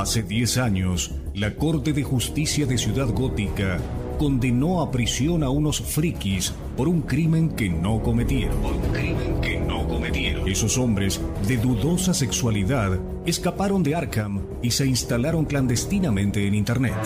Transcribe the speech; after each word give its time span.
Hace 0.00 0.22
10 0.22 0.56
años, 0.56 1.10
la 1.34 1.56
Corte 1.56 1.92
de 1.92 2.02
Justicia 2.02 2.64
de 2.64 2.78
Ciudad 2.78 3.10
Gótica 3.10 3.78
condenó 4.18 4.80
a 4.80 4.90
prisión 4.90 5.42
a 5.42 5.50
unos 5.50 5.78
frikis 5.78 6.54
por 6.74 6.88
un 6.88 7.02
crimen 7.02 7.50
que 7.50 7.68
no 7.68 8.02
cometieron. 8.02 8.56
un 8.64 8.80
crimen 8.94 9.40
que 9.42 9.60
no 9.60 9.86
cometieron. 9.86 10.48
Esos 10.48 10.78
hombres 10.78 11.20
de 11.46 11.58
dudosa 11.58 12.14
sexualidad 12.14 12.98
escaparon 13.26 13.82
de 13.82 13.94
Arkham 13.94 14.40
y 14.62 14.70
se 14.70 14.86
instalaron 14.86 15.44
clandestinamente 15.44 16.46
en 16.46 16.54
Internet. 16.54 16.96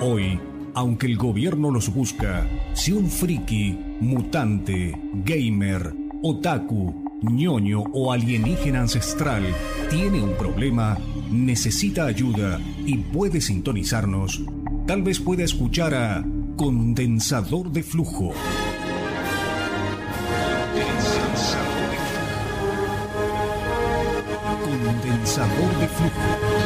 Hoy, 0.00 0.40
aunque 0.74 1.06
el 1.06 1.16
gobierno 1.16 1.70
los 1.70 1.94
busca, 1.94 2.48
si 2.72 2.90
un 2.90 3.08
friki, 3.08 3.78
mutante, 4.00 4.92
gamer, 5.24 5.94
otaku, 6.20 6.99
ñoño 7.22 7.84
o 7.92 8.12
alienígena 8.12 8.80
ancestral 8.80 9.44
tiene 9.90 10.22
un 10.22 10.34
problema, 10.36 10.98
necesita 11.30 12.06
ayuda 12.06 12.60
y 12.86 12.96
puede 12.96 13.40
sintonizarnos, 13.40 14.42
tal 14.86 15.02
vez 15.02 15.20
pueda 15.20 15.44
escuchar 15.44 15.94
a 15.94 16.24
Condensador 16.56 17.70
de 17.70 17.82
Flujo. 17.82 18.32
Condensador 24.64 25.78
de 25.78 25.88
Flujo. 25.88 26.60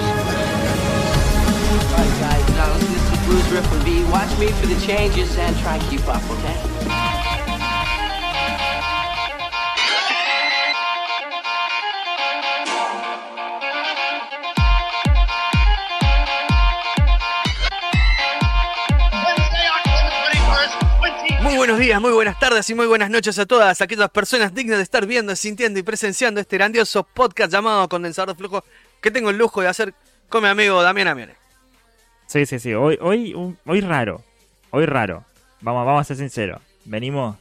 Días, 21.84 22.00
muy 22.00 22.12
buenas 22.12 22.38
tardes 22.38 22.68
y 22.70 22.74
muy 22.74 22.86
buenas 22.86 23.10
noches 23.10 23.38
a 23.38 23.44
todas 23.46 23.80
aquellas 23.82 24.08
personas 24.10 24.54
dignas 24.54 24.78
de 24.78 24.82
estar 24.84 25.06
viendo, 25.06 25.36
sintiendo 25.36 25.78
y 25.78 25.82
presenciando 25.82 26.40
este 26.40 26.56
grandioso 26.56 27.04
podcast 27.04 27.52
llamado 27.52 27.88
Condensador 27.88 28.30
de 28.30 28.38
Flujo 28.38 28.64
que 29.02 29.10
tengo 29.10 29.28
el 29.30 29.36
lujo 29.36 29.60
de 29.60 29.68
hacer 29.68 29.92
con 30.30 30.42
mi 30.42 30.48
amigo 30.48 30.82
Damián 30.82 31.08
Amione. 31.08 31.34
Sí, 32.26 32.46
sí, 32.46 32.58
sí. 32.58 32.72
Hoy, 32.72 32.98
hoy, 33.02 33.34
un- 33.34 33.58
hoy 33.66 33.82
raro. 33.82 34.22
Hoy 34.70 34.86
raro. 34.86 35.24
Vamos, 35.60 35.84
vamos 35.84 36.00
a 36.00 36.04
ser 36.04 36.16
sinceros. 36.16 36.60
Venimos. 36.86 37.36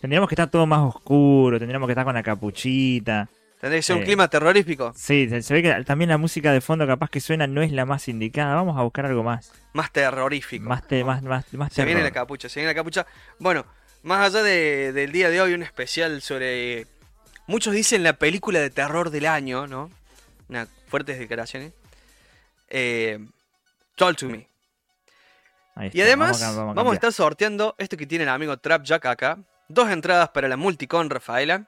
Tendríamos 0.00 0.28
que 0.28 0.34
estar 0.34 0.50
todo 0.50 0.66
más 0.66 0.80
oscuro. 0.94 1.58
Tendríamos 1.58 1.86
que 1.86 1.92
estar 1.92 2.04
con 2.04 2.14
la 2.14 2.22
capuchita. 2.22 3.28
Tendría 3.58 3.78
que 3.78 3.82
ser 3.82 3.96
un 3.96 4.02
Eh. 4.02 4.04
clima 4.04 4.28
terrorífico, 4.28 4.92
Sí, 4.94 5.26
se, 5.30 5.40
se 5.42 5.54
ve 5.54 5.62
que 5.62 5.84
también 5.84 6.10
la 6.10 6.18
música 6.18 6.52
de 6.52 6.60
fondo 6.60 6.86
capaz 6.86 7.08
que 7.08 7.20
suena 7.20 7.46
no 7.46 7.62
es 7.62 7.72
la 7.72 7.86
más 7.86 8.06
indicada. 8.08 8.54
Vamos 8.54 8.76
a 8.78 8.82
buscar 8.82 9.06
algo 9.06 9.22
más. 9.22 9.50
más 9.72 9.90
terrorífico. 9.90 10.68
Más, 10.68 10.86
te, 10.86 11.02
más, 11.02 11.22
más, 11.22 11.50
más 11.54 11.72
Se 11.72 11.84
viene 11.86 12.02
la 12.02 12.10
capucha, 12.10 12.50
se 12.50 12.60
viene 12.60 12.70
la 12.72 12.74
capucha. 12.74 13.06
Bueno, 13.38 13.64
más 14.06 14.24
allá 14.26 14.42
de- 14.42 14.92
del 14.92 15.12
día 15.12 15.28
de 15.30 15.40
hoy, 15.40 15.52
un 15.52 15.62
especial 15.62 16.22
sobre. 16.22 16.86
Muchos 17.46 17.74
dicen 17.74 18.02
la 18.02 18.14
película 18.14 18.60
de 18.60 18.70
terror 18.70 19.10
del 19.10 19.26
año, 19.26 19.66
¿no? 19.66 19.90
Unas 20.48 20.68
fuertes 20.88 21.18
declaraciones. 21.18 21.72
Eh, 22.68 23.18
Talk 23.96 24.16
to 24.16 24.26
Me. 24.28 24.48
Ahí 25.74 25.86
Y 25.92 26.00
está, 26.00 26.04
además, 26.04 26.40
vamos, 26.56 26.92
a 26.92 26.94
estar 26.94 27.12
sorteando 27.12 27.74
esto 27.78 27.96
que 27.96 28.06
tiene 28.06 28.24
el 28.24 28.30
amigo 28.30 28.56
Trapjack 28.56 29.06
acá. 29.06 29.38
Dos 29.68 29.90
entradas 29.90 30.28
para 30.30 30.48
la 30.48 30.56
Multicon 30.56 31.10
Rafaela. 31.10 31.66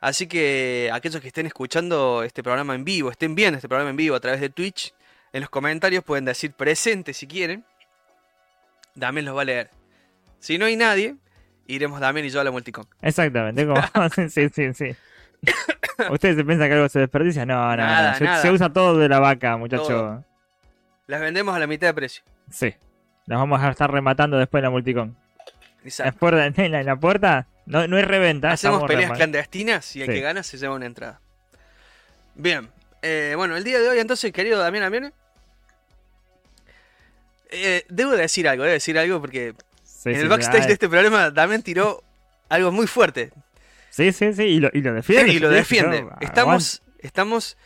Así 0.00 0.26
que 0.26 0.90
aquellos 0.92 1.20
que 1.22 1.28
estén 1.28 1.46
escuchando 1.46 2.22
este 2.22 2.42
programa 2.42 2.74
en 2.74 2.84
vivo, 2.84 3.10
estén 3.10 3.34
viendo 3.34 3.56
este 3.56 3.68
programa 3.68 3.90
en 3.90 3.96
vivo 3.96 4.16
a 4.16 4.20
través 4.20 4.40
de 4.40 4.50
Twitch, 4.50 4.92
en 5.32 5.40
los 5.40 5.50
comentarios 5.50 6.04
pueden 6.04 6.24
decir 6.24 6.52
presente 6.52 7.14
si 7.14 7.26
quieren. 7.26 7.64
Damián 8.94 9.24
los 9.26 9.36
va 9.36 9.42
a 9.42 9.44
leer. 9.46 9.70
Si 10.40 10.58
no 10.58 10.66
hay 10.66 10.76
nadie, 10.76 11.16
iremos 11.66 12.00
Damián 12.00 12.24
y 12.26 12.30
yo 12.30 12.40
a 12.40 12.44
la 12.44 12.50
Multicon. 12.50 12.86
Exactamente. 13.02 13.66
Como... 13.66 13.80
sí, 14.28 14.48
sí, 14.48 14.74
sí. 14.74 14.96
¿Ustedes 16.10 16.36
se 16.36 16.44
piensan 16.44 16.68
que 16.68 16.74
algo 16.74 16.88
se 16.88 16.98
desperdicia? 17.00 17.44
No, 17.46 17.70
no, 17.70 17.76
Nada, 17.76 18.12
no. 18.12 18.18
Se, 18.18 18.24
nada. 18.24 18.42
se 18.42 18.50
usa 18.50 18.72
todo 18.72 18.98
de 18.98 19.08
la 19.08 19.20
vaca, 19.20 19.56
muchacho. 19.56 19.82
Todo. 19.86 20.24
Las 21.06 21.20
vendemos 21.20 21.54
a 21.54 21.58
la 21.58 21.66
mitad 21.66 21.86
de 21.88 21.94
precio. 21.94 22.24
Sí. 22.50 22.74
Las 23.26 23.38
vamos 23.38 23.60
a 23.62 23.70
estar 23.70 23.90
rematando 23.90 24.38
después 24.38 24.60
en 24.60 24.64
la 24.64 24.70
multicon. 24.70 25.16
La 25.82 25.88
Exacto. 25.88 26.18
puerta, 26.18 26.46
en, 26.64 26.72
la, 26.72 26.80
en 26.80 26.86
la 26.86 26.96
puerta 26.96 27.46
no, 27.66 27.86
no 27.86 27.96
hay 27.96 28.02
reventa. 28.04 28.50
Hacemos 28.52 28.84
peleas 28.84 29.12
clandestinas 29.12 29.94
y 29.96 30.02
el 30.02 30.08
Sí. 30.08 30.14
que 30.14 30.20
gana 30.20 30.42
se 30.42 30.56
lleva 30.58 30.74
una 30.74 30.86
entrada. 30.86 31.20
Bien. 32.34 32.68
eh, 33.02 33.34
bueno, 33.36 33.56
el 33.56 33.64
día 33.64 33.78
de 33.80 33.88
hoy 33.88 33.98
entonces, 33.98 34.32
querido 34.32 34.58
Damián 34.58 34.84
Amione. 34.84 35.12
eh, 37.50 37.84
debo 37.88 38.12
decir 38.12 38.48
algo, 38.48 38.64
debo 38.64 38.72
decir 38.72 38.98
algo 38.98 39.20
porque 39.20 39.54
Sí, 40.04 40.10
en 40.10 40.14
sí, 40.16 40.20
el 40.20 40.26
sí, 40.26 40.28
backstage 40.28 40.62
ah, 40.62 40.66
de 40.66 40.72
este 40.74 40.88
programa 40.88 41.30
Damián 41.30 41.62
tiró 41.62 42.02
algo 42.48 42.70
muy 42.70 42.86
fuerte. 42.86 43.32
Sí, 43.90 44.12
sí, 44.12 44.32
sí, 44.34 44.42
y 44.44 44.60
lo, 44.60 44.68
y 44.72 44.80
lo 44.82 44.92
defiende. 44.94 45.32
y 45.32 45.38
lo 45.38 45.48
sí, 45.48 45.54
defiende. 45.56 46.00
yo- 46.02 46.10
Estamos, 46.20 46.82
estamos 46.98 47.56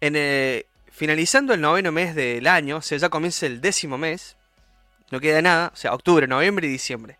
en, 0.00 0.14
eh, 0.16 0.66
finalizando 0.90 1.54
el 1.54 1.60
noveno 1.60 1.90
mes 1.90 2.14
del 2.14 2.46
año, 2.46 2.76
o 2.78 2.82
sea, 2.82 2.98
ya 2.98 3.08
comienza 3.08 3.46
el 3.46 3.60
décimo 3.60 3.96
mes. 3.98 4.36
No 5.10 5.18
queda 5.20 5.42
nada, 5.42 5.70
o 5.72 5.76
sea, 5.76 5.92
octubre, 5.94 6.26
noviembre 6.28 6.68
y 6.68 6.70
diciembre. 6.70 7.16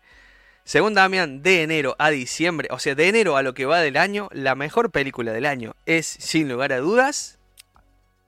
Según 0.63 0.93
Damián, 0.93 1.41
de 1.41 1.63
enero 1.63 1.95
a 1.97 2.09
diciembre, 2.11 2.67
o 2.71 2.77
sea, 2.79 2.93
de 2.95 3.09
enero 3.09 3.35
a 3.35 3.41
lo 3.41 3.53
que 3.53 3.65
va 3.65 3.79
del 3.81 3.97
año, 3.97 4.29
la 4.31 4.53
mejor 4.55 4.91
película 4.91 5.33
del 5.33 5.45
año 5.47 5.73
es, 5.85 6.05
sin 6.05 6.47
lugar 6.47 6.71
a 6.71 6.77
dudas, 6.77 7.39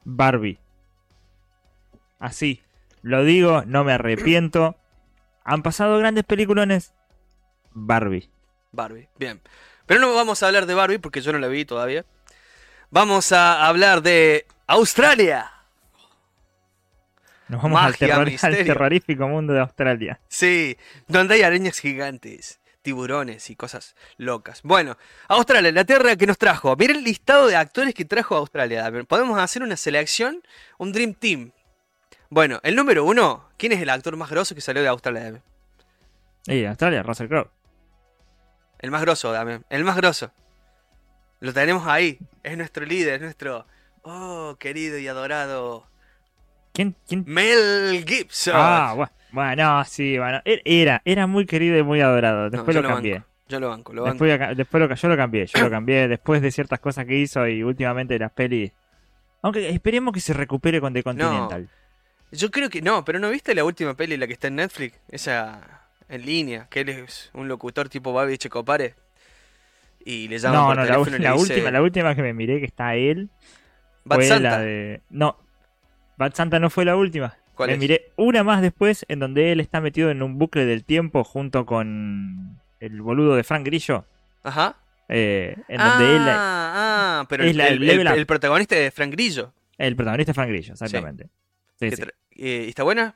Barbie. 0.03 0.57
Así. 2.19 2.61
Lo 3.01 3.23
digo, 3.23 3.63
no 3.65 3.83
me 3.83 3.93
arrepiento. 3.93 4.75
Han 5.43 5.63
pasado 5.63 5.97
grandes 5.97 6.23
peliculones. 6.23 6.93
Barbie. 7.71 8.29
Barbie. 8.71 9.09
Bien. 9.17 9.41
Pero 9.85 9.99
no 9.99 10.13
vamos 10.13 10.41
a 10.41 10.47
hablar 10.47 10.65
de 10.65 10.73
Barbie 10.73 10.99
porque 10.99 11.21
yo 11.21 11.33
no 11.33 11.39
la 11.39 11.47
vi 11.47 11.65
todavía. 11.65 12.05
Vamos 12.89 13.31
a 13.31 13.65
hablar 13.67 14.01
de 14.01 14.45
Australia. 14.67 15.51
Nos 17.47 17.61
vamos 17.61 17.81
al, 17.81 18.11
al 18.11 18.37
terrorífico 18.65 19.27
mundo 19.27 19.53
de 19.53 19.59
Australia. 19.59 20.19
Sí, 20.27 20.77
donde 21.07 21.35
hay 21.35 21.41
arañas 21.41 21.79
gigantes, 21.79 22.59
tiburones 22.81 23.49
y 23.49 23.55
cosas 23.55 23.95
locas. 24.17 24.61
Bueno, 24.63 24.97
Australia, 25.27 25.71
la 25.71 25.83
tierra 25.83 26.15
que 26.15 26.25
nos 26.25 26.37
trajo. 26.37 26.75
Miren 26.75 26.97
el 26.97 27.03
listado 27.03 27.47
de 27.47 27.55
actores 27.55 27.93
que 27.93 28.05
trajo 28.05 28.35
a 28.35 28.39
Australia. 28.39 28.91
Podemos 29.07 29.37
hacer 29.39 29.61
una 29.61 29.75
selección, 29.75 30.41
un 30.77 30.91
Dream 30.91 31.13
Team. 31.13 31.51
Bueno, 32.33 32.59
el 32.63 32.75
número 32.75 33.05
uno, 33.05 33.47
¿quién 33.57 33.73
es 33.73 33.79
el 33.81 33.89
actor 33.91 34.15
más 34.17 34.29
grosso 34.31 34.55
que 34.55 34.61
salió 34.61 34.81
de 34.81 34.87
Australia? 34.87 35.41
Y 36.47 36.65
Australia, 36.65 37.03
Russell 37.03 37.27
Crowe. 37.27 37.47
El 38.79 38.89
más 38.89 39.01
grosso, 39.01 39.31
dame. 39.31 39.61
El 39.69 39.83
más 39.83 39.95
grosso. 39.95 40.31
Lo 41.41 41.53
tenemos 41.53 41.85
ahí. 41.85 42.17
Es 42.41 42.57
nuestro 42.57 42.85
líder, 42.85 43.15
es 43.15 43.21
nuestro... 43.21 43.65
Oh, 44.01 44.55
querido 44.59 44.97
y 44.97 45.07
adorado. 45.07 45.85
¿Quién? 46.73 46.95
quién? 47.07 47.23
Mel 47.27 48.03
Gibson. 48.05 48.53
Ah, 48.57 48.93
bu- 48.97 49.09
bueno, 49.31 49.83
sí, 49.85 50.17
bueno. 50.17 50.41
Er- 50.43 50.61
Era, 50.65 51.01
era 51.05 51.27
muy 51.27 51.45
querido 51.45 51.77
y 51.77 51.83
muy 51.83 52.01
adorado. 52.01 52.49
Después 52.49 52.75
lo 52.75 52.81
cambié. 52.81 53.13
banco, 53.13 53.27
Yo 53.47 53.59
lo 53.59 53.69
banco, 53.69 53.93
lo 53.93 54.03
banco. 54.03 54.25
Después, 54.25 54.57
después 54.57 54.81
lo, 54.89 54.95
yo 54.95 55.07
lo 55.07 55.15
cambié, 55.17 55.45
yo 55.45 55.59
lo 55.59 55.69
cambié 55.69 56.07
después 56.09 56.41
de 56.41 56.51
ciertas 56.51 56.79
cosas 56.79 57.05
que 57.05 57.15
hizo 57.15 57.47
y 57.47 57.61
últimamente 57.63 58.17
las 58.17 58.31
pelis. 58.31 58.71
Aunque 59.43 59.69
esperemos 59.69 60.13
que 60.13 60.19
se 60.19 60.33
recupere 60.33 60.81
con 60.81 60.93
The 60.93 61.03
Continental. 61.03 61.69
Yo 62.33 62.49
creo 62.51 62.69
que 62.69 62.81
no, 62.81 63.05
pero 63.05 63.19
¿no 63.19 63.29
viste 63.29 63.53
la 63.55 63.63
última 63.63 63.93
peli, 63.95 64.17
la 64.17 64.27
que 64.27 64.33
está 64.33 64.47
en 64.47 64.55
Netflix? 64.55 64.99
Esa 65.09 65.81
en 66.09 66.25
línea, 66.25 66.67
que 66.69 66.81
él 66.81 66.89
es 66.89 67.29
un 67.33 67.47
locutor 67.47 67.89
tipo 67.89 68.11
Babi 68.13 68.37
Checopare. 68.37 68.95
Y 70.05 70.27
le 70.27 70.37
llaman 70.37 70.59
No, 70.59 70.67
por 70.67 70.75
no, 70.75 70.81
la, 70.85 70.97
le 71.19 71.31
dice, 71.33 71.53
última, 71.53 71.71
la 71.71 71.81
última 71.81 72.15
que 72.15 72.21
me 72.21 72.33
miré 72.33 72.59
que 72.59 72.65
está 72.65 72.95
él 72.95 73.29
Bad 74.03 74.17
fue 74.17 74.27
Santa. 74.27 74.49
la 74.49 74.59
de. 74.59 75.01
No, 75.09 75.37
Bad 76.17 76.33
Santa 76.33 76.59
no 76.59 76.69
fue 76.69 76.85
la 76.85 76.95
última. 76.95 77.37
¿Cuál 77.55 77.69
me 77.69 77.75
es? 77.75 77.79
miré 77.79 78.11
una 78.17 78.43
más 78.43 78.61
después 78.61 79.05
en 79.07 79.19
donde 79.19 79.51
él 79.51 79.59
está 79.59 79.79
metido 79.79 80.09
en 80.09 80.21
un 80.23 80.37
bucle 80.39 80.65
del 80.65 80.83
tiempo 80.83 81.23
junto 81.23 81.65
con 81.65 82.59
el 82.79 83.01
boludo 83.01 83.35
de 83.35 83.43
Frank 83.43 83.65
Grillo. 83.65 84.05
Ajá. 84.43 84.75
eh, 85.07 85.55
en 85.69 85.79
ah, 85.79 85.89
donde 85.89 86.15
él. 86.15 86.21
ah, 86.27 87.25
pero 87.29 87.43
es 87.43 87.51
el, 87.51 87.57
la- 87.57 87.67
el- 88.13 88.25
protagonista 88.25 88.75
es 88.75 88.93
Frank 88.93 89.11
Grillo. 89.11 89.53
El 89.77 89.95
protagonista 89.95 90.31
es 90.31 90.35
Frank 90.35 90.49
Grillo, 90.49 90.73
exactamente. 90.73 91.29
Sí, 91.79 91.91
sí. 91.91 92.03
Eh, 92.37 92.65
¿Está 92.67 92.83
buena? 92.83 93.15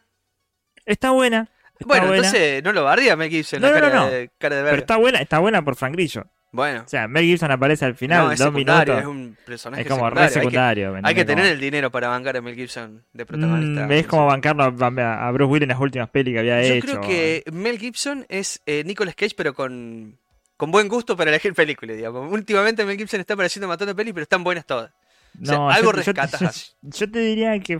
Está 0.85 1.11
buena. 1.11 1.49
Está 1.79 1.85
bueno, 1.85 2.07
buena, 2.07 2.25
entonces 2.27 2.63
no 2.63 2.73
lo 2.73 2.83
bardía 2.83 3.15
Mel 3.15 3.29
Gibson, 3.29 3.61
No, 3.61 3.67
la 3.69 3.73
no, 3.73 3.79
cara, 3.81 3.95
no, 3.95 4.05
no. 4.05 4.11
De, 4.11 4.31
cara 4.39 4.55
de 4.55 4.63
Pero 4.63 4.77
está 4.77 4.97
buena, 4.97 5.19
está 5.19 5.39
buena 5.39 5.61
por 5.63 5.75
Frank 5.75 5.93
Grillo. 5.93 6.25
Bueno, 6.51 6.81
O 6.85 6.87
sea, 6.87 7.07
Mel 7.07 7.25
Gibson 7.25 7.51
aparece 7.51 7.85
al 7.85 7.93
final, 7.93 8.25
no, 8.25 8.31
es 8.31 8.39
dos 8.39 8.51
minutos. 8.53 8.97
es 8.99 9.05
un 9.05 9.37
personaje 9.45 9.83
Es 9.83 9.87
como 9.87 10.05
secundario. 10.05 10.15
re 10.15 10.21
Hay 10.23 10.27
que- 10.29 10.39
secundario. 10.39 10.91
¿me 10.93 11.01
Hay 11.03 11.13
que, 11.15 11.25
tener 11.25 11.43
Como- 11.43 11.53
el 11.53 11.59
dinero 11.59 11.91
para 11.91 12.07
bancar 12.07 12.37
a 12.37 12.41
Mel 12.41 12.55
Gibson 12.55 13.03
de 13.13 13.25
protagonista. 13.27 13.85
Mm, 13.85 13.91
es 13.91 14.07
como 14.07 14.25
bancarlo 14.25 14.63
a, 14.63 15.27
a 15.27 15.31
Bruce 15.31 15.51
Willis 15.51 15.63
en 15.63 15.69
las 15.69 15.79
últimas 15.79 16.09
pelis 16.09 16.33
que 16.33 16.39
había 16.39 16.63
Yo 16.63 16.73
hecho. 16.75 16.85
creo 16.87 17.01
que 17.01 17.43
Mel 17.51 17.77
Gibson 17.77 18.25
es 18.29 18.59
eh, 18.65 18.83
Nicolas 18.85 19.13
Cage, 19.13 19.33
pero 19.37 19.53
con, 19.53 20.17
con 20.55 20.71
buen 20.71 20.87
gusto 20.87 21.15
para 21.15 21.29
elegir 21.29 21.53
películas, 21.53 21.95
digamos. 21.97 22.31
Últimamente 22.31 22.83
Mel 22.85 22.97
Gibson 22.97 23.19
está 23.19 23.33
apareciendo 23.35 23.67
matando 23.67 23.95
pelis, 23.95 24.13
pero 24.13 24.23
están 24.23 24.43
buenas 24.43 24.65
todas. 24.65 24.89
No, 25.37 25.69
algo 25.69 25.91
yo, 25.93 25.97
yo- 26.01 26.03
rescatás. 26.13 26.75
yo- 26.81 26.89
yo 27.05 27.11
te 27.11 27.19
diría 27.19 27.59
que 27.59 27.79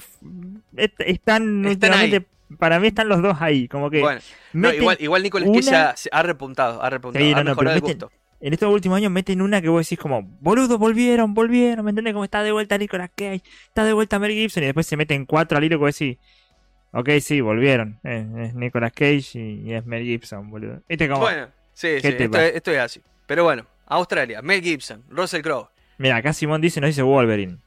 están, 0.98 1.65
Están 1.65 2.25
para 2.59 2.80
mí 2.80 2.88
están 2.88 3.09
los 3.09 3.21
dos 3.21 3.38
ahí, 3.42 3.68
como 3.68 3.89
que 3.89 4.00
Bueno, 4.00 4.21
no, 4.54 4.74
igual, 4.74 4.98
igual 5.00 5.21
Nicolas 5.24 5.50
Cage 5.50 5.69
una- 5.69 5.95
ha 6.12 6.24
repuntado, 6.24 6.81
ha 6.81 6.89
repuntado, 6.89 7.24
Sí, 7.25 7.31
ha 7.31 7.36
no, 7.36 7.44
no, 7.44 7.50
mejorado 7.51 7.75
el 7.75 7.81
pero 7.81 7.94
meten- 7.94 8.07
gusto. 8.07 8.18
en 8.39 8.54
estos 8.54 8.71
últimos 8.74 8.95
años 8.98 9.12
meten 9.12 9.42
una 9.42 9.62
que 9.62 9.68
vos 9.69 9.86
decís 9.86 10.00
como, 10.00 10.21
boludo, 10.24 10.77
volvieron, 10.77 11.33
volvieron, 11.33 11.83
¿me 11.83 11.89
entendés? 11.92 12.13
Como 12.13 12.24
está 12.24 12.44
de 12.44 12.51
vuelta 12.54 12.77
Nicolas 12.77 13.09
Cage, 13.15 13.42
está 13.68 13.83
de 13.83 13.94
vuelta 13.94 14.18
Mel 14.19 14.31
Gibson 14.31 14.63
y 14.63 14.68
después 14.68 14.88
se 14.88 14.95
meten 14.95 15.25
cuatro 15.25 15.57
al 15.57 15.63
hilo 15.65 15.77
que 15.77 15.83
vos 15.86 15.98
decís, 16.00 16.18
ok, 16.92 17.09
sí, 17.19 17.42
volvieron, 17.42 18.00
es, 18.04 18.25
es 18.38 18.54
Nicolas 18.56 18.94
Cage 18.94 19.39
y, 19.39 19.63
y 19.69 19.74
es 19.74 19.86
Mel 19.86 20.04
Gibson, 20.04 20.50
boludo. 20.50 20.81
Este 20.88 21.07
como, 21.09 21.21
Bueno, 21.21 21.48
sí, 21.74 21.95
sí, 21.98 22.01
¿Qué 22.01 22.12
te 22.13 22.24
esto, 22.25 22.38
esto 22.39 22.71
es 22.71 22.80
así. 22.80 23.01
Pero 23.25 23.44
bueno, 23.44 23.65
Australia, 23.88 24.42
Mel 24.42 24.62
Gibson, 24.62 25.04
Russell 25.09 25.42
Crowe, 25.42 25.68
mira, 25.97 26.15
acá 26.17 26.33
Simón 26.33 26.61
dice, 26.61 26.79
no 26.81 26.88
dice 26.88 27.01
Wolverine. 27.01 27.57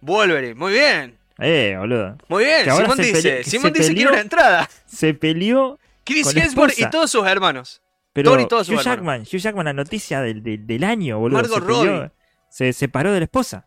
Wolverine, 0.00 0.54
muy 0.54 0.72
bien, 0.72 1.18
Eh, 1.38 1.74
boludo. 1.78 2.16
muy 2.28 2.44
bien, 2.44 2.64
Simón 2.70 2.96
dice, 2.98 3.44
Simón 3.44 3.72
dice 3.72 3.88
que 3.94 4.00
peleó- 4.00 4.10
una 4.10 4.20
entrada. 4.20 4.68
Se 4.86 5.14
peleó 5.14 5.78
Chris 6.04 6.34
Hemsworth 6.34 6.78
y 6.78 6.88
todos 6.90 7.10
sus 7.10 7.26
hermanos. 7.26 7.82
Pero 8.12 8.30
Thor 8.30 8.40
y 8.40 8.46
todos 8.48 8.66
sus 8.66 8.76
Hugh 8.76 8.80
hermanos. 8.80 8.96
Jackman, 8.96 9.20
Hugh 9.22 9.38
Jackman, 9.42 9.64
la 9.66 9.72
noticia 9.74 10.20
del, 10.22 10.42
del, 10.42 10.66
del 10.66 10.84
año, 10.84 11.18
boludo. 11.18 11.38
Margot 11.42 11.58
se, 11.60 11.66
peleó- 11.66 11.84
Robbie. 11.98 12.10
se 12.48 12.72
separó 12.72 13.12
de 13.12 13.20
la 13.20 13.24
esposa. 13.24 13.66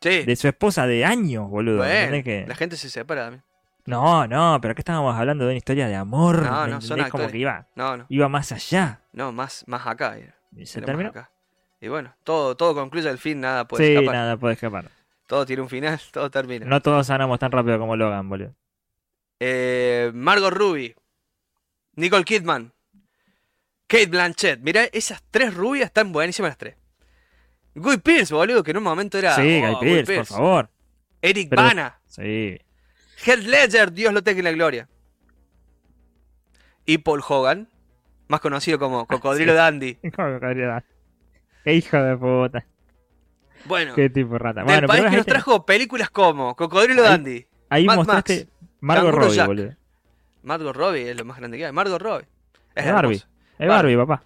Sí, 0.00 0.22
De 0.24 0.36
su 0.36 0.46
esposa 0.48 0.86
de 0.86 1.04
años, 1.04 1.48
boludo. 1.48 1.78
bueno, 1.78 1.92
¿entendés 1.92 2.24
que- 2.24 2.44
la 2.46 2.54
gente 2.54 2.76
se 2.76 2.88
separa 2.90 3.22
también. 3.22 3.42
No, 3.86 4.26
no, 4.28 4.58
pero 4.62 4.72
acá 4.72 4.80
estábamos 4.80 5.16
hablando 5.18 5.44
de 5.44 5.50
una 5.50 5.56
historia 5.58 5.88
de 5.88 5.96
amor. 5.96 6.42
No, 6.42 6.64
¿me 6.64 6.70
no, 6.70 6.80
son 6.80 6.96
como 6.98 7.06
actores. 7.06 7.32
que 7.32 7.38
iba, 7.38 7.66
No, 7.74 7.96
no, 7.96 8.06
iba 8.08 8.28
más 8.28 8.52
allá. 8.52 9.00
no, 9.12 9.32
más, 9.32 9.64
más 9.66 9.84
acá. 9.88 10.16
era, 10.16 10.36
se 10.64 10.78
era 10.78 10.86
terminó. 10.86 11.08
acá. 11.08 11.30
Y 11.82 11.88
bueno, 11.88 12.14
todo, 12.22 12.56
todo 12.56 12.74
concluye 12.74 13.08
al 13.08 13.18
fin, 13.18 13.40
nada 13.40 13.66
puede 13.66 13.84
sí, 13.84 13.92
escapar. 13.92 14.14
nada 14.14 14.36
puede 14.36 14.54
escapar. 14.54 14.88
Todo 15.26 15.44
tiene 15.44 15.62
un 15.62 15.68
final, 15.68 16.00
todo 16.12 16.30
termina. 16.30 16.64
No 16.64 16.80
todos 16.80 17.06
sanamos 17.08 17.38
tan 17.40 17.50
rápido 17.50 17.78
como 17.78 17.96
Logan, 17.96 18.28
boludo. 18.28 18.54
Eh, 19.40 20.12
Margot 20.14 20.52
Ruby, 20.52 20.94
Nicole 21.96 22.24
Kidman, 22.24 22.72
Kate 23.88 24.06
Blanchett. 24.06 24.60
Mirá, 24.60 24.84
esas 24.92 25.22
tres 25.30 25.52
rubias 25.52 25.86
están 25.86 26.12
buenísimas 26.12 26.50
las 26.52 26.58
tres. 26.58 26.76
Guy 27.74 27.96
Pierce, 27.98 28.32
boludo, 28.32 28.62
que 28.62 28.70
en 28.70 28.76
un 28.76 28.84
momento 28.84 29.18
era. 29.18 29.34
sí, 29.34 29.60
oh, 29.64 29.78
Guy 29.80 30.04
Pearce, 30.04 30.14
por 30.16 30.26
favor. 30.26 30.70
Eric 31.20 31.48
Pero- 31.50 31.62
Bana, 31.62 32.00
Sí. 32.06 32.58
Heath 33.24 33.40
Ledger, 33.44 33.92
Dios 33.92 34.12
lo 34.14 34.22
tenga 34.22 34.38
en 34.38 34.44
la 34.44 34.52
gloria. 34.52 34.88
Y 36.84 36.98
Paul 36.98 37.22
Hogan, 37.26 37.68
más 38.28 38.40
conocido 38.40 38.78
como 38.78 39.06
Cocodrilo 39.08 39.52
sí. 39.52 39.56
Dandy. 39.56 39.94
¿Cómo 40.14 40.32
que 40.34 40.38
podría- 40.38 40.84
Qué 41.64 41.74
hijo 41.74 41.96
de 41.96 42.16
puta. 42.16 42.64
Bueno, 43.64 43.94
Qué 43.94 44.10
tipo 44.10 44.36
rata. 44.38 44.60
del 44.60 44.64
Bueno, 44.66 44.88
país 44.88 45.04
que 45.08 45.16
nos 45.18 45.26
trajo 45.26 45.64
películas 45.64 46.10
como 46.10 46.56
Cocodrilo 46.56 47.02
Ahí- 47.02 47.08
Dandy. 47.08 47.46
ahí 47.70 47.84
Mad 47.84 47.96
mostraste 47.96 48.48
Max, 48.80 49.02
Margot 49.02 49.14
Robbie, 49.14 49.36
Jack. 49.36 49.46
boludo. 49.46 49.76
Margot 50.42 50.74
Robbie 50.76 51.10
es 51.10 51.16
lo 51.16 51.24
más 51.24 51.36
grande 51.38 51.58
que 51.58 51.66
hay. 51.66 51.72
Margot 51.72 52.02
Robbie. 52.02 52.26
Es 52.74 52.86
Es 52.86 52.92
Barbie. 52.92 53.22
Es 53.58 53.68
Barbie, 53.68 53.96
papá. 53.96 54.24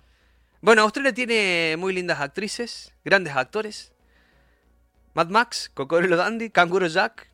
Bueno, 0.63 0.83
Australia 0.83 1.13
tiene 1.13 1.77
muy 1.79 1.93
lindas 1.93 2.21
actrices, 2.21 2.95
grandes 3.05 3.37
actores. 3.37 3.93
Mad 5.15 5.29
Max, 5.29 5.71
Cocodrilo 5.75 6.17
Dandy, 6.17 6.49
Canguro 6.51 6.87
Jack. 6.87 7.29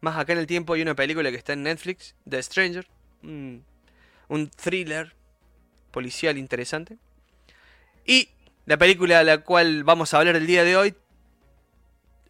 Más 0.00 0.16
acá 0.16 0.32
en 0.32 0.40
el 0.40 0.46
tiempo 0.46 0.72
hay 0.74 0.82
una 0.82 0.94
película 0.94 1.30
que 1.30 1.36
está 1.36 1.52
en 1.52 1.62
Netflix, 1.62 2.16
The 2.28 2.42
Stranger. 2.42 2.86
Un, 3.22 3.64
un 4.28 4.48
thriller 4.50 5.14
policial 5.92 6.38
interesante. 6.38 6.98
Y 8.04 8.30
la 8.66 8.76
película 8.78 9.18
de 9.18 9.24
la 9.24 9.38
cual 9.38 9.84
vamos 9.84 10.12
a 10.14 10.18
hablar 10.18 10.36
el 10.36 10.46
día 10.46 10.64
de 10.64 10.76
hoy. 10.76 10.94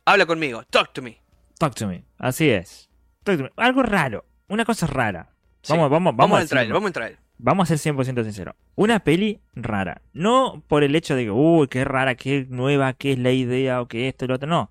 Habla 0.05 0.27
conmigo, 0.27 0.65
Talk 0.65 0.93
to 0.93 1.03
Me. 1.03 1.21
Talk 1.59 1.75
to 1.75 1.87
me. 1.87 2.05
Así 2.19 2.49
es. 2.49 2.88
Talk 3.23 3.37
to 3.37 3.44
me. 3.44 3.50
Algo 3.56 3.82
raro. 3.82 4.25
Una 4.49 4.65
cosa 4.65 4.87
rara. 4.87 5.31
Sí. 5.62 5.73
Vamos, 5.73 5.91
vamos, 5.91 6.17
Vamos, 6.17 6.17
vamos, 6.17 6.38
al 6.38 6.44
a 6.47 6.49
trailer, 6.49 6.73
vamos 6.73 6.88
al 6.88 6.93
trailer. 6.93 7.19
Vamos 7.43 7.71
a 7.71 7.77
ser 7.77 7.94
100% 7.94 8.25
sinceros. 8.25 8.55
Una 8.75 9.00
peli 9.00 9.41
rara. 9.55 10.03
No 10.12 10.62
por 10.69 10.85
el 10.85 10.94
hecho 10.94 11.17
de 11.17 11.25
que, 11.25 11.31
uy, 11.31 11.69
qué 11.69 11.85
rara, 11.85 12.15
qué 12.15 12.47
nueva, 12.49 12.93
qué 12.94 13.12
es 13.12 13.19
la 13.19 13.31
idea 13.31 13.81
o 13.81 13.88
que 13.88 14.09
esto 14.09 14.25
y 14.25 14.29
lo 14.29 14.35
otro. 14.35 14.49
No. 14.49 14.71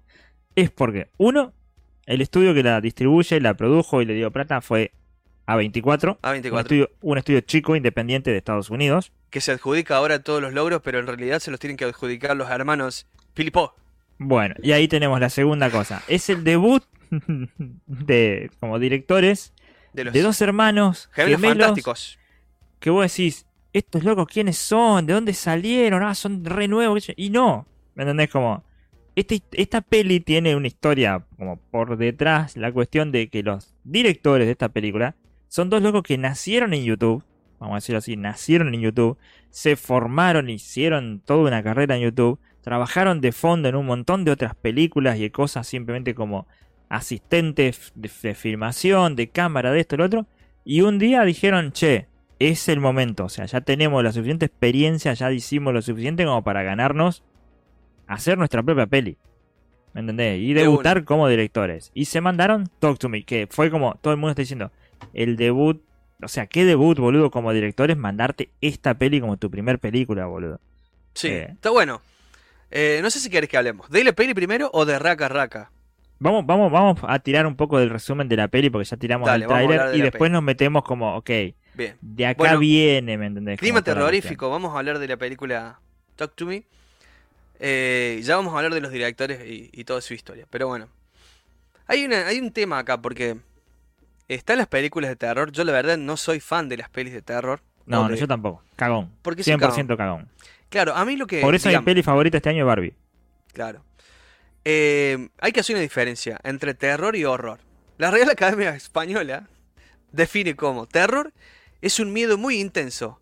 Es 0.56 0.70
porque, 0.72 1.10
uno, 1.18 1.54
el 2.06 2.22
estudio 2.22 2.54
que 2.54 2.64
la 2.64 2.82
distribuye, 2.82 3.40
la 3.40 3.54
produjo 3.56 4.02
y 4.02 4.06
le 4.06 4.14
dio 4.14 4.32
plata 4.32 4.62
fue 4.62 4.92
A24. 5.48 6.10
Un 6.10 6.18
A24. 6.22 6.60
estudio, 6.60 6.90
un 7.02 7.18
estudio 7.18 7.42
chico, 7.42 7.76
independiente 7.76 8.32
de 8.32 8.38
Estados 8.38 8.70
Unidos. 8.70 9.12
Que 9.30 9.42
se 9.42 9.52
adjudica 9.52 9.96
ahora 9.98 10.24
todos 10.24 10.42
los 10.42 10.54
logros, 10.54 10.82
pero 10.84 11.00
en 11.00 11.08
realidad 11.08 11.40
se 11.40 11.52
los 11.52 11.60
tienen 11.60 11.78
que 11.78 11.86
adjudicar 11.86 12.36
los 12.36 12.50
hermanos 12.50 13.08
Filippo. 13.36 13.74
Bueno, 14.18 14.56
y 14.62 14.72
ahí 14.72 14.88
tenemos 14.88 15.20
la 15.20 15.30
segunda 15.30 15.70
cosa. 15.70 16.02
Es 16.08 16.30
el 16.30 16.44
debut 16.44 16.84
de 17.88 18.52
como 18.60 18.80
directores 18.80 19.54
De 19.94 20.04
los 20.06 20.14
de 20.14 20.22
dos 20.22 20.42
hermanos 20.42 21.10
gemelos 21.14 21.40
gemelos 21.42 21.58
fantásticos. 21.68 22.20
que 22.80 22.90
vos 22.90 23.04
decís, 23.12 23.46
estos 23.74 24.04
locos 24.04 24.28
quiénes 24.28 24.58
son, 24.58 25.06
de 25.06 25.14
dónde 25.14 25.34
salieron, 25.34 26.04
ah, 26.04 26.16
son 26.16 26.44
re 26.46 26.68
nuevos, 26.68 27.08
y 27.16 27.30
no, 27.30 27.68
¿me 27.96 28.04
entendés? 28.04 28.30
Como, 28.30 28.64
este- 29.16 29.42
esta 29.54 29.82
peli 29.82 30.20
tiene 30.20 30.56
una 30.56 30.68
historia 30.68 31.24
como 31.38 31.58
por 31.58 31.98
detrás, 31.98 32.58
la 32.58 32.72
cuestión 32.72 33.12
de 33.12 33.30
que 33.30 33.44
los 33.44 33.74
directores 33.84 34.48
de 34.48 34.52
esta 34.54 34.70
película 34.70 35.16
son 35.48 35.70
dos 35.70 35.82
locos 35.82 36.04
que 36.04 36.18
nacieron 36.18 36.74
en 36.74 36.84
YouTube, 36.84 37.24
vamos 37.60 37.74
a 37.74 37.78
decirlo 37.78 38.00
así, 38.00 38.16
nacieron 38.18 38.74
en 38.74 38.82
YouTube, 38.82 39.18
se 39.50 39.76
formaron, 39.76 40.50
hicieron 40.50 41.22
toda 41.26 41.48
una 41.48 41.64
carrera 41.64 41.96
en 41.96 42.04
YouTube, 42.04 42.40
trabajaron 42.62 43.22
de 43.22 43.32
fondo 43.32 43.70
en 43.70 43.76
un 43.76 43.86
montón 43.86 44.26
de 44.26 44.32
otras 44.32 44.56
películas 44.56 45.20
y 45.20 45.30
cosas 45.30 45.68
simplemente 45.68 46.16
como 46.16 46.48
asistentes 46.90 47.92
de, 47.96 48.10
de 48.22 48.36
filmación, 48.36 49.16
de 49.16 49.30
cámara, 49.30 49.72
de 49.72 49.82
esto 49.82 49.96
y 49.96 49.98
lo 49.98 50.06
otro, 50.06 50.28
y 50.64 50.82
un 50.82 51.00
día 51.00 51.24
dijeron, 51.24 51.72
che, 51.72 52.08
es 52.40 52.70
el 52.70 52.80
momento, 52.80 53.26
o 53.26 53.30
sea, 53.30 53.46
ya 53.46 53.62
tenemos 53.62 54.04
la 54.04 54.14
suficiente 54.14 54.46
experiencia, 54.46 55.14
ya 55.14 55.32
hicimos 55.32 55.74
lo 55.74 55.82
suficiente 55.82 56.26
como 56.26 56.44
para 56.44 56.64
ganarnos 56.64 57.24
hacer 58.08 58.38
nuestra 58.38 58.64
propia 58.64 58.88
peli. 58.88 59.18
¿Me 59.94 60.02
entendés? 60.02 60.40
Y 60.40 60.54
De 60.54 60.62
debutar 60.62 61.04
como 61.04 61.28
directores. 61.28 61.92
Y 61.94 62.06
se 62.06 62.22
mandaron 62.22 62.70
Talk 62.80 63.00
to 63.00 63.10
Me, 63.10 63.24
que 63.24 63.48
fue 63.50 63.72
como 63.72 63.96
todo 63.96 64.14
el 64.14 64.20
mundo 64.20 64.32
está 64.32 64.42
diciendo, 64.42 64.72
el 65.14 65.36
debut, 65.36 65.82
o 66.22 66.28
sea, 66.28 66.48
qué 66.48 66.66
debut, 66.66 66.98
boludo, 67.00 67.32
como 67.32 67.54
director 67.54 67.90
es 67.92 67.98
mandarte 67.98 68.50
esta 68.62 68.94
peli 68.94 69.20
como 69.22 69.38
tu 69.38 69.50
primer 69.50 69.80
película, 69.80 70.26
boludo. 70.26 70.60
Sí, 71.14 71.28
Eh. 71.30 71.48
está 71.52 71.70
bueno. 71.70 72.02
Eh, 72.72 73.00
no 73.02 73.10
sé 73.10 73.20
si 73.20 73.30
querés 73.30 73.50
que 73.50 73.58
hablemos. 73.58 73.90
¿De 73.90 74.04
la 74.04 74.14
peli 74.14 74.34
primero 74.34 74.70
o 74.74 74.86
de 74.86 75.00
Raka 75.00 75.28
Raka? 75.28 75.72
Vamos, 76.20 76.46
vamos, 76.46 76.72
vamos 76.72 77.00
a 77.04 77.18
tirar 77.20 77.48
un 77.48 77.56
poco 77.56 77.80
del 77.80 77.90
resumen 77.90 78.28
de 78.28 78.36
la 78.36 78.48
peli 78.50 78.70
porque 78.70 78.86
ya 78.86 78.98
tiramos 78.98 79.26
Dale, 79.28 79.46
el 79.46 79.92
de 79.92 79.98
y 79.98 80.02
después 80.02 80.28
peli. 80.30 80.34
nos 80.34 80.44
metemos 80.44 80.84
como, 80.84 81.16
ok, 81.16 81.30
Bien. 81.74 81.96
de 82.02 82.26
acá 82.26 82.38
Bueno, 82.38 82.60
viene, 82.60 83.18
¿me 83.18 83.26
entendés? 83.28 83.58
Clima 83.60 83.82
terrorífico. 83.82 84.50
Vamos 84.50 84.76
a 84.76 84.80
hablar 84.80 85.00
de 85.00 85.08
la 85.08 85.18
película 85.18 85.80
Talk 86.18 86.36
to 86.36 86.46
Me. 86.46 86.64
Eh, 87.60 88.20
ya 88.24 88.36
vamos 88.36 88.54
a 88.54 88.58
hablar 88.58 88.74
de 88.74 88.82
los 88.82 88.92
directores 88.92 89.42
y, 89.46 89.70
y 89.74 89.84
toda 89.86 90.02
su 90.02 90.14
historia. 90.14 90.46
Pero 90.50 90.68
bueno. 90.68 90.88
Hay, 91.88 92.06
una, 92.06 92.28
hay 92.28 92.40
un 92.40 92.52
tema 92.52 92.78
acá 92.80 93.02
porque 93.02 93.38
están 94.36 94.58
las 94.58 94.68
películas 94.68 95.10
de 95.10 95.16
terror. 95.16 95.52
Yo 95.52 95.64
la 95.64 95.72
verdad 95.74 95.98
no 95.98 96.16
soy 96.18 96.40
fan 96.40 96.70
de 96.70 96.78
las 96.78 96.90
pelis 96.90 97.14
de 97.14 97.22
terror. 97.22 97.62
No, 97.86 98.02
O 98.02 98.04
no, 98.04 98.10
de- 98.10 98.18
yo 98.18 98.28
tampoco. 98.28 98.64
Cagón. 98.76 99.12
Porque 99.22 99.44
soy 99.44 99.54
100% 99.54 99.98
cagón. 99.98 100.30
Claro, 100.70 100.96
a 100.96 101.04
mí 101.06 101.18
lo 101.18 101.26
que... 101.28 101.42
Por 101.42 101.56
eso 101.56 101.68
digamos- 101.70 101.86
mi 101.86 101.92
peli 101.92 102.04
favorita 102.04 102.38
este 102.38 102.50
año 102.50 102.60
es 102.64 102.68
Barbie. 102.68 102.94
Claro. 103.54 103.84
Eh, 104.66 105.30
hay 105.40 105.52
que 105.52 105.60
hacer 105.62 105.76
una 105.76 105.82
diferencia 105.82 106.40
entre 106.44 106.74
terror 106.74 107.16
y 107.16 107.26
horror. 107.26 107.60
La 107.98 108.12
Real 108.12 108.30
Academia 108.30 108.76
Española 108.76 109.48
define 110.12 110.56
como 110.56 110.86
terror 110.86 111.34
es 111.82 112.00
un 112.00 112.14
miedo 112.14 112.38
muy 112.38 112.60
intenso. 112.60 113.20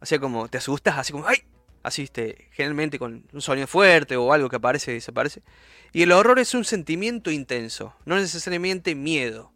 O 0.00 0.06
sea, 0.06 0.18
como 0.18 0.48
te 0.48 0.58
asustas, 0.58 0.98
así 0.98 1.12
como 1.12 1.26
¡ay! 1.26 1.38
Así, 1.84 2.02
este, 2.02 2.48
generalmente 2.52 2.98
con 2.98 3.24
un 3.32 3.40
sonido 3.40 3.66
fuerte 3.66 4.16
o 4.16 4.32
algo 4.32 4.48
que 4.48 4.56
aparece 4.56 4.92
y 4.92 4.94
desaparece. 4.94 5.42
Y 5.92 6.02
el 6.02 6.12
horror 6.12 6.38
es 6.38 6.54
un 6.54 6.64
sentimiento 6.64 7.30
intenso, 7.30 7.94
no 8.04 8.16
necesariamente 8.16 8.94
miedo, 8.94 9.51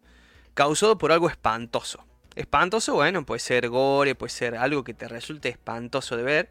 causado 0.57 0.97
por 0.97 1.11
algo 1.11 1.29
espantoso. 1.29 2.03
Espantoso, 2.35 2.95
bueno, 2.95 3.23
puede 3.27 3.37
ser 3.39 3.69
gore, 3.69 4.15
puede 4.15 4.31
ser 4.31 4.55
algo 4.55 4.83
que 4.83 4.95
te 4.95 5.07
resulte 5.07 5.49
espantoso 5.49 6.17
de 6.17 6.23
ver 6.23 6.49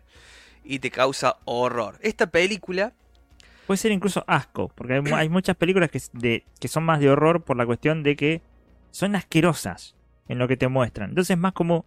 y 0.62 0.78
te 0.78 0.92
causa 0.92 1.38
horror. 1.44 1.98
Esta 2.02 2.28
película 2.30 2.92
Puede 3.66 3.78
ser 3.78 3.90
incluso 3.90 4.22
asco, 4.28 4.68
porque 4.76 4.92
hay, 4.94 5.00
mu- 5.00 5.16
hay 5.16 5.28
muchas 5.28 5.56
películas 5.56 5.90
que, 5.90 5.98
s- 5.98 6.10
de, 6.12 6.44
que 6.60 6.68
son 6.68 6.84
más 6.84 7.00
de 7.00 7.10
horror 7.10 7.42
por 7.42 7.56
la 7.56 7.66
cuestión 7.66 8.04
de 8.04 8.14
que 8.14 8.40
son 8.92 9.16
asquerosas 9.16 9.96
en 10.28 10.38
lo 10.38 10.46
que 10.46 10.56
te 10.56 10.68
muestran. 10.68 11.08
Entonces 11.08 11.30
es 11.34 11.38
más 11.38 11.52
como 11.52 11.84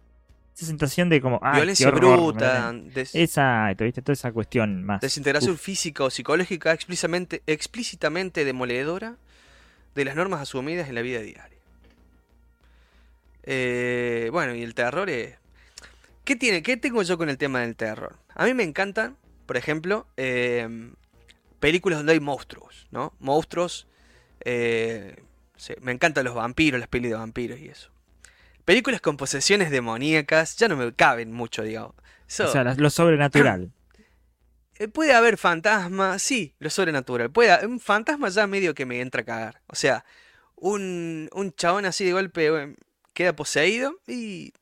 esa 0.54 0.66
sensación 0.66 1.08
de 1.08 1.22
como, 1.22 1.40
ah, 1.42 1.54
violencia 1.54 1.90
bruta, 1.90 2.70
des- 2.74 3.14
Exacto, 3.14 3.84
¿viste? 3.84 4.02
Toda 4.02 4.12
esa 4.12 4.30
cuestión 4.30 4.84
más. 4.84 5.00
desintegración 5.00 5.54
Uf. 5.54 5.60
física 5.62 6.04
o 6.04 6.10
psicológica 6.10 6.70
explícitamente, 6.74 7.42
explícitamente 7.46 8.44
demoledora 8.44 9.16
de 9.94 10.04
las 10.04 10.16
normas 10.16 10.42
asumidas 10.42 10.86
en 10.90 10.94
la 10.96 11.00
vida 11.02 11.20
diaria. 11.20 11.59
Eh, 13.44 14.28
bueno, 14.32 14.54
y 14.54 14.62
el 14.62 14.74
terror 14.74 15.10
es... 15.10 15.36
¿Qué, 16.24 16.36
tiene, 16.36 16.62
¿Qué 16.62 16.76
tengo 16.76 17.02
yo 17.02 17.18
con 17.18 17.28
el 17.28 17.38
tema 17.38 17.60
del 17.60 17.76
terror? 17.76 18.16
A 18.34 18.44
mí 18.44 18.54
me 18.54 18.62
encantan, 18.62 19.16
por 19.46 19.56
ejemplo, 19.56 20.06
eh, 20.16 20.92
películas 21.58 21.98
donde 21.98 22.12
hay 22.12 22.20
monstruos, 22.20 22.86
¿no? 22.90 23.14
Monstruos 23.18 23.86
Eh, 24.44 25.16
sí, 25.56 25.74
me 25.80 25.92
encantan 25.92 26.24
los 26.24 26.34
vampiros, 26.34 26.80
las 26.80 26.88
pelis 26.88 27.10
de 27.10 27.16
vampiros 27.16 27.58
y 27.60 27.68
eso. 27.68 27.90
Películas 28.64 29.00
con 29.00 29.16
posesiones 29.16 29.70
demoníacas 29.70 30.56
ya 30.56 30.68
no 30.68 30.76
me 30.76 30.92
caben 30.94 31.32
mucho, 31.32 31.62
digamos. 31.62 31.94
O 32.26 32.46
sea, 32.46 32.62
lo 32.62 32.90
sobrenatural. 32.90 33.72
puede 34.92 35.12
haber 35.12 35.36
fantasmas, 35.36 36.22
sí, 36.22 36.54
lo 36.58 36.70
sobrenatural. 36.70 37.30
Puede, 37.30 37.66
un 37.66 37.80
fantasma 37.80 38.28
ya 38.28 38.46
medio 38.46 38.74
que 38.74 38.86
me 38.86 39.00
entra 39.00 39.22
a 39.22 39.24
cagar. 39.24 39.60
O 39.66 39.74
sea, 39.74 40.04
un, 40.56 41.28
un 41.32 41.52
chabón 41.52 41.84
así 41.84 42.04
de 42.04 42.12
golpe 42.12 42.76
queda 43.12 43.34
poseído 43.34 43.94
y 44.06 44.52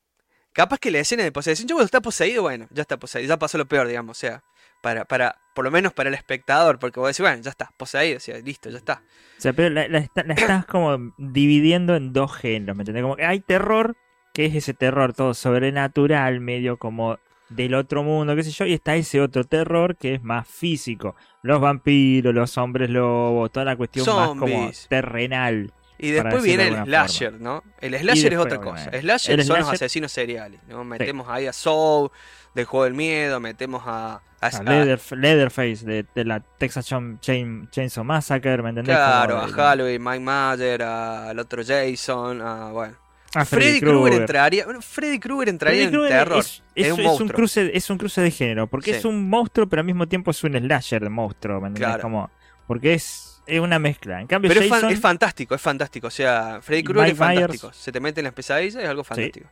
capaz 0.53 0.79
que 0.79 0.91
la 0.91 0.99
escena 0.99 1.23
de 1.23 1.31
posesión, 1.31 1.67
yo 1.67 1.75
cuando 1.75 1.85
está 1.85 2.01
poseído, 2.01 2.41
bueno, 2.43 2.67
ya 2.71 2.81
está 2.81 2.97
poseído, 2.97 3.29
ya 3.29 3.37
pasó 3.39 3.57
lo 3.57 3.67
peor, 3.67 3.87
digamos. 3.87 4.17
O 4.17 4.19
sea, 4.19 4.43
para, 4.81 5.05
para, 5.05 5.37
por 5.55 5.65
lo 5.65 5.71
menos 5.71 5.93
para 5.93 6.09
el 6.09 6.15
espectador, 6.15 6.79
porque 6.79 6.99
vos 6.99 7.09
decís, 7.09 7.21
bueno, 7.21 7.41
ya 7.41 7.49
está, 7.49 7.71
poseído, 7.77 8.17
o 8.17 8.19
sea, 8.19 8.37
listo, 8.39 8.69
ya 8.69 8.77
está. 8.77 9.03
O 9.37 9.41
sea, 9.41 9.53
pero 9.53 9.69
la, 9.69 9.87
la 9.87 9.99
está- 9.99 10.23
la 10.23 10.33
estás 10.33 10.65
como 10.65 11.13
dividiendo 11.17 11.95
en 11.95 12.13
dos 12.13 12.33
géneros, 12.35 12.75
¿me 12.75 12.81
entendés? 12.83 13.03
Como 13.03 13.15
que 13.15 13.25
hay 13.25 13.39
terror, 13.41 13.95
que 14.33 14.45
es 14.45 14.55
ese 14.55 14.73
terror 14.73 15.13
todo 15.13 15.33
sobrenatural, 15.33 16.39
medio 16.39 16.77
como 16.77 17.17
del 17.49 17.73
otro 17.73 18.03
mundo, 18.03 18.35
qué 18.35 18.43
sé 18.43 18.51
yo, 18.51 18.65
y 18.65 18.73
está 18.73 18.95
ese 18.95 19.19
otro 19.21 19.43
terror 19.43 19.95
que 19.97 20.13
es 20.15 20.23
más 20.23 20.47
físico. 20.47 21.15
Los 21.41 21.59
vampiros, 21.59 22.33
los 22.33 22.57
hombres 22.57 22.89
lobos, 22.89 23.51
toda 23.51 23.65
la 23.65 23.75
cuestión 23.75 24.05
más 24.15 24.29
como 24.39 24.45
terrenal. 24.87 25.73
Y 25.99 26.11
después 26.11 26.41
viene 26.43 26.67
el 26.69 26.83
slasher, 26.85 27.33
¿no? 27.41 27.63
El 27.81 27.93
slasher 27.97 28.33
es 28.33 28.39
otra 28.39 28.57
cosa. 28.59 28.89
Slasher 28.99 29.39
el 29.39 29.45
son 29.45 29.59
los 29.59 29.69
asesinos 29.71 30.11
seriales, 30.11 30.59
¿no? 30.67 30.83
Metemos 30.83 31.27
ahí 31.29 31.45
a 31.45 31.53
Soul, 31.53 32.09
del 32.55 32.65
juego 32.65 32.85
del 32.85 32.93
miedo, 32.93 33.39
metemos 33.39 33.83
a... 33.85 34.15
a- 34.15 34.21
A 34.41 34.47
a- 34.47 34.63
Leather- 34.63 35.17
Leatherface 35.17 35.85
de, 35.85 36.05
de 36.15 36.25
la 36.25 36.39
Texas 36.39 36.85
Chain- 36.87 37.19
Chain- 37.19 37.69
Chainsaw 37.69 38.03
Massacre, 38.05 38.61
¿me 38.63 38.69
entendés? 38.69 38.95
Claro, 38.95 39.35
Como 39.35 39.43
a 39.43 39.47
de- 39.47 39.53
Halloween, 39.53 40.03
Mike 40.03 40.19
Mayer, 40.21 40.81
al 40.83 41.37
otro 41.39 41.61
Jason, 41.65 42.41
a, 42.41 42.71
bueno. 42.71 42.95
a 43.35 43.43
Freddy 43.45 43.79
Krueger 43.81 44.21
entraría, 44.21 44.63
bueno, 44.65 44.81
Freddy 44.81 45.19
Krueger 45.19 45.49
entraría 45.49 45.89
Freddy 45.89 46.03
en 46.03 46.09
terror. 46.09 46.39
Es, 46.39 46.63
Es, 46.75 46.87
es- 46.87 46.93
un 46.93 46.99
es 47.01 47.05
monstruo. 47.05 47.27
un 47.27 47.33
cruce, 47.35 47.71
es 47.77 47.89
un 47.89 47.97
cruce 47.97 48.21
de 48.21 48.31
género, 48.31 48.67
porque 48.67 48.93
Sí. 48.93 48.97
es 48.99 49.05
un 49.05 49.29
monstruo, 49.29 49.67
pero 49.67 49.81
al 49.81 49.85
mismo 49.85 50.07
tiempo 50.07 50.31
es 50.31 50.41
un 50.45 50.53
slasher 50.57 51.03
de 51.03 51.09
monstruo, 51.09 51.59
¿me 51.59 51.67
entendés? 51.67 51.87
Claro. 51.89 52.01
Como, 52.01 52.31
porque 52.65 52.93
es, 52.93 53.28
es 53.49 53.59
una 53.59 53.79
mezcla. 53.79 54.21
En 54.21 54.27
cambio, 54.27 54.49
Pero 54.49 54.61
es, 54.61 54.69
fan- 54.69 54.81
Jason, 54.81 54.93
es 54.93 54.99
fantástico, 54.99 55.55
es 55.55 55.61
fantástico. 55.61 56.07
O 56.07 56.11
sea, 56.11 56.59
Freddy 56.61 56.83
Krueger 56.83 57.11
es 57.13 57.19
Mike 57.19 57.25
Myers. 57.33 57.41
fantástico. 57.41 57.73
Se 57.73 57.91
te 57.91 57.99
mete 57.99 58.19
en 58.21 58.25
las 58.25 58.33
pesadillas, 58.33 58.83
es 58.83 58.89
algo 58.89 59.03
fantástico. 59.03 59.47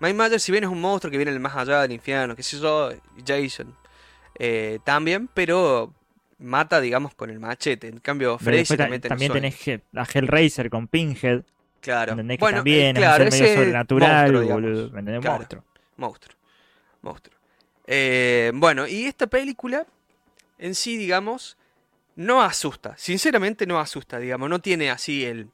Mike 0.00 0.14
Myers, 0.14 0.42
si 0.42 0.52
bien 0.52 0.64
es 0.64 0.70
un 0.70 0.80
monstruo 0.80 1.10
que 1.10 1.16
viene 1.16 1.32
del 1.32 1.40
más 1.40 1.56
allá 1.56 1.82
del 1.82 1.92
infierno, 1.92 2.36
qué 2.36 2.42
sé 2.42 2.58
yo, 2.58 2.90
Jason 3.26 3.74
eh, 4.38 4.78
también, 4.84 5.28
pero 5.32 5.92
mata, 6.38 6.80
digamos, 6.80 7.14
con 7.14 7.30
el 7.30 7.40
machete. 7.40 7.88
En 7.88 7.98
cambio, 8.00 8.38
Freddy 8.38 8.64
se 8.66 8.76
te 8.76 8.86
mete 8.88 9.06
en 9.06 9.10
también 9.10 9.32
el 9.34 9.54
tenés 9.54 9.80
a 9.94 10.06
Hellraiser 10.12 10.68
con 10.70 10.86
Pinhead, 10.88 11.42
Claro. 11.80 12.12
¿entendés? 12.12 12.38
Que 12.38 12.44
también 12.52 12.96
eh, 12.96 13.00
claro, 13.00 13.24
es 13.24 13.40
medio 13.40 13.54
sobrenatural. 13.54 14.32
Monstruo. 14.32 15.64
Monstruo. 15.96 16.36
Monstruo. 17.02 17.36
Eh, 17.86 18.50
bueno, 18.54 18.86
y 18.86 19.04
esta 19.04 19.26
película 19.28 19.86
en 20.58 20.74
sí, 20.74 20.96
digamos, 20.96 21.56
no 22.16 22.42
asusta. 22.42 22.96
Sinceramente 22.96 23.66
no 23.66 23.78
asusta, 23.78 24.18
digamos. 24.18 24.50
No 24.50 24.58
tiene 24.60 24.90
así 24.90 25.24
el... 25.24 25.48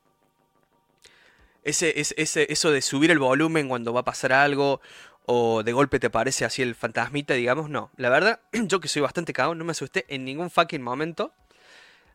Ese, 1.65 2.01
ese, 2.01 2.15
ese- 2.19 2.53
eso 2.53 2.71
de 2.73 2.83
subir 2.83 3.11
el 3.11 3.19
volumen 3.19 3.69
cuando 3.69 3.93
va 3.93 4.01
a 4.01 4.05
pasar 4.05 4.33
algo 4.33 4.81
o 5.27 5.63
de 5.63 5.73
golpe 5.73 6.01
te 6.01 6.11
parece 6.11 6.45
así 6.45 6.63
el 6.63 6.75
fantasmita, 6.75 7.35
digamos, 7.35 7.71
no. 7.71 7.91
La 7.97 8.09
verdad, 8.11 8.41
yo 8.53 8.81
que 8.81 8.89
soy 8.89 9.03
bastante 9.03 9.33
cagón, 9.33 9.59
no 9.59 9.65
me 9.65 9.71
asusté 9.73 10.05
en 10.09 10.25
ningún 10.25 10.51
fucking 10.51 10.83
momento. 10.83 11.33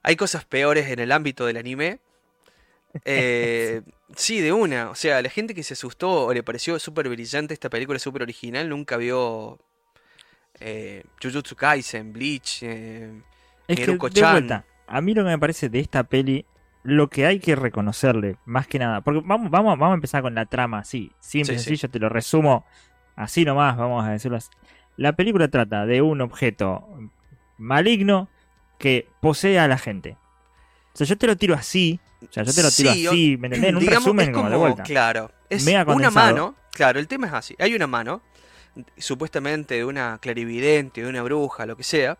Hay 0.04 0.16
cosas 0.16 0.44
peores 0.46 0.90
en 0.90 1.00
el 1.00 1.12
ámbito 1.12 1.46
del 1.46 1.58
anime. 1.58 2.00
Eh, 3.06 3.82
sí, 4.16 4.42
de 4.42 4.52
una. 4.52 4.90
O 4.90 4.96
sea, 4.96 5.22
la 5.22 5.30
gente 5.30 5.54
que 5.56 5.64
se 5.64 5.74
asustó 5.74 6.26
o 6.26 6.34
le 6.34 6.44
pareció 6.44 6.78
súper 6.80 7.08
brillante 7.10 7.54
esta 7.54 7.70
película, 7.70 8.00
súper 8.00 8.24
original, 8.24 8.68
nunca 8.70 8.98
vio 8.98 9.60
eh, 10.60 11.04
Jujutsu 11.22 11.56
Kaisen, 11.56 12.12
Bleach, 12.12 12.60
eh, 12.64 13.12
Es 13.68 13.80
que, 13.80 13.86
de 13.88 13.98
vuelta, 14.32 14.66
a 14.88 15.02
mí 15.02 15.14
lo 15.14 15.24
que 15.24 15.30
me 15.30 15.40
parece 15.40 15.70
de 15.70 15.80
esta 15.80 16.04
peli, 16.04 16.46
lo 16.84 17.10
que 17.10 17.26
hay 17.26 17.40
que 17.40 17.56
reconocerle, 17.56 18.38
más 18.46 18.68
que 18.68 18.80
nada, 18.80 19.02
porque 19.02 19.22
vamos, 19.26 19.50
vamos, 19.52 19.78
vamos 19.78 19.92
a 19.92 19.96
empezar 19.96 20.22
con 20.22 20.34
la 20.36 20.46
trama 20.46 20.80
así, 20.80 21.12
simple, 21.20 21.54
Sí, 21.56 21.60
sí. 21.60 21.66
sencillo, 21.70 21.90
te 21.90 22.00
lo 22.00 22.08
resumo 22.10 22.66
así 23.16 23.44
nomás, 23.44 23.76
vamos 23.78 24.06
a 24.06 24.12
decirlo 24.12 24.38
así. 24.38 24.50
La 24.96 25.14
película 25.14 25.48
trata 25.50 25.86
de 25.86 26.02
un 26.02 26.22
objeto 26.22 26.88
maligno 27.58 28.30
que 28.80 29.08
posee 29.22 29.60
a 29.60 29.68
la 29.68 29.78
gente. 29.78 30.18
O 30.94 30.98
sea, 30.98 31.06
yo 31.08 31.18
te 31.18 31.28
lo 31.28 31.36
tiro 31.36 31.54
así, 31.56 32.00
o 32.28 32.32
sea, 32.32 32.44
yo 32.44 32.54
te 32.54 32.64
lo 32.64 32.72
tiro 32.72 32.92
Sí, 32.94 33.08
o- 33.08 33.12
así, 33.12 33.38
¿me 33.38 33.48
entendés? 33.48 33.70
En 33.70 33.76
un 33.76 33.82
digamos, 33.82 34.04
resumen 34.06 34.30
es 34.30 34.34
como 34.34 34.50
de 34.50 34.56
vuelta. 34.58 34.84
Claro, 34.84 35.32
es 35.50 35.66
Mega 35.66 35.84
una 35.94 36.10
mano. 36.10 36.56
Claro, 36.72 37.00
el 37.00 37.08
tema 37.08 37.28
es 37.28 37.34
así. 37.34 37.56
Hay 37.60 37.74
una 37.76 37.88
mano, 37.88 38.22
supuestamente 38.98 39.76
de 39.76 39.86
una 39.86 40.18
clarividente, 40.20 41.02
de 41.04 41.10
una 41.10 41.22
bruja, 41.24 41.66
lo 41.66 41.76
que 41.76 41.84
sea, 41.84 42.18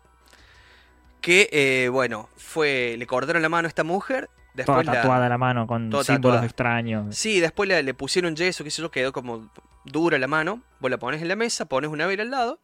que, 1.20 1.48
eh, 1.52 1.88
bueno, 1.88 2.28
fue 2.36 2.96
le 2.98 3.06
cortaron 3.06 3.42
la 3.42 3.48
mano 3.48 3.66
a 3.66 3.68
esta 3.68 3.84
mujer. 3.84 4.26
Toda 4.28 4.78
Después 4.78 4.86
la- 4.86 4.92
tatuada 4.92 5.28
la 5.28 5.38
mano 5.38 5.66
con 5.66 5.88
toda 5.90 6.02
símbolos 6.04 6.36
tatuada. 6.36 6.46
extraños. 6.46 7.16
Sí, 7.16 7.38
después 7.40 7.68
le, 7.68 7.82
le 7.82 7.94
pusieron 7.94 8.34
yeso, 8.34 8.64
qué 8.64 8.70
sé 8.70 8.82
yo, 8.82 8.90
quedó 8.90 9.12
como 9.12 9.50
dura 9.84 10.18
la 10.18 10.26
mano. 10.26 10.62
Vos 10.80 10.90
la 10.90 10.98
pones 10.98 11.22
en 11.22 11.28
la 11.28 11.36
mesa, 11.36 11.66
pones 11.66 11.90
una 11.90 12.06
vela 12.06 12.22
al 12.24 12.30
lado, 12.30 12.60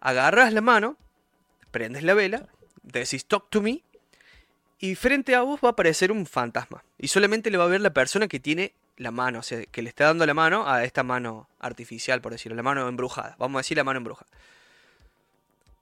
agarras 0.00 0.52
la 0.52 0.60
mano, 0.62 0.96
prendes 1.70 2.02
la 2.02 2.14
vela, 2.14 2.46
decís 2.82 3.26
talk 3.26 3.50
to 3.50 3.60
me, 3.60 3.82
y 4.78 4.94
frente 4.94 5.34
a 5.34 5.42
vos 5.42 5.60
va 5.62 5.68
a 5.68 5.72
aparecer 5.72 6.10
un 6.10 6.24
fantasma. 6.26 6.84
Y 6.98 7.08
solamente 7.08 7.50
le 7.50 7.58
va 7.58 7.64
a 7.64 7.68
ver 7.68 7.82
la 7.82 7.90
persona 7.90 8.26
que 8.28 8.40
tiene 8.40 8.72
la 8.96 9.10
mano, 9.10 9.40
o 9.40 9.42
sea, 9.42 9.62
que 9.66 9.82
le 9.82 9.88
está 9.90 10.04
dando 10.04 10.24
la 10.26 10.32
mano 10.34 10.68
a 10.68 10.84
esta 10.84 11.02
mano 11.02 11.48
artificial, 11.58 12.20
por 12.22 12.32
decirlo, 12.32 12.56
la 12.56 12.62
mano 12.62 12.88
embrujada. 12.88 13.36
Vamos 13.38 13.58
a 13.58 13.60
decir 13.60 13.76
la 13.76 13.84
mano 13.84 13.98
embrujada. 13.98 14.30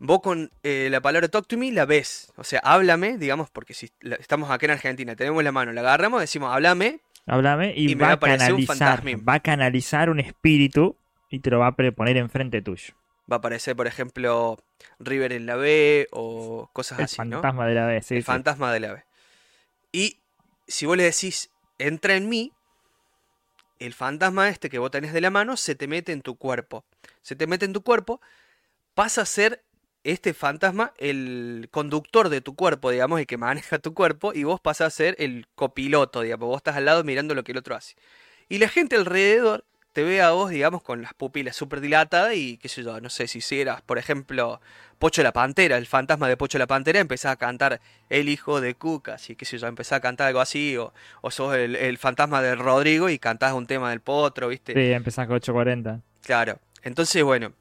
Vos 0.01 0.21
con 0.21 0.51
eh, 0.63 0.89
la 0.91 1.01
palabra 1.01 1.29
talk 1.29 1.47
to 1.49 1.57
me 1.59 1.73
la 1.73 1.85
ves, 1.85 2.33
o 2.37 2.45
sea, 2.45 2.61
háblame, 2.61 3.19
digamos, 3.19 3.51
porque 3.51 3.75
si 3.75 3.91
la- 4.01 4.15
estamos 4.17 4.51
acá 4.51 4.67
en 4.67 4.73
Argentina, 4.73 5.17
tenemos 5.17 5.43
la 5.43 5.51
mano, 5.51 5.73
la 5.73 5.81
agarramos, 5.81 6.21
decimos 6.21 6.53
háblame, 6.53 7.01
Háblame 7.27 7.75
y, 7.77 7.91
Y 7.91 7.95
me 7.95 8.03
va 8.05 8.09
va 8.09 8.13
a 8.13 8.17
un 8.17 8.21
canalizar, 8.21 8.67
fantasma. 8.67 9.29
va 9.29 9.35
a 9.35 9.41
canalizar 9.41 10.09
un 10.09 10.19
espíritu 10.21 10.97
y 11.29 11.41
te 11.41 11.51
lo 11.51 11.59
va 11.59 11.67
a 11.69 11.73
poner 11.73 12.17
enfrente 12.17 12.63
tuyo. 12.63 12.95
va 13.31 13.37
a 13.37 13.39
aparecer, 13.39 13.77
por 13.77 13.87
ejemplo, 13.87 14.59
River 14.99 15.33
en 15.33 15.45
la 15.45 15.57
B 15.57 16.07
o 16.13 16.71
cosas 16.73 17.01
El 17.01 17.05
así, 17.05 17.19
¿no? 17.19 17.27
fantasma 17.37 17.67
de 17.67 17.75
la 17.75 17.87
vez, 17.87 18.07
sí, 18.07 18.15
el 18.15 18.23
sí. 18.23 18.27
fantasma 18.27 18.73
de 18.73 18.81
la 18.81 18.93
B. 18.95 19.05
Y 19.93 20.17
si 20.67 20.87
vos 20.87 20.97
le 20.97 21.03
decís, 21.03 21.51
entra 21.79 22.15
en 22.15 22.29
mí, 22.31 22.53
el 23.79 23.93
fantasma 23.93 24.49
este 24.49 24.71
que 24.71 24.79
vos 24.79 24.91
tenés 24.91 25.13
de 25.13 25.21
la 25.21 25.31
mano 25.31 25.57
se 25.59 25.75
te 25.75 25.87
mete 25.87 26.13
en 26.13 26.23
tu 26.23 26.37
cuerpo. 26.37 26.85
Se 27.23 27.37
te 27.37 27.47
mete 27.47 27.65
en 27.67 27.73
tu 27.75 27.83
cuerpo, 27.83 28.21
pasa 28.95 29.23
a 29.23 29.27
ser 29.27 29.63
este 30.05 30.35
fantasma 30.35 30.93
el 30.99 31.69
conductor 31.71 32.29
de 32.29 32.41
tu 32.41 32.55
cuerpo, 32.55 32.91
digamos, 32.91 33.21
el 33.21 33.27
que 33.27 33.37
maneja 33.37 33.79
tu 33.79 33.95
cuerpo, 33.95 34.33
y 34.35 34.45
vos 34.45 34.61
pasás 34.61 34.89
a 34.89 34.91
ser 34.91 35.17
el 35.19 35.47
copiloto, 35.55 36.23
digamos, 36.23 36.49
vos 36.49 36.57
estás 36.59 36.77
al 36.77 36.85
lado 36.85 37.05
mirando 37.05 37.35
lo 37.35 37.45
que 37.45 37.53
el 37.53 37.59
otro 37.59 37.75
hace. 37.75 37.97
Y 38.49 38.59
la 38.59 38.69
gente 38.69 38.97
alrededor 38.97 39.65
te 39.93 40.05
ve 40.05 40.23
a 40.23 40.31
vos, 40.31 40.51
digamos, 40.51 40.83
con 40.83 41.03
las 41.03 41.13
pupilas 41.15 41.57
súper 41.57 41.81
dilatadas 41.81 42.35
y 42.35 42.57
qué 42.59 42.69
sé 42.69 42.83
yo, 42.83 43.01
no 43.01 43.11
sé, 43.11 43.27
si 43.27 43.61
eras, 43.61 43.83
por 43.83 43.99
ejemplo, 43.99 44.61
Pocho 44.99 45.23
la 45.23 45.33
Pantera, 45.33 45.77
el 45.77 45.87
fantasma 45.87 46.29
de 46.29 46.37
Pocho 46.37 46.59
la 46.59 46.67
Pantera, 46.67 47.01
empezás 47.01 47.33
a 47.33 47.37
cantar 47.37 47.81
El 48.09 48.29
hijo 48.29 48.61
de 48.61 48.75
Cuca, 48.75 49.15
así 49.15 49.35
que 49.35 49.45
sé 49.45 49.59
yo, 49.59 49.67
empezás 49.67 49.99
a 49.99 50.01
cantar 50.01 50.29
algo 50.29 50.41
así, 50.41 50.77
o, 50.77 50.93
o 51.21 51.31
sos 51.31 51.55
el, 51.55 51.75
el 51.77 51.99
fantasma 51.99 52.43
de 52.43 52.55
Rodrigo 52.55 53.09
y 53.09 53.19
cantás 53.19 53.55
un 53.55 53.67
tema 53.67 53.91
del 53.91 54.01
potro, 54.01 54.49
¿viste? 54.49 54.73
Sí, 54.73 54.93
empezás 54.93 55.27
con 55.27 55.41
8.40. 55.41 56.01
Claro. 56.23 56.59
Entonces, 56.83 57.23
bueno, 57.25 57.53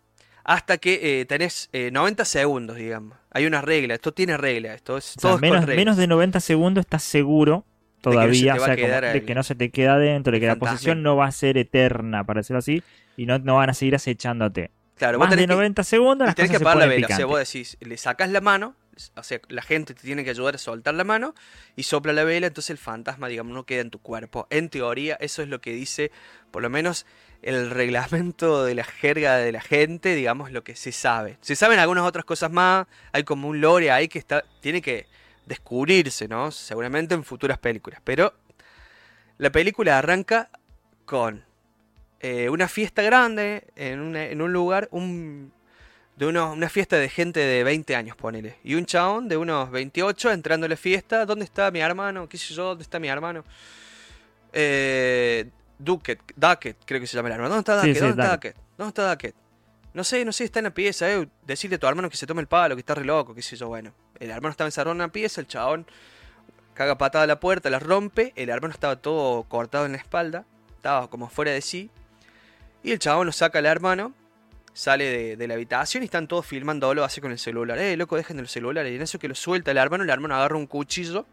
hasta 0.48 0.78
que 0.78 1.20
eh, 1.20 1.26
tenés 1.26 1.70
eh, 1.74 1.92
90 1.92 2.24
segundos, 2.26 2.78
digamos. 2.78 3.18
Hay 3.32 3.46
una 3.46 3.62
regla, 3.62 3.94
esto 3.94 4.14
tiene 4.14 4.38
regla, 4.38 4.74
esto 4.74 4.98
es 4.98 5.10
O 5.18 5.20
sea, 5.20 5.22
todo 5.22 5.32
es 5.36 5.42
con 5.42 5.42
menos, 5.42 5.68
menos 5.68 5.98
de 5.98 6.08
90 6.08 6.40
segundos 6.40 6.82
estás 6.84 7.04
seguro 7.04 7.66
que 8.02 8.10
no 8.10 8.12
se 8.12 8.16
todavía, 8.16 8.54
te 8.54 8.60
o 8.60 8.64
sea, 8.66 8.76
como 8.78 9.14
de 9.14 9.26
que 9.26 9.36
no 9.36 9.44
se 9.44 9.56
te 9.56 9.70
queda 9.70 9.96
adentro, 9.96 10.32
de 10.32 10.40
que 10.40 10.48
la 10.48 10.56
posición 10.56 11.04
no 11.04 11.18
va 11.18 11.26
a 11.28 11.32
ser 11.34 11.58
eterna, 11.58 12.24
para 12.24 12.40
decirlo 12.40 12.60
así, 12.60 12.82
y 13.18 13.26
no, 13.26 13.38
no 13.40 13.58
van 13.58 13.70
a 13.70 13.74
seguir 13.74 13.96
acechándote. 13.96 14.72
Claro, 14.96 15.18
vos 15.18 15.26
Más 15.26 15.32
tenés 15.32 15.44
de 15.44 15.48
que- 15.54 15.56
90 15.56 15.84
segundos 15.84 16.26
Y 16.26 16.28
las 16.28 16.36
tenés 16.36 16.50
cosas 16.52 16.60
que 16.60 16.64
se 16.64 16.70
apagar 16.70 16.88
la 16.88 16.94
vela. 16.96 17.08
O 17.08 17.16
sea, 17.16 17.26
vos 17.26 17.40
decís, 17.40 17.78
le 17.82 17.98
sacás 17.98 18.30
la 18.32 18.40
mano, 18.42 18.76
o 19.16 19.24
sea, 19.24 19.40
la 19.50 19.62
gente 19.62 19.94
te 19.94 20.02
tiene 20.02 20.24
que 20.24 20.30
ayudar 20.30 20.56
a 20.56 20.58
soltar 20.58 20.96
la 20.96 21.04
mano 21.04 21.36
y 21.76 21.84
sopla 21.84 22.14
la 22.14 22.24
vela, 22.24 22.48
entonces 22.48 22.70
el 22.72 22.78
fantasma, 22.78 23.28
digamos, 23.28 23.54
no 23.54 23.66
queda 23.66 23.82
en 23.82 23.90
tu 23.90 24.00
cuerpo. 24.00 24.48
En 24.50 24.70
teoría, 24.70 25.16
eso 25.20 25.42
es 25.42 25.50
lo 25.50 25.60
que 25.60 25.72
dice, 25.74 26.12
por 26.52 26.62
lo 26.62 26.70
menos, 26.70 27.06
el 27.42 27.70
reglamento 27.70 28.66
de 28.66 28.76
la 28.76 28.84
jerga 28.84 29.38
de 29.38 29.52
la 29.52 29.62
gente, 29.62 30.16
digamos, 30.16 30.52
lo 30.52 30.64
que 30.64 30.76
se 30.76 30.92
sabe. 30.92 31.38
Se 31.42 31.56
saben 31.56 31.80
algunas 31.80 32.06
otras 32.06 32.26
cosas 32.26 32.52
más, 32.52 32.88
hay 33.12 33.24
como 33.24 33.48
un 33.48 33.62
lore 33.62 33.92
ahí 33.92 34.08
que 34.08 34.20
está, 34.20 34.44
tiene 34.60 34.82
que 34.82 35.08
descubrirse, 35.46 36.28
¿no? 36.28 36.52
Seguramente 36.52 37.16
en 37.16 37.24
futuras 37.24 37.58
películas. 37.58 38.02
Pero 38.04 38.34
la 39.38 39.52
película 39.52 39.98
arranca 39.98 40.50
con 41.06 41.44
eh, 42.20 42.50
una 42.50 42.68
fiesta 42.68 43.02
grande 43.02 43.68
en, 43.76 44.16
en 44.16 44.42
un 44.42 44.52
lugar, 44.52 44.90
un 44.92 45.52
de 46.18 46.26
unos, 46.26 46.56
una 46.56 46.68
fiesta 46.68 46.98
de 46.98 47.10
gente 47.10 47.40
de 47.40 47.64
20 47.64 47.96
años, 47.96 48.18
ponele. 48.18 48.56
Y 48.64 48.74
un 48.74 48.86
chabón 48.86 49.30
de 49.30 49.38
unos 49.38 49.70
28 49.70 50.32
entrando 50.32 50.66
a 50.66 50.70
la 50.70 50.76
fiesta. 50.76 51.26
¿Dónde 51.28 51.46
está 51.46 51.70
mi 51.70 51.80
hermano? 51.80 52.28
¿Qué 52.28 52.40
sé 52.40 52.56
yo? 52.56 52.70
¿Dónde 52.70 52.82
está 52.82 53.00
mi 53.00 53.08
hermano? 53.08 53.44
Eh, 54.52 55.46
Duckett, 55.80 56.20
Duckett, 56.36 56.78
creo 56.86 57.00
que 57.00 57.08
se 57.08 57.16
llama 57.16 57.30
el 57.30 57.36
hermano. 57.36 57.56
¿Dónde 57.56 57.72
está 57.72 57.82
Sí, 57.82 57.94
sí, 57.94 58.00
¿Dónde 58.00 58.22
está 58.22 58.36
Duckett. 58.36 58.56
Duckett? 58.56 58.78
¿Dónde 58.78 58.90
está 58.90 59.10
Duckett? 59.10 59.36
No 59.94 60.04
sé, 60.04 60.26
no 60.26 60.32
sé, 60.32 60.44
está 60.44 60.60
en 60.60 60.66
la 60.66 60.74
pieza, 60.74 61.12
eh. 61.12 61.28
Decirle 61.46 61.78
a 61.78 61.80
tu 61.80 61.88
hermano 61.88 62.10
que 62.10 62.18
se 62.18 62.28
tome 62.28 62.42
el 62.42 62.48
palo, 62.48 62.76
que 62.76 62.82
está 62.82 62.94
re 62.94 63.06
loco, 63.06 63.34
qué 63.34 63.42
sé 63.42 63.56
yo. 63.56 63.68
Bueno, 63.68 63.94
el 64.20 64.30
hermano 64.30 64.52
estaba 64.52 64.68
encerrado 64.68 64.92
en 64.92 64.98
una 64.98 65.12
pieza, 65.12 65.42
el 65.42 65.48
chabón 65.48 65.88
caga 66.74 66.98
patada 66.98 67.24
a 67.24 67.28
la 67.28 67.40
puerta, 67.40 67.70
la 67.70 67.80
rompe. 67.80 68.34
El 68.36 68.50
hermano 68.50 68.74
estaba 68.74 68.98
todo 68.98 69.44
cortado 69.44 69.86
en 69.86 69.94
la 69.94 69.98
espalda, 69.98 70.46
estaba 70.76 71.10
como 71.10 71.30
fuera 71.30 71.52
de 71.52 71.62
sí. 71.62 71.90
Y 72.84 72.92
el 72.92 73.00
chabón 73.00 73.26
lo 73.26 73.32
saca 73.32 73.58
al 73.58 73.66
hermano, 73.66 74.14
sale 74.74 75.06
de, 75.06 75.36
de 75.38 75.48
la 75.48 75.56
habitación 75.56 76.04
y 76.04 76.06
están 76.06 76.28
todos 76.28 76.46
filmándolo 76.46 77.04
así 77.04 77.20
con 77.20 77.32
el 77.32 77.40
celular. 77.40 77.80
Eh, 77.80 77.98
loco, 77.98 78.16
dejen 78.16 78.38
el 78.38 78.48
celular. 78.48 78.86
Y 78.86 78.96
en 78.96 79.02
eso 79.02 79.18
que 79.18 79.28
lo 79.28 79.34
suelta 79.34 79.72
el 79.72 79.78
hermano, 79.78 80.04
el 80.04 80.10
hermano 80.12 80.36
agarra 80.36 80.58
un 80.58 80.68
cuchillo, 80.68 81.26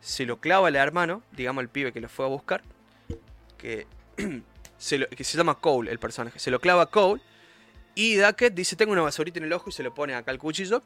se 0.00 0.26
lo 0.26 0.38
clava 0.38 0.68
al 0.68 0.76
hermano, 0.76 1.22
digamos 1.32 1.62
el 1.62 1.70
pibe 1.70 1.92
que 1.92 2.02
lo 2.02 2.08
fue 2.10 2.26
a 2.26 2.28
buscar, 2.28 2.62
que, 3.58 3.86
se, 4.78 4.98
lo- 4.98 5.08
que 5.08 5.24
se 5.24 5.36
llama 5.36 5.56
Cole, 5.56 5.90
el 5.90 5.98
personaje. 5.98 6.38
Se 6.38 6.50
lo 6.50 6.60
clava 6.60 6.86
Cole 6.90 7.20
y 7.94 8.14
Duckett 8.16 8.54
dice, 8.54 8.76
tengo 8.76 8.92
una 8.92 9.02
basurita 9.02 9.38
en 9.38 9.44
el 9.44 9.52
ojo 9.52 9.68
y 9.68 9.72
se 9.72 9.82
lo 9.82 9.92
pone 9.92 10.14
acá 10.14 10.30
el 10.30 10.38
cuchillo 10.38 10.82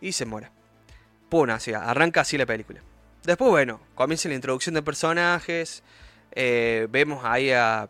y 0.00 0.12
se 0.12 0.26
muere. 0.26 0.50
Pum, 1.30 1.48
así, 1.50 1.72
arranca 1.72 2.20
así 2.20 2.36
la 2.36 2.46
película. 2.46 2.80
Después, 3.24 3.50
bueno, 3.50 3.80
comienza 3.94 4.28
la 4.28 4.34
introducción 4.34 4.74
de 4.74 4.82
personajes. 4.82 5.82
eh, 6.32 6.86
vemos 6.90 7.24
ahí 7.24 7.50
a, 7.50 7.82
a 7.84 7.88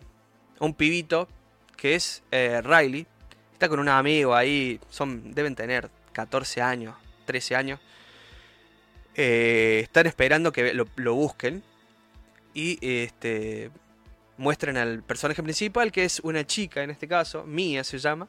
un 0.60 0.72
pibito 0.74 1.28
que 1.76 1.94
es 1.94 2.22
eh, 2.30 2.60
Riley. 2.62 3.06
Está 3.52 3.68
con 3.68 3.78
un 3.80 3.88
amigo 3.88 4.34
ahí. 4.34 4.80
Son, 4.88 5.32
deben 5.34 5.54
tener 5.54 5.90
14 6.12 6.62
años, 6.62 6.94
13 7.26 7.56
años. 7.56 7.80
Eh, 9.14 9.80
están 9.82 10.06
esperando 10.06 10.52
que 10.52 10.72
lo, 10.74 10.86
lo 10.96 11.14
busquen. 11.14 11.62
Y 12.54 12.78
este 12.80 13.70
muestran 14.38 14.76
al 14.76 15.02
personaje 15.02 15.42
principal, 15.42 15.90
que 15.92 16.04
es 16.04 16.20
una 16.20 16.44
chica 16.46 16.82
en 16.82 16.90
este 16.90 17.08
caso, 17.08 17.44
Mia 17.44 17.82
se 17.84 17.98
llama. 17.98 18.28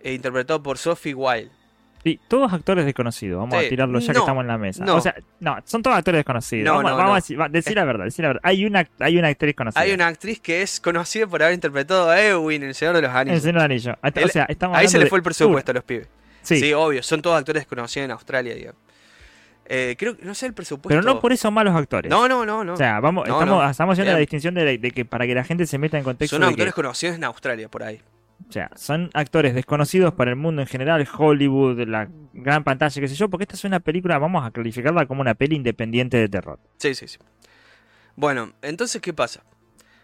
eh, 0.00 0.12
interpretado 0.12 0.62
por 0.62 0.76
Sophie 0.76 1.14
Wilde. 1.14 1.50
Sí, 2.02 2.20
todos 2.28 2.52
actores 2.52 2.84
desconocidos. 2.84 3.38
Vamos 3.40 3.58
Sí, 3.58 3.64
a 3.64 3.68
tirarlo 3.70 3.98
ya 3.98 4.08
no, 4.08 4.12
que 4.12 4.18
estamos 4.18 4.42
en 4.42 4.48
la 4.48 4.58
mesa. 4.58 4.84
no. 4.84 4.96
O 4.96 5.00
sea, 5.00 5.14
no, 5.40 5.56
son 5.64 5.82
todos 5.82 5.96
actores 5.96 6.18
desconocidos. 6.18 6.66
No, 6.66 6.74
vamos 6.74 6.90
no, 6.90 6.96
vamos 6.98 7.12
a 7.12 7.14
decir, 7.14 7.40
va, 7.40 7.48
decir 7.48 7.74
la 7.74 7.84
verdad, 7.84 8.04
decir 8.04 8.22
la 8.22 8.28
verdad. 8.28 8.42
Hay 8.44 8.66
una, 8.66 8.86
hay 8.98 9.16
una 9.16 9.28
actriz 9.28 9.56
conocida. 9.56 9.80
Hay 9.80 9.92
una 9.92 10.08
actriz 10.08 10.40
que 10.40 10.60
es 10.60 10.78
conocida 10.78 11.26
por 11.26 11.42
haber 11.42 11.54
interpretado 11.54 12.10
a 12.10 12.20
en 12.20 12.62
El 12.64 12.74
Señor 12.74 12.94
de 12.96 13.00
los 13.00 13.10
Anillos. 13.10 13.36
el 13.36 13.40
Señor 13.40 13.54
del 13.62 13.70
Anillo. 13.70 13.92
O 14.02 14.06
Él- 14.20 14.30
sea, 14.30 14.44
estamos 14.44 14.76
Ahí 14.76 14.88
se 14.88 14.98
le 14.98 15.04
de- 15.04 15.08
fue 15.10 15.18
el 15.20 15.22
presupuesto 15.22 15.70
a 15.70 15.74
los 15.74 15.84
pibes. 15.84 16.06
Sí, 16.42 16.60
Sí, 16.60 16.72
obvio, 16.74 17.02
son 17.02 17.22
todos 17.22 17.38
actores 17.38 17.62
desconocidos 17.62 18.04
en 18.04 18.10
Australia, 18.10 18.54
digamos. 18.54 18.82
Eh, 19.66 19.96
creo 19.98 20.16
que 20.16 20.24
no 20.24 20.34
sé 20.34 20.46
el 20.46 20.52
presupuesto. 20.54 20.88
pero 20.88 21.02
no 21.02 21.20
por 21.20 21.32
eso 21.32 21.50
malos 21.50 21.74
actores. 21.74 22.10
No, 22.10 22.28
no, 22.28 22.44
no, 22.44 22.64
no. 22.64 22.74
O 22.74 22.76
sea, 22.76 23.00
vamos, 23.00 23.26
No, 23.26 23.34
estamos, 23.40 23.62
no. 23.64 23.70
estamos 23.70 23.92
haciendo 23.94 24.12
la 24.12 24.18
distinción 24.18 24.54
de, 24.54 24.78
de 24.78 24.90
que 24.90 25.04
para 25.04 25.26
que 25.26 25.34
la 25.34 25.44
gente 25.44 25.66
se 25.66 25.78
meta 25.78 25.96
en 25.98 26.04
contexto 26.04 26.36
son 26.36 26.44
actores 26.44 26.74
que, 26.74 26.82
conocidos 26.82 27.16
en 27.16 27.24
Australia, 27.24 27.68
por 27.68 27.82
ahí. 27.82 28.00
o 28.48 28.52
sea, 28.52 28.70
son 28.76 29.10
actores 29.14 29.54
desconocidos 29.54 30.12
para 30.14 30.30
el 30.30 30.36
mundo 30.36 30.60
en 30.62 30.68
general, 30.68 31.08
Hollywood, 31.16 31.80
la 31.88 32.08
gran 32.34 32.62
pantalla, 32.62 33.00
qué 33.00 33.08
sé 33.08 33.14
yo, 33.14 33.30
porque 33.30 33.44
esta 33.44 33.54
es 33.56 33.64
una 33.64 33.80
película, 33.80 34.18
vamos 34.18 34.44
a 34.46 34.50
calificarla 34.50 35.06
como 35.06 35.22
una 35.22 35.34
peli 35.34 35.56
independiente 35.56 36.18
de 36.18 36.28
terror. 36.28 36.58
Sí, 36.78 36.94
sí, 36.94 37.08
sí. 37.08 37.18
Bueno, 38.16 38.52
entonces, 38.62 39.00
¿qué 39.00 39.12
pasa? 39.14 39.42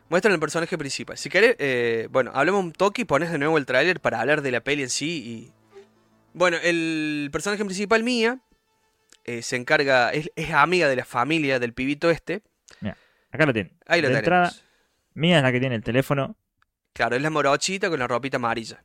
Muestran 0.09 0.35
el 0.35 0.41
personaje 0.41 0.77
principal. 0.79 1.17
Si 1.19 1.29
querés, 1.29 1.55
eh, 1.61 2.09
bueno, 2.11 2.33
hablemos 2.35 2.65
un 2.65 2.73
toque 2.73 3.03
y 3.03 3.05
pones 3.05 3.31
de 3.31 3.39
nuevo 3.39 3.59
el 3.59 3.67
tráiler 3.67 4.01
para 4.01 4.21
hablar 4.21 4.43
de 4.43 4.51
la 4.51 4.61
peli 4.61 4.83
en 4.83 4.91
sí 4.91 5.23
y... 5.25 5.53
Bueno, 6.33 6.57
el 6.63 7.29
personaje 7.33 7.65
principal, 7.65 8.03
Mía, 8.05 8.39
eh, 9.25 9.43
se 9.43 9.57
encarga, 9.57 10.13
es, 10.13 10.31
es 10.37 10.51
amiga 10.53 10.89
de 10.89 10.97
la 10.97 11.05
familia 11.05 11.59
del 11.59 11.73
pibito 11.73 12.11
este. 12.11 12.43
Acá 13.33 13.47
lo 13.47 13.53
tienen. 13.53 13.79
Ahí 13.87 14.03
lo 14.03 14.09
de 14.09 14.19
entrada, 14.19 14.53
Mía 15.15 15.37
es 15.37 15.43
la 15.45 15.53
que 15.53 15.61
tiene 15.61 15.77
el 15.77 15.85
teléfono. 15.85 16.37
Claro, 16.93 17.15
es 17.15 17.23
la 17.23 17.31
morochita 17.31 17.89
con 17.89 18.01
la 18.01 18.09
ropita 18.09 18.39
amarilla. 18.39 18.83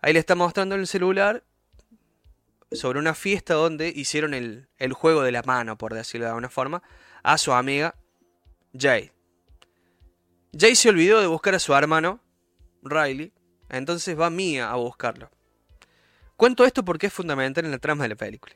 Ahí 0.00 0.12
le 0.12 0.20
está 0.20 0.34
mostrando 0.34 0.76
en 0.76 0.82
el 0.82 0.86
celular 0.86 1.42
sobre 2.70 2.98
una 2.98 3.14
fiesta 3.14 3.54
donde 3.54 3.88
hicieron 3.88 4.34
el, 4.34 4.68
el 4.78 4.92
juego 4.92 5.22
de 5.22 5.32
la 5.32 5.42
mano, 5.42 5.76
por 5.76 5.92
decirlo 5.92 6.26
de 6.26 6.30
alguna 6.30 6.48
forma, 6.48 6.82
a 7.22 7.36
su 7.38 7.52
amiga 7.52 7.96
Jay. 8.78 9.10
Jay 10.56 10.74
se 10.74 10.88
olvidó 10.88 11.20
de 11.20 11.26
buscar 11.26 11.54
a 11.54 11.58
su 11.58 11.74
hermano, 11.74 12.20
Riley, 12.82 13.32
entonces 13.70 14.18
va 14.18 14.30
Mia 14.30 14.70
a 14.70 14.76
buscarlo. 14.76 15.30
Cuento 16.36 16.64
esto 16.64 16.84
porque 16.84 17.06
es 17.06 17.12
fundamental 17.12 17.64
en 17.64 17.70
la 17.70 17.78
trama 17.78 18.04
de 18.04 18.10
la 18.10 18.16
película. 18.16 18.54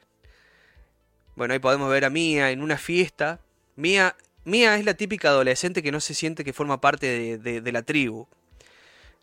Bueno, 1.37 1.55
ahí 1.55 1.61
podemos 1.61 1.91
ver 1.91 2.05
a 2.05 2.11
Mia 2.11 2.51
en 2.51 2.63
una 2.63 2.79
fiesta. 2.79 3.41
Mia, 3.77 4.17
Mia 4.45 4.77
es 4.77 4.85
la 4.85 4.95
típica 4.95 5.29
adolescente 5.29 5.83
que 5.83 5.93
no 5.93 6.01
se 6.01 6.15
siente 6.15 6.45
que 6.45 6.53
forma 6.53 6.81
parte 6.81 7.07
de, 7.07 7.39
de- 7.39 7.61
de 7.61 7.73
la 7.73 7.83
tribu. 7.83 8.27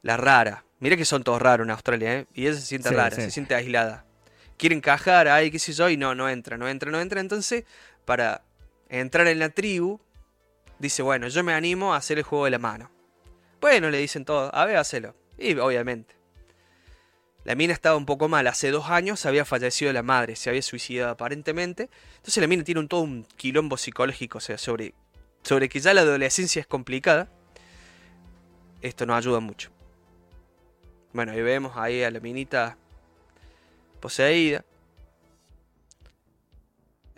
La 0.02 0.17
rara. 0.17 0.63
Mira 0.80 0.95
que 0.97 1.06
son 1.06 1.23
todos 1.23 1.41
raros 1.41 1.65
en 1.65 1.71
Australia, 1.71 2.13
¿eh? 2.19 2.26
Y 2.34 2.43
ella 2.45 2.56
se 2.56 2.62
siente 2.62 2.89
Sí, 2.89 2.95
rara, 2.95 3.15
sí. 3.15 3.21
se 3.23 3.32
siente 3.32 3.56
aislada. 3.56 4.06
Quiere 4.58 4.76
encajar 4.76 5.28
ahí, 5.28 5.49
qué 5.49 5.60
sé 5.60 5.73
yo, 5.73 5.89
y 5.89 5.97
no, 5.97 6.13
no 6.13 6.30
entra, 6.30 6.58
no 6.58 6.67
entra, 6.67 6.91
no 6.91 6.99
entra. 7.02 7.19
Entonces, 7.21 7.63
para 8.06 8.43
entrar 8.89 9.28
en 9.28 9.39
la 9.39 9.49
tribu, 9.49 9.99
dice, 10.80 11.02
bueno, 11.02 11.28
yo 11.30 11.43
me 11.43 11.54
animo 11.54 11.93
a 11.93 11.97
hacer 11.97 12.17
el 12.17 12.23
juego 12.23 12.45
de 12.45 12.52
la 12.52 12.60
mano. 12.60 12.91
Bueno, 13.62 13.89
le 13.89 13.97
dicen 13.97 14.26
todos, 14.26 14.52
a 14.54 14.65
ver, 14.65 14.76
hacelo. 14.78 15.15
Y 15.38 15.58
obviamente. 15.58 16.15
La 17.43 17.56
mina 17.56 17.73
estaba 17.73 17.97
un 17.97 18.06
poco 18.06 18.29
mal. 18.29 18.47
Hace 18.47 18.71
dos 18.71 18.89
años 18.89 19.25
había 19.25 19.45
fallecido 19.45 19.91
la 19.91 20.03
madre, 20.03 20.36
se 20.36 20.49
había 20.49 20.62
suicidado 20.62 21.12
aparentemente. 21.12 21.89
Entonces 22.17 22.41
la 22.41 22.47
mina 22.47 22.63
tiene 22.63 22.79
un, 22.79 22.88
todo 22.88 23.01
un 23.01 23.25
quilombo 23.36 23.77
psicológico, 23.77 24.38
o 24.38 24.41
sea, 24.41 24.58
sobre, 24.58 24.93
sobre 25.43 25.67
que 25.69 25.79
ya 25.79 25.93
la 25.93 26.01
adolescencia 26.01 26.60
es 26.62 26.67
complicada. 26.67 27.29
Esto 28.82 29.06
no 29.06 29.15
ayuda 29.15 29.39
mucho. 29.39 29.71
Bueno, 31.12 31.32
ahí 31.32 31.41
vemos 31.41 31.73
ahí 31.75 32.03
a 32.03 32.12
la 32.12 32.19
minita 32.19 32.77
poseída. 33.99 34.65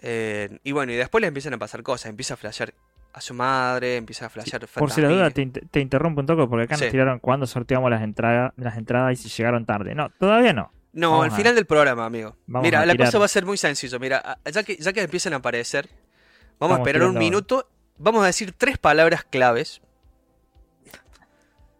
Eh, 0.01 0.59
y 0.63 0.71
bueno, 0.71 0.91
y 0.91 0.95
después 0.95 1.21
le 1.21 1.27
empiezan 1.27 1.53
a 1.53 1.57
pasar 1.57 1.81
cosas. 1.81 2.09
Empieza 2.09 2.33
a 2.33 2.37
flashear 2.37 2.73
a 3.15 3.21
su 3.21 3.33
madre, 3.33 3.95
empieza 3.95 4.25
a 4.25 4.29
flashear 4.29 4.67
Por 4.67 4.91
si 4.91 4.99
la 4.99 5.07
duda, 5.07 5.29
te, 5.31 5.45
te 5.45 5.79
interrumpo 5.79 6.19
un 6.19 6.27
toque 6.27 6.45
porque 6.47 6.65
acá 6.65 6.75
Sí. 6.75 6.83
nos 6.83 6.91
tiraron 6.91 7.19
cuando 7.19 7.47
sorteamos 7.47 7.89
las, 7.89 8.01
entradas 8.01 8.51
las 8.57 8.77
entradas 8.77 9.13
y 9.13 9.15
si 9.15 9.29
llegaron 9.29 9.65
tarde. 9.65 9.95
No, 9.95 10.09
todavía 10.09 10.51
no. 10.51 10.73
No, 10.91 11.11
Vamos 11.11 11.25
al 11.27 11.31
final 11.31 11.55
del 11.55 11.65
programa, 11.65 12.05
amigo. 12.05 12.35
vamos 12.45 12.67
Mira, 12.67 12.85
la 12.85 12.95
cosa 12.97 13.17
va 13.17 13.23
a 13.25 13.29
ser 13.29 13.45
muy 13.45 13.55
sencillo. 13.57 13.99
Mira, 14.01 14.39
ya 14.51 14.63
que, 14.63 14.75
ya 14.75 14.91
que 14.91 15.01
empiezan 15.01 15.31
a 15.31 15.37
aparecer, 15.37 15.87
vamos 16.59 16.77
a 16.77 16.79
esperar 16.81 17.03
un 17.03 17.17
minuto. 17.17 17.69
Vamos 17.97 18.21
a 18.23 18.25
decir 18.25 18.51
tres 18.51 18.77
palabras 18.77 19.23
claves. 19.23 19.81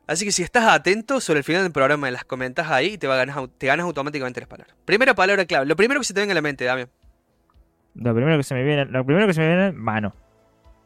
Así 0.08 0.24
que 0.24 0.32
si 0.32 0.42
estás 0.42 0.66
atento, 0.66 1.20
sobre 1.20 1.40
el 1.40 1.44
final 1.44 1.64
del 1.64 1.74
programa 1.74 2.10
las 2.12 2.24
comentas 2.24 2.70
ahí 2.70 2.94
y 2.94 2.98
te, 2.98 3.08
va 3.08 3.16
a 3.16 3.26
ganar, 3.26 3.48
te 3.58 3.68
ganas 3.68 3.86
automáticamente 3.86 4.40
las 4.40 4.48
palabras. 4.48 4.74
Primera 4.86 5.14
palabra 5.16 5.46
clave. 5.46 5.66
Lo 5.66 5.76
primero 5.76 6.00
que 6.00 6.06
se 6.06 6.14
te 6.14 6.22
venga 6.22 6.32
a 6.32 6.36
la 6.36 6.42
mente, 6.42 6.64
Damián. 6.64 6.90
Lo 7.96 8.14
primero 8.14 8.38
que 8.38 8.44
se 8.44 8.54
me 8.54 8.64
viene, 8.64 8.86
lo 8.86 9.06
primero 9.06 9.28
que 9.28 9.34
se 9.34 9.42
me 9.42 9.48
viene, 9.48 9.72
mano. 9.74 10.14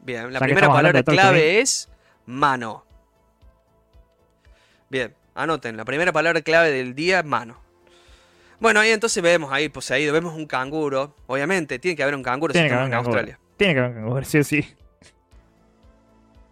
Bien, 0.02 0.32
la 0.32 0.38
Ya 0.38 0.44
primera 0.44 0.68
palabra 0.68 1.02
clave 1.02 1.60
es 1.60 1.88
mano. 2.26 2.84
Bien, 4.88 5.14
anoten, 5.34 5.76
la 5.76 5.84
primera 5.84 6.12
palabra 6.12 6.40
clave 6.42 6.70
del 6.70 6.94
día, 6.94 7.22
mano. 7.22 7.58
Bueno, 8.58 8.80
ahí 8.80 8.90
entonces 8.90 9.22
vemos 9.22 9.52
ahí 9.52 9.68
poseído, 9.68 10.12
vemos 10.12 10.34
un 10.34 10.46
canguro. 10.46 11.14
Obviamente, 11.26 11.78
tiene 11.78 11.96
que 11.96 12.02
haber 12.02 12.14
un 12.14 12.22
canguro 12.22 12.52
Tiene 12.52 12.68
si 12.68 12.70
que 12.70 12.74
haber 12.74 12.86
estamos 12.88 13.06
un 13.06 13.10
en 13.10 13.14
canguro. 13.14 13.32
Australia. 13.34 13.56
Tiene 13.56 13.74
que 13.74 13.80
haber 13.80 13.90
un 13.92 13.96
canguro, 14.02 14.24
sí 14.24 14.38
o 14.38 14.44
sí. 14.44 14.66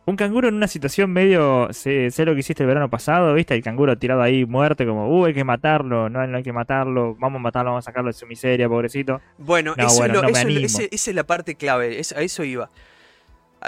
Un 0.06 0.16
canguro 0.16 0.48
en 0.48 0.54
una 0.54 0.68
situación 0.68 1.10
medio. 1.10 1.68
Sé, 1.70 2.10
sé 2.10 2.24
lo 2.24 2.32
que 2.32 2.40
hiciste 2.40 2.62
el 2.62 2.66
verano 2.66 2.88
pasado, 2.88 3.34
¿viste? 3.34 3.54
El 3.54 3.62
canguro 3.62 3.98
tirado 3.98 4.22
ahí 4.22 4.46
muerto, 4.46 4.86
como, 4.86 5.06
uh, 5.06 5.26
hay 5.26 5.34
que 5.34 5.44
matarlo, 5.44 6.08
no, 6.08 6.26
no 6.26 6.36
hay 6.38 6.42
que 6.42 6.52
matarlo, 6.52 7.14
vamos 7.16 7.40
a 7.40 7.42
matarlo, 7.42 7.72
vamos 7.72 7.84
a 7.84 7.90
sacarlo 7.90 8.08
de 8.08 8.14
su 8.14 8.26
miseria, 8.26 8.68
pobrecito. 8.70 9.20
Bueno, 9.36 9.74
No, 9.76 9.86
eso 9.86 9.96
bueno, 9.96 10.14
es 10.14 10.16
lo- 10.16 10.22
no 10.22 10.28
me 10.28 10.32
eso 10.32 10.38
es 10.38 10.44
lo- 10.44 10.50
animo. 10.50 10.66
ese- 10.66 10.88
esa 10.92 11.10
es 11.10 11.14
la 11.14 11.24
parte 11.24 11.56
clave, 11.56 11.98
es- 12.00 12.12
a 12.12 12.22
eso 12.22 12.42
iba. 12.42 12.70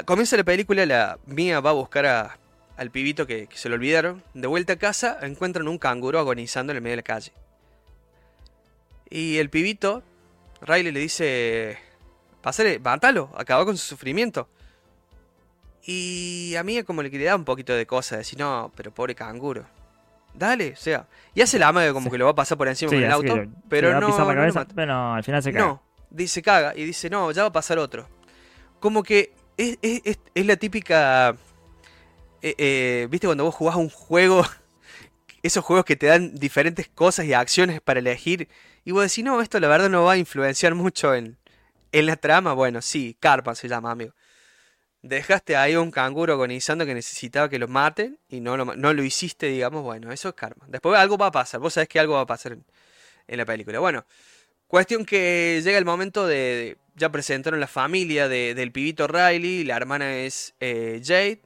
A- 0.01 0.05
Comienza 0.05 0.37
la 0.37 0.45
película, 0.45 0.85
la 0.87 1.19
mía 1.27 1.61
va 1.61 1.71
a 1.71 1.75
buscar 1.75 2.07
a- 2.07 2.39
al 2.77 2.91
pibito 2.91 3.27
que, 3.27 3.47
que 3.47 3.57
se 3.57 3.69
lo 3.69 3.75
olvidaron. 3.77 4.23
De 4.35 4.47
vuelta 4.47 4.75
a 4.75 4.77
casa, 4.77 5.19
encuentran 5.23 5.69
un 5.69 5.79
canguro 5.79 6.19
agonizando 6.19 6.73
en 6.73 6.77
el 6.79 6.83
medio 6.83 6.93
de 6.93 6.97
la 6.97 7.03
calle. 7.03 7.33
Y 9.09 9.39
el 9.39 9.51
pibito, 9.51 10.03
Riley 10.63 10.93
le 10.93 11.01
dice, 11.01 11.79
pásale, 12.43 12.79
mátalo, 12.79 13.31
acaba 13.37 13.65
con 13.65 13.77
su 13.77 13.87
sufrimiento. 13.87 14.49
Y 15.85 16.55
a 16.57 16.63
mí 16.63 16.83
como 16.85 17.03
le 17.03 17.11
da 17.25 17.35
un 17.37 17.45
poquito 17.45 17.73
de 17.75 17.87
cosa, 17.87 18.17
decir, 18.19 18.39
no, 18.39 18.71
pero 18.77 18.93
pobre 18.93 19.15
canguro. 19.15 19.67
Dale, 20.35 20.73
o 20.73 20.77
sea. 20.77 21.09
Y 21.35 21.41
hace 21.43 21.59
la 21.59 21.69
amaga 21.69 21.93
como 21.93 22.05
Sí. 22.07 22.13
que 22.13 22.19
lo 22.19 22.27
va 22.27 22.31
a 22.33 22.35
pasar 22.35 22.57
por 22.57 22.69
encima 22.69 22.91
Sí, 22.91 22.97
con 22.97 23.03
el 23.03 23.09
que 23.09 23.15
auto, 23.15 23.51
pero 23.69 23.99
no, 23.99 24.17
cabeza, 24.17 24.67
pero 24.75 24.93
no, 24.93 25.15
al 25.15 25.25
final 25.25 25.43
se 25.43 25.53
cae. 25.53 25.61
No, 25.63 25.83
dice 26.11 26.41
caga 26.43 26.73
y 26.77 26.85
dice, 26.85 27.11
no, 27.11 27.33
ya 27.33 27.43
va 27.43 27.49
a 27.49 27.53
pasar 27.53 27.79
otro. 27.79 28.07
Como 28.79 29.03
que 29.03 29.33
es, 29.57 29.79
es- 29.83 30.19
es- 30.35 30.47
la 30.47 30.57
típica... 30.57 31.37
eh, 32.43 32.55
eh, 32.59 33.09
¿Viste 33.11 33.27
cuando 33.27 33.45
vos 33.45 33.55
jugás 33.55 33.77
un 33.77 33.91
juego 33.91 34.45
esos 35.43 35.65
juegos 35.65 35.85
que 35.85 35.97
te 35.97 36.07
dan 36.07 36.35
diferentes 36.37 36.89
cosas 36.89 37.27
y 37.27 37.35
acciones 37.35 37.81
para 37.81 38.01
elegir. 38.01 38.49
Y 38.85 38.93
vos 38.93 39.05
decís, 39.05 39.25
no, 39.25 39.41
esto 39.43 39.61
la 39.61 39.69
verdad 39.69 39.91
no 39.91 40.05
va 40.05 40.13
a 40.13 40.17
influenciar 40.19 40.75
mucho 40.75 41.15
en, 41.15 41.39
en 41.93 42.07
la 42.07 42.17
trama. 42.17 42.55
Bueno, 42.55 42.83
sí, 42.83 43.17
Carpa 43.21 43.55
se 43.55 43.69
llama, 43.69 43.91
amigo. 43.93 44.15
Dejaste 45.03 45.57
ahí 45.57 45.77
un 45.77 45.91
canguro 45.91 46.35
agonizando 46.35 46.87
que 46.87 46.95
necesitaba 46.95 47.49
que 47.49 47.59
lo 47.59 47.69
maten 47.69 48.19
y 48.29 48.41
no 48.41 48.57
lo, 48.57 48.65
no 48.77 48.93
lo 48.95 49.03
hiciste, 49.05 49.47
digamos, 49.47 49.83
bueno, 49.83 50.13
eso 50.13 50.29
es 50.31 50.35
karma. 50.35 50.67
Después 50.69 50.99
algo 50.99 51.19
va 51.19 51.27
a 51.27 51.33
pasar, 51.33 51.61
vos 51.61 51.75
sabés 51.75 51.89
que 51.89 52.01
algo 52.01 52.15
va 52.15 52.23
a 52.23 52.27
pasar 52.27 52.59
en 53.29 53.39
la 53.39 53.47
película. 53.47 53.81
Bueno, 53.81 54.05
cuestión 54.71 55.05
que 55.05 55.61
llega 55.65 55.79
el 55.79 55.85
momento 55.85 56.27
de... 56.27 56.77
ya 56.97 57.11
presentaron 57.11 57.61
la 57.61 57.67
familia 57.67 58.29
de- 58.29 58.55
del 58.55 58.73
pibito 58.73 59.07
Riley, 59.07 59.65
la 59.65 59.77
hermana 59.77 60.17
es 60.17 60.55
eh, 60.61 61.01
Jade, 61.05 61.43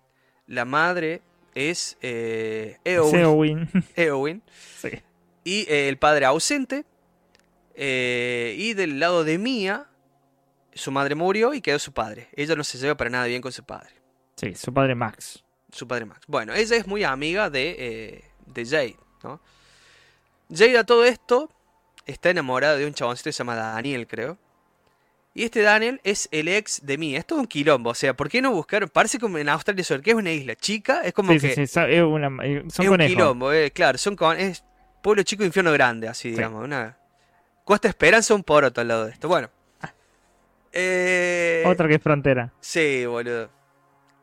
la 0.47 0.65
madre 0.65 1.23
es 1.55 1.97
eh, 2.03 2.79
Eowyn, 2.85 3.21
Eowyn. 3.21 3.69
Eowyn, 3.97 4.43
Sí. 4.79 4.91
y 5.45 5.61
eh, 5.71 5.89
el 5.89 5.97
padre 5.99 6.27
ausente. 6.27 6.85
y 7.77 8.75
del 8.75 8.99
lado 9.01 9.25
de 9.25 9.39
Mia, 9.39 9.87
su 10.75 10.91
madre 10.91 11.15
murió 11.15 11.55
y 11.55 11.61
quedó 11.61 11.79
su 11.79 11.93
padre. 11.93 12.29
Ella 12.35 12.55
no 12.57 12.65
se 12.65 12.79
lleva 12.79 12.97
para 12.97 13.11
nada 13.11 13.27
bien 13.27 13.41
con 13.43 13.53
su 13.53 13.65
padre, 13.65 13.91
Sí, 14.37 14.55
su 14.55 14.73
padre 14.75 14.95
Max. 14.95 15.43
su 15.71 15.87
padre 15.89 16.05
Max. 16.05 16.23
Bueno, 16.27 16.53
ella 16.55 16.77
es 16.77 16.87
muy 16.87 17.05
amiga 17.05 17.49
de, 17.51 18.25
de 18.47 18.65
Jade, 18.67 18.97
¿no? 19.23 19.41
Jade 20.51 20.77
a 20.79 20.85
todo 20.85 21.05
esto 21.05 21.51
está 22.07 22.31
enamorada 22.31 22.77
de 22.77 22.87
un 22.87 22.95
chaboncito 22.95 23.29
que 23.29 23.33
se 23.33 23.39
llama 23.39 23.55
Daniel, 23.57 24.07
creo. 24.07 24.39
Y 25.37 25.43
este 25.45 25.63
Daniel 25.63 26.01
es 26.05 26.29
el 26.31 26.47
ex 26.49 26.87
de 26.87 26.97
Mia. 26.97 27.19
Es 27.19 27.27
todo 27.27 27.41
un 27.41 27.47
quilombo, 27.49 27.91
o 27.91 27.95
sea, 27.95 28.15
¿por 28.15 28.29
qué 28.29 28.41
no 28.41 28.53
buscar? 28.53 28.89
Parece 28.89 29.19
como 29.19 29.37
en 29.39 29.49
Australia 29.49 29.85
que 30.03 30.11
es 30.11 30.17
una 30.17 30.31
isla 30.31 30.55
chica, 30.55 31.01
es 31.03 31.13
como 31.13 31.33
Sí, 31.33 31.41
que... 31.41 31.55
sí, 31.55 31.63
es 31.63 31.77
una- 31.77 32.45
eh, 32.45 32.63
son 32.73 32.85
es 32.85 32.91
un 32.91 32.99
quilombo, 32.99 33.53
eh, 33.53 33.71
claro, 33.73 33.99
son 33.99 34.15
con, 34.15 34.39
es 34.39 34.65
pueblo 35.03 35.23
chico, 35.25 35.43
infierno 35.45 35.73
grande, 35.73 36.07
así 36.07 36.29
Sí. 36.31 36.37
digamos, 36.37 36.63
una 36.65 36.97
Costa 37.65 37.89
Esperanza, 37.89 38.35
un 38.35 38.45
poroto 38.45 38.81
al 38.81 38.89
lado 38.89 39.07
de 39.07 39.13
esto. 39.13 39.27
Bueno. 39.27 39.51
Eh, 40.73 41.63
Otra 41.67 41.87
que 41.89 41.95
es 41.95 42.03
frontera. 42.03 42.53
Sí, 42.61 43.05
boludo. 43.07 43.49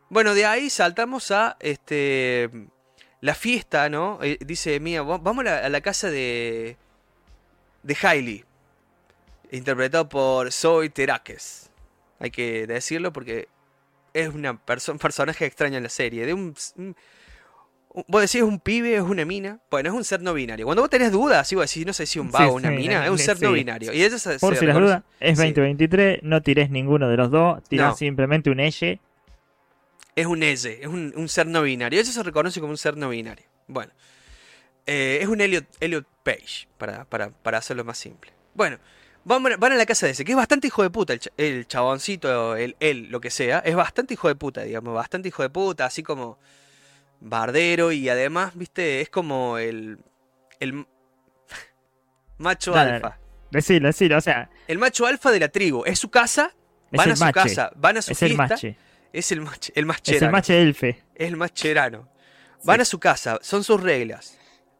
Bueno, 0.10 0.34
de 0.34 0.46
ahí 0.46 0.70
saltamos 0.70 1.32
a 1.32 1.56
este 1.60 2.50
la 3.22 3.36
fiesta, 3.36 3.90
¿no? 3.90 4.20
Eh, 4.22 4.38
dice 4.46 4.80
Mía, 4.80 5.02
"Va- 5.04 5.18
vamos 5.18 5.46
a 5.46 5.50
la, 5.50 5.58
a 5.66 5.70
la 5.70 5.82
casa 5.82 6.10
de 6.10 6.78
de 7.84 7.98
Hailey, 8.02 8.46
interpretado 9.52 10.08
por 10.10 10.52
Zoe 10.52 10.90
Terakes. 10.90 11.70
Hay 12.20 12.32
que 12.32 12.68
decirlo 12.68 13.12
porque 13.12 13.48
es 14.14 14.30
una 14.30 14.54
perso- 14.66 14.92
un 14.92 15.00
personaje 15.00 15.46
extraño 15.46 15.78
en 15.78 15.84
la 15.84 15.90
serie, 15.90 16.26
de 16.26 16.34
un, 16.34 16.54
vos 18.08 18.22
decís 18.22 18.36
es 18.36 18.42
un 18.44 18.60
pibe, 18.60 18.96
es 18.96 19.02
una 19.02 19.26
mina, 19.26 19.60
bueno, 19.70 19.90
es 19.90 19.96
un 19.96 20.04
ser 20.04 20.22
no 20.22 20.34
binario. 20.34 20.66
Cuando 20.66 20.82
vos 20.84 20.90
tenés 20.90 21.12
dudas, 21.12 21.48
si 21.48 21.56
vos 21.56 21.68
decís, 21.70 21.86
no 21.86 21.94
sé 21.94 22.06
si 22.06 22.20
un 22.20 22.28
Sí, 22.28 22.34
vago 22.34 22.54
o 22.54 22.56
una 22.56 22.70
sí, 22.70 22.76
mina, 22.76 23.04
es 23.06 23.12
un 23.12 23.18
sí, 23.18 23.24
ser 23.26 23.42
no 23.42 23.50
sí. 23.50 23.56
binario. 23.56 23.94
Y 23.94 24.04
ella 24.04 24.18
se, 24.18 24.40
Por 24.40 24.54
se 24.54 24.60
si 24.60 24.66
las 24.66 24.76
dudas, 24.78 25.04
es 25.20 25.38
sí. 25.38 25.44
2023, 25.46 26.24
no 26.24 26.42
tires 26.42 26.70
ninguno 26.70 27.10
de 27.10 27.18
los 27.18 27.32
dos, 27.32 27.62
tirás 27.68 27.92
No. 27.92 27.98
simplemente 27.98 28.50
un 28.50 28.60
elle. 28.60 29.00
Es 30.16 30.26
un 30.26 30.44
elle, 30.44 30.80
es 30.82 30.88
un, 30.88 31.14
un 31.16 31.28
ser 31.30 31.48
no 31.48 31.62
binario. 31.64 32.00
Eso 32.00 32.12
se 32.12 32.24
reconoce 32.24 32.60
como 32.60 32.72
un 32.72 32.78
ser 32.78 32.98
no 32.98 33.10
binario. 33.10 33.46
Bueno, 33.68 33.92
eh, 34.86 35.20
es 35.22 35.28
un 35.28 35.42
Elliot, 35.42 35.66
Elliot 35.80 36.06
Page, 36.24 36.68
para, 36.78 37.06
para, 37.06 37.30
para 37.30 37.58
hacerlo 37.60 37.84
más 37.84 37.98
simple. 37.98 38.32
Bueno, 38.54 38.78
van, 39.24 39.44
van 39.60 39.72
a 39.72 39.76
la 39.76 39.86
casa 39.86 40.06
de 40.06 40.12
ese, 40.14 40.26
que 40.26 40.32
es 40.32 40.38
bastante 40.38 40.68
hijo 40.68 40.84
de 40.84 40.90
puta, 40.90 41.14
el, 41.14 41.22
el 41.38 41.68
chaboncito, 41.68 42.56
el, 42.56 42.76
él, 42.80 43.08
lo 43.10 43.22
que 43.22 43.30
sea, 43.30 43.60
es 43.60 43.76
bastante 43.76 44.14
hijo 44.16 44.28
de 44.28 44.36
puta, 44.36 44.62
digamos, 44.64 44.94
bastante 44.94 45.28
hijo 45.30 45.44
de 45.44 45.50
puta, 45.50 45.86
así 45.86 46.04
como 46.04 46.38
bardero 47.20 47.92
y 47.92 48.10
además, 48.10 48.54
viste, 48.56 49.02
es 49.02 49.10
como 49.10 49.58
el, 49.58 50.00
el 50.60 50.86
macho 52.38 52.72
Dale, 52.72 52.94
alfa. 52.96 53.18
Decilo, 53.52 53.88
decilo, 53.88 54.18
o 54.18 54.22
sea, 54.22 54.50
El 54.68 54.78
macho 54.78 55.06
alfa 55.06 55.32
de 55.32 55.40
la 55.40 55.50
tribu. 55.50 55.84
Es 55.86 56.00
su 56.00 56.10
casa, 56.10 56.54
Es 56.92 56.98
van 56.98 57.08
el 57.08 57.14
a 57.14 57.16
su 57.18 57.24
mache. 57.26 57.34
casa, 57.34 57.72
van 57.76 57.98
a 57.98 58.02
su 58.02 58.12
es 58.14 58.22
el 58.22 58.30
fiesta. 58.30 58.44
mache. 58.56 58.78
Es 59.14 59.32
el 59.34 59.42
mache, 59.42 59.74
el 59.76 59.90
Es 60.06 60.22
el 60.22 60.32
mache 60.32 60.62
elfe. 60.62 60.90
Es 61.16 61.28
el 61.28 61.36
más 61.36 61.54
cherano. 61.54 62.08
Van 62.64 62.78
Sí. 62.78 62.82
a 62.84 62.86
su 62.86 63.00
casa, 63.00 63.40
son 63.42 63.64
sus 63.64 63.82
reglas. 63.82 64.38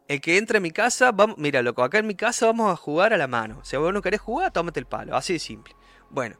El 0.08 0.20
que 0.20 0.36
entra 0.36 0.58
a 0.58 0.60
mi 0.60 0.70
casa, 0.70 1.12
vamos, 1.12 1.38
mira, 1.38 1.62
loco, 1.62 1.82
acá 1.82 1.98
en 1.98 2.06
mi 2.06 2.14
casa 2.14 2.46
vamos 2.46 2.70
a 2.72 2.76
jugar 2.76 3.12
a 3.12 3.16
la 3.16 3.26
mano. 3.26 3.60
Si 3.64 3.76
vos 3.76 3.92
no 3.94 4.02
querés 4.02 4.20
jugar, 4.20 4.52
tómate 4.52 4.80
el 4.80 4.86
palo. 4.86 5.16
Así 5.16 5.34
de 5.34 5.38
simple. 5.38 5.74
Bueno, 6.10 6.36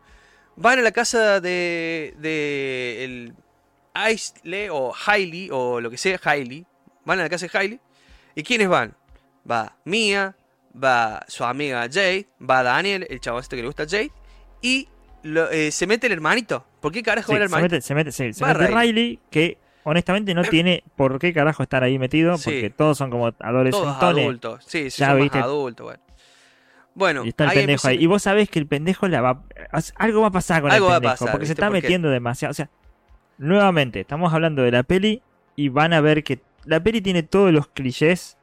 van 0.56 0.78
a 0.78 0.82
la 0.82 0.92
casa 0.92 1.40
de, 1.40 2.14
de 2.18 3.04
el 3.04 3.34
Isley 4.12 4.68
o 4.70 4.92
Hailey 5.06 5.48
o 5.52 5.80
lo 5.80 5.90
que 5.90 5.96
sea, 5.96 6.18
Hailey. 6.22 6.66
Van 7.04 7.20
a 7.20 7.22
la 7.22 7.28
casa 7.30 7.46
de 7.46 7.58
Hailey. 7.58 7.80
¿Y 8.34 8.42
quiénes 8.42 8.68
van? 8.68 8.94
Va 9.50 9.76
Mia, 9.84 10.36
va 10.82 11.24
su 11.28 11.44
amiga 11.44 11.80
Jade, 11.90 12.26
va 12.40 12.62
Daniel, 12.62 13.06
el 13.10 13.20
chavoncito 13.20 13.56
que 13.56 13.62
le 13.62 13.68
gusta 13.68 13.84
a 13.84 13.88
Jade. 13.88 14.12
Y 14.60 14.88
lo- 15.22 15.50
eh, 15.50 15.70
se 15.70 15.86
mete 15.86 16.06
el 16.08 16.12
hermanito. 16.14 16.66
¿Por 16.80 16.92
qué 16.92 17.02
carajo 17.02 17.28
Sí, 17.32 17.32
va 17.32 17.38
el 17.38 17.48
se 17.48 17.54
hermanito? 17.54 17.74
mete, 17.74 17.86
se 17.86 17.94
mete, 17.94 18.12
sí, 18.12 18.32
se 18.32 18.44
mete. 18.44 18.66
Riley, 18.66 19.20
que 19.30 19.58
honestamente 19.84 20.34
no 20.34 20.42
tiene 20.44 20.84
por 20.96 21.18
qué 21.18 21.32
carajo 21.32 21.62
estar 21.62 21.82
ahí 21.82 21.98
metido, 21.98 22.36
Sí. 22.38 22.44
porque 22.44 22.70
todos 22.70 22.98
son 22.98 23.10
como 23.10 23.32
Todos 23.32 23.46
adolescentones. 23.48 24.24
adultos. 24.24 24.64
Sí, 24.66 24.90
sí, 24.90 25.00
Ya 25.00 25.14
viste. 25.14 25.38
adultos, 25.38 25.84
bueno. 25.86 26.02
Bueno, 26.94 27.24
Y 27.24 27.28
está 27.30 27.44
el 27.44 27.50
ahí 27.50 27.56
pendejo 27.58 27.88
ahí. 27.88 27.96
Y 28.02 28.06
vos 28.06 28.22
sabés 28.22 28.50
que 28.50 28.58
el 28.58 28.66
pendejo 28.66 29.08
la 29.08 29.22
va. 29.22 29.42
Algo 29.96 30.20
va 30.20 30.26
a 30.28 30.30
pasar 30.30 30.60
con 30.60 30.70
Algo 30.70 30.86
va 30.88 30.92
a 30.92 30.96
el 30.96 31.00
pendejo. 31.02 31.14
pasar, 31.24 31.32
porque 31.32 31.46
se 31.46 31.52
está 31.52 31.68
Porque- 31.68 31.80
metiendo 31.82 32.10
demasiado. 32.10 32.50
O 32.50 32.54
sea, 32.54 32.68
nuevamente, 33.38 34.00
estamos 34.00 34.32
hablando 34.32 34.62
de 34.62 34.70
la 34.72 34.82
peli 34.82 35.22
y 35.56 35.68
van 35.68 35.92
a 35.92 36.00
ver 36.00 36.22
que 36.22 36.40
la 36.64 36.82
peli 36.82 37.00
tiene 37.00 37.22
todos 37.22 37.52
los 37.52 37.68
clichés 37.68 38.36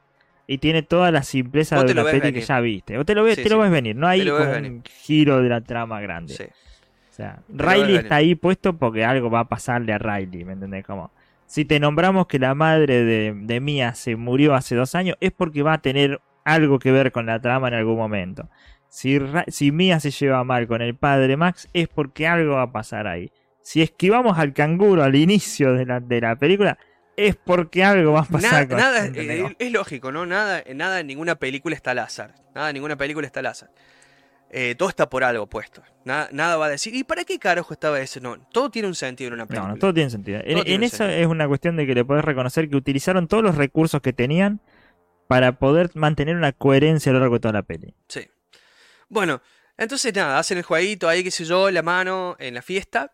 y 0.48 0.58
tiene 0.58 0.82
toda 0.82 1.12
la 1.12 1.22
simpleza 1.24 1.82
de 1.84 1.94
ves 1.94 2.06
peli 2.22 2.34
que 2.34 2.42
ya 2.42 2.60
viste. 2.60 2.98
O 2.98 3.06
te 3.06 3.14
lo 3.14 3.24
ves, 3.24 3.36
Sí, 3.36 3.44
te 3.44 3.50
lo 3.50 3.60
ves 3.60 3.70
venir. 3.70 3.96
No 3.96 4.08
hay 4.08 4.22
venir. 4.28 4.72
un 4.72 4.84
giro 4.84 5.42
de 5.44 5.50
la 5.50 5.62
trama 5.62 6.02
grande. 6.02 6.34
Sí. 6.34 6.44
O 6.44 7.14
sea, 7.14 7.40
Riley 7.50 7.98
está 7.98 8.16
ahí 8.16 8.34
puesto 8.34 8.74
porque 8.78 9.06
algo 9.06 9.30
va 9.30 9.42
a 9.42 9.48
pasarle 9.48 9.94
a 9.94 9.98
Riley, 10.00 10.44
¿me 10.46 10.54
entendés? 10.54 10.86
Como, 10.86 11.12
si 11.50 11.66
te 11.66 11.80
nombramos 11.80 12.28
que 12.28 12.38
la 12.38 12.54
madre 12.54 13.04
de, 13.04 13.34
de 13.36 13.60
Mia 13.60 13.96
se 13.96 14.16
murió 14.16 14.54
hace 14.54 14.76
dos 14.76 14.94
años, 14.94 15.18
es 15.20 15.32
porque 15.32 15.64
va 15.64 15.74
a 15.74 15.82
tener 15.82 16.22
algo 16.46 16.78
que 16.78 16.92
ver 16.92 17.12
con 17.12 17.26
la 17.26 17.42
trama 17.42 17.70
en 17.70 17.74
algún 17.74 17.98
momento. 17.98 18.48
Si, 18.88 19.20
si 19.48 19.72
Mia 19.72 20.00
se 20.00 20.12
lleva 20.12 20.44
mal 20.44 20.68
con 20.68 20.84
el 20.84 20.96
padre 20.96 21.38
Max, 21.38 21.68
es 21.74 21.88
porque 21.88 22.28
algo 22.28 22.54
va 22.54 22.62
a 22.62 22.72
pasar 22.72 23.08
ahí. 23.08 23.32
Si 23.64 23.82
esquivamos 23.82 24.38
al 24.38 24.54
canguro 24.54 25.04
al 25.04 25.16
inicio 25.16 25.74
de 25.74 25.88
la, 25.88 26.00
de 26.00 26.22
la 26.22 26.36
película, 26.36 26.78
es 27.18 27.36
porque 27.36 27.84
algo 27.84 28.12
va 28.12 28.20
a 28.20 28.26
pasar 28.26 28.52
Nada, 28.52 28.68
con 28.68 28.78
nada, 28.78 29.06
¿entendés? 29.08 29.56
es 29.58 29.72
lógico, 29.72 30.12
¿no? 30.12 30.28
Nada, 30.28 30.64
nada 30.76 31.00
en 31.00 31.08
ninguna 31.08 31.34
película 31.34 31.76
está 31.76 31.92
al 31.92 32.00
azar. 32.00 32.36
Nada 32.54 32.70
en 32.70 32.76
ninguna 32.76 32.96
película 32.96 33.26
está 33.26 33.40
al 33.40 33.48
azar. 33.48 33.72
Eh, 34.52 34.76
todo 34.76 34.90
está 34.90 35.10
por 35.10 35.24
algo 35.24 35.48
puesto. 35.48 35.84
Nada, 36.06 36.30
nada 36.32 36.58
va 36.58 36.66
a 36.66 36.70
decir, 36.70 36.96
¿y 36.96 37.04
para 37.04 37.24
qué 37.24 37.38
carajo 37.38 37.72
estaba 37.74 38.00
eso? 38.00 38.20
No, 38.20 38.38
todo 38.52 38.72
tiene 38.72 38.88
un 38.88 38.96
sentido 38.96 39.28
en 39.28 39.36
una 39.36 39.46
película. 39.46 39.70
No, 39.70 39.76
no, 39.76 39.80
todo 39.80 39.94
tiene 39.94 40.10
sentido. 40.10 40.40
En, 40.44 40.64
tiene 40.64 40.88
eso 40.88 40.98
sentido. 40.98 41.20
es 41.20 41.28
una 41.28 41.48
cuestión 41.48 41.76
de 41.76 41.86
que 41.86 41.94
le 41.94 42.04
podés 42.04 42.26
reconocer 42.26 42.70
que 42.70 42.76
utilizaron 42.76 43.28
todos 43.28 43.44
los 43.44 43.56
recursos 43.56 44.02
que 44.02 44.12
tenían 44.12 44.60
para 45.28 45.60
poder 45.60 45.92
mantener 45.94 46.36
una 46.36 46.52
coherencia 46.52 47.12
a 47.12 47.14
lo 47.14 47.20
largo 47.20 47.36
de 47.36 47.40
toda 47.42 47.54
la 47.54 47.62
peli. 47.62 47.94
Sí. 48.08 48.28
Bueno, 49.08 49.42
entonces 49.78 50.14
nada, 50.16 50.40
hacen 50.40 50.58
el 50.58 50.64
jueguito 50.64 51.08
ahí, 51.08 51.24
qué 51.24 51.32
sé 51.32 51.46
yo, 51.46 51.70
la 51.70 51.84
mano 51.84 52.36
en 52.40 52.56
la 52.56 52.64
fiesta. 52.64 53.14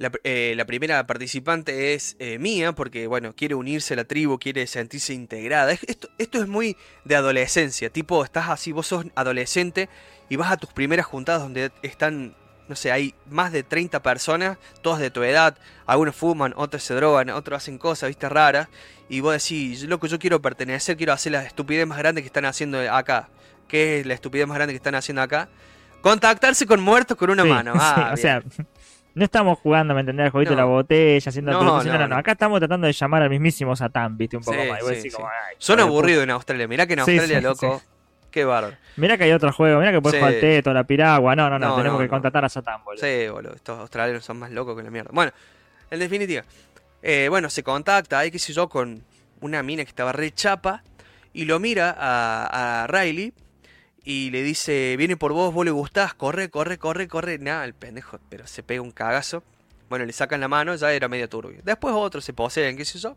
La, 0.00 0.10
eh, 0.24 0.54
la 0.56 0.64
primera 0.64 1.06
participante 1.06 1.92
es 1.92 2.16
eh, 2.20 2.38
Mía, 2.38 2.72
porque 2.72 3.06
bueno, 3.06 3.34
quiere 3.36 3.54
unirse 3.54 3.92
a 3.92 3.98
la 3.98 4.04
tribu, 4.04 4.38
quiere 4.38 4.66
sentirse 4.66 5.12
integrada. 5.12 5.72
Es- 5.72 5.84
Esto, 5.86 6.08
esto 6.16 6.38
es 6.40 6.48
muy 6.48 6.74
de 7.04 7.16
adolescencia, 7.16 7.90
tipo, 7.90 8.24
estás 8.24 8.48
así, 8.48 8.72
vos 8.72 8.86
sos 8.86 9.04
adolescente 9.14 9.90
y 10.30 10.36
vas 10.36 10.50
a 10.52 10.56
tus 10.56 10.72
primeras 10.72 11.04
juntadas 11.04 11.42
donde 11.42 11.70
están, 11.82 12.34
no 12.66 12.76
sé, 12.76 12.90
hay 12.90 13.14
más 13.28 13.52
de 13.52 13.62
30 13.62 14.02
personas, 14.02 14.56
todas 14.80 15.00
de 15.00 15.10
tu 15.10 15.22
edad, 15.22 15.58
algunos 15.84 16.16
fuman, 16.16 16.54
otros 16.56 16.82
se 16.82 16.94
drogan, 16.94 17.28
otros 17.28 17.58
hacen 17.58 17.76
cosas, 17.76 18.08
viste, 18.08 18.26
raras, 18.30 18.68
y 19.10 19.20
vos 19.20 19.34
decís, 19.34 19.82
loco, 19.82 20.06
yo 20.06 20.18
quiero 20.18 20.40
pertenecer, 20.40 20.96
quiero 20.96 21.12
hacer 21.12 21.32
la 21.32 21.42
estupidez 21.44 21.86
más 21.86 21.98
grande 21.98 22.22
que 22.22 22.26
están 22.26 22.46
haciendo 22.46 22.78
acá. 22.90 23.28
¿Qué 23.68 24.00
es 24.00 24.06
la 24.06 24.14
estupidez 24.14 24.46
más 24.46 24.56
grande 24.56 24.72
que 24.72 24.76
están 24.78 24.94
haciendo 24.94 25.20
acá? 25.20 25.50
Contactarse 26.00 26.64
con 26.66 26.80
muertos 26.80 27.18
con 27.18 27.28
una 27.28 27.42
Sí, 27.42 27.48
mano. 27.50 27.72
sí, 27.74 27.80
Ah, 27.82 28.10
o 28.14 28.16
bien. 28.16 28.22
sea, 28.22 28.42
no 29.14 29.24
estamos 29.24 29.58
jugando, 29.58 29.94
¿me 29.94 30.00
entendés? 30.00 30.26
El 30.26 30.32
jueguito 30.32 30.52
de 30.52 30.56
la 30.56 30.64
botella, 30.64 31.28
haciendo 31.28 31.52
No, 31.52 31.62
no, 31.62 31.82
no, 31.84 32.08
no. 32.08 32.16
Acá 32.16 32.32
estamos 32.32 32.58
tratando 32.60 32.86
de 32.86 32.92
llamar 32.92 33.22
al 33.22 33.30
mismísimo 33.30 33.74
Satán, 33.76 34.16
viste, 34.16 34.36
un 34.36 34.42
poco 34.44 34.60
Sí, 34.62 34.68
más. 34.68 34.78
Y 34.80 34.82
vos 34.82 34.90
sí, 34.90 34.96
decís 34.96 35.12
sí. 35.12 35.16
como, 35.16 35.28
ay, 35.28 35.56
Son 35.58 35.80
aburridos 35.80 36.22
en 36.24 36.30
Australia. 36.30 36.68
Mirá 36.68 36.86
que 36.86 36.92
en 36.94 37.00
Australia, 37.00 37.40
loco. 37.40 37.82
Qué 38.30 38.44
bárbaro. 38.44 38.76
Mirá 38.96 39.18
que 39.18 39.24
hay 39.24 39.32
otro 39.32 39.52
juego, 39.52 39.80
mirá 39.80 39.90
que 39.90 40.00
puedes 40.00 40.20
jugar 40.20 40.34
al 40.34 40.40
teto, 40.40 40.72
la 40.72 40.84
piragua. 40.84 41.34
No, 41.34 41.50
no, 41.50 41.58
no, 41.58 41.76
tenemos 41.76 42.00
que 42.00 42.08
contratar 42.08 42.44
a 42.44 42.48
Satán, 42.48 42.84
boludo. 42.84 43.02
Sí, 43.04 43.28
boludo. 43.28 43.54
Estos 43.54 43.78
australianos 43.80 44.24
son 44.24 44.38
más 44.38 44.52
locos 44.52 44.76
que 44.76 44.84
la 44.84 44.90
mierda. 44.90 45.10
Bueno, 45.12 45.32
en 45.90 45.98
definitiva. 45.98 46.44
eh, 47.02 47.26
bueno, 47.28 47.50
se 47.50 47.64
contacta 47.64 48.20
ahí, 48.20 48.30
qué 48.30 48.38
sé 48.38 48.52
yo, 48.52 48.68
con 48.68 49.02
una 49.40 49.62
mina 49.64 49.82
que 49.82 49.88
estaba 49.88 50.12
re 50.12 50.30
chapa. 50.30 50.84
Y 51.32 51.44
lo 51.44 51.58
mira 51.58 51.96
a, 51.98 52.82
a 52.84 52.86
Riley. 52.86 53.32
Y 54.10 54.32
le 54.32 54.42
dice, 54.42 54.96
viene 54.98 55.16
por 55.16 55.32
vos, 55.32 55.54
vos 55.54 55.64
le 55.64 55.70
gustás, 55.70 56.14
corre, 56.14 56.50
corre, 56.50 56.78
corre, 56.78 57.06
corre. 57.06 57.38
Nada, 57.38 57.64
el 57.64 57.74
pendejo, 57.74 58.18
pero 58.28 58.44
se 58.44 58.64
pega 58.64 58.82
un 58.82 58.90
cagazo. 58.90 59.44
Bueno, 59.88 60.04
le 60.04 60.12
sacan 60.12 60.40
la 60.40 60.48
mano, 60.48 60.74
ya 60.74 60.92
era 60.92 61.06
medio 61.06 61.28
turbio. 61.28 61.60
Después 61.62 61.94
otros 61.96 62.24
se 62.24 62.32
poseen, 62.32 62.76
qué 62.76 62.84
sé 62.84 62.98
yo. 62.98 63.16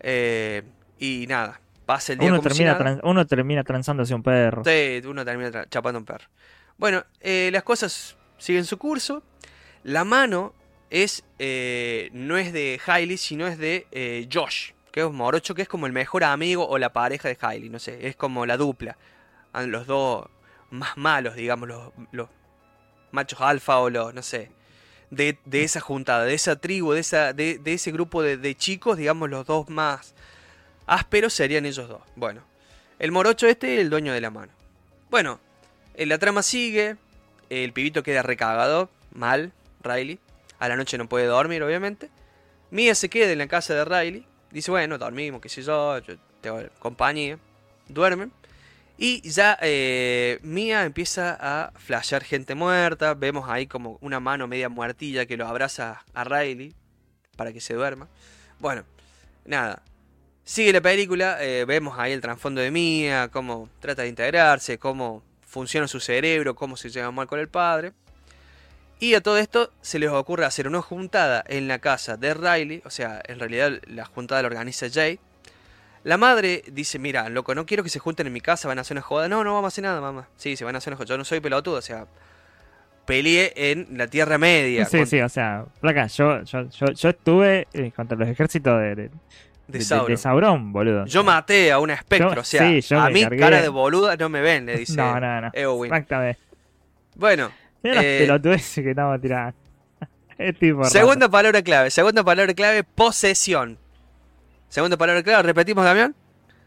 Eh, 0.00 0.62
y 0.98 1.26
nada, 1.28 1.60
pasa 1.84 2.14
el 2.14 2.18
día 2.18 2.28
Uno 2.28 2.38
como 2.38 2.48
si 2.48 2.62
termina, 2.62 2.78
nada. 2.82 3.00
uno 3.04 3.26
termina 3.26 3.62
transándose 3.62 4.14
un 4.14 4.22
perro. 4.22 4.62
Sí, 4.64 5.02
uno 5.06 5.22
termina 5.22 5.66
chapando 5.68 5.98
un 5.98 6.06
perro. 6.06 6.28
Bueno, 6.78 7.04
eh, 7.20 7.50
las 7.52 7.62
cosas 7.62 8.16
siguen 8.38 8.64
su 8.64 8.78
curso. 8.78 9.22
La 9.82 10.04
mano 10.04 10.54
es 10.88 11.24
eh, 11.38 12.08
no 12.14 12.38
es 12.38 12.54
de 12.54 12.80
Hailey, 12.86 13.18
sino 13.18 13.46
es 13.46 13.58
de 13.58 14.26
Josh, 14.32 14.70
que 14.90 15.00
es 15.00 15.06
un 15.06 15.16
morocho, 15.16 15.54
que 15.54 15.60
es 15.60 15.68
como 15.68 15.84
el 15.84 15.92
mejor 15.92 16.24
amigo 16.24 16.66
o 16.66 16.78
la 16.78 16.94
pareja 16.94 17.28
de 17.28 17.36
Hailey, 17.38 17.68
no 17.68 17.78
sé, 17.78 18.08
es 18.08 18.16
como 18.16 18.46
la 18.46 18.56
dupla. 18.56 18.96
Los 19.54 19.86
dos 19.86 20.26
más 20.70 20.96
malos, 20.96 21.36
digamos, 21.36 21.68
los, 22.12 22.28
machos 23.12 23.40
alfa 23.40 23.78
o 23.78 23.90
los, 23.90 24.12
no 24.12 24.22
sé, 24.22 24.50
de, 25.10 25.38
esa 25.52 25.80
juntada, 25.80 26.24
de 26.24 26.34
esa 26.34 26.56
tribu, 26.56 26.92
de, 26.92 27.60
ese 27.64 27.92
grupo 27.92 28.22
de, 28.22 28.54
chicos, 28.56 28.96
digamos, 28.96 29.30
los 29.30 29.46
dos 29.46 29.68
más 29.68 30.14
ásperos 30.86 31.32
serían 31.32 31.64
ellos 31.64 31.88
dos. 31.88 32.02
Bueno, 32.16 32.42
el 32.98 33.12
morocho 33.12 33.46
este, 33.46 33.80
el 33.80 33.90
dueño 33.90 34.12
de 34.12 34.20
la 34.20 34.30
mano. 34.30 34.52
Bueno, 35.10 35.38
eh, 35.94 36.06
la 36.06 36.18
trama 36.18 36.42
sigue, 36.42 36.96
el 37.50 37.72
pibito 37.72 38.02
queda 38.02 38.22
recagado, 38.22 38.90
mal, 39.12 39.52
Riley. 39.82 40.18
A 40.58 40.68
la 40.68 40.76
noche 40.76 40.98
no 40.98 41.08
puede 41.08 41.26
dormir, 41.26 41.62
obviamente. 41.62 42.10
Mia 42.70 42.94
se 42.94 43.08
queda 43.08 43.30
en 43.30 43.38
la 43.38 43.46
casa 43.46 43.74
de 43.74 43.84
Riley. 43.84 44.26
Dice, 44.50 44.70
bueno, 44.70 44.98
dormimos, 44.98 45.40
qué 45.40 45.48
sé 45.48 45.62
yo, 45.62 45.98
yo 45.98 46.14
tengo 46.40 46.62
compañía. 46.78 47.38
Duermen. 47.88 48.32
Y 48.96 49.28
ya 49.28 49.58
eh, 49.60 50.38
Mia 50.42 50.84
empieza 50.84 51.36
a 51.40 51.72
flashear 51.76 52.22
gente 52.22 52.54
muerta. 52.54 53.14
Vemos 53.14 53.48
ahí 53.48 53.66
como 53.66 53.98
una 54.00 54.20
mano 54.20 54.46
media 54.46 54.68
muertilla 54.68 55.26
que 55.26 55.36
lo 55.36 55.46
abraza 55.46 56.04
a 56.14 56.24
Riley 56.24 56.74
para 57.36 57.52
que 57.52 57.60
se 57.60 57.74
duerma. 57.74 58.08
Bueno, 58.60 58.84
nada. 59.44 59.82
Sigue 60.44 60.72
la 60.72 60.82
película, 60.82 61.38
eh, 61.42 61.64
vemos 61.64 61.98
ahí 61.98 62.12
el 62.12 62.20
trasfondo 62.20 62.60
de 62.60 62.70
Mia, 62.70 63.28
cómo 63.28 63.70
trata 63.80 64.02
de 64.02 64.08
integrarse, 64.08 64.78
cómo 64.78 65.22
funciona 65.40 65.88
su 65.88 66.00
cerebro, 66.00 66.54
cómo 66.54 66.76
se 66.76 66.90
lleva 66.90 67.10
mal 67.10 67.26
con 67.26 67.40
el 67.40 67.48
padre. 67.48 67.94
Y 69.00 69.14
a 69.14 69.22
todo 69.22 69.38
esto 69.38 69.72
se 69.80 69.98
les 69.98 70.10
ocurre 70.10 70.44
hacer 70.44 70.68
una 70.68 70.82
juntada 70.82 71.42
en 71.46 71.66
la 71.66 71.78
casa 71.78 72.16
de 72.16 72.34
Riley, 72.34 72.82
o 72.84 72.90
sea, 72.90 73.22
en 73.26 73.38
realidad 73.38 73.80
la 73.86 74.04
juntada 74.04 74.42
la 74.42 74.48
organiza 74.48 74.86
Jay. 74.92 75.18
La 76.04 76.16
madre 76.18 76.62
dice, 76.70 76.98
mira, 76.98 77.28
loco, 77.28 77.54
no 77.54 77.64
quiero 77.66 77.82
que 77.82 77.88
se 77.88 77.98
junten 77.98 78.26
en 78.26 78.32
mi 78.32 78.40
casa, 78.40 78.68
van 78.68 78.78
a 78.78 78.82
hacer 78.82 78.94
una 78.94 79.02
joda. 79.02 79.28
No, 79.28 79.42
no 79.42 79.54
vamos 79.54 79.64
a 79.64 79.68
hacer 79.68 79.84
nada, 79.84 80.00
mamá. 80.00 80.28
Sí, 80.36 80.56
se 80.56 80.64
van 80.64 80.74
a 80.74 80.78
hacer 80.78 80.92
una 80.92 80.98
joda. 80.98 81.06
Yo 81.08 81.18
no 81.18 81.24
soy 81.24 81.40
pelotudo, 81.40 81.76
o 81.78 81.82
sea, 81.82 82.06
peleé 83.06 83.52
en 83.72 83.88
la 83.96 84.06
Tierra 84.06 84.38
Media. 84.38 84.84
Sí, 84.86 84.98
con- 84.98 85.06
sí, 85.06 85.20
o 85.20 85.28
sea, 85.28 85.64
placa, 85.80 86.06
yo, 86.08 86.42
yo, 86.42 86.68
yo, 86.68 86.86
yo 86.92 87.08
estuve 87.08 87.68
eh, 87.72 87.90
contra 87.94 88.16
los 88.18 88.28
ejércitos 88.28 88.78
de, 88.80 88.94
de, 88.94 89.10
de 89.68 89.80
Sauron. 89.80 90.08
de 90.08 90.16
Sauron, 90.16 90.72
boludo. 90.72 91.06
Yo 91.06 91.24
maté 91.24 91.72
a 91.72 91.78
un 91.78 91.90
espectro, 91.90 92.40
o 92.40 92.44
sea, 92.44 92.60
sí, 92.80 92.94
a 92.94 93.08
mí 93.10 93.22
cargué- 93.22 93.38
cara 93.38 93.62
de 93.62 93.68
boluda 93.68 94.16
no 94.16 94.28
me 94.28 94.40
ven, 94.40 94.66
le 94.66 94.76
dice 94.78 94.96
No, 94.96 95.18
no, 95.20 95.40
no. 95.40 95.50
Eowyn. 95.54 95.92
Exactamente. 95.92 96.38
Bueno, 97.16 97.50
Mira 97.82 98.00
Eh, 98.02 98.20
pelotudeces 98.20 98.82
que 98.84 98.90
estamos 98.90 99.20
tirando. 99.20 99.54
Es 100.38 100.58
tipo 100.58 100.78
raro. 100.80 100.90
segunda 100.90 101.28
palabra 101.28 101.62
clave, 101.62 101.90
segunda 101.90 102.22
palabra 102.24 102.52
clave, 102.54 102.82
posesión. 102.84 103.78
Segunda 104.74 104.96
palabra 104.96 105.22
clave, 105.22 105.44
repetimos, 105.44 105.84
Damián. 105.84 106.16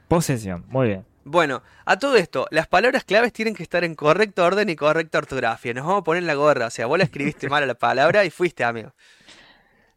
Posesión, 0.07 0.63
muy 0.69 0.87
bien. 0.87 1.05
Bueno, 1.25 1.61
a 1.83 1.99
todo 1.99 2.15
esto, 2.15 2.47
las 2.51 2.65
palabras 2.65 3.03
claves 3.03 3.33
tienen 3.33 3.53
que 3.53 3.63
estar 3.63 3.83
en 3.83 3.95
correcto 3.95 4.45
orden 4.45 4.69
y 4.69 4.77
correcta 4.77 5.17
ortografía. 5.17 5.73
Nos 5.73 5.85
vamos 5.85 5.99
a 5.99 6.03
poner 6.05 6.23
en 6.23 6.27
la 6.27 6.35
gorra, 6.35 6.67
o 6.67 6.69
sea, 6.69 6.85
vos 6.85 6.97
la 6.97 7.03
escribiste 7.03 7.49
mal 7.49 7.63
a 7.63 7.65
la 7.65 7.73
palabra 7.75 8.23
y 8.23 8.29
fuiste, 8.29 8.63
amigo. 8.63 8.93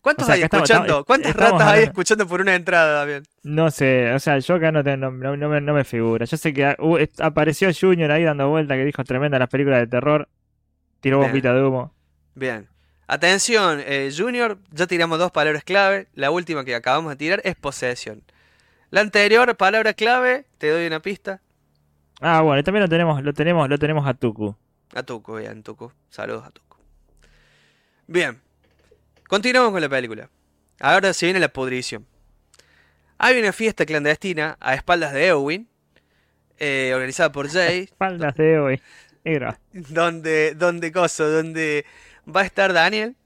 ¿Cuántos 0.01 0.25
O 0.25 0.27
sea, 0.27 0.35
hay 0.35 0.43
estamos- 0.43 0.65
escuchando? 0.69 0.87
estamos- 0.87 1.05
¿Cuántas 1.07 1.31
estamos 1.31 1.53
ratas 1.53 1.67
hay 1.69 1.73
hablando- 1.75 1.91
escuchando 1.93 2.27
por 2.27 2.41
una 2.41 2.55
entrada, 2.57 2.93
Damián? 2.99 3.23
No 3.45 3.71
sé, 3.71 4.13
o 4.13 4.19
sea, 4.19 4.39
yo 4.41 4.55
acá 4.57 4.73
no, 4.73 4.83
te- 4.83 4.97
no, 4.97 5.13
no- 5.13 5.37
no 5.37 5.49
me, 5.49 5.61
no 5.61 5.73
me 5.73 5.85
figura. 5.85 6.25
Yo 6.27 6.37
sé 6.37 6.53
que 6.53 6.65
ah, 6.67 6.77
uh, 6.81 6.99
apareció 7.21 7.71
Junior 7.79 8.11
ahí 8.11 8.25
dando 8.25 8.49
vuelta 8.49 8.75
que 8.75 8.85
dijo 8.85 9.05
tremenda 9.05 9.39
las 9.39 9.49
películas 9.49 9.79
de 9.79 9.87
terror. 9.87 10.29
Tiró 10.99 11.19
bombita 11.21 11.55
de 11.55 11.63
humo. 11.63 11.95
Bien. 12.35 12.67
Atención, 13.13 13.83
eh, 13.85 14.13
Junior, 14.17 14.57
ya 14.71 14.87
tiramos 14.87 15.19
dos 15.19 15.33
palabras 15.33 15.65
clave. 15.65 16.07
La 16.15 16.31
última 16.31 16.65
que 16.65 16.77
acabamos 16.77 17.11
de 17.11 17.17
tirar 17.17 17.41
es 17.43 17.57
posesión. 17.57 18.23
La 18.91 19.01
anterior 19.01 19.57
palabra 19.57 19.95
clave, 19.95 20.47
te 20.59 20.71
doy 20.71 20.87
una 20.87 21.01
pista. 21.03 21.41
Ah, 22.21 22.41
bueno, 22.43 22.61
y 22.61 22.63
también 22.63 22.85
lo 22.85 22.89
tenemos, 22.89 23.21
lo 23.21 23.33
tenemos, 23.33 23.69
lo 23.69 23.79
tenemos 23.79 24.07
a 24.07 24.15
Tuku. 24.15 24.55
A 24.95 25.03
Tuco, 25.03 25.35
bien, 25.35 25.65
Tuco. 25.65 25.93
Saludos 26.09 26.47
a 26.47 26.51
Tuco. 26.53 26.79
Bien. 28.07 28.41
Continuamos 29.27 29.73
con 29.73 29.81
la 29.81 29.89
película. 29.89 30.31
Ahora 30.79 31.13
se 31.13 31.27
viene 31.27 31.41
la 31.41 31.49
pudrición. 31.49 32.07
Hay 33.19 33.41
una 33.41 33.53
fiesta 33.53 33.85
clandestina 33.87 34.57
a 34.61 34.77
espaldas 34.77 35.13
de 35.13 35.27
Eowyn, 35.27 35.69
eh, 36.61 36.93
organizada 36.95 37.33
por 37.33 37.49
Jay, 37.49 37.81
Espaldas 37.81 38.37
de 38.37 38.61
hoy. 38.61 38.81
Era. 39.25 39.59
donde, 39.73 40.55
donde 40.55 40.93
coso, 40.93 41.29
donde 41.29 41.85
va 42.29 42.41
a 42.43 42.45
estar 42.45 42.73
Daniel, 42.73 43.17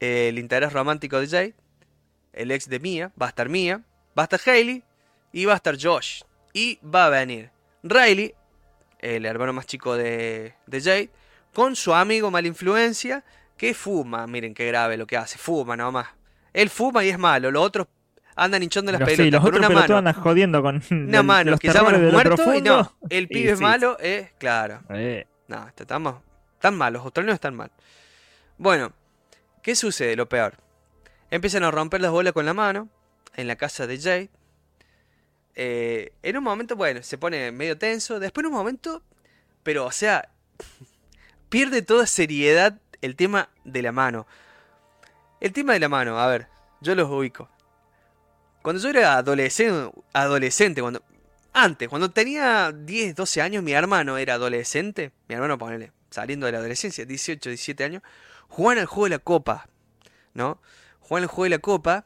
eh, 0.00 0.28
el 0.28 0.38
interés 0.38 0.72
romántico 0.72 1.20
de 1.20 1.28
Jay, 1.28 1.54
el 2.32 2.50
ex 2.50 2.68
de 2.68 2.78
Mia, 2.80 3.12
va 3.20 3.26
a 3.26 3.28
estar 3.30 3.48
Mia, 3.48 3.82
va 4.18 4.22
a 4.22 4.24
estar 4.24 4.40
Hailey 4.46 4.82
y 5.32 5.44
va 5.44 5.54
a 5.54 5.56
estar 5.56 5.76
Josh. 5.80 6.22
Y 6.52 6.78
va 6.82 7.06
a 7.06 7.10
venir 7.10 7.50
Riley, 7.82 8.34
el 8.98 9.26
hermano 9.26 9.52
más 9.52 9.66
chico 9.66 9.96
de, 9.96 10.54
de 10.66 10.80
Jade, 10.80 11.10
con 11.54 11.76
su 11.76 11.94
amigo 11.94 12.30
mala 12.30 12.48
influencia 12.48 13.24
que 13.56 13.74
fuma. 13.74 14.26
Miren 14.26 14.54
qué 14.54 14.66
grave 14.66 14.96
lo 14.96 15.06
que 15.06 15.16
hace, 15.16 15.38
fuma 15.38 15.76
nomás. 15.76 16.08
Él 16.52 16.70
fuma 16.70 17.04
y 17.04 17.10
es 17.10 17.18
malo, 17.18 17.50
los 17.50 17.62
otros 17.62 17.86
andan 18.34 18.62
hinchando 18.62 18.92
las 18.92 19.00
sí, 19.00 19.16
pelotas 19.16 19.32
los 19.32 19.40
con 19.40 19.48
otros 19.54 19.66
una 19.70 19.80
mano. 19.80 19.96
andan 19.98 20.14
jodiendo 20.14 20.62
con 20.62 20.82
Una 20.90 21.18
del- 21.18 21.24
mano, 21.24 21.50
los 21.52 21.60
que 21.60 21.68
llaman 21.68 22.10
muertos 22.10 22.40
y 22.56 22.60
no, 22.62 22.92
el 23.08 23.24
Y 23.24 23.26
pibe 23.28 23.56
sí. 23.56 23.62
malo 23.62 23.98
es, 23.98 24.32
claro, 24.38 24.80
Eh, 24.90 25.26
no, 25.48 25.66
este- 25.68 25.84
estamos 25.84 26.16
tan 26.60 26.74
mal, 26.76 26.92
los 26.92 27.02
australianos 27.02 27.34
están 27.36 27.54
mal. 27.54 27.70
Bueno, 28.58 28.92
¿qué 29.62 29.76
sucede? 29.76 30.16
Lo 30.16 30.28
peor. 30.28 30.56
Empiezan 31.30 31.64
a 31.64 31.70
romper 31.70 32.00
las 32.00 32.10
bolas 32.10 32.32
con 32.32 32.46
la 32.46 32.54
mano 32.54 32.88
en 33.34 33.46
la 33.48 33.56
casa 33.56 33.86
de 33.86 34.00
Jay. 34.00 34.30
Eh, 35.54 36.12
en 36.22 36.36
un 36.36 36.44
momento, 36.44 36.76
bueno, 36.76 37.02
se 37.02 37.18
pone 37.18 37.52
medio 37.52 37.76
tenso. 37.76 38.18
Después 38.18 38.44
en 38.44 38.52
un 38.52 38.58
momento, 38.58 39.02
pero 39.62 39.84
o 39.84 39.92
sea, 39.92 40.30
pierde 41.48 41.82
toda 41.82 42.06
seriedad 42.06 42.78
el 43.02 43.16
tema 43.16 43.50
de 43.64 43.82
la 43.82 43.92
mano. 43.92 44.26
El 45.40 45.52
tema 45.52 45.74
de 45.74 45.80
la 45.80 45.88
mano, 45.88 46.18
a 46.18 46.26
ver, 46.26 46.48
yo 46.80 46.94
los 46.94 47.10
ubico. 47.10 47.50
Cuando 48.62 48.82
yo 48.82 48.88
era 48.88 49.18
adolescente, 49.18 49.92
adolescente 50.12 50.80
cuando 50.80 51.02
antes, 51.52 51.88
cuando 51.88 52.10
tenía 52.10 52.72
10, 52.72 53.14
12 53.14 53.40
años, 53.40 53.62
mi 53.62 53.72
hermano 53.72 54.18
era 54.18 54.34
adolescente. 54.34 55.12
Mi 55.28 55.34
hermano, 55.34 55.56
ponele, 55.56 55.92
saliendo 56.10 56.46
de 56.46 56.52
la 56.52 56.58
adolescencia, 56.58 57.04
18, 57.04 57.48
17 57.48 57.84
años. 57.84 58.02
Jugaban 58.48 58.78
al 58.78 58.86
juego 58.86 59.04
de 59.04 59.10
la 59.10 59.18
copa, 59.18 59.68
¿no? 60.34 60.60
Jugaban 61.00 61.24
al 61.24 61.28
juego 61.28 61.44
de 61.44 61.50
la 61.50 61.58
copa. 61.58 62.04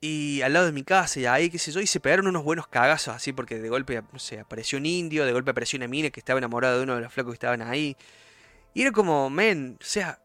Y 0.00 0.42
al 0.42 0.52
lado 0.52 0.66
de 0.66 0.70
mi 0.70 0.84
casa, 0.84 1.18
y 1.18 1.26
ahí, 1.26 1.50
qué 1.50 1.58
sé 1.58 1.72
yo, 1.72 1.80
y 1.80 1.86
se 1.88 1.98
pegaron 1.98 2.28
unos 2.28 2.44
buenos 2.44 2.68
cagazos 2.68 3.16
así, 3.16 3.32
porque 3.32 3.58
de 3.58 3.68
golpe, 3.68 4.00
no 4.12 4.18
sé, 4.20 4.38
apareció 4.38 4.78
un 4.78 4.86
indio, 4.86 5.26
de 5.26 5.32
golpe 5.32 5.50
apareció 5.50 5.76
una 5.76 5.88
mina 5.88 6.10
que 6.10 6.20
estaba 6.20 6.38
enamorada 6.38 6.76
de 6.76 6.84
uno 6.84 6.94
de 6.94 7.00
los 7.00 7.12
flacos 7.12 7.32
que 7.32 7.34
estaban 7.34 7.62
ahí. 7.62 7.96
Y 8.74 8.82
era 8.82 8.92
como, 8.92 9.28
men, 9.28 9.76
o 9.80 9.84
sea, 9.84 10.20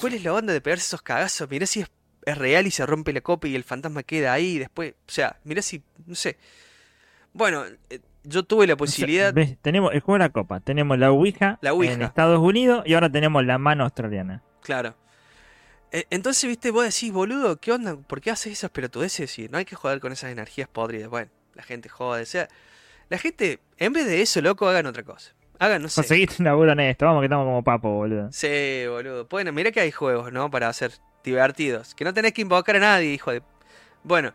¿cuál 0.00 0.14
es 0.14 0.24
la 0.24 0.32
onda 0.32 0.52
de 0.52 0.60
pegarse 0.60 0.86
esos 0.86 1.02
cagazos? 1.02 1.48
Mirá 1.48 1.64
si 1.64 1.82
es, 1.82 1.90
es 2.24 2.36
real 2.36 2.66
y 2.66 2.72
se 2.72 2.84
rompe 2.86 3.12
la 3.12 3.20
copa 3.20 3.46
y 3.46 3.54
el 3.54 3.62
fantasma 3.62 4.02
queda 4.02 4.32
ahí, 4.32 4.56
y 4.56 4.58
después, 4.58 4.94
o 4.94 5.12
sea, 5.12 5.38
mirá 5.44 5.62
si, 5.62 5.80
no 6.06 6.16
sé. 6.16 6.36
Bueno, 7.32 7.62
eh, 7.90 8.00
yo 8.24 8.42
tuve 8.42 8.66
la 8.66 8.72
o 8.72 8.76
sea, 8.76 8.78
posibilidad. 8.78 9.32
ves, 9.32 9.56
tenemos 9.62 9.92
el 9.94 10.00
juego 10.00 10.18
de 10.18 10.24
la 10.24 10.30
copa, 10.30 10.58
tenemos 10.58 10.98
la 10.98 11.12
Ouija, 11.12 11.58
La 11.60 11.72
Ouija. 11.72 11.92
en 11.92 12.02
Estados 12.02 12.40
Unidos 12.40 12.82
y 12.84 12.94
ahora 12.94 13.12
tenemos 13.12 13.44
la 13.44 13.58
mano 13.58 13.84
australiana. 13.84 14.42
Claro. 14.64 14.94
Eh, 15.92 16.06
Entonces, 16.10 16.48
viste, 16.48 16.70
vos 16.72 16.84
decís, 16.84 17.12
boludo, 17.12 17.60
¿qué 17.60 17.70
onda? 17.70 17.96
¿Por 17.96 18.20
qué 18.20 18.30
haces 18.30 18.52
esas 18.54 18.70
pelotudeces? 18.70 19.38
Y 19.38 19.48
no 19.48 19.58
hay 19.58 19.64
que 19.64 19.76
joder 19.76 20.00
con 20.00 20.10
esas 20.10 20.32
energías 20.32 20.68
podridas. 20.68 21.10
Bueno, 21.10 21.30
la 21.54 21.62
gente 21.62 21.88
jode. 21.88 22.22
O 22.22 22.26
sea, 22.26 22.48
la 23.10 23.18
gente, 23.18 23.60
en 23.78 23.92
vez 23.92 24.06
de 24.06 24.22
eso, 24.22 24.40
loco, 24.40 24.66
hagan 24.66 24.86
otra 24.86 25.02
cosa. 25.02 25.32
Hagan, 25.58 25.82
no 25.82 25.88
sé. 25.88 26.00
Conseguiste 26.00 26.36
un 26.40 26.46
laburo 26.46 26.72
en 26.72 26.80
esto, 26.80 27.04
vamos 27.06 27.20
que 27.20 27.26
estamos 27.26 27.44
como 27.44 27.62
papo, 27.62 27.90
boludo. 27.90 28.32
Sí, 28.32 28.84
boludo. 28.88 29.26
Bueno, 29.26 29.52
mira 29.52 29.70
que 29.70 29.80
hay 29.80 29.92
juegos, 29.92 30.32
¿no? 30.32 30.50
Para 30.50 30.68
hacer 30.68 30.92
divertidos. 31.22 31.94
Que 31.94 32.04
no 32.04 32.12
tenés 32.12 32.32
que 32.32 32.42
invocar 32.42 32.76
a 32.76 32.80
nadie, 32.80 33.12
hijo 33.12 33.30
de. 33.30 33.42
Bueno. 34.02 34.32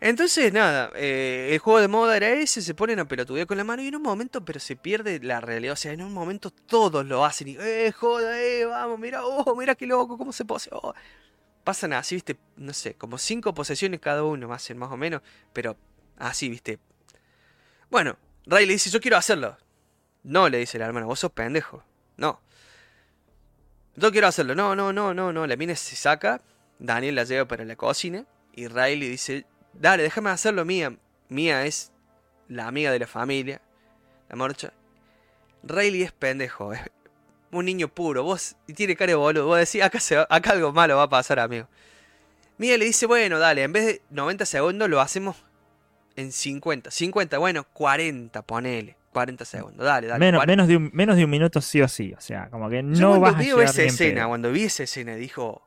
Entonces, 0.00 0.52
nada, 0.52 0.90
eh, 0.94 1.50
el 1.52 1.58
juego 1.58 1.80
de 1.80 1.88
moda 1.88 2.16
era 2.16 2.28
ese, 2.28 2.60
se 2.60 2.74
ponen 2.74 2.98
a 2.98 3.08
pelotudear 3.08 3.46
con 3.46 3.56
la 3.56 3.64
mano 3.64 3.82
y 3.82 3.88
en 3.88 3.96
un 3.96 4.02
momento, 4.02 4.44
pero 4.44 4.60
se 4.60 4.76
pierde 4.76 5.20
la 5.20 5.40
realidad. 5.40 5.72
O 5.72 5.76
sea, 5.76 5.92
en 5.92 6.02
un 6.02 6.12
momento 6.12 6.50
todos 6.50 7.04
lo 7.06 7.24
hacen 7.24 7.48
y, 7.48 7.56
eh, 7.58 7.92
joda, 7.92 8.40
eh, 8.40 8.66
vamos, 8.66 8.98
mira, 8.98 9.24
oh, 9.24 9.56
mira 9.56 9.74
qué 9.74 9.86
loco, 9.86 10.18
cómo 10.18 10.32
se 10.32 10.44
pose. 10.44 10.70
oh". 10.72 10.94
Pasan 11.64 11.94
así, 11.94 12.14
viste, 12.16 12.36
no 12.56 12.72
sé, 12.72 12.94
como 12.94 13.18
cinco 13.18 13.54
posesiones 13.54 14.00
cada 14.00 14.22
uno, 14.22 14.52
hacen 14.52 14.78
más 14.78 14.92
o 14.92 14.96
menos, 14.96 15.22
pero 15.52 15.76
así, 16.18 16.48
viste. 16.48 16.78
Bueno, 17.90 18.16
Ray 18.46 18.66
le 18.66 18.74
dice, 18.74 18.90
yo 18.90 19.00
quiero 19.00 19.16
hacerlo. 19.16 19.56
No, 20.22 20.48
le 20.48 20.58
dice 20.58 20.78
la 20.78 20.86
hermana, 20.86 21.06
vos 21.06 21.20
sos 21.20 21.32
pendejo. 21.32 21.84
No. 22.16 22.40
Yo 23.94 24.10
quiero 24.12 24.26
hacerlo. 24.26 24.54
No, 24.54 24.76
no, 24.76 24.92
no, 24.92 25.14
no, 25.14 25.32
no. 25.32 25.46
La 25.46 25.56
mina 25.56 25.74
se 25.74 25.96
saca. 25.96 26.42
Daniel 26.78 27.14
la 27.14 27.24
lleva 27.24 27.46
para 27.46 27.64
la 27.64 27.76
cocina. 27.76 28.26
Y 28.52 28.68
Riley 28.68 29.08
dice, 29.08 29.46
dale, 29.80 30.02
déjame 30.02 30.30
hacerlo, 30.30 30.64
Mía. 30.64 30.96
Mía 31.28 31.64
es 31.66 31.92
la 32.48 32.66
amiga 32.68 32.90
de 32.92 32.98
la 33.00 33.06
familia, 33.06 33.60
la 34.28 34.36
morcha. 34.36 34.72
Rayleigh 35.62 36.04
es 36.04 36.12
pendejo, 36.12 36.72
es 36.72 36.80
un 37.50 37.64
niño 37.64 37.88
puro, 37.88 38.22
vos, 38.22 38.56
y 38.66 38.74
tiene 38.74 38.94
cara 38.96 39.10
de 39.10 39.14
boludo, 39.16 39.46
vos 39.46 39.58
decís, 39.58 39.82
acá, 39.82 39.98
se 40.00 40.16
va- 40.16 40.26
acá 40.30 40.50
algo 40.52 40.72
malo 40.72 40.96
va 40.96 41.04
a 41.04 41.08
pasar, 41.08 41.38
amigo. 41.40 41.68
Mía 42.58 42.76
le 42.78 42.84
dice, 42.84 43.06
bueno, 43.06 43.38
dale, 43.38 43.62
en 43.64 43.72
vez 43.72 43.86
de 43.86 44.02
90 44.10 44.46
segundos 44.46 44.88
lo 44.88 45.00
hacemos 45.00 45.36
en 46.16 46.32
50. 46.32 46.90
50, 46.90 47.38
bueno, 47.38 47.64
40, 47.72 48.42
ponele. 48.42 48.96
40 49.12 49.44
segundos, 49.46 49.84
dale, 49.84 50.06
dale. 50.08 50.20
menos, 50.20 50.40
40. 50.40 50.46
menos, 50.52 50.68
de 50.68 50.76
un, 50.76 50.90
menos 50.92 51.16
de 51.16 51.24
un 51.24 51.30
minuto 51.30 51.60
sí 51.62 51.80
o 51.80 51.88
sí. 51.88 52.12
O 52.16 52.20
sea, 52.20 52.48
como 52.50 52.68
que 52.68 52.76
Yo 52.76 52.82
no 52.82 53.08
cuando 53.08 53.20
vas 53.20 53.34
a 53.34 53.38
vi 53.38 53.44
llegar 53.46 53.64
esa 53.64 53.82
escena, 53.82 54.20
pedo. 54.20 54.28
cuando 54.28 54.52
vi 54.52 54.64
esa 54.64 54.82
escena, 54.82 55.14
dijo, 55.16 55.62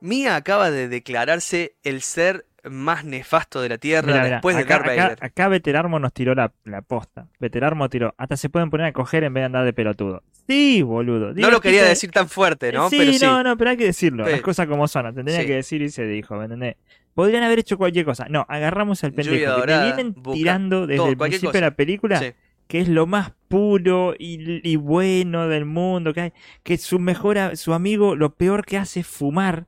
Mía 0.00 0.34
acaba 0.36 0.70
de 0.72 0.88
declararse 0.88 1.74
el 1.84 2.02
ser 2.02 2.44
más 2.70 3.04
nefasto 3.04 3.60
de 3.60 3.68
la 3.68 3.78
Tierra 3.78 4.24
después 4.28 4.56
de 4.56 4.64
Darth 4.64 4.84
acá, 4.86 5.02
Vader. 5.02 5.18
acá 5.20 5.48
Veterarmo 5.48 5.98
nos 5.98 6.12
tiró 6.12 6.34
la, 6.34 6.52
la 6.64 6.82
posta. 6.82 7.26
Veterarmo 7.40 7.88
tiró. 7.88 8.14
Hasta 8.18 8.36
se 8.36 8.48
pueden 8.48 8.70
poner 8.70 8.86
a 8.86 8.92
coger 8.92 9.24
en 9.24 9.34
vez 9.34 9.42
de 9.42 9.46
andar 9.46 9.64
de 9.64 9.72
pelotudo. 9.72 10.22
Sí, 10.48 10.82
boludo. 10.82 11.32
No 11.34 11.50
lo 11.50 11.60
quería 11.60 11.84
decir 11.84 12.10
tan 12.10 12.28
fuerte, 12.28 12.72
¿no? 12.72 12.88
Sí, 12.90 12.96
Pero 12.98 13.12
sí. 13.12 13.24
no, 13.24 13.42
no, 13.42 13.56
pero 13.56 13.70
hay 13.70 13.76
que 13.76 13.84
decirlo. 13.86 14.24
Sí. 14.26 14.32
Las 14.32 14.40
cosas 14.42 14.66
como 14.66 14.86
son. 14.88 15.14
Tendría 15.14 15.40
Sí. 15.40 15.46
que 15.46 15.54
decir 15.54 15.82
y 15.82 15.90
se 15.90 16.04
dijo, 16.06 16.36
¿me 16.36 16.44
entendés? 16.44 16.76
Podrían 17.14 17.42
haber 17.42 17.58
hecho 17.58 17.76
cualquier 17.76 18.04
cosa. 18.04 18.26
No, 18.28 18.46
agarramos 18.48 19.02
al 19.04 19.12
pendejo 19.12 19.36
que 19.36 19.44
te 19.44 19.46
dorada, 19.50 19.84
vienen 19.84 20.14
busca 20.16 20.32
tirando 20.36 20.86
desde 20.86 20.96
todo, 20.98 21.08
el 21.10 21.16
principio 21.16 21.52
de 21.52 21.60
la 21.60 21.70
película, 21.72 22.18
Sí. 22.18 22.32
que 22.68 22.80
es 22.80 22.88
lo 22.88 23.06
más 23.06 23.32
puro 23.48 24.14
y, 24.18 24.66
y 24.68 24.76
bueno 24.76 25.46
del 25.48 25.64
mundo 25.66 26.14
que 26.14 26.20
hay. 26.22 26.32
Que 26.62 26.78
su 26.78 26.98
mejor, 26.98 27.38
a- 27.38 27.56
su 27.56 27.74
amigo, 27.74 28.16
lo 28.16 28.34
peor 28.34 28.64
que 28.64 28.78
hace 28.78 29.00
es 29.00 29.06
fumar. 29.06 29.66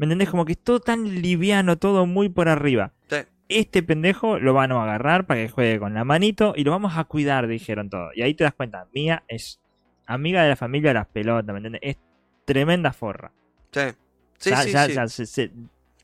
¿Me 0.00 0.06
entendés? 0.06 0.30
Como 0.30 0.46
que 0.46 0.52
es 0.52 0.58
todo 0.58 0.80
tan 0.80 1.04
liviano, 1.20 1.76
todo 1.76 2.06
muy 2.06 2.30
por 2.30 2.48
arriba. 2.48 2.92
Sí. 3.10 3.16
Este 3.50 3.82
pendejo 3.82 4.38
lo 4.38 4.54
van 4.54 4.72
a 4.72 4.82
agarrar 4.82 5.26
para 5.26 5.40
que 5.40 5.50
juegue 5.50 5.78
con 5.78 5.92
la 5.92 6.04
manito 6.04 6.54
y 6.56 6.64
lo 6.64 6.70
vamos 6.70 6.96
a 6.96 7.04
cuidar, 7.04 7.46
dijeron 7.46 7.90
todo. 7.90 8.08
Y 8.14 8.22
ahí 8.22 8.32
te 8.32 8.44
das 8.44 8.54
cuenta, 8.54 8.86
Mía 8.94 9.24
es 9.28 9.60
amiga 10.06 10.42
de 10.42 10.48
la 10.48 10.56
familia 10.56 10.90
de 10.90 10.94
las 10.94 11.06
pelotas, 11.08 11.52
¿me 11.52 11.58
entendés? 11.58 11.80
Es 11.84 11.96
tremenda 12.46 12.92
forra. 12.94 13.30
Sí, 13.72 13.80
sí, 14.38 14.50
ya, 14.50 14.62
sí, 14.62 14.70
ya- 14.72 14.86
sí. 14.86 14.92
ya 14.94 15.08
se- 15.08 15.26
se- 15.26 15.50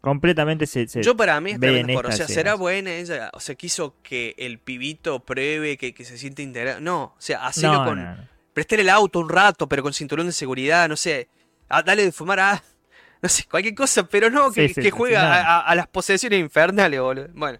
completamente 0.02 0.66
se, 0.66 0.86
se- 0.86 1.02
Yo 1.02 1.16
para 1.16 1.40
mí 1.40 1.52
es 1.52 1.58
porro. 1.58 2.10
O 2.10 2.12
sea, 2.12 2.28
será 2.28 2.54
buena 2.54 2.92
ella. 2.92 3.30
O 3.32 3.40
sea, 3.40 3.54
quiso 3.54 3.96
que 4.02 4.34
el 4.38 4.58
pibito 4.58 5.24
pruebe 5.24 5.76
que, 5.78 5.94
que 5.94 6.04
se 6.04 6.18
siente 6.18 6.42
integrado. 6.42 6.80
No, 6.80 7.02
o 7.04 7.14
sea, 7.18 7.46
hacerlo 7.46 7.78
no, 7.78 7.84
con. 7.86 8.04
no, 8.04 8.14
no. 8.16 8.28
Prestar 8.52 8.80
el 8.80 8.88
auto 8.90 9.18
un 9.20 9.28
rato, 9.28 9.68
pero 9.68 9.82
con 9.82 9.92
cinturón 9.92 10.26
de 10.26 10.32
seguridad, 10.32 10.88
no 10.88 10.96
sé. 10.96 11.28
Ah, 11.68 11.82
dale 11.82 12.04
de 12.04 12.12
fumar 12.12 12.40
a. 12.40 12.62
No 13.22 13.28
sé, 13.28 13.44
cualquier 13.50 13.74
cosa, 13.74 14.06
pero 14.08 14.30
no 14.30 14.52
que, 14.52 14.68
Sí, 14.68 14.74
sí, 14.74 14.80
que 14.82 14.82
sí, 14.84 14.90
juega 14.90 15.20
sí, 15.40 15.44
a, 15.66 15.74
las 15.74 15.86
posesiones 15.88 16.38
infernales, 16.40 17.00
boludo. 17.00 17.28
Bueno. 17.34 17.58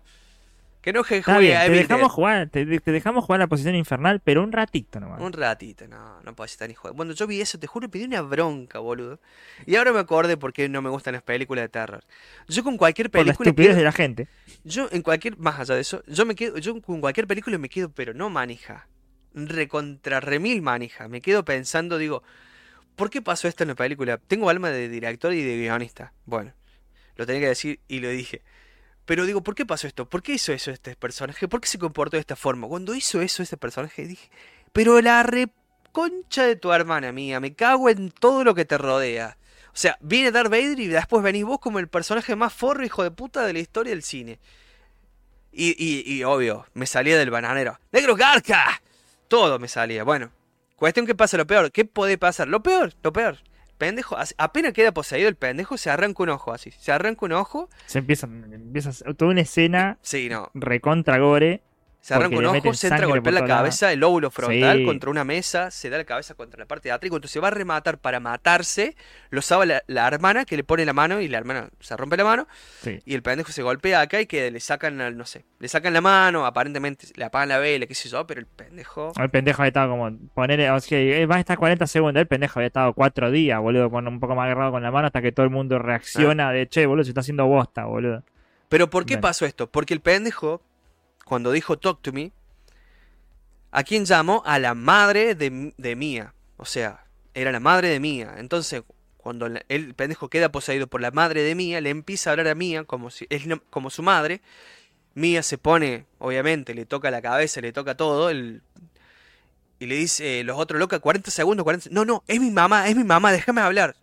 Que 0.83 0.93
no 0.93 1.03
que 1.03 1.21
juegue 1.21 1.41
bien, 1.41 1.57
a 1.57 1.65
te 1.65 1.71
dejamos 1.73 2.13
jugar, 2.13 2.49
te, 2.49 2.79
te 2.79 2.93
dejamos 2.93 3.25
jugar 3.25 3.41
la 3.41 3.49
posición 3.49 3.75
infernal, 3.75 4.21
pero 4.23 4.45
un 4.45 4.53
ratito 4.53 5.01
nomás. 5.01 5.21
Un 5.21 5.33
ratito, 5.33 5.89
no, 5.89 6.21
no 6.23 6.37
puedo 6.37 6.47
estar 6.47 6.69
ni 6.69 6.75
joder. 6.75 6.95
Bueno, 6.97 7.13
yo 7.13 7.27
vi 7.27 7.41
eso, 7.41 7.59
te 7.59 7.67
juro, 7.67 7.89
pedí 7.89 8.05
una 8.05 8.23
bronca, 8.23 8.79
boludo. 8.79 9.19
Y 9.67 9.75
ahora 9.75 9.93
me 9.93 9.99
acordé 9.99 10.37
por 10.37 10.53
qué 10.53 10.69
no 10.69 10.83
me 10.83 10.91
gustan 10.91 11.15
las 11.15 11.25
películas 11.25 11.65
de 11.65 11.71
terror. 11.71 12.05
Yo 12.47 12.63
con 12.63 12.77
cualquier 12.77 13.11
por 13.11 13.19
la 13.23 13.25
película. 13.25 13.49
estupidez 13.49 13.71
quedo- 13.71 13.79
de 13.79 13.83
la 13.85 13.91
gente. 13.93 14.29
Yo 14.63 14.87
en 14.93 15.03
cualquier, 15.03 15.37
más 15.39 15.59
allá 15.59 15.75
de 15.75 15.81
eso, 15.81 16.05
yo 16.07 16.25
me 16.25 16.37
quedo, 16.37 16.57
yo 16.59 16.81
con 16.81 17.01
cualquier 17.01 17.27
película 17.27 17.59
me 17.59 17.69
quedo, 17.69 17.89
pero 17.91 18.15
no 18.15 18.31
manija. 18.31 18.87
Recontra 19.35 20.21
remil 20.21 20.63
manija. 20.63 21.09
Me 21.09 21.21
quedo 21.21 21.45
pensando, 21.45 21.99
digo, 21.99 22.23
¿por 22.97 23.11
qué 23.11 23.23
pasó 23.23 23.47
esto 23.47 23.63
en 23.63 23.69
la 23.69 23.75
película? 23.75 24.19
Tengo 24.19 24.51
alma 24.51 24.71
de 24.71 24.89
director 24.89 25.33
y 25.33 25.43
de 25.43 25.57
guionista. 25.59 26.13
Bueno, 26.25 26.53
lo 27.15 27.27
tenía 27.27 27.43
que 27.43 27.49
decir 27.49 27.81
y 27.87 28.01
lo 28.01 28.09
dije. 28.09 28.43
Pero 29.05 29.25
digo, 29.25 29.43
¿por 29.43 29.55
qué 29.55 29.65
pasó 29.65 29.87
esto? 29.87 30.09
¿Por 30.09 30.23
qué 30.23 30.35
hizo 30.35 30.53
eso 30.53 30.73
este 30.73 30.97
personaje? 30.97 31.47
¿Por 31.47 31.61
qué 31.61 31.69
se 31.69 31.79
comportó 31.79 32.17
de 32.17 32.21
esta 32.21 32.35
forma? 32.35 32.67
Cuando 32.67 32.95
hizo 32.95 33.21
eso 33.21 33.43
este 33.43 33.57
personaje 33.57 34.05
dije, 34.07 34.29
pero 34.73 35.01
la 35.01 35.23
reconcha 35.23 36.45
de 36.45 36.57
tu 36.57 36.73
hermana 36.73 37.13
mía, 37.13 37.39
me 37.39 37.55
cago 37.55 37.89
en 37.89 38.11
todo 38.11 38.43
lo 38.43 38.55
que 38.55 38.65
te 38.65 38.77
rodea. 38.77 39.39
O 39.69 39.79
sea, 39.79 39.97
viene 40.01 40.33
Darth 40.33 40.51
Vader 40.51 40.81
y 40.81 40.87
después 40.89 41.23
venís 41.23 41.45
vos 41.45 41.61
como 41.61 41.79
el 41.79 41.89
personaje 41.89 42.35
más 42.35 42.53
forro, 42.53 42.85
hijo 42.85 43.03
de 43.03 43.11
puta, 43.11 43.47
de 43.47 43.53
la 43.53 43.59
historia 43.61 43.93
del 43.93 44.03
cine. 44.03 44.41
Y, 45.53 45.77
y, 45.79 46.13
y 46.13 46.25
obvio, 46.25 46.67
me 46.75 46.87
salía 46.87 47.17
del 47.17 47.31
bananero. 47.31 47.79
¡Negro 47.93 48.17
Garca! 48.17 48.83
Todo 49.29 49.59
me 49.59 49.69
salía. 49.69 50.03
Bueno, 50.03 50.33
cuestión 50.77 51.07
que 51.07 51.15
pasa 51.15 51.37
lo 51.37 51.47
peor. 51.47 51.73
¿Qué 51.73 51.85
puede 51.85 52.19
pasar? 52.19 52.49
Lo 52.49 52.63
peor, 52.63 52.93
lo 53.03 53.13
peor. 53.13 53.39
Pendejo, 53.79 54.17
as- 54.17 54.35
apenas 54.39 54.73
queda 54.73 54.93
poseído 54.93 55.29
el 55.29 55.37
pendejo, 55.37 55.77
se 55.77 55.91
arranca 55.91 56.23
un 56.23 56.31
ojo 56.31 56.53
así. 56.53 56.71
Se 56.71 56.93
arranca 56.93 57.27
un 57.27 57.33
ojo. 57.33 57.69
Se 57.87 57.99
empieza, 57.99 58.27
empieza 58.27 58.91
toda 59.15 59.31
una 59.33 59.43
escena 59.43 59.99
Sí, 60.01 60.29
no. 60.31 60.51
recontra 60.55 61.19
gore. 61.19 61.63
Se 62.07 62.15
arranca 62.15 62.39
un 62.39 62.47
ojo, 62.47 62.73
se 62.75 62.87
entra 62.87 63.05
a 63.05 63.09
golpear 63.09 63.35
la 63.35 63.45
cabeza, 63.45 63.93
el 63.93 63.99
lóbulo 63.99 64.31
frontal 64.31 64.79
Sí. 64.79 64.85
contra 64.85 65.11
una 65.11 65.25
mesa, 65.25 65.73
se 65.73 65.91
da 65.91 65.99
la 65.99 66.05
cabeza 66.05 66.35
contra 66.35 66.61
la 66.61 66.67
parte 66.67 66.89
de 66.89 66.93
atrás 66.93 67.09
y 67.09 67.11
cuando 67.11 67.27
se 67.27 67.41
va 67.41 67.49
a 67.49 67.51
rematar 67.51 67.99
para 67.99 68.21
matarse, 68.21 68.95
lo 69.31 69.43
sabe 69.43 69.67
la, 69.67 69.83
la 69.89 70.07
hermana 70.07 70.45
que 70.45 70.57
le 70.57 70.63
pone 70.63 70.85
la 70.85 70.93
mano 70.93 71.21
y 71.21 71.27
la 71.27 71.39
hermana 71.39 71.69
se 71.81 71.97
rompe 71.97 72.17
la 72.17 72.23
mano 72.23 72.47
Sí. 72.83 73.01
y 73.05 73.15
el 73.15 73.23
pendejo 73.23 73.51
se 73.51 73.63
golpea 73.63 74.03
acá 74.03 74.21
y 74.21 74.27
que 74.27 74.53
le 74.53 74.61
sacan, 74.61 74.97
no 75.17 75.25
sé, 75.27 75.45
le 75.59 75.67
sacan 75.67 75.93
la 75.95 76.01
mano, 76.01 76.47
aparentemente 76.47 77.09
le 77.17 77.25
apagan 77.25 77.49
la 77.49 77.59
vela, 77.59 77.87
qué 77.87 77.95
sé 77.97 78.09
yo, 78.09 78.25
pero 78.25 78.39
el 78.39 78.47
pendejo... 78.47 79.13
El 79.21 79.31
pendejo 79.31 79.63
había 79.63 79.69
estado 79.71 79.91
como 79.91 80.17
poner, 80.33 80.71
o 80.71 80.79
sea, 80.79 81.27
va 81.27 81.37
a 81.37 81.41
estar 81.41 81.59
40 81.59 81.87
segundos. 81.89 82.21
El 82.21 82.29
pendejo 82.29 82.61
había 82.61 82.69
estado 82.69 82.93
4 82.93 83.33
días, 83.33 83.61
boludo, 83.61 83.91
con 83.91 84.07
un 84.07 84.21
poco 84.21 84.37
más 84.37 84.45
agarrado 84.45 84.71
con 84.71 84.83
la 84.85 84.93
mano 84.93 85.07
hasta 85.09 85.23
que 85.23 85.33
todo 85.33 85.45
el 85.45 85.51
mundo 85.51 85.81
reacciona 85.81 86.53
de 86.53 86.69
che, 86.69 86.87
boludo, 86.87 87.03
se 87.03 87.11
está 87.11 87.23
haciendo 87.23 87.47
bosta, 87.47 87.85
boludo. 87.87 88.23
Pero 88.69 88.89
¿por 88.91 89.07
qué 89.07 89.15
Bueno. 89.15 89.23
pasó 89.23 89.45
esto? 89.45 89.69
Porque 89.71 89.93
el 89.93 90.01
pendejo, 90.01 90.63
cuando 91.27 91.51
dijo 91.51 91.77
talk 91.77 92.01
to 92.03 92.13
me, 92.13 92.33
¿a 93.73 93.83
quién 93.83 94.05
llamó? 94.05 94.45
A 94.47 94.61
la 94.61 94.75
madre 94.75 95.35
de, 95.35 95.75
de 95.77 95.97
Mía. 95.97 96.35
O 96.57 96.65
sea, 96.65 97.05
era 97.35 97.51
la 97.51 97.59
madre 97.59 97.89
de 97.89 97.99
Mía. 97.99 98.37
Entonces, 98.39 98.85
cuando 99.17 99.49
el 99.69 99.95
pendejo 99.95 100.31
queda 100.31 100.53
poseído 100.53 100.87
por 100.87 101.01
la 101.01 101.11
madre 101.11 101.43
de 101.43 101.57
Mía, 101.57 101.81
le 101.81 101.91
empieza 101.91 102.31
a 102.31 102.33
hablar 102.33 102.47
a 102.47 102.55
Mía 102.55 102.85
como, 102.85 103.11
si, 103.11 103.27
es 103.29 103.43
como 103.71 103.91
su 103.91 104.05
madre. 104.05 104.41
Mía 105.15 105.43
se 105.43 105.59
pone, 105.59 106.07
obviamente, 106.19 106.75
le 106.75 106.87
toca 106.87 107.11
la 107.11 107.21
cabeza, 107.21 107.61
le 107.61 107.73
toca 107.73 107.97
todo. 107.97 108.31
y 108.31 108.61
le 109.81 109.97
dice, 109.97 110.39
eh, 110.39 110.45
los 110.45 110.57
otros 110.57 110.79
locos, 110.79 111.01
40 111.01 111.33
segundos, 111.33 111.65
40 111.65 111.89
No, 111.91 112.05
no, 112.05 112.23
es 112.29 112.39
mi 112.39 112.53
mamá, 112.53 112.89
es 112.89 112.95
mi 112.95 113.03
mamá, 113.03 113.33
déjame 113.33 113.63
hablar. 113.63 113.97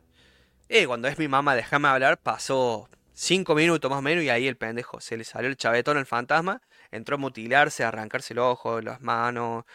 Cuando 0.87 1.07
es 1.07 1.17
mi 1.17 1.29
mamá, 1.29 1.55
déjame 1.55 1.87
hablar, 1.87 2.17
pasó 2.17 2.89
cinco 3.13 3.55
minutos 3.55 3.89
más 3.89 3.99
o 3.99 4.01
menos 4.01 4.23
y 4.23 4.29
ahí 4.29 4.47
el 4.47 4.57
pendejo 4.57 4.99
se 4.99 5.17
le 5.17 5.23
salió 5.23 5.49
el 5.49 5.55
chavetón 5.55 5.97
al 5.97 6.05
fantasma, 6.05 6.61
entró 6.95 7.15
a 7.15 7.19
mutilarse, 7.19 7.83
a 7.83 7.89
arrancarse 7.89 8.33
el 8.33 8.39
ojo, 8.39 8.81
las 8.81 9.01
manos, 9.01 9.65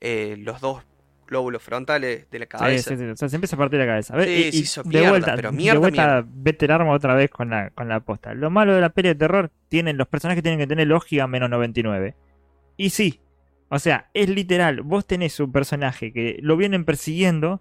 eh, 0.00 0.36
los 0.38 0.60
dos 0.60 0.82
lóbulos 1.28 1.62
frontales 1.62 2.30
de 2.30 2.38
la 2.38 2.44
Sí, 2.44 2.48
cabeza. 2.50 2.90
sí, 2.90 2.96
sí, 2.96 3.04
o 3.04 3.16
sea, 3.16 3.28
se 3.28 3.36
empieza 3.36 3.56
a 3.56 3.58
partir 3.58 3.78
la 3.80 3.86
cabeza. 3.86 4.14
A 4.14 4.16
ver, 4.18 4.28
Sí, 4.28 4.34
y- 4.48 4.52
se 4.52 4.58
hizo 4.58 4.82
de 4.84 5.08
vuelta, 5.08 5.34
pero 5.34 5.50
de 5.50 5.56
mierda, 5.56 5.80
vuelta 5.80 6.02
mierda. 6.02 6.24
veterarmo 6.32 6.92
otra 6.92 7.14
vez 7.14 7.30
con 7.30 7.50
la, 7.50 7.70
con 7.70 7.88
la 7.88 8.00
posta. 8.00 8.32
Lo 8.34 8.48
malo 8.50 8.74
de 8.74 8.80
la 8.80 8.90
peli 8.90 9.08
de 9.08 9.14
terror, 9.16 9.50
tienen, 9.68 9.96
los 9.98 10.06
personajes 10.06 10.42
tienen 10.42 10.60
que 10.60 10.66
tener 10.68 10.86
lógica 10.86 11.26
menos 11.26 11.50
99. 11.50 12.14
Y 12.76 12.90
sí, 12.90 13.20
o 13.68 13.78
sea, 13.80 14.10
es 14.14 14.28
literal, 14.28 14.82
vos 14.82 15.04
tenés 15.06 15.40
un 15.40 15.50
personaje 15.50 16.12
que 16.12 16.38
lo 16.40 16.56
vienen 16.56 16.84
persiguiendo 16.84 17.60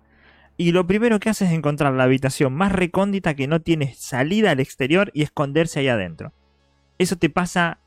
y 0.57 0.71
lo 0.71 0.85
primero 0.85 1.19
que 1.19 1.29
hace 1.29 1.45
es 1.45 1.51
encontrar 1.51 1.93
la 1.93 2.03
habitación 2.03 2.53
más 2.53 2.71
recóndita 2.71 3.33
que 3.33 3.47
no 3.47 3.61
tiene 3.61 3.93
salida 3.95 4.51
al 4.51 4.59
exterior 4.59 5.09
y 5.15 5.23
esconderse 5.23 5.79
ahí 5.79 5.87
adentro. 5.87 6.31
Eso 6.99 7.17
te 7.17 7.29
pasa, 7.31 7.79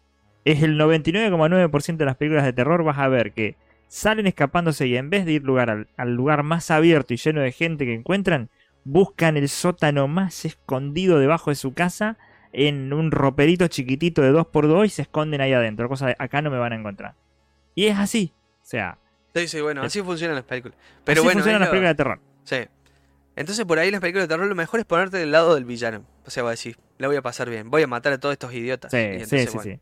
es 0.44 0.62
el 0.62 0.79
99,9% 0.79 1.96
de 1.96 2.05
las 2.05 2.16
películas 2.16 2.44
de 2.44 2.53
terror, 2.53 2.85
vas 2.85 2.98
a 2.98 3.09
ver 3.09 3.33
que 3.33 3.57
salen 3.87 4.27
escapándose 4.27 4.87
y 4.87 4.96
en 4.96 5.11
vez 5.11 5.24
de 5.24 5.33
ir 5.33 5.42
lugar 5.42 5.70
al, 5.70 5.88
al 5.96 6.14
lugar 6.14 6.42
más 6.42 6.70
abierto 6.70 7.14
y 7.14 7.16
lleno 7.16 7.40
de 7.40 7.53
gente 7.53 7.85
que 7.85 7.94
encuentran, 7.94 8.51
buscan 8.85 9.37
el 9.37 9.48
sótano 9.48 10.09
más 10.09 10.44
escondido 10.44 11.18
debajo 11.18 11.51
de 11.51 11.57
su 11.57 11.74
casa 11.74 12.18
en 12.53 12.92
un 12.92 13.11
roperito 13.11 13.68
chiquitito 13.68 14.22
de 14.22 14.33
2x2 14.33 14.87
y 14.87 14.88
se 14.88 15.03
esconden 15.03 15.40
ahí 15.40 15.53
adentro, 15.53 15.89
cosa 15.89 16.07
de 16.07 16.16
acá 16.18 16.43
no 16.43 16.51
me 16.51 16.59
van 16.59 16.72
a 16.72 16.76
encontrar. 16.76 17.14
Y 17.74 17.86
es 17.86 17.99
así, 17.99 18.32
o 18.62 18.64
sea, 18.64 18.99
Sí, 19.34 19.49
sí, 19.49 19.61
bueno, 19.61 19.82
así 19.82 20.03
funcionan 20.03 20.36
las 20.36 20.45
películas. 20.45 20.76
Pero 21.05 21.20
así 21.20 21.24
bueno, 21.24 21.41
funcionan 21.41 21.61
las 21.61 21.68
películas 21.68 21.91
de 21.93 21.95
terror. 21.97 22.20
Sí. 22.45 22.57
Entonces 23.36 23.64
por 23.66 23.78
ahí 23.78 23.91
las 23.91 24.01
películas 24.01 24.26
de 24.26 24.34
terror 24.34 24.49
lo 24.49 24.55
mejor 24.55 24.80
es 24.80 24.86
ponerte 24.86 25.18
del 25.18 25.30
lado 25.30 25.55
del 25.55 25.64
villano. 25.64 26.05
O 26.24 26.30
sea, 26.30 26.43
va 26.43 26.51
a 26.51 26.53
decir, 26.53 26.76
la 26.99 27.07
voy 27.07 27.16
a 27.16 27.22
pasar 27.22 27.49
bien, 27.49 27.70
voy 27.70 27.82
a 27.82 27.86
matar 27.86 28.12
a 28.12 28.18
todos 28.18 28.32
estos 28.32 28.53
idiotas. 28.53 28.91
Sí, 28.91 28.97
entonces, 28.97 29.51
sí, 29.51 29.57
bueno. 29.57 29.72
sí. 29.74 29.80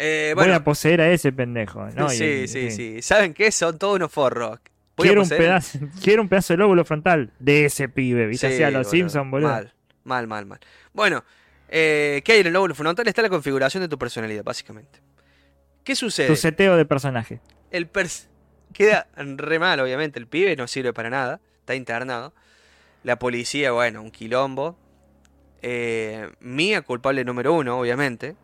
Eh, 0.00 0.32
Voy 0.36 0.48
a 0.50 0.62
poseer 0.62 1.00
a 1.00 1.10
ese 1.10 1.32
pendejo. 1.32 1.84
¿no? 1.90 2.06
Y- 2.12 2.16
sí, 2.16 2.24
y- 2.24 2.48
sí, 2.48 2.70
sí. 2.70 3.02
¿Saben 3.02 3.34
qué? 3.34 3.50
Son 3.52 3.78
todos 3.78 3.96
unos 3.96 4.12
forros. 4.12 4.60
Quiero 4.96 5.22
un, 5.22 5.28
pedazo, 5.28 5.78
quiero 6.02 6.22
un 6.22 6.28
pedazo 6.28 6.54
de 6.54 6.58
lóbulo 6.58 6.84
frontal 6.84 7.32
de 7.38 7.66
ese 7.66 7.88
pibe, 7.88 8.26
¿viste? 8.26 8.48
Sí, 8.48 8.54
Así 8.54 8.62
a 8.62 8.70
los. 8.70 8.88
Simpsons, 8.88 9.30
boludo. 9.30 9.48
Mal, 9.50 9.72
mal, 10.04 10.26
mal, 10.26 10.46
mal. 10.46 10.60
Bueno, 10.92 11.24
eh, 11.68 12.22
¿qué 12.24 12.32
hay 12.32 12.40
en 12.40 12.48
el 12.48 12.52
lóbulo 12.52 12.74
frontal? 12.74 13.06
Está 13.06 13.22
la 13.22 13.28
configuración 13.28 13.82
de 13.82 13.88
tu 13.88 13.98
personalidad, 13.98 14.42
básicamente. 14.42 15.00
¿Qué 15.84 15.94
sucede? 15.94 16.26
Tu 16.28 16.36
seteo 16.36 16.76
de 16.76 16.84
personaje. 16.84 17.40
El 17.70 17.86
pers 17.86 18.28
queda 18.72 19.06
re 19.16 19.58
mal, 19.58 19.78
obviamente. 19.80 20.18
El 20.18 20.26
pibe 20.26 20.56
no 20.56 20.66
sirve 20.66 20.92
para 20.92 21.10
nada. 21.10 21.40
Está 21.60 21.74
internado. 21.76 22.34
La 23.04 23.18
policía, 23.18 23.70
bueno, 23.72 24.02
un 24.02 24.10
quilombo. 24.10 24.76
Eh, 25.62 26.28
Mía, 26.40 26.82
culpable 26.82 27.24
número 27.24 27.52
uno, 27.52 27.78
obviamente. 27.78 28.36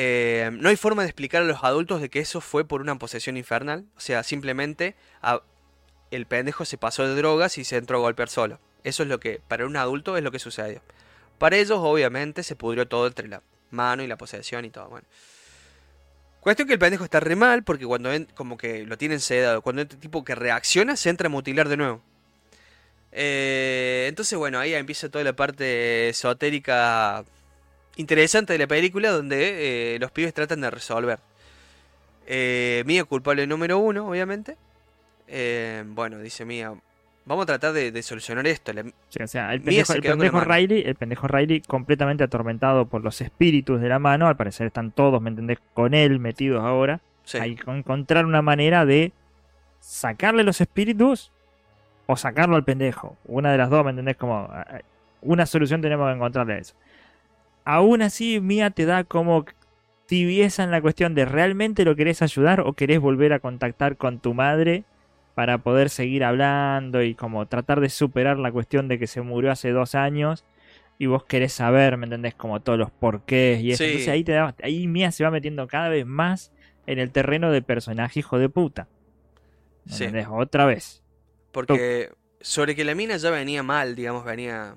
Eh, 0.00 0.50
no 0.52 0.68
hay 0.68 0.76
forma 0.76 1.02
de 1.02 1.08
explicar 1.08 1.42
a 1.42 1.44
los 1.44 1.64
adultos 1.64 2.00
de 2.00 2.08
que 2.08 2.20
eso 2.20 2.40
fue 2.40 2.64
por 2.64 2.80
una 2.80 2.96
posesión 3.00 3.36
infernal. 3.36 3.84
O 3.96 4.00
sea, 4.00 4.22
simplemente 4.22 4.94
a- 5.22 5.42
el 6.12 6.24
pendejo 6.24 6.64
se 6.64 6.78
pasó 6.78 7.04
de 7.04 7.16
drogas 7.16 7.58
y 7.58 7.64
se 7.64 7.76
entró 7.78 7.98
a 7.98 8.00
golpear 8.00 8.28
solo. 8.28 8.60
Eso 8.84 9.02
es 9.02 9.08
lo 9.08 9.18
que, 9.18 9.40
para 9.48 9.66
un 9.66 9.76
adulto, 9.76 10.16
es 10.16 10.22
lo 10.22 10.30
que 10.30 10.38
sucedió. 10.38 10.80
Para 11.38 11.56
ellos, 11.56 11.80
obviamente, 11.82 12.44
se 12.44 12.54
pudrió 12.54 12.86
todo 12.86 13.08
entre 13.08 13.26
la 13.26 13.42
mano 13.72 14.04
y 14.04 14.06
la 14.06 14.16
posesión 14.16 14.64
y 14.64 14.70
todo. 14.70 14.88
Bueno. 14.88 15.06
Cuestión 16.38 16.68
que 16.68 16.74
el 16.74 16.78
pendejo 16.78 17.02
está 17.02 17.18
re 17.18 17.34
mal 17.34 17.64
porque 17.64 17.84
cuando 17.84 18.10
como 18.36 18.56
que 18.56 18.86
lo 18.86 18.96
tienen 18.98 19.18
sedado, 19.18 19.62
cuando 19.62 19.82
este 19.82 19.96
tipo 19.96 20.24
que 20.24 20.36
reacciona 20.36 20.94
se 20.94 21.10
entra 21.10 21.26
a 21.26 21.30
mutilar 21.30 21.68
de 21.68 21.76
nuevo. 21.76 22.00
Eh, 23.10 24.06
entonces, 24.08 24.38
bueno, 24.38 24.60
ahí 24.60 24.74
empieza 24.74 25.08
toda 25.08 25.24
la 25.24 25.34
parte 25.34 26.10
esotérica 26.10 27.24
interesante 27.98 28.54
de 28.54 28.58
la 28.58 28.66
película 28.66 29.10
donde 29.10 29.94
eh, 29.94 29.98
los 29.98 30.10
pibes 30.10 30.32
tratan 30.34 30.60
de 30.62 30.70
resolver. 30.70 31.18
Eh, 32.26 32.82
Mía 32.86 33.04
culpable 33.04 33.46
número 33.46 33.78
uno, 33.78 34.08
obviamente. 34.08 34.56
Eh, 35.26 35.84
bueno, 35.86 36.18
dice 36.18 36.44
Mía, 36.44 36.72
vamos 37.24 37.42
a 37.44 37.46
tratar 37.46 37.72
de, 37.72 37.90
de 37.92 38.02
solucionar 38.02 38.46
esto. 38.46 38.72
La- 38.72 38.84
Sí, 39.08 39.22
o 39.22 39.26
sea, 39.26 39.52
el 39.52 39.60
pendejo, 39.60 39.92
se 39.92 39.98
el 39.98 40.02
pendejo. 40.02 40.40
Riley, 40.40 40.82
el 40.86 40.94
pendejo 40.94 41.28
Riley 41.28 41.60
completamente 41.60 42.24
atormentado 42.24 42.86
por 42.86 43.02
los 43.02 43.20
espíritus 43.20 43.80
de 43.80 43.88
la 43.88 43.98
mano, 43.98 44.26
al 44.26 44.36
parecer 44.36 44.66
están 44.66 44.90
todos, 44.92 45.20
¿me 45.20 45.30
entendés? 45.30 45.58
Con 45.74 45.94
él 45.94 46.18
metidos 46.18 46.62
ahora. 46.64 47.00
sí. 47.24 47.38
Hay 47.38 47.56
que 47.56 47.70
encontrar 47.70 48.24
una 48.26 48.42
manera 48.42 48.84
de 48.86 49.12
sacarle 49.80 50.42
los 50.44 50.60
espíritus 50.60 51.30
o 52.06 52.16
sacarlo 52.16 52.56
al 52.56 52.64
pendejo. 52.64 53.16
Una 53.26 53.52
de 53.52 53.58
las 53.58 53.70
dos, 53.70 53.84
¿me 53.84 53.90
entendés? 53.90 54.16
Como 54.16 54.48
ah, 54.50 54.80
una 55.22 55.46
solución 55.46 55.80
tenemos 55.82 56.08
que 56.08 56.14
encontrarle 56.16 56.54
a 56.54 56.58
eso. 56.58 56.74
Aún 57.70 58.00
así, 58.00 58.40
Mía 58.40 58.70
te 58.70 58.86
da 58.86 59.04
como 59.04 59.44
tibieza 60.06 60.64
en 60.64 60.70
la 60.70 60.80
cuestión 60.80 61.14
de 61.14 61.26
realmente 61.26 61.84
lo 61.84 61.94
querés 61.96 62.22
ayudar 62.22 62.60
o 62.62 62.72
querés 62.72 62.98
volver 62.98 63.34
a 63.34 63.40
contactar 63.40 63.98
con 63.98 64.20
tu 64.20 64.32
madre 64.32 64.84
para 65.34 65.58
poder 65.58 65.90
seguir 65.90 66.24
hablando 66.24 67.02
y 67.02 67.14
como 67.14 67.44
tratar 67.44 67.80
de 67.80 67.90
superar 67.90 68.38
la 68.38 68.50
cuestión 68.50 68.88
de 68.88 68.98
que 68.98 69.06
se 69.06 69.20
murió 69.20 69.52
hace 69.52 69.70
dos 69.70 69.94
años 69.94 70.46
y 70.96 71.04
vos 71.04 71.24
querés 71.24 71.52
saber, 71.52 71.98
¿me 71.98 72.06
entendés? 72.06 72.34
Como 72.34 72.58
todos 72.62 72.78
los 72.78 72.90
porqués 72.90 73.60
y 73.60 73.72
eso. 73.72 73.84
Sí. 73.84 73.90
Entonces 73.90 74.08
ahí, 74.08 74.24
te 74.24 74.32
da, 74.32 74.54
ahí 74.62 74.86
Mía 74.86 75.12
se 75.12 75.24
va 75.24 75.30
metiendo 75.30 75.68
cada 75.68 75.90
vez 75.90 76.06
más 76.06 76.50
en 76.86 76.98
el 76.98 77.10
terreno 77.10 77.52
de 77.52 77.60
personaje 77.60 78.20
hijo 78.20 78.38
de 78.38 78.48
puta. 78.48 78.88
¿Me 79.84 79.92
Sí. 79.92 80.04
entendés? 80.04 80.28
Otra 80.30 80.64
vez. 80.64 81.02
Porque 81.52 82.08
sobre 82.40 82.74
que 82.74 82.84
la 82.84 82.94
mina 82.94 83.18
ya 83.18 83.30
venía 83.30 83.62
mal, 83.62 83.94
digamos, 83.94 84.24
venía... 84.24 84.74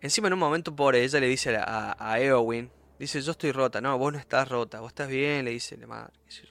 Encima 0.00 0.28
en 0.28 0.34
un 0.34 0.38
momento 0.38 0.74
por 0.74 0.94
ella 0.94 1.18
le 1.18 1.26
dice 1.26 1.56
a, 1.56 2.16
Eowyn, 2.20 2.70
dice, 2.98 3.20
yo 3.20 3.32
estoy 3.32 3.52
rota, 3.52 3.80
no, 3.80 3.98
vos 3.98 4.12
no 4.12 4.18
estás 4.18 4.48
rota, 4.48 4.80
vos 4.80 4.90
estás 4.90 5.08
bien, 5.08 5.44
le 5.44 5.50
dice 5.50 5.76
la 5.76 5.86
madre, 5.86 6.12
qué. 6.28 6.48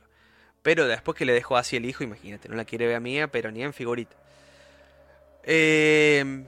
Pero 0.61 0.85
después 0.85 1.17
que 1.17 1.23
le 1.23 1.31
dejó 1.31 1.55
así 1.55 1.77
el 1.77 1.85
hijo, 1.85 2.03
imagínate, 2.03 2.49
no 2.49 2.55
la 2.55 2.65
quiere 2.65 2.87
ver 2.87 2.97
a 2.97 2.99
Mía, 2.99 3.29
pero 3.29 3.51
ni 3.51 3.63
en 3.63 3.73
figurita. 3.73 4.17
Eh, 5.43 6.43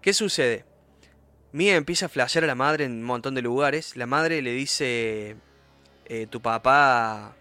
¿Qué 0.00 0.14
sucede? 0.14 0.64
Mía 1.52 1.76
empieza 1.76 2.06
a 2.06 2.08
flashear 2.08 2.44
a 2.44 2.46
la 2.46 2.54
madre 2.54 2.84
en 2.84 2.92
un 2.92 3.02
montón 3.02 3.34
de 3.34 3.42
lugares. 3.42 3.96
La 3.96 4.06
madre 4.06 4.40
le 4.40 4.52
dice, 4.52 5.36
eh, 6.06 6.26
tu 6.30 6.40
papá 6.40 7.36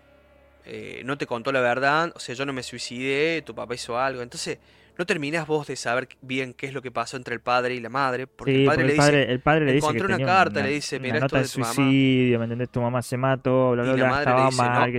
eh, 0.66 1.04
no 1.06 1.18
te 1.18 1.26
contó 1.26 1.52
la 1.52 1.62
verdad, 1.62 2.12
o 2.16 2.20
sea, 2.20 2.36
yo 2.36 2.46
no 2.46 2.52
me 2.52 2.64
suicidé, 2.64 3.42
tu 3.44 3.56
papá 3.56 3.76
hizo 3.76 3.98
algo. 3.98 4.22
Entonces, 4.22 4.58
no 5.00 5.06
terminás 5.06 5.48
vos 5.48 5.66
de 5.66 5.78
saber 5.78 6.10
bien 6.22 6.54
qué 6.54 6.68
es 6.68 6.74
lo 6.74 6.82
que 6.82 6.92
pasó 6.92 7.16
entre 7.16 7.34
el 7.34 7.40
padre 7.40 7.74
y 7.74 7.80
la 7.80 7.88
madre, 7.88 8.28
porque 8.28 8.52
Sí, 8.52 8.60
el 8.60 8.66
padre 8.66 8.76
porque 8.76 8.88
le 8.88 8.94
dice, 8.94 9.02
padre, 9.02 9.32
el 9.32 9.40
padre 9.40 9.66
le 9.66 9.72
dice 9.72 9.78
encontré 9.78 10.08
que 10.08 10.14
una 10.14 10.26
carta, 10.26 10.62
le 10.62 10.70
dice, 10.72 10.98
una 10.98 11.04
"Mira, 11.04 11.26
esto 11.26 11.38
de 11.38 11.48
tu 11.48 11.60
mamá". 11.62 11.74
suicidio, 11.74 12.38
¿me 12.40 12.44
entendés? 12.44 12.70
Tu 12.70 12.82
mamá 12.82 13.02
se 13.02 13.18
mató, 13.18 13.72
bla, 13.72 13.84
bla, 13.84 13.94
bla, 13.94 14.20
estaba 14.20 14.46
dice, 14.46 14.62
mal, 14.62 14.96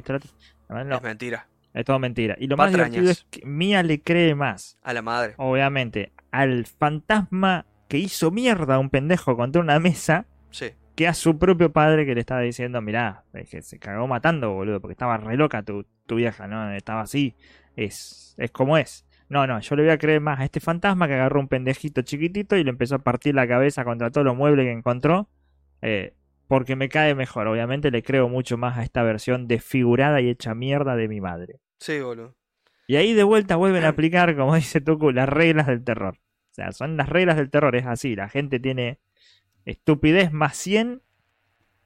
es 0.94 1.02
mentira, 1.02 1.46
es 1.74 1.84
todo 1.84 1.98
mentira. 1.98 2.36
Y 2.40 2.46
lo 2.46 2.56
más 2.56 2.70
divertido 2.72 3.10
es 3.10 3.26
que 3.30 3.44
Mía 3.44 3.82
le 3.82 4.00
cree 4.00 4.34
más, 4.34 4.78
a 4.82 4.94
la 4.94 5.02
madre. 5.02 5.34
obviamente, 5.36 6.12
al 6.32 6.64
fantasma 6.64 7.66
que 7.88 7.98
hizo 7.98 8.30
mierda 8.30 8.76
a 8.76 8.78
un 8.78 8.88
pendejo 8.88 9.36
contra 9.36 9.60
una 9.60 9.78
mesa 9.80 10.24
Sí, 10.50 10.70
que 10.96 11.08
a 11.08 11.14
su 11.14 11.38
propio 11.38 11.72
padre 11.72 12.06
que 12.06 12.14
le 12.14 12.20
estaba 12.20 12.40
diciendo, 12.40 12.80
mirá, 12.80 13.24
es 13.34 13.50
que 13.50 13.60
se 13.60 13.78
cagó 13.78 14.06
matando, 14.06 14.52
boludo, 14.52 14.80
porque 14.80 14.92
estaba 14.92 15.18
re 15.18 15.36
loca 15.36 15.62
tu, 15.62 15.84
tu 16.06 16.16
vieja, 16.16 16.46
¿no? 16.46 16.72
Estaba 16.72 17.02
así, 17.02 17.34
es, 17.76 18.34
es 18.38 18.50
como 18.50 18.78
es. 18.78 19.04
No, 19.30 19.46
no, 19.46 19.60
yo 19.60 19.76
le 19.76 19.84
voy 19.84 19.92
a 19.92 19.98
creer 19.98 20.20
más 20.20 20.40
a 20.40 20.44
este 20.44 20.58
fantasma 20.58 21.06
que 21.06 21.14
agarró 21.14 21.38
un 21.38 21.46
pendejito 21.46 22.02
chiquitito 22.02 22.56
y 22.56 22.64
le 22.64 22.70
empezó 22.70 22.96
a 22.96 22.98
partir 22.98 23.34
la 23.34 23.46
cabeza 23.46 23.84
contra 23.84 24.10
todos 24.10 24.24
los 24.24 24.36
muebles 24.36 24.66
que 24.66 24.72
encontró, 24.72 25.30
eh, 25.82 26.14
porque 26.48 26.74
me 26.74 26.88
cae 26.88 27.14
mejor. 27.14 27.46
Obviamente 27.46 27.92
le 27.92 28.02
creo 28.02 28.28
mucho 28.28 28.58
más 28.58 28.76
a 28.76 28.82
esta 28.82 29.04
versión 29.04 29.46
desfigurada 29.46 30.20
y 30.20 30.28
hecha 30.28 30.54
mierda 30.54 30.96
de 30.96 31.08
mi 31.08 31.20
madre. 31.20 31.60
sí, 31.78 32.00
boludo. 32.00 32.34
Y 32.88 32.96
ahí 32.96 33.14
de 33.14 33.22
vuelta 33.22 33.54
vuelven 33.54 33.84
a 33.84 33.90
aplicar, 33.90 34.36
como 34.36 34.54
dice 34.56 34.80
Tuku, 34.80 35.12
las 35.12 35.28
reglas 35.28 35.68
del 35.68 35.84
terror. 35.84 36.16
O 36.18 36.54
sea, 36.54 36.72
son 36.72 36.96
las 36.96 37.08
reglas 37.08 37.36
del 37.36 37.48
terror, 37.48 37.76
es 37.76 37.86
así. 37.86 38.16
La 38.16 38.28
gente 38.28 38.58
tiene 38.58 38.98
estupidez 39.64 40.32
más 40.32 40.56
100, 40.56 41.02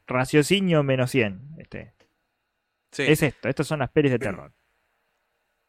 raciocinio 0.06 0.82
menos 0.82 1.10
100. 1.10 1.56
Este, 1.58 1.92
Sí. 2.90 3.02
Es 3.02 3.22
esto, 3.24 3.48
estas 3.48 3.66
son 3.66 3.80
las 3.80 3.90
pelis 3.90 4.12
de 4.12 4.20
terror. 4.20 4.52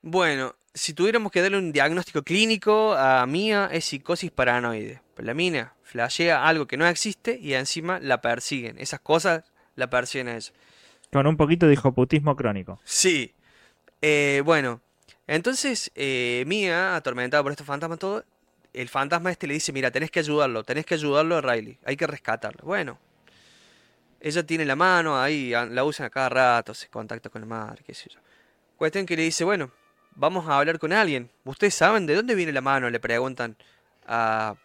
Bueno, 0.04 0.56
si 0.76 0.94
tuviéramos 0.94 1.32
que 1.32 1.42
darle 1.42 1.58
un 1.58 1.72
diagnóstico 1.72 2.22
clínico 2.22 2.94
a 2.94 3.26
Mía 3.26 3.70
es 3.72 3.86
psicosis 3.86 4.30
paranoide. 4.30 5.02
La 5.18 5.34
mina 5.34 5.74
flashea 5.84 6.46
algo 6.46 6.68
que 6.68 6.76
no 6.76 6.86
existe 6.86 7.40
y 7.42 7.54
encima 7.54 8.00
la 8.02 8.20
persiguen. 8.20 8.78
Esas 8.78 9.00
cosas 9.00 9.46
la 9.76 9.90
persiguen 9.90 10.28
a 10.28 10.36
ella. 10.36 10.52
Con 11.14 11.28
un 11.28 11.38
poquito 11.38 11.66
de 11.66 11.74
hijoputismo 11.74 12.36
crónico. 12.36 12.82
Sí. 12.84 13.34
Eh, 14.02 14.42
bueno, 14.44 14.82
entonces 15.28 15.92
eh, 15.96 16.44
Mia, 16.46 16.98
atormentada 16.98 17.42
por 17.42 17.54
este 17.54 17.64
fantasma 17.64 17.96
todo, 17.96 18.26
el 18.74 18.90
fantasma 18.90 19.32
este 19.32 19.48
le 19.48 19.54
dice, 19.54 19.72
mira, 19.72 19.90
tenés 19.92 20.12
que 20.12 20.20
ayudarlo, 20.20 20.66
tenés 20.66 20.86
que 20.86 20.96
ayudarlo 20.96 21.38
a 21.38 21.42
Riley, 21.42 21.80
hay 21.86 21.96
que 21.96 22.06
rescatarlo. 22.06 22.66
Bueno, 22.66 23.00
ella 24.20 24.46
tiene 24.46 24.66
la 24.66 24.76
mano 24.76 25.18
ahí, 25.18 25.52
la 25.52 25.84
usan 25.86 26.08
a 26.08 26.10
cada 26.10 26.28
rato, 26.28 26.74
se 26.74 26.90
contacta 26.90 27.30
con 27.30 27.40
la 27.40 27.48
madre, 27.48 27.84
qué 27.86 27.94
sé 27.94 28.10
yo. 28.10 28.20
Cuestión 28.76 29.06
que 29.06 29.16
le 29.16 29.24
dice, 29.24 29.46
bueno, 29.46 29.72
vamos 30.16 30.48
a 30.48 30.58
hablar 30.58 30.80
con 30.80 30.92
alguien. 30.94 31.30
¿Ustedes 31.44 31.76
saben 31.76 32.06
de 32.06 32.16
dónde 32.16 32.36
viene 32.36 32.52
la 32.52 32.62
mano? 32.62 32.90
Le 32.90 33.00
preguntan 33.00 33.56
a, 34.08 34.56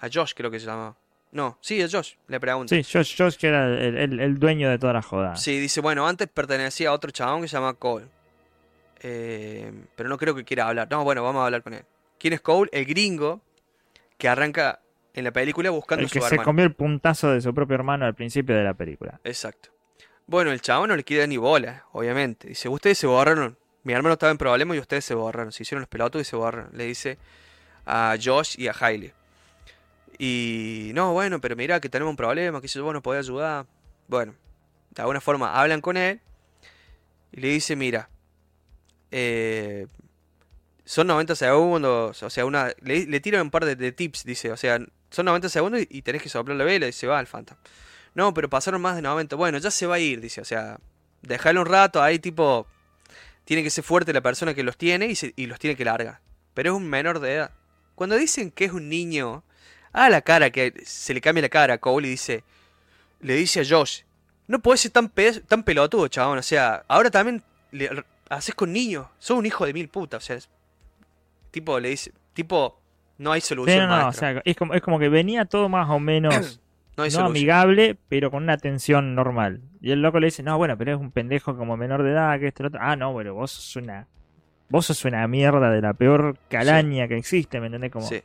a 0.00 0.08
Josh, 0.12 0.32
creo 0.34 0.50
que 0.50 0.60
se 0.60 0.66
llama. 0.66 0.94
No, 1.32 1.56
sí, 1.62 1.80
a 1.82 1.88
Josh, 1.90 2.14
le 2.28 2.38
preguntan. 2.38 2.82
Sí, 2.84 2.92
Josh, 2.92 3.16
Josh 3.16 3.36
que 3.36 3.48
era 3.48 3.66
el, 3.66 3.96
el- 3.96 4.20
el 4.20 4.38
dueño 4.38 4.68
de 4.68 4.78
toda 4.78 4.92
la 4.92 5.02
joda. 5.02 5.34
Sí, 5.36 5.58
dice, 5.58 5.80
bueno, 5.80 6.06
antes 6.06 6.28
pertenecía 6.28 6.90
a 6.90 6.92
otro 6.92 7.10
chabón 7.10 7.40
que 7.42 7.48
se 7.48 7.56
llama 7.56 7.72
Cole. 7.74 8.06
Eh, 9.00 9.72
pero 9.96 10.08
no 10.08 10.18
creo 10.18 10.34
que 10.34 10.44
quiera 10.44 10.68
hablar. 10.68 10.88
No, 10.90 11.02
bueno, 11.04 11.22
vamos 11.22 11.40
a 11.42 11.46
hablar 11.46 11.62
con 11.62 11.74
él. 11.74 11.84
¿Quién 12.18 12.34
es 12.34 12.40
Cole? 12.40 12.70
El 12.72 12.84
gringo 12.84 13.40
que 14.18 14.28
arranca 14.28 14.80
en 15.14 15.24
la 15.24 15.32
película 15.32 15.70
buscando 15.70 16.00
el 16.02 16.06
a 16.06 16.08
su 16.08 16.14
que 16.14 16.20
se 16.20 16.26
hermano. 16.26 16.44
comió 16.44 16.64
el 16.64 16.74
puntazo 16.74 17.32
de 17.32 17.40
su 17.40 17.52
propio 17.52 17.74
hermano 17.74 18.04
al 18.06 18.14
principio 18.14 18.54
de 18.54 18.62
la 18.64 18.74
película. 18.74 19.18
Exacto. 19.24 19.70
Bueno, 20.26 20.52
el 20.52 20.60
chabón 20.60 20.90
no 20.90 20.96
le 20.96 21.02
queda 21.02 21.26
ni 21.26 21.36
bola, 21.36 21.84
obviamente. 21.92 22.48
Dice, 22.48 22.68
ustedes 22.68 22.98
se 22.98 23.06
borraron. 23.06 23.56
Mi 23.84 23.92
hermano 23.92 24.14
estaba 24.14 24.30
en 24.30 24.38
problemas 24.38 24.76
y 24.76 24.80
ustedes 24.80 25.04
se 25.04 25.14
borraron. 25.14 25.52
Se 25.52 25.62
hicieron 25.62 25.80
los 25.80 25.88
pelotos 25.88 26.20
y 26.20 26.24
se 26.24 26.36
borraron. 26.36 26.70
Le 26.72 26.84
dice 26.84 27.18
a 27.86 28.16
Josh 28.22 28.54
y 28.58 28.68
a 28.68 28.74
Hailey. 28.78 29.12
Y 30.18 30.92
no, 30.94 31.12
bueno, 31.12 31.40
pero 31.40 31.56
mira 31.56 31.80
que 31.80 31.88
tenemos 31.88 32.10
un 32.10 32.16
problema, 32.16 32.60
que 32.60 32.68
si 32.68 32.78
vos 32.78 32.92
nos 32.92 33.02
podés 33.02 33.26
ayudar. 33.26 33.66
Bueno, 34.08 34.34
de 34.90 35.02
alguna 35.02 35.20
forma 35.20 35.58
hablan 35.58 35.80
con 35.80 35.96
él 35.96 36.20
y 37.32 37.40
le 37.40 37.48
dice, 37.48 37.76
mira, 37.76 38.08
eh, 39.10 39.86
son 40.84 41.06
90 41.06 41.34
segundos, 41.34 42.22
o 42.22 42.30
sea, 42.30 42.44
una 42.44 42.72
le, 42.82 43.06
le 43.06 43.20
tira 43.20 43.40
un 43.42 43.50
par 43.50 43.64
de, 43.64 43.92
tips, 43.92 44.24
dice, 44.24 44.52
o 44.52 44.56
sea, 44.56 44.78
son 45.10 45.26
90 45.26 45.48
segundos 45.48 45.80
y, 45.88 46.02
tenés 46.02 46.22
que 46.22 46.28
soplar 46.28 46.56
la 46.56 46.64
vela 46.64 46.88
y 46.88 46.92
se 46.92 47.06
va 47.06 47.20
el 47.20 47.26
fantasma. 47.26 47.62
No, 48.14 48.34
pero 48.34 48.50
pasaron 48.50 48.80
más 48.82 48.96
de 48.96 49.02
90. 49.02 49.36
Bueno, 49.36 49.58
ya 49.58 49.70
se 49.70 49.86
va 49.86 49.96
a 49.96 49.98
ir, 49.98 50.20
dice, 50.20 50.40
o 50.40 50.44
sea, 50.44 50.78
déjalo 51.22 51.62
un 51.62 51.66
rato, 51.66 52.02
ahí 52.02 52.18
tipo, 52.18 52.66
tiene 53.52 53.62
que 53.62 53.70
ser 53.70 53.84
fuerte 53.84 54.12
la 54.12 54.20
persona 54.20 54.54
que 54.54 54.62
los 54.62 54.76
tiene 54.76 55.06
y, 55.06 55.14
se- 55.14 55.32
y 55.36 55.46
los 55.46 55.58
tiene 55.58 55.76
que 55.76 55.84
largar. 55.84 56.20
Pero 56.54 56.70
es 56.72 56.76
un 56.76 56.88
menor 56.88 57.20
de 57.20 57.34
edad. 57.34 57.50
Cuando 57.94 58.16
dicen 58.16 58.50
que 58.50 58.64
es 58.64 58.72
un 58.72 58.88
niño, 58.88 59.42
a 59.92 60.08
la 60.10 60.22
cara, 60.22 60.50
que 60.50 60.72
se 60.84 61.12
le 61.14 61.20
cambia 61.20 61.42
la 61.42 61.48
cara 61.48 61.74
a 61.74 61.78
Cole 61.78 62.08
y 62.08 62.12
dice, 62.12 62.44
le 63.20 63.34
dice 63.34 63.60
a 63.60 63.64
Josh, 63.68 64.02
no 64.48 64.58
podés 64.60 64.80
ser 64.80 64.90
tan, 64.90 65.08
pe- 65.08 65.40
tan 65.40 65.62
pelotudo, 65.62 66.08
chabón, 66.08 66.38
o 66.38 66.42
sea, 66.42 66.84
ahora 66.88 67.10
también 67.10 67.42
le 67.70 68.04
haces 68.28 68.54
con 68.54 68.72
niños, 68.72 69.06
sos 69.18 69.38
un 69.38 69.46
hijo 69.46 69.64
de 69.66 69.72
mil 69.72 69.88
putas, 69.88 70.22
o 70.22 70.26
sea, 70.26 70.36
es- 70.36 70.48
tipo, 71.50 71.78
le 71.78 71.90
dice, 71.90 72.12
tipo, 72.32 72.78
no 73.18 73.32
hay 73.32 73.40
solución, 73.40 73.88
no, 73.88 74.08
o 74.08 74.12
sea, 74.12 74.42
es 74.44 74.56
como, 74.56 74.74
es 74.74 74.82
como 74.82 74.98
que 74.98 75.08
venía 75.08 75.44
todo 75.44 75.68
más 75.68 75.88
o 75.90 75.98
menos 75.98 76.34
no 76.96 77.04
hay 77.04 77.10
no 77.10 77.26
amigable, 77.26 77.96
pero 78.08 78.30
con 78.30 78.42
una 78.42 78.56
tensión 78.58 79.14
normal. 79.14 79.60
Y 79.80 79.90
el 79.92 80.02
loco 80.02 80.20
le 80.20 80.26
dice, 80.26 80.42
no, 80.42 80.56
bueno, 80.58 80.76
pero 80.76 80.92
es 80.94 81.00
un 81.00 81.10
pendejo 81.10 81.56
como 81.56 81.76
menor 81.76 82.02
de 82.02 82.10
edad, 82.12 82.38
que 82.38 82.48
y 82.48 82.62
lo 82.62 82.68
otro. 82.68 82.80
Ah, 82.82 82.96
no, 82.96 83.12
bueno, 83.12 83.34
vos 83.34 83.50
sos 83.52 83.76
una... 83.76 84.06
Vos 84.68 84.86
sos 84.86 85.04
una 85.04 85.26
mierda 85.28 85.70
de 85.70 85.82
la 85.82 85.92
peor 85.92 86.36
calaña 86.48 87.06
que 87.08 87.16
existe, 87.18 87.60
¿me 87.60 87.66
entendés? 87.66 87.90
Como, 87.90 88.06
Sí. 88.06 88.22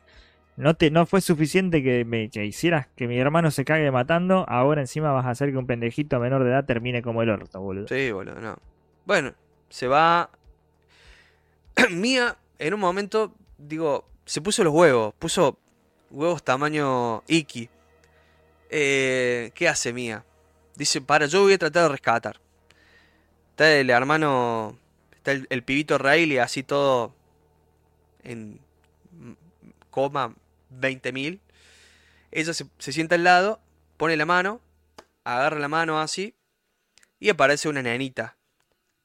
no 0.55 0.75
te 0.75 0.89
no 0.91 1.05
fue 1.05 1.19
suficiente 1.19 1.83
que 1.83 2.05
me 2.05 2.29
que 2.29 2.45
hicieras 2.45 2.87
que 2.95 3.05
mi 3.07 3.17
hermano 3.17 3.51
se 3.51 3.65
cague 3.65 3.91
matando, 3.91 4.45
ahora 4.47 4.79
encima 4.79 5.11
vas 5.11 5.25
a 5.25 5.31
hacer 5.31 5.51
que 5.51 5.57
un 5.57 5.67
pendejito 5.67 6.19
menor 6.21 6.45
de 6.45 6.51
edad 6.51 6.63
termine 6.63 7.01
como 7.01 7.21
el 7.21 7.29
orto, 7.31 7.59
boludo. 7.59 7.87
Sí, 7.89 8.11
boludo, 8.11 8.39
no. 8.39 8.55
Bueno, 9.05 9.33
se 9.69 9.87
va. 9.87 10.29
Mía, 11.91 12.37
en 12.59 12.73
un 12.73 12.79
momento, 12.79 13.33
digo, 13.57 14.07
se 14.25 14.41
puso 14.41 14.63
los 14.63 14.73
huevos. 14.73 15.13
Puso 15.19 15.57
huevos 16.11 16.43
tamaño 16.43 17.23
Iki. 17.27 17.69
Eh, 18.69 19.51
¿Qué 19.55 19.67
hace 19.67 19.93
Mía? 19.93 20.25
Dice, 20.75 21.01
para, 21.01 21.25
yo 21.25 21.41
voy 21.41 21.53
a 21.53 21.57
tratar 21.57 21.83
de 21.83 21.89
rescatar. 21.89 22.39
Está 23.51 23.73
el 23.75 23.89
hermano. 23.89 24.77
Está 25.11 25.31
el, 25.31 25.63
pibito 25.63 25.97
Riley, 25.97 26.37
así 26.37 26.63
todo. 26.63 27.15
En. 28.23 28.59
coma 29.89 30.35
20.000. 30.71 31.39
Ella 32.31 32.53
se, 32.53 32.65
sienta 32.91 33.15
al 33.15 33.23
lado, 33.23 33.59
pone 33.97 34.15
la 34.17 34.25
mano, 34.25 34.61
agarra 35.23 35.59
la 35.59 35.67
mano 35.67 35.99
así. 35.99 36.35
Y 37.19 37.29
aparece 37.29 37.67
una 37.67 37.81
nenita. 37.81 38.37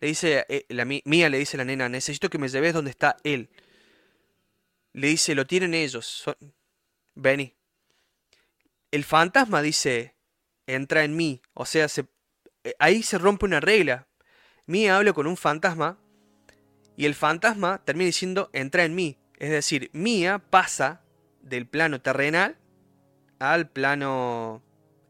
Le 0.00 0.08
dice, 0.08 0.44
eh, 0.48 0.66
la 0.68 0.84
mía 0.84 1.30
le 1.30 1.38
dice 1.38 1.56
a 1.56 1.58
la 1.58 1.64
nena, 1.64 1.88
necesito 1.88 2.28
que 2.28 2.36
me 2.38 2.48
lleves 2.48 2.74
donde 2.74 2.90
está 2.90 3.16
él. 3.24 3.48
Le 4.92 5.06
dice, 5.08 5.34
lo 5.34 5.46
tienen 5.46 5.72
ellos. 5.72 6.04
son- 6.06 6.36
Vení. 7.14 7.54
El 8.92 9.02
fantasma 9.04 9.60
dice, 9.62 10.14
entra 10.68 11.02
en 11.02 11.16
mí. 11.16 11.42
O 11.54 11.64
sea, 11.66 11.88
se, 11.88 12.06
eh, 12.62 12.74
ahí 12.78 13.02
se 13.02 13.18
rompe 13.18 13.44
una 13.46 13.58
regla. 13.58 14.06
Mía 14.66 14.96
habla 14.96 15.12
con 15.12 15.26
un 15.26 15.36
fantasma 15.36 15.98
y 16.96 17.06
el 17.06 17.14
fantasma 17.14 17.82
termina 17.84 18.06
diciendo, 18.06 18.48
entra 18.52 18.84
en 18.84 18.94
mí. 18.94 19.18
Es 19.38 19.50
decir, 19.50 19.90
Mía 19.92 20.38
pasa 20.50 21.02
del 21.40 21.66
plano 21.66 22.00
terrenal 22.00 22.58
al 23.40 23.68
plano 23.68 24.62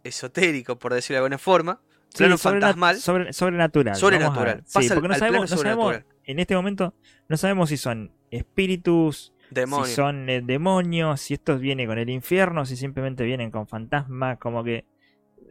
esotérico, 0.05 0.79
por 0.79 0.95
decirlo 0.95 1.17
de 1.17 1.19
alguna 1.19 1.39
forma. 1.39 1.81
Sí, 2.09 2.19
Plano 2.19 2.39
fantasmal. 2.39 2.97
sobre- 2.99 3.33
sobrenatural. 3.33 3.97
Sobrenatural. 3.97 4.63
Sí, 4.67 4.73
Pasa 4.75 4.89
al- 4.95 4.95
porque 4.95 5.09
no 5.09 5.15
al 5.15 5.21
sabemos, 5.21 5.41
plano 5.51 5.57
no 5.57 5.63
sabemos- 5.63 5.85
sobrenatural. 5.87 6.17
en 6.25 6.39
este 6.39 6.55
momento 6.55 6.95
no 7.29 7.37
sabemos 7.37 7.69
si 7.69 7.77
son 7.77 8.13
espíritus, 8.31 9.32
Demonio. 9.55 9.87
si 9.87 9.95
son 9.95 10.29
eh, 10.29 10.41
demonios, 10.43 11.21
si 11.21 11.35
estos 11.35 11.61
vienen 11.61 11.87
con 11.87 11.99
el 11.99 12.11
infierno, 12.11 12.65
si 12.67 12.77
simplemente 12.77 13.25
vienen 13.25 13.51
con 13.51 13.67
fantasmas, 13.67 14.39
como 14.39 14.65
que 14.65 14.85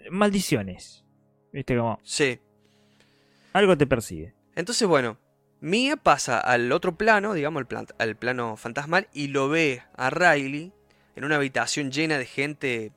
maldiciones. 0.09 1.03
Viste 1.51 1.75
como 1.77 1.99
Sí. 2.03 2.39
algo 3.53 3.77
te 3.77 3.85
persigue. 3.87 4.33
Entonces, 4.55 4.87
bueno, 4.87 5.17
Mia 5.59 5.95
pasa 5.97 6.39
al 6.39 6.71
otro 6.71 6.95
plano, 6.95 7.33
digamos, 7.33 7.59
al, 7.61 7.67
plan- 7.67 7.87
al 7.99 8.15
plano 8.15 8.57
fantasmal, 8.57 9.07
y 9.13 9.27
lo 9.27 9.47
ve 9.49 9.83
a 9.95 10.09
Riley 10.09 10.73
en 11.15 11.23
una 11.25 11.35
habitación 11.35 11.91
llena 11.91 12.17
de 12.17 12.25
gente 12.25 12.91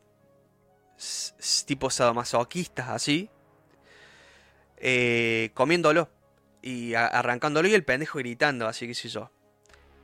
tipo 1.67 1.91
sadomasoquistas, 1.91 2.89
así, 2.89 3.29
eh, 4.77 5.51
comiéndolo 5.55 6.09
y 6.63 6.95
arrancándolo 6.95 7.69
y 7.69 7.75
el 7.75 7.85
pendejo 7.85 8.19
gritando, 8.19 8.67
así 8.67 8.87
que 8.87 8.95
sé 8.95 9.09
yo. 9.09 9.31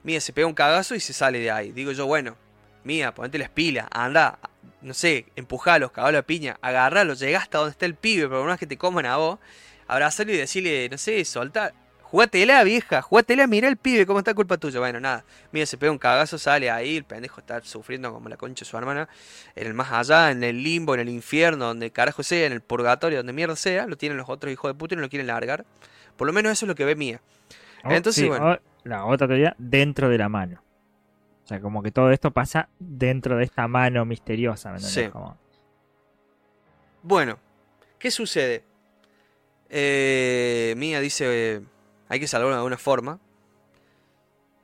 Mia 0.02 0.20
se 0.20 0.32
pega 0.32 0.46
un 0.46 0.54
cagazo 0.54 0.94
y 0.94 1.00
se 1.00 1.12
sale 1.12 1.38
de 1.40 1.50
ahí. 1.50 1.72
Digo 1.72 1.92
yo, 1.92 2.06
bueno, 2.06 2.36
Mía, 2.84 3.12
ponete 3.14 3.38
las 3.38 3.50
pilas, 3.50 3.86
anda, 3.90 4.38
no 4.80 4.94
sé, 4.94 5.26
empujalos, 5.36 5.92
cagalo 5.92 6.18
la 6.18 6.22
piña, 6.22 6.58
agarralo, 6.62 7.14
llegá 7.14 7.38
hasta 7.40 7.58
donde 7.58 7.72
está 7.72 7.84
el 7.86 7.94
pibe, 7.94 8.26
pero 8.28 8.40
una 8.42 8.52
vez 8.52 8.60
que 8.60 8.66
te 8.66 8.78
coman 8.78 9.04
a 9.06 9.16
vos, 9.18 9.38
abrazarlo 9.86 10.32
y 10.32 10.36
decirle, 10.38 10.88
no 10.90 10.96
sé, 10.96 11.22
soltar, 11.26 11.74
jugátela 12.02 12.64
vieja, 12.64 13.02
jugátela, 13.02 13.46
mira 13.46 13.68
el 13.68 13.76
pibe, 13.76 14.06
cómo 14.06 14.20
está 14.20 14.32
culpa 14.32 14.56
tuya. 14.56 14.80
Bueno, 14.80 14.98
nada, 14.98 15.24
Mía 15.52 15.66
se 15.66 15.76
pega 15.76 15.92
un 15.92 15.98
cagazo, 15.98 16.38
sale 16.38 16.70
ahí, 16.70 16.96
el 16.96 17.04
pendejo 17.04 17.40
está 17.40 17.60
sufriendo 17.62 18.10
como 18.12 18.30
la 18.30 18.38
concha 18.38 18.64
de 18.64 18.70
su 18.70 18.76
hermana, 18.78 19.08
en 19.54 19.66
el 19.66 19.74
más 19.74 19.92
allá, 19.92 20.30
en 20.30 20.42
el 20.42 20.62
limbo, 20.62 20.94
en 20.94 21.00
el 21.00 21.10
infierno, 21.10 21.66
donde 21.66 21.90
carajo 21.90 22.22
sea, 22.22 22.46
en 22.46 22.52
el 22.52 22.62
purgatorio, 22.62 23.18
donde 23.18 23.34
mierda 23.34 23.56
sea, 23.56 23.86
lo 23.86 23.96
tienen 23.98 24.16
los 24.16 24.30
otros 24.30 24.50
hijos 24.50 24.70
de 24.70 24.74
puta 24.78 24.94
y 24.94 24.96
no 24.96 25.02
lo 25.02 25.10
quieren 25.10 25.26
largar. 25.26 25.66
Por 26.16 26.26
lo 26.26 26.32
menos 26.32 26.52
eso 26.52 26.64
es 26.64 26.68
lo 26.68 26.74
que 26.74 26.86
ve 26.86 26.96
Mía. 26.96 27.20
O- 27.84 27.90
Entonces, 27.90 28.22
sí, 28.22 28.28
bueno. 28.28 28.52
o 28.52 28.58
la 28.84 29.04
otra 29.06 29.26
teoría, 29.26 29.54
dentro 29.58 30.08
de 30.08 30.18
la 30.18 30.28
mano. 30.28 30.62
O 31.44 31.46
sea, 31.46 31.60
como 31.60 31.82
que 31.82 31.90
todo 31.90 32.10
esto 32.12 32.30
pasa 32.30 32.68
dentro 32.78 33.36
de 33.36 33.44
esta 33.44 33.66
mano 33.68 34.04
misteriosa. 34.04 34.72
¿me? 34.72 34.78
Sí. 34.80 35.08
Como- 35.08 35.36
Bueno, 37.02 37.38
¿qué 37.98 38.10
sucede? 38.10 38.64
Eh, 39.68 40.74
Mía 40.76 41.00
dice, 41.00 41.26
eh, 41.56 41.60
hay 42.08 42.20
que 42.20 42.26
salvarlo 42.28 42.54
de 42.54 42.58
alguna 42.58 42.78
forma. 42.78 43.18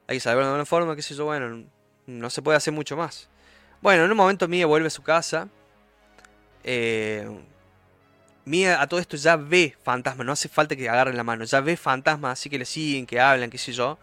Hay 0.09 0.17
que 0.17 0.21
salvarlo 0.21 0.45
de 0.47 0.51
alguna 0.53 0.67
forma, 0.67 0.95
qué 0.97 1.03
sé 1.03 1.15
yo, 1.15 1.25
bueno, 1.25 1.65
no 2.07 2.31
se 2.31 2.43
puede 2.43 2.57
hacer 2.57 2.73
mucho 2.73 2.97
más. 2.97 3.29
Bueno, 3.83 4.05
en 4.05 4.11
un 4.11 4.17
momento 4.17 4.47
Mía 4.49 4.67
vuelve 4.67 4.87
a 4.87 4.91
su 4.91 5.03
casa. 5.03 5.49
Eh, 6.65 7.29
Mía 8.47 8.81
a 8.81 8.87
todo 8.87 9.01
esto 9.01 9.17
ya 9.17 9.37
ve 9.37 9.75
fantasmas, 9.83 10.25
no 10.25 10.33
hace 10.33 10.49
falta 10.49 10.77
que 10.77 10.89
agarren 10.89 11.17
la 11.17 11.25
mano, 11.25 11.45
ya 11.45 11.61
ve 11.61 11.77
fantasmas, 11.77 12.33
así 12.39 12.49
que 12.49 12.59
le 12.59 12.65
siguen, 12.65 13.05
que 13.05 13.21
hablan, 13.21 13.51
qué 13.51 13.59
sé 13.59 13.73
yo. 13.73 13.99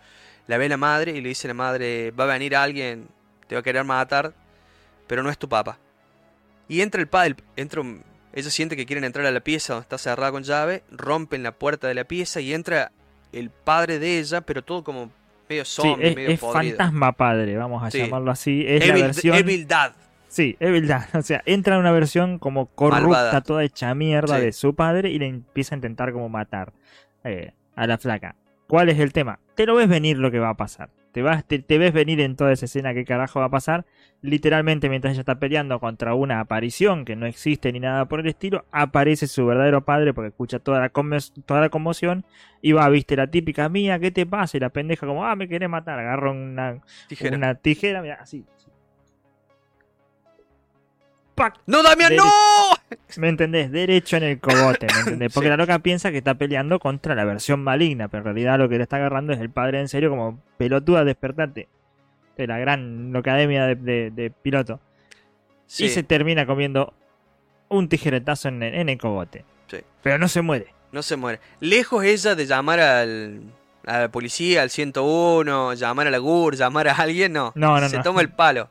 La 0.48 0.58
ve 0.58 0.68
la 0.68 0.76
madre 0.78 1.14
y 1.14 1.22
le 1.22 1.30
dice 1.30 1.48
a 1.48 1.50
la 1.50 1.54
madre, 1.54 2.12
va 2.12 2.26
a 2.26 2.28
venir 2.28 2.54
alguien, 2.56 3.08
te 3.48 3.56
va 3.56 3.60
a 3.60 3.64
querer 3.64 3.86
matar, 3.86 4.34
pero 5.08 5.24
no 5.24 5.30
es 5.30 5.38
tu 5.38 5.48
papá. 5.48 5.78
Y 6.68 6.82
entra 6.82 7.00
el 7.00 7.08
padre, 7.08 7.36
entra 7.56 7.80
un- 7.80 8.04
ella 8.34 8.50
siente 8.50 8.76
que 8.76 8.86
quieren 8.86 9.06
entrar 9.06 9.26
a 9.26 9.32
la 9.32 9.40
pieza 9.40 9.74
donde 9.74 9.84
está 9.86 9.98
cerrada 9.98 10.32
con 10.32 10.44
llave, 10.44 10.84
rompen 10.92 11.42
la 11.42 11.54
puerta 11.54 11.88
de 11.88 11.94
la 11.94 12.04
pieza 12.04 12.42
y 12.42 12.54
entra 12.54 12.92
el 13.32 13.50
padre 13.50 13.98
de 14.00 14.20
ella, 14.20 14.42
pero 14.42 14.62
todo 14.62 14.84
como 14.84 15.10
medio 15.48 15.64
Sí, 15.64 15.82
zombie, 15.82 16.10
es, 16.10 16.16
medio 16.18 16.30
es 16.32 16.40
fantasma 16.42 17.14
padre, 17.14 17.56
vamos 17.56 17.82
a 17.82 17.90
Sí. 17.92 18.00
llamarlo 18.00 18.32
así. 18.32 18.66
Es 18.68 18.86
la 18.88 18.94
versión. 18.96 19.38
Evil 19.38 19.66
Dad. 19.68 19.94
Sí, 20.34 20.56
es 20.60 20.72
verdad. 20.72 21.06
O 21.14 21.22
sea, 21.22 21.44
entra 21.46 21.76
en 21.76 21.82
una 21.82 21.92
versión 21.92 22.40
como 22.40 22.66
corrupta, 22.66 23.02
Malvada. 23.04 23.42
toda 23.42 23.64
hecha 23.64 23.94
mierda 23.94 24.38
Sí. 24.38 24.46
de 24.46 24.52
su 24.52 24.74
padre 24.74 25.12
y 25.12 25.20
le 25.20 25.28
empieza 25.28 25.76
a 25.76 25.78
intentar 25.78 26.12
como 26.12 26.28
matar 26.28 26.74
eh, 27.24 27.52
a 27.76 27.86
la 27.86 28.00
flaca. 28.00 28.36
¿Cuál 28.68 28.90
es 28.90 28.98
el 29.00 29.14
tema? 29.14 29.40
Te 29.54 29.68
lo 29.68 29.76
ves 29.76 29.88
venir 29.88 30.18
lo 30.18 30.32
que 30.32 30.40
va 30.40 30.50
a 30.50 30.58
pasar. 30.58 30.90
Te, 31.12 31.22
vas, 31.22 31.46
te, 31.46 31.60
te 31.60 31.78
ves 31.78 31.94
venir 31.94 32.20
en 32.22 32.36
toda 32.36 32.52
esa 32.52 32.66
escena 32.66 32.96
qué 32.96 33.06
carajo 33.06 33.40
va 33.42 33.46
a 33.46 33.50
pasar. 33.52 33.86
Literalmente 34.24 34.90
mientras 34.90 35.12
ella 35.14 35.20
está 35.20 35.38
peleando 35.38 35.80
contra 35.80 36.16
una 36.16 36.40
aparición 36.40 37.06
que 37.06 37.16
no 37.16 37.28
existe 37.28 37.72
ni 37.72 37.80
nada 37.80 38.06
por 38.08 38.20
el 38.20 38.26
estilo, 38.28 38.66
aparece 38.72 39.28
su 39.28 39.46
verdadero 39.46 39.86
padre 39.86 40.16
porque 40.16 40.30
escucha 40.30 40.58
toda 40.58 40.80
la, 40.80 40.92
conmo- 40.92 41.44
toda 41.46 41.62
la 41.62 41.70
conmoción 41.70 42.26
y 42.64 42.72
va, 42.72 42.90
viste, 42.90 43.16
la 43.16 43.28
típica 43.28 43.70
mía, 43.70 44.00
¿qué 44.00 44.10
te 44.10 44.26
pasa? 44.26 44.58
Y 44.58 44.62
la 44.62 44.70
pendeja 44.70 45.06
como, 45.06 45.24
ah, 45.26 45.36
me 45.36 45.48
querés 45.48 45.70
matar. 45.70 46.00
Agarra 46.00 46.32
una, 46.32 46.80
Tijera. 47.08 47.38
una 47.38 47.54
tijera, 47.54 48.02
mira, 48.02 48.16
así. 48.20 48.44
¡Pac! 51.36 51.60
¡No, 51.66 51.82
Damián, 51.84 52.12
Dele- 52.12 52.18
no! 52.18 52.98
¿Me 53.18 53.30
entendés? 53.30 53.72
Derecho 53.72 54.18
en 54.18 54.24
el 54.24 54.40
cogote, 54.40 54.88
¿me 54.94 55.00
entendés? 55.00 55.34
Porque 55.34 55.46
Sí. 55.48 55.50
la 55.50 55.58
loca 55.58 55.80
piensa 55.80 56.12
que 56.12 56.18
está 56.20 56.36
peleando 56.36 56.80
contra 56.80 57.16
la 57.16 57.26
versión 57.26 57.64
maligna, 57.64 58.08
pero 58.08 58.20
en 58.22 58.26
realidad 58.26 58.58
lo 58.60 58.70
que 58.70 58.78
le 58.78 58.84
está 58.84 58.98
agarrando 58.98 59.34
es 59.34 59.40
el 59.40 59.50
padre 59.50 59.80
en 59.80 59.88
serio 59.88 60.10
como 60.10 60.40
pelotuda, 60.58 61.04
despertate. 61.04 61.68
De 62.38 62.48
la 62.48 62.58
gran 62.58 63.16
academia 63.16 63.66
de, 63.68 63.76
de- 63.76 64.12
de 64.12 64.32
piloto. 64.32 64.80
Sí, 65.68 65.86
Y 65.86 65.90
se 65.90 66.04
termina 66.04 66.46
comiendo 66.46 66.94
un 67.70 67.88
tijeretazo 67.90 68.48
en, 68.50 68.62
el- 68.64 68.74
en 68.76 68.90
el 68.90 68.98
cogote. 68.98 69.46
Sí. 69.68 69.78
Pero 70.02 70.18
no 70.18 70.28
se 70.28 70.42
muere. 70.42 70.68
no 70.92 71.02
se 71.04 71.16
muere. 71.16 71.40
Lejos 71.60 72.04
ella 72.04 72.36
de 72.36 72.46
llamar 72.46 72.80
al, 72.80 73.42
a 73.86 74.00
la 74.02 74.12
policía, 74.12 74.62
al 74.64 74.70
101, 74.70 75.74
llamar 75.76 76.08
a 76.08 76.12
la 76.12 76.18
GUR, 76.20 76.56
llamar 76.56 76.88
a 76.88 76.94
alguien, 76.96 77.34
no. 77.34 77.52
No, 77.56 77.80
no, 77.80 77.90
se 77.90 77.98
no. 77.98 78.04
toma 78.04 78.22
el 78.22 78.30
palo. 78.30 78.70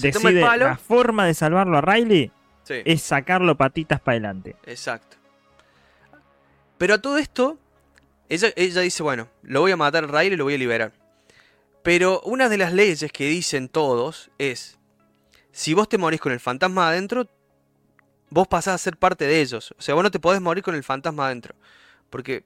Se 0.00 0.08
Decide, 0.12 0.40
palo. 0.40 0.66
la 0.66 0.76
forma 0.76 1.26
de 1.26 1.34
salvarlo 1.34 1.78
a 1.78 1.80
Riley 1.80 2.30
Sí. 2.64 2.74
es 2.84 3.02
sacarlo 3.02 3.56
patitas 3.56 4.00
para 4.00 4.14
adelante. 4.14 4.56
Exacto. 4.66 5.16
Pero 6.78 6.94
a 6.94 6.98
todo 7.02 7.18
esto, 7.18 7.58
ella, 8.28 8.48
ella 8.56 8.80
dice, 8.80 9.02
bueno, 9.02 9.28
lo 9.42 9.60
voy 9.60 9.72
a 9.72 9.76
matar 9.76 10.04
a 10.04 10.06
Riley 10.06 10.34
y 10.34 10.36
lo 10.36 10.44
voy 10.44 10.54
a 10.54 10.58
liberar. 10.58 10.92
Pero 11.82 12.20
una 12.22 12.48
de 12.48 12.58
las 12.58 12.72
leyes 12.72 13.10
que 13.12 13.26
dicen 13.26 13.68
todos 13.68 14.30
es, 14.38 14.78
si 15.52 15.74
vos 15.74 15.88
te 15.88 15.98
morís 15.98 16.20
con 16.20 16.32
el 16.32 16.40
fantasma 16.40 16.88
adentro, 16.88 17.26
vos 18.30 18.46
pasás 18.48 18.74
a 18.74 18.78
ser 18.78 18.96
parte 18.96 19.26
de 19.26 19.40
ellos. 19.40 19.74
O 19.78 19.82
sea, 19.82 19.94
vos 19.94 20.04
no 20.04 20.10
te 20.10 20.20
podés 20.20 20.40
morir 20.40 20.62
con 20.62 20.74
el 20.74 20.84
fantasma 20.84 21.26
adentro. 21.26 21.54
Porque, 22.08 22.44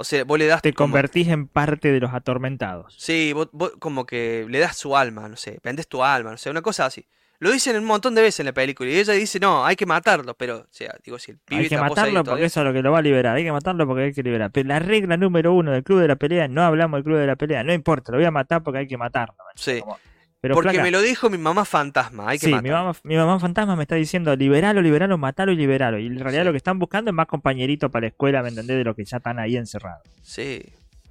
o 0.00 0.04
sea, 0.04 0.24
vos 0.24 0.38
le 0.38 0.46
das... 0.46 0.62
Te 0.62 0.72
como- 0.72 0.88
convertís 0.92 1.28
en 1.28 1.46
parte 1.46 1.92
de 1.92 2.00
los 2.00 2.12
atormentados. 2.12 2.94
Sí, 2.98 3.32
vos, 3.32 3.48
vos 3.52 3.72
como 3.78 4.04
que 4.06 4.46
le 4.48 4.58
das 4.58 4.76
su 4.76 4.96
alma, 4.96 5.28
no 5.28 5.36
sé, 5.36 5.58
vendes 5.62 5.86
tu 5.88 6.02
alma, 6.02 6.30
no 6.32 6.36
sé, 6.38 6.50
una 6.50 6.62
cosa 6.62 6.86
así. 6.86 7.06
Lo 7.38 7.50
dicen 7.50 7.74
un 7.76 7.84
montón 7.86 8.14
de 8.14 8.20
veces 8.20 8.40
en 8.40 8.46
la 8.46 8.52
película 8.52 8.90
y 8.90 8.98
ella 8.98 9.14
dice, 9.14 9.40
no, 9.40 9.64
hay 9.64 9.74
que 9.74 9.86
matarlo, 9.86 10.34
pero, 10.34 10.58
o 10.58 10.66
sea, 10.68 10.94
digo, 11.02 11.18
si 11.18 11.30
el 11.30 11.38
pibe 11.38 11.62
Hay 11.62 11.68
que 11.70 11.78
matarlo 11.78 12.12
porque 12.16 12.24
todavía- 12.24 12.46
eso 12.46 12.60
es 12.60 12.66
lo 12.66 12.72
que 12.74 12.82
lo 12.82 12.92
va 12.92 12.98
a 12.98 13.02
liberar. 13.02 13.34
Hay 13.36 13.44
que 13.44 13.52
matarlo 13.52 13.86
porque 13.86 14.02
hay 14.04 14.12
que 14.12 14.22
liberar. 14.22 14.50
Pero 14.52 14.68
la 14.68 14.78
regla 14.78 15.16
número 15.16 15.54
uno 15.54 15.72
del 15.72 15.82
club 15.82 16.00
de 16.00 16.08
la 16.08 16.16
pelea, 16.16 16.48
no 16.48 16.62
hablamos 16.62 16.98
del 16.98 17.04
club 17.04 17.16
de 17.18 17.26
la 17.26 17.36
pelea. 17.36 17.64
No 17.64 17.72
importa, 17.72 18.12
lo 18.12 18.18
voy 18.18 18.26
a 18.26 18.30
matar 18.30 18.62
porque 18.62 18.80
hay 18.80 18.86
que 18.86 18.98
matarlo. 18.98 19.34
Sí, 19.54 19.80
Como- 19.80 19.98
Pero 20.40 20.54
porque 20.54 20.70
flaca, 20.70 20.82
me 20.82 20.90
lo 20.90 21.02
dijo 21.02 21.28
mi 21.28 21.36
mamá 21.36 21.64
fantasma, 21.66 22.30
hay 22.30 22.38
que 22.38 22.46
sí, 22.46 22.54
mi 22.54 22.70
mamá, 22.70 22.92
mi 23.02 23.16
mamá 23.16 23.38
fantasma 23.38 23.76
me 23.76 23.82
está 23.82 23.96
diciendo 23.96 24.34
liberalo, 24.34 24.80
liberalo, 24.80 25.18
matalo 25.18 25.52
y 25.52 25.56
liberalo. 25.56 25.98
Y 25.98 26.06
en 26.06 26.18
realidad 26.18 26.42
Sí. 26.42 26.46
lo 26.46 26.52
que 26.52 26.56
están 26.56 26.78
buscando 26.78 27.10
es 27.10 27.14
más 27.14 27.26
compañerito 27.26 27.90
para 27.90 28.02
la 28.02 28.06
escuela, 28.08 28.42
¿me 28.42 28.48
entendés? 28.48 28.78
De 28.78 28.84
los 28.84 28.96
que 28.96 29.04
ya 29.04 29.18
están 29.18 29.38
ahí 29.38 29.56
encerrados. 29.56 30.00
Sí, 30.22 30.62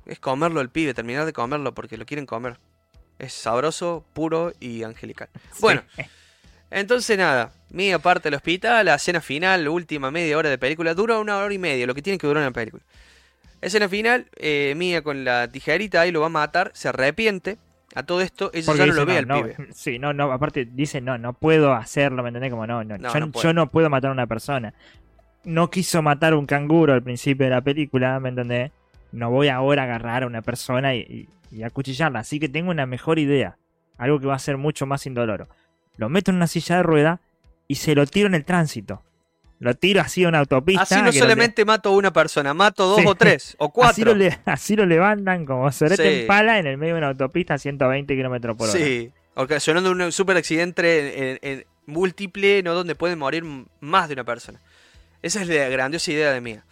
es 0.07 0.19
comerlo 0.19 0.61
el 0.61 0.69
pibe, 0.69 0.93
terminar 0.95 1.25
de 1.25 1.33
comerlo 1.33 1.73
porque 1.75 1.95
lo 1.97 2.05
quieren 2.07 2.25
comer. 2.25 2.57
Es 3.19 3.33
sabroso, 3.33 4.03
puro 4.13 4.53
y 4.59 4.81
angelical. 4.83 5.29
Bueno, 5.59 5.83
entonces 6.71 7.17
nada, 7.17 7.51
Mía 7.69 7.99
parte 7.99 8.29
del 8.29 8.35
hospital, 8.35 8.85
la 8.85 8.95
escena 8.95 9.21
final, 9.21 9.67
última 9.67 10.09
media 10.09 10.37
hora 10.37 10.49
de 10.49 10.57
película, 10.57 10.93
dura 10.95 11.19
una 11.19 11.37
hora 11.37 11.53
y 11.53 11.59
media, 11.59 11.85
lo 11.85 11.93
que 11.93 12.01
tiene 12.01 12.17
que 12.17 12.25
durar 12.25 12.41
una 12.43 12.51
película. 12.51 12.83
Escena 13.61 13.87
final, 13.89 14.25
eh, 14.37 14.73
Mía 14.75 15.03
con 15.03 15.23
la 15.23 15.47
tijerita 15.51 16.01
ahí 16.01 16.11
lo 16.11 16.21
va 16.21 16.27
a 16.27 16.29
matar, 16.29 16.71
se 16.73 16.87
arrepiente. 16.87 17.57
A 17.95 18.03
todo 18.03 18.21
esto, 18.21 18.51
ella 18.53 18.65
Porque 18.67 18.79
ya 18.79 18.85
no 18.85 18.91
dice, 18.93 18.99
lo 18.99 19.05
ve 19.05 19.17
al 19.17 19.27
no, 19.27 19.35
pibe. 19.43 19.55
Sí, 19.73 19.99
no, 19.99 20.13
no, 20.13 20.31
aparte 20.31 20.65
dice, 20.65 21.01
no, 21.01 21.17
no 21.17 21.33
puedo 21.33 21.73
hacerlo, 21.73 22.21
¿me 22.23 22.29
entendés? 22.29 22.51
Como 22.51 22.67
no, 22.67 22.83
no, 22.83 22.97
No, 22.97 23.13
yo, 23.13 23.41
yo 23.41 23.53
no 23.53 23.69
puedo 23.71 23.89
matar 23.89 24.09
a 24.09 24.13
una 24.13 24.27
persona. 24.27 24.73
No 25.43 25.69
quiso 25.69 26.01
matar 26.01 26.33
un 26.33 26.45
canguro 26.45 26.93
al 26.93 27.01
principio 27.01 27.45
de 27.45 27.51
la 27.51 27.61
película, 27.61 28.19
¿me 28.19 28.29
entendés? 28.29 28.71
No 29.11 29.31
voy 29.31 29.47
ahora 29.47 29.83
a 29.83 29.85
agarrar 29.85 30.23
a 30.23 30.27
una 30.27 30.41
persona 30.41 30.93
y, 30.95 30.99
y- 30.99 31.29
y 31.57 31.63
acuchillarla. 31.63 32.19
Así 32.19 32.39
que 32.39 32.47
tengo 32.49 32.69
una 32.69 32.85
mejor 32.85 33.17
idea. 33.17 33.57
Algo 33.97 34.19
que 34.19 34.27
va 34.27 34.35
a 34.35 34.39
ser 34.39 34.57
mucho 34.57 34.85
más 34.85 35.05
indoloro. 35.07 35.47
Lo 35.97 36.09
meto 36.09 36.29
en 36.31 36.37
una 36.37 36.47
silla 36.47 36.77
de 36.77 36.83
rueda 36.83 37.21
y 37.67 37.75
se 37.75 37.95
lo 37.95 38.05
tiro 38.05 38.27
en 38.27 38.35
el 38.35 38.45
tránsito. 38.45 39.01
Lo 39.59 39.73
tiro 39.75 39.99
así 40.01 40.23
a 40.23 40.29
una 40.29 40.39
autopista. 40.39 40.83
Así 40.83 41.01
no 41.01 41.11
solamente 41.11 41.65
mato 41.65 41.89
a 41.89 41.91
una 41.91 42.13
persona, 42.13 42.53
mato 42.53 42.87
dos 42.87 42.99
Sí. 43.01 43.05
o 43.05 43.15
tres 43.15 43.55
o 43.59 43.65
Así 43.67 43.73
cuatro. 43.73 44.05
lo, 44.05 44.15
le- 44.15 44.39
así 44.45 44.75
lo 44.77 44.85
levantan 44.85 45.45
como 45.45 45.69
sorete 45.71 46.01
Sí. 46.15 46.19
en 46.21 46.27
pala 46.27 46.59
en 46.59 46.67
el 46.67 46.77
medio 46.77 46.93
de 46.93 46.99
una 46.99 47.07
autopista 47.09 47.55
a 47.55 47.57
120 47.57 48.15
kilómetros 48.15 48.55
por 48.55 48.69
hora. 48.69 48.79
Sí, 48.79 49.11
ocasionando 49.35 49.91
un 49.91 50.11
super 50.13 50.37
accidente 50.37 51.31
en, 51.31 51.39
en- 51.41 51.59
en 51.59 51.65
múltiple, 51.87 52.63
¿no? 52.63 52.73
Donde 52.73 52.95
pueden 52.95 53.19
morir 53.19 53.43
más 53.81 54.07
de 54.07 54.13
una 54.13 54.23
persona. 54.23 54.59
Esa 55.21 55.41
es 55.41 55.47
la 55.49 55.67
grandiosa 55.67 56.11
idea 56.11 56.31
de 56.31 56.39
Mía. 56.39 56.63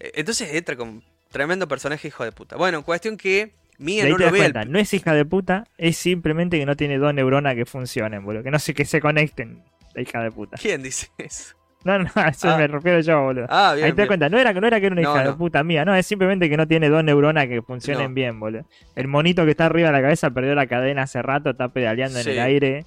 Eh, 0.00 0.12
Entonces 0.16 0.52
entra 0.54 0.76
con 0.76 1.02
tremendo 1.30 1.66
personaje 1.66 2.08
hijo 2.08 2.24
de 2.24 2.32
puta. 2.32 2.56
Bueno, 2.56 2.82
cuestión 2.84 3.16
que 3.16 3.52
Mía 3.78 4.06
no 4.06 4.16
lo 4.18 4.30
ve 4.30 4.52
no 4.68 4.78
es 4.78 4.92
hija 4.94 5.12
de 5.14 5.24
puta, 5.24 5.66
es 5.78 5.96
simplemente 5.96 6.58
que 6.58 6.66
no 6.66 6.76
tiene 6.76 6.98
dos 6.98 7.12
neuronas 7.14 7.54
que 7.54 7.64
funcionen, 7.66 8.24
boludo. 8.24 8.42
Que 8.42 8.50
no 8.50 8.58
sé 8.58 8.74
que 8.74 8.84
se 8.84 9.00
conecten, 9.00 9.62
la 9.94 10.02
hija 10.02 10.20
de 10.22 10.30
puta. 10.30 10.56
¿Quién 10.60 10.82
dice 10.82 11.08
eso? 11.18 11.54
No, 11.86 11.98
no, 12.00 12.04
eso 12.28 12.50
Ah. 12.50 12.58
me 12.58 12.66
refiero 12.66 13.00
yo, 13.00 13.22
boludo. 13.22 13.46
Ah, 13.48 13.72
bien, 13.74 13.86
ahí 13.86 13.92
te 13.92 14.02
das 14.02 14.06
cuenta, 14.08 14.28
no 14.28 14.38
era, 14.38 14.52
no 14.52 14.66
era 14.66 14.80
que 14.80 14.86
era 14.86 14.92
una 14.94 15.02
No, 15.02 15.12
hija 15.12 15.22
de 15.24 15.30
no. 15.30 15.38
puta 15.38 15.62
mía, 15.64 15.84
no, 15.84 15.94
es 15.94 16.06
simplemente 16.06 16.50
que 16.50 16.56
no 16.56 16.66
tiene 16.66 16.88
dos 16.88 17.02
neuronas 17.04 17.46
que 17.46 17.62
funcionen 17.62 18.08
No. 18.08 18.14
bien, 18.14 18.38
boludo. 18.40 18.64
El 18.94 19.08
monito 19.08 19.44
que 19.44 19.52
está 19.52 19.66
arriba 19.66 19.88
de 19.88 19.92
la 19.92 20.02
cabeza 20.02 20.30
perdió 20.30 20.54
la 20.54 20.66
cadena 20.66 21.02
hace 21.02 21.22
rato, 21.22 21.50
está 21.50 21.68
pedaleando 21.68 22.18
en 22.20 22.28
el 22.28 22.38
aire 22.40 22.84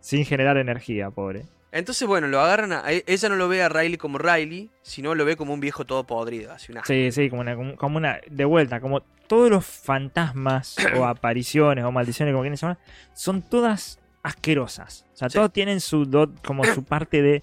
sin 0.00 0.24
generar 0.24 0.56
energía, 0.56 1.10
pobre. 1.10 1.44
Entonces, 1.70 2.06
bueno, 2.06 2.26
lo 2.28 2.38
agarran 2.40 2.72
a... 2.72 2.80
a- 2.80 2.92
Ella 2.92 3.28
no 3.30 3.36
lo 3.36 3.48
ve 3.48 3.62
a 3.62 3.68
Riley 3.70 3.96
como 3.96 4.18
Riley, 4.18 4.68
sino 4.82 5.14
lo 5.14 5.24
ve 5.24 5.36
como 5.36 5.54
un 5.54 5.60
viejo 5.60 5.86
todo 5.86 6.04
podrido. 6.04 6.52
Así 6.52 6.70
una... 6.70 6.84
Sí, 6.84 7.10
sí, 7.12 7.30
como 7.30 7.40
una, 7.40 7.56
como- 7.76 7.96
una. 7.96 8.18
De 8.30 8.44
vuelta, 8.44 8.78
como 8.80 9.00
todos 9.26 9.48
los 9.48 9.64
fantasmas 9.64 10.76
o 10.98 11.06
apariciones 11.06 11.82
o 11.84 11.90
maldiciones, 11.90 12.32
como 12.34 12.42
quieran 12.42 12.58
llamar, 12.58 12.78
son 13.14 13.40
todas 13.40 13.98
asquerosas. 14.22 15.06
O 15.14 15.16
sea, 15.16 15.30
Sí. 15.30 15.34
todos 15.38 15.52
tienen 15.52 15.80
su 15.80 16.04
dot, 16.04 16.44
como 16.44 16.64
su 16.64 16.84
parte 16.84 17.22
de 17.22 17.42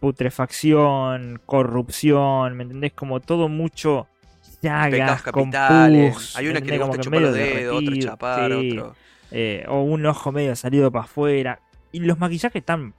putrefacción, 0.00 1.40
corrupción, 1.46 2.56
¿me 2.56 2.64
entendés? 2.64 2.92
Como 2.92 3.20
todo 3.20 3.48
mucho 3.48 4.06
llagas, 4.62 5.22
capitales. 5.22 6.14
pus, 6.14 6.36
Hay 6.36 6.44
¿me 6.46 6.50
una 6.50 6.60
que 6.60 6.70
le 6.70 6.78
gusta 6.78 6.98
chupar 7.02 7.20
los 7.20 7.34
dedos, 7.34 7.76
otro 7.82 7.96
chapar, 7.96 8.50
sí, 8.50 8.70
otro... 8.78 8.94
eh, 9.30 9.64
o 9.68 9.82
un 9.82 10.04
ojo 10.06 10.32
medio 10.32 10.54
salido 10.56 10.90
para 10.90 11.04
afuera. 11.04 11.60
Y 11.92 12.00
los 12.00 12.18
maquillajes 12.18 12.60
están 12.60 12.92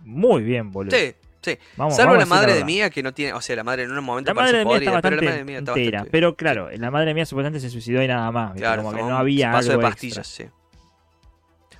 muy 0.00 0.42
bien, 0.42 0.70
boludo. 0.70 0.96
Sí, 0.96 1.14
sí. 1.40 1.58
Vamos- 1.76 1.96
Salvo 1.96 2.12
vamos 2.12 2.28
la 2.28 2.34
madre 2.34 2.54
de. 2.54 2.64
Mía 2.64 2.90
que 2.90 3.02
no 3.02 3.12
tiene... 3.14 3.32
O 3.32 3.40
sea, 3.40 3.56
la 3.56 3.64
madre 3.64 3.84
en 3.84 3.90
un 3.92 4.04
momento 4.04 4.30
La 4.30 4.34
madre 4.34 4.64
mía 4.64 4.76
está 4.76 5.00
podrida, 5.00 5.02
pero 5.02 5.16
la 5.16 5.22
madre 5.22 5.38
de 5.38 5.44
Mía 5.44 5.58
está 5.58 5.72
entera. 5.72 5.98
bastante... 5.98 6.10
Pero 6.12 6.36
claro, 6.36 6.68
la 6.70 6.90
madre 6.90 7.14
mía 7.14 7.26
supuestamente 7.26 7.60
se 7.60 7.70
suicidó 7.70 8.02
y 8.02 8.06
nada 8.06 8.30
más. 8.30 8.52
Claro, 8.54 8.82
como 8.82 8.94
que 8.94 9.02
no 9.02 9.16
había 9.18 9.50
algo 9.52 9.60
de 9.70 9.74
extra. 9.74 9.90
pastillas, 9.90 10.26
sí. 10.26 10.44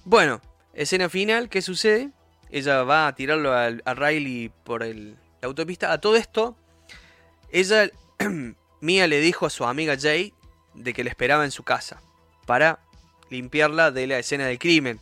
Bueno, 0.04 0.40
escena 0.74 1.08
final, 1.08 1.48
¿qué 1.48 1.60
sucede? 1.62 2.10
Ella 2.50 2.82
va 2.82 3.06
a 3.06 3.14
tirarlo 3.14 3.52
a, 3.52 3.70
Riley 3.94 4.50
por 4.64 4.82
el, 4.82 5.16
la 5.40 5.48
autopista. 5.48 5.92
A 5.92 6.00
todo 6.00 6.16
esto, 6.16 6.56
ella, 7.50 7.90
Mia 8.80 9.06
le 9.06 9.20
dijo 9.20 9.46
a 9.46 9.50
su 9.50 9.64
amiga 9.64 9.96
Jay 9.98 10.32
de 10.74 10.92
que 10.92 11.04
le 11.04 11.10
esperaba 11.10 11.44
en 11.44 11.50
su 11.50 11.62
casa 11.62 12.00
para 12.46 12.80
limpiarla 13.30 13.90
de 13.90 14.06
la 14.06 14.18
escena 14.18 14.46
del 14.46 14.58
crimen. 14.58 15.00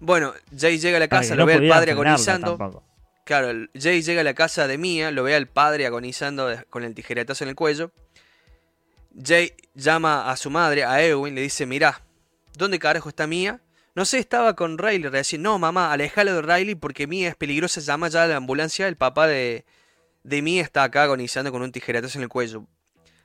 Bueno, 0.00 0.32
Jay 0.56 0.78
llega 0.78 0.96
a 0.96 1.00
la 1.00 1.08
casa, 1.08 1.34
lo 1.34 1.42
no 1.42 1.46
ve 1.46 1.54
al 1.54 1.68
padre 1.68 1.92
agonizando. 1.92 2.56
tampoco. 2.56 2.84
Claro, 3.24 3.68
Jay 3.74 4.02
llega 4.02 4.22
a 4.22 4.24
la 4.24 4.34
casa 4.34 4.66
de 4.66 4.78
Mia, 4.78 5.12
lo 5.12 5.22
ve 5.22 5.36
al 5.36 5.46
padre 5.46 5.86
agonizando 5.86 6.50
con 6.70 6.82
el 6.82 6.94
tijeretazo 6.94 7.44
en 7.44 7.50
el 7.50 7.56
cuello. 7.56 7.92
Jay 9.24 9.54
llama 9.74 10.30
a 10.30 10.36
su 10.36 10.50
madre, 10.50 10.84
a 10.84 11.02
Eowyn, 11.04 11.34
le 11.34 11.42
dice, 11.42 11.66
mirá, 11.66 12.02
¿dónde 12.56 12.78
carajo 12.78 13.08
está 13.08 13.26
Mia? 13.26 13.60
No 13.94 14.04
sé, 14.04 14.18
estaba 14.18 14.54
con 14.56 14.78
Riley 14.78 15.08
recién. 15.10 15.42
No, 15.42 15.58
mamá, 15.58 15.92
alejalo 15.92 16.34
de 16.34 16.42
Riley 16.42 16.74
porque 16.74 17.06
Mia 17.06 17.28
es 17.28 17.36
peligrosa, 17.36 17.80
llama 17.80 18.08
ya 18.08 18.24
a 18.24 18.26
la 18.26 18.36
ambulancia. 18.36 18.88
El 18.88 18.96
papá 18.96 19.26
de, 19.26 19.64
de 20.22 20.42
Mia 20.42 20.62
está 20.62 20.82
acá 20.84 21.02
agonizando 21.04 21.52
con 21.52 21.60
un 21.62 21.72
tijeretazo 21.72 22.18
en 22.18 22.22
el 22.24 22.28
cuello. 22.30 22.64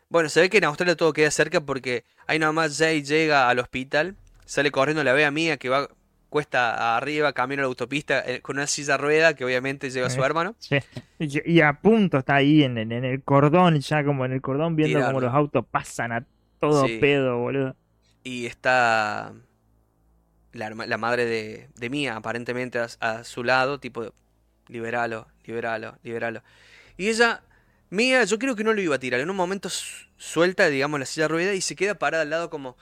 Bueno, 0.09 0.27
se 0.29 0.41
ve 0.41 0.49
que 0.49 0.57
en 0.57 0.65
Australia 0.65 0.95
todo 0.95 1.13
queda 1.13 1.31
cerca 1.31 1.61
porque 1.61 2.03
ahí 2.27 2.37
nomás 2.39 2.77
Jay 2.77 3.01
llega 3.03 3.49
al 3.49 3.59
hospital, 3.59 4.15
sale 4.45 4.71
corriendo, 4.71 5.03
la 5.03 5.13
ve 5.13 5.25
a 5.25 5.31
Mia 5.31 5.57
que 5.57 5.69
va 5.69 5.87
cuesta 6.29 6.97
arriba, 6.97 7.31
camino 7.31 7.61
a 7.61 7.63
la 7.63 7.67
autopista 7.67 8.19
eh, 8.25 8.41
con 8.41 8.57
una 8.57 8.67
silla 8.67 8.97
rueda 8.97 9.33
que 9.33 9.45
obviamente 9.45 9.89
lleva 9.89 10.07
a 10.07 10.09
su 10.09 10.21
hermano. 10.23 10.55
Sí. 10.59 10.77
Y, 11.19 11.61
a 11.61 11.73
punto 11.79 12.17
está 12.17 12.35
ahí 12.35 12.63
en, 12.63 12.77
en- 12.77 12.91
en 12.91 13.05
el 13.05 13.23
cordón, 13.23 13.79
ya 13.79 14.03
como 14.03 14.25
en 14.25 14.33
el 14.33 14.41
cordón, 14.41 14.75
viendo 14.75 14.99
Tirarlo. 14.99 15.13
como 15.15 15.25
los 15.25 15.33
autos 15.33 15.65
pasan 15.71 16.11
a 16.11 16.25
todo 16.59 16.85
Sí. 16.85 16.97
pedo, 16.99 17.37
boludo. 17.37 17.75
Y 18.23 18.45
está 18.45 19.31
la, 20.57 20.97
madre 20.97 21.25
de, 21.25 21.69
de 21.75 21.89
Mía, 21.89 22.15
aparentemente 22.15 22.79
a, 22.79 22.87
a 22.99 23.23
su 23.23 23.43
lado, 23.43 23.79
tipo, 23.79 24.13
liberalo, 24.67 25.27
liberalo, 25.45 25.97
liberalo. 26.03 26.43
Y 26.97 27.09
ella, 27.09 27.43
Mía, 27.89 28.23
yo 28.25 28.39
creo 28.39 28.55
que 28.55 28.63
no 28.63 28.73
lo 28.73 28.81
iba 28.81 28.95
a 28.95 28.99
tirar. 28.99 29.19
En 29.19 29.29
un 29.29 29.35
momento 29.35 29.69
su- 29.69 30.07
suelta, 30.17 30.67
digamos, 30.69 30.99
la 30.99 31.05
silla 31.05 31.25
de 31.25 31.29
rueda 31.29 31.53
y 31.53 31.61
se 31.61 31.75
queda 31.75 31.95
parada 31.95 32.23
al 32.23 32.29
lado 32.29 32.49
como, 32.49 32.77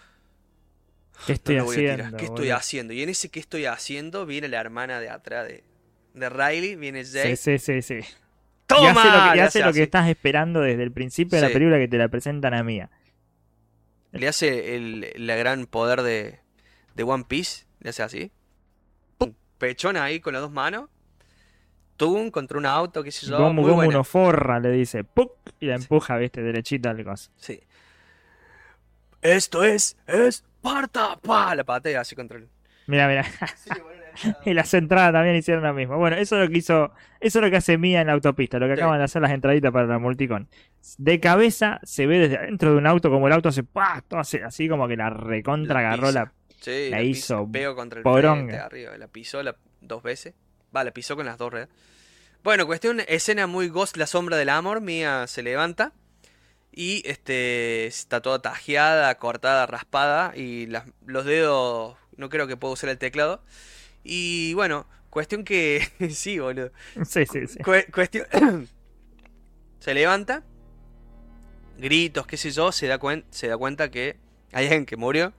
¿Qué 1.25 1.33
no 1.33 1.35
estoy 1.35 1.55
lo 1.55 1.65
voy 1.65 1.75
a 1.75 1.79
tirar. 1.79 1.99
haciendo? 1.99 2.17
¿Qué 2.17 2.25
estoy 2.25 2.49
haciendo? 2.51 2.93
Y 2.93 3.01
en 3.03 3.09
ese 3.09 3.29
¿qué 3.29 3.39
estoy 3.39 3.65
haciendo? 3.65 4.25
Viene 4.25 4.47
la 4.47 4.59
hermana 4.61 4.99
de 4.99 5.09
atrás 5.09 5.47
de, 5.47 5.63
de 6.13 6.29
Riley, 6.29 6.75
viene 6.75 7.03
Jay. 7.05 7.35
Sí, 7.35 7.57
sí, 7.57 7.81
sí, 7.81 7.81
sí. 7.81 7.99
¡Toma! 8.67 8.83
y 8.83 8.87
hace 8.87 9.11
lo 9.11 9.21
que, 9.23 9.31
y 9.33 9.35
Le 9.35 9.41
hace 9.41 9.59
hace 9.59 9.63
lo 9.63 9.73
que 9.73 9.81
así. 9.81 9.83
estás 9.83 10.09
esperando 10.09 10.61
desde 10.61 10.83
el 10.83 10.91
principio 10.91 11.35
de 11.37 11.41
la 11.41 11.49
película 11.53 11.77
que 11.77 11.87
te 11.87 11.97
la 11.97 12.07
presentan 12.09 12.53
a 12.53 12.63
mía. 12.63 12.89
Le 14.11 14.27
hace 14.27 14.75
el, 14.75 15.11
la 15.17 15.35
gran 15.35 15.65
poder 15.67 16.01
de, 16.01 16.39
de 16.95 17.03
One 17.03 17.25
Piece. 17.27 17.64
Le 17.85 17.89
hace 17.91 18.01
así. 18.01 18.31
Pum, 19.19 19.31
Pechona 19.59 20.03
ahí 20.05 20.19
con 20.19 20.33
las 20.33 20.41
dos 20.41 20.51
manos. 20.51 20.89
Tum 21.97 22.31
contra 22.31 22.57
un 22.57 22.65
auto, 22.65 23.03
qué 23.03 23.11
sé 23.11 23.27
yo. 23.27 23.37
Gomu 23.37 23.53
muy 23.61 23.63
Gomu 23.65 23.75
buena. 23.75 23.93
no 23.93 24.03
forra, 24.03 24.59
le 24.59 24.71
dice. 24.71 25.03
¡Puc! 25.03 25.33
Y 25.59 25.67
la 25.67 25.75
empuja, 25.75 26.17
viste, 26.17 26.41
derechita 26.41 26.89
al 26.89 27.03
coso. 27.03 27.29
Sí. 27.37 27.61
Esto 29.21 29.63
es 29.63 29.97
Esparta. 30.07 31.17
¡Pah! 31.21 31.53
La 31.53 31.63
patea 31.63 32.01
así 32.01 32.15
contra 32.15 32.39
el. 32.39 32.49
Mira, 32.87 33.07
mira. 33.07 33.23
y 34.45 34.53
las 34.55 34.73
entradas 34.73 35.13
también 35.13 35.35
hicieron 35.35 35.63
lo 35.63 35.73
mismo. 35.75 35.97
Bueno, 35.97 36.15
eso 36.15 36.37
es 36.37 36.47
lo 36.47 36.51
que 36.51 36.57
hizo. 36.57 36.91
Eso 37.19 37.37
es 37.39 37.43
lo 37.45 37.51
que 37.51 37.57
hace 37.57 37.77
Mía 37.77 38.01
en 38.01 38.07
la 38.07 38.13
autopista, 38.13 38.57
lo 38.57 38.67
que 38.67 38.75
Sí. 38.75 38.81
acaban 38.81 38.97
de 38.97 39.03
hacer 39.05 39.21
las 39.21 39.31
entraditas 39.31 39.71
para 39.71 39.85
la 39.85 39.99
multicon. 39.99 40.47
De 40.97 41.19
cabeza 41.19 41.79
se 41.83 42.07
ve 42.07 42.17
desde 42.17 42.37
adentro 42.37 42.71
de 42.71 42.77
un 42.77 42.87
auto 42.87 43.11
como 43.11 43.27
el 43.27 43.33
auto 43.33 43.51
se 43.51 43.61
¡pah! 43.63 44.01
todo 44.07 44.19
así, 44.19 44.37
así 44.39 44.67
como 44.67 44.87
que 44.87 44.97
la 44.97 45.11
recontra 45.11 45.79
agarró 45.81 46.11
la. 46.11 46.33
Sí, 46.61 46.89
La 46.89 46.97
la 46.97 47.03
hizo. 47.03 47.47
Pegó 47.51 47.75
contra 47.75 47.99
el 47.99 48.03
poronga. 48.03 48.65
arriba. 48.65 48.97
La 48.97 49.07
pisó 49.07 49.43
la- 49.43 49.55
dos 49.81 50.01
veces. 50.03 50.33
Va, 50.75 50.83
la 50.83 50.91
pisó 50.91 51.15
con 51.15 51.25
las 51.25 51.37
dos 51.37 51.51
ruedas. 51.51 51.69
Bueno, 52.43 52.65
cuestión, 52.67 53.01
escena 53.07 53.47
muy 53.47 53.69
Ghost, 53.69 53.97
la 53.97 54.07
sombra 54.07 54.37
del 54.37 54.49
amor. 54.49 54.81
Mía 54.81 55.25
se 55.27 55.41
levanta. 55.43 55.93
Y 56.71 57.01
este 57.07 57.85
está 57.87 58.21
toda 58.21 58.41
tajeada, 58.41 59.15
cortada, 59.17 59.65
raspada. 59.65 60.33
Y 60.35 60.65
las- 60.67 60.85
los 61.05 61.25
dedos. 61.25 61.97
No 62.17 62.29
creo 62.29 62.47
que 62.47 62.57
pueda 62.57 62.73
usar 62.73 62.89
el 62.89 62.97
teclado. 62.97 63.43
Y 64.03 64.53
bueno, 64.55 64.87
cuestión 65.09 65.43
que. 65.43 65.87
sí, 66.11 66.39
boludo. 66.39 66.71
Sí, 67.05 67.25
sí, 67.25 67.47
sí. 67.47 67.59
Cue- 67.59 67.89
cuestión. 67.91 68.25
se 69.79 69.93
levanta. 69.93 70.43
Gritos, 71.77 72.25
qué 72.27 72.37
sé 72.37 72.51
yo. 72.51 72.71
Se 72.71 72.87
da, 72.87 72.99
cuen- 72.99 73.25
se 73.31 73.47
da 73.47 73.57
cuenta 73.57 73.89
que 73.91 74.17
hay 74.51 74.65
alguien 74.65 74.85
que 74.85 74.97
murió. 74.97 75.33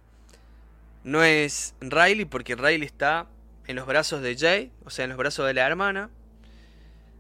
No 1.07 1.23
es 1.23 1.75
Riley, 1.81 2.25
porque 2.25 2.57
Riley 2.57 2.85
está 2.85 3.29
en 3.69 3.77
los 3.77 3.87
brazos 3.87 4.23
de 4.23 4.37
Jay. 4.37 4.73
O 4.85 4.91
sea, 4.91 5.05
en 5.05 5.11
los 5.11 5.19
brazos 5.19 5.47
de 5.47 5.55
la 5.55 5.67
hermana. 5.67 6.11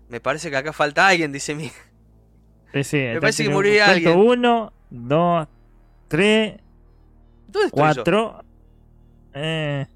Me 0.09 0.20
parece 0.20 0.51
que 0.51 0.57
acá 0.57 0.72
falta 0.72 1.09
alguien, 1.09 1.32
dice 1.32 1.55
mi. 1.55 1.70
Sí, 2.72 2.84
sí, 2.84 2.99
entonces 2.99 3.20
parece 3.20 3.45
que 3.45 3.51
murió 3.51 3.84
alguien. 3.84 4.18
Uno, 4.18 4.72
dos, 4.91 5.49
tres, 6.09 6.57
¿Dónde 7.49 7.68
estoy 7.68 7.93
yo? 7.93 8.05
cuatro. 8.05 8.45
Eh, 9.34 9.87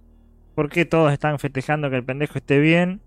¿Por 0.55 0.71
qué 0.71 0.85
todos 0.85 1.13
están 1.13 1.39
festejando 1.39 1.91
que 1.91 1.97
el 1.97 2.05
pendejo 2.05 2.39
esté 2.39 2.59
bien? 2.61 3.01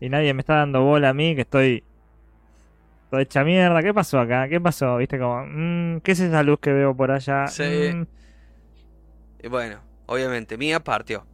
Y 0.00 0.08
nadie 0.08 0.32
me 0.34 0.40
está 0.40 0.54
dando 0.56 0.82
bola 0.82 1.10
a 1.10 1.14
mí 1.14 1.34
que 1.34 1.42
estoy. 1.42 1.84
Toda 3.10 3.22
hecha 3.22 3.44
mierda. 3.44 3.82
¿Qué 3.82 3.92
pasó 3.92 4.20
acá? 4.20 4.48
¿Qué 4.48 4.60
pasó? 4.60 4.96
¿Viste 4.96 5.18
como.? 5.18 5.44
mm, 5.46 6.00
¿Qué 6.00 6.12
es 6.12 6.20
esa 6.20 6.42
luz 6.42 6.60
que 6.60 6.72
veo 6.72 6.96
por 6.96 7.10
allá? 7.10 7.46
Sí. 7.48 7.92
Mm, 7.94 8.06
Y 9.42 9.48
bueno, 9.48 9.80
obviamente, 10.10 10.58
Mia 10.58 10.80
partió. 10.80 11.24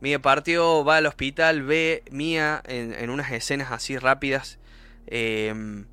Mia 0.00 0.20
partió, 0.20 0.84
va 0.84 0.96
al 0.96 1.06
hospital, 1.06 1.62
ve 1.62 2.02
Mia 2.10 2.62
en, 2.66 2.92
en 2.92 3.10
unas 3.10 3.30
escenas 3.30 3.70
así 3.70 3.96
rápidas. 3.96 4.58
eh, 5.06 5.84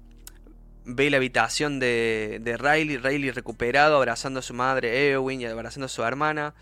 ve 0.86 1.10
la 1.10 1.18
habitación 1.18 1.80
de, 1.80 2.40
de 2.42 2.58
Riley, 2.58 2.98
Riley 2.98 3.32
recuperado, 3.32 3.96
abrazando 3.98 4.40
a 4.40 4.44
su 4.44 4.54
madre 4.54 5.12
Eowyn 5.12 5.42
y 5.42 5.46
abrazando 5.46 5.86
a 5.86 5.90
su 5.90 6.04
hermana. 6.04 6.54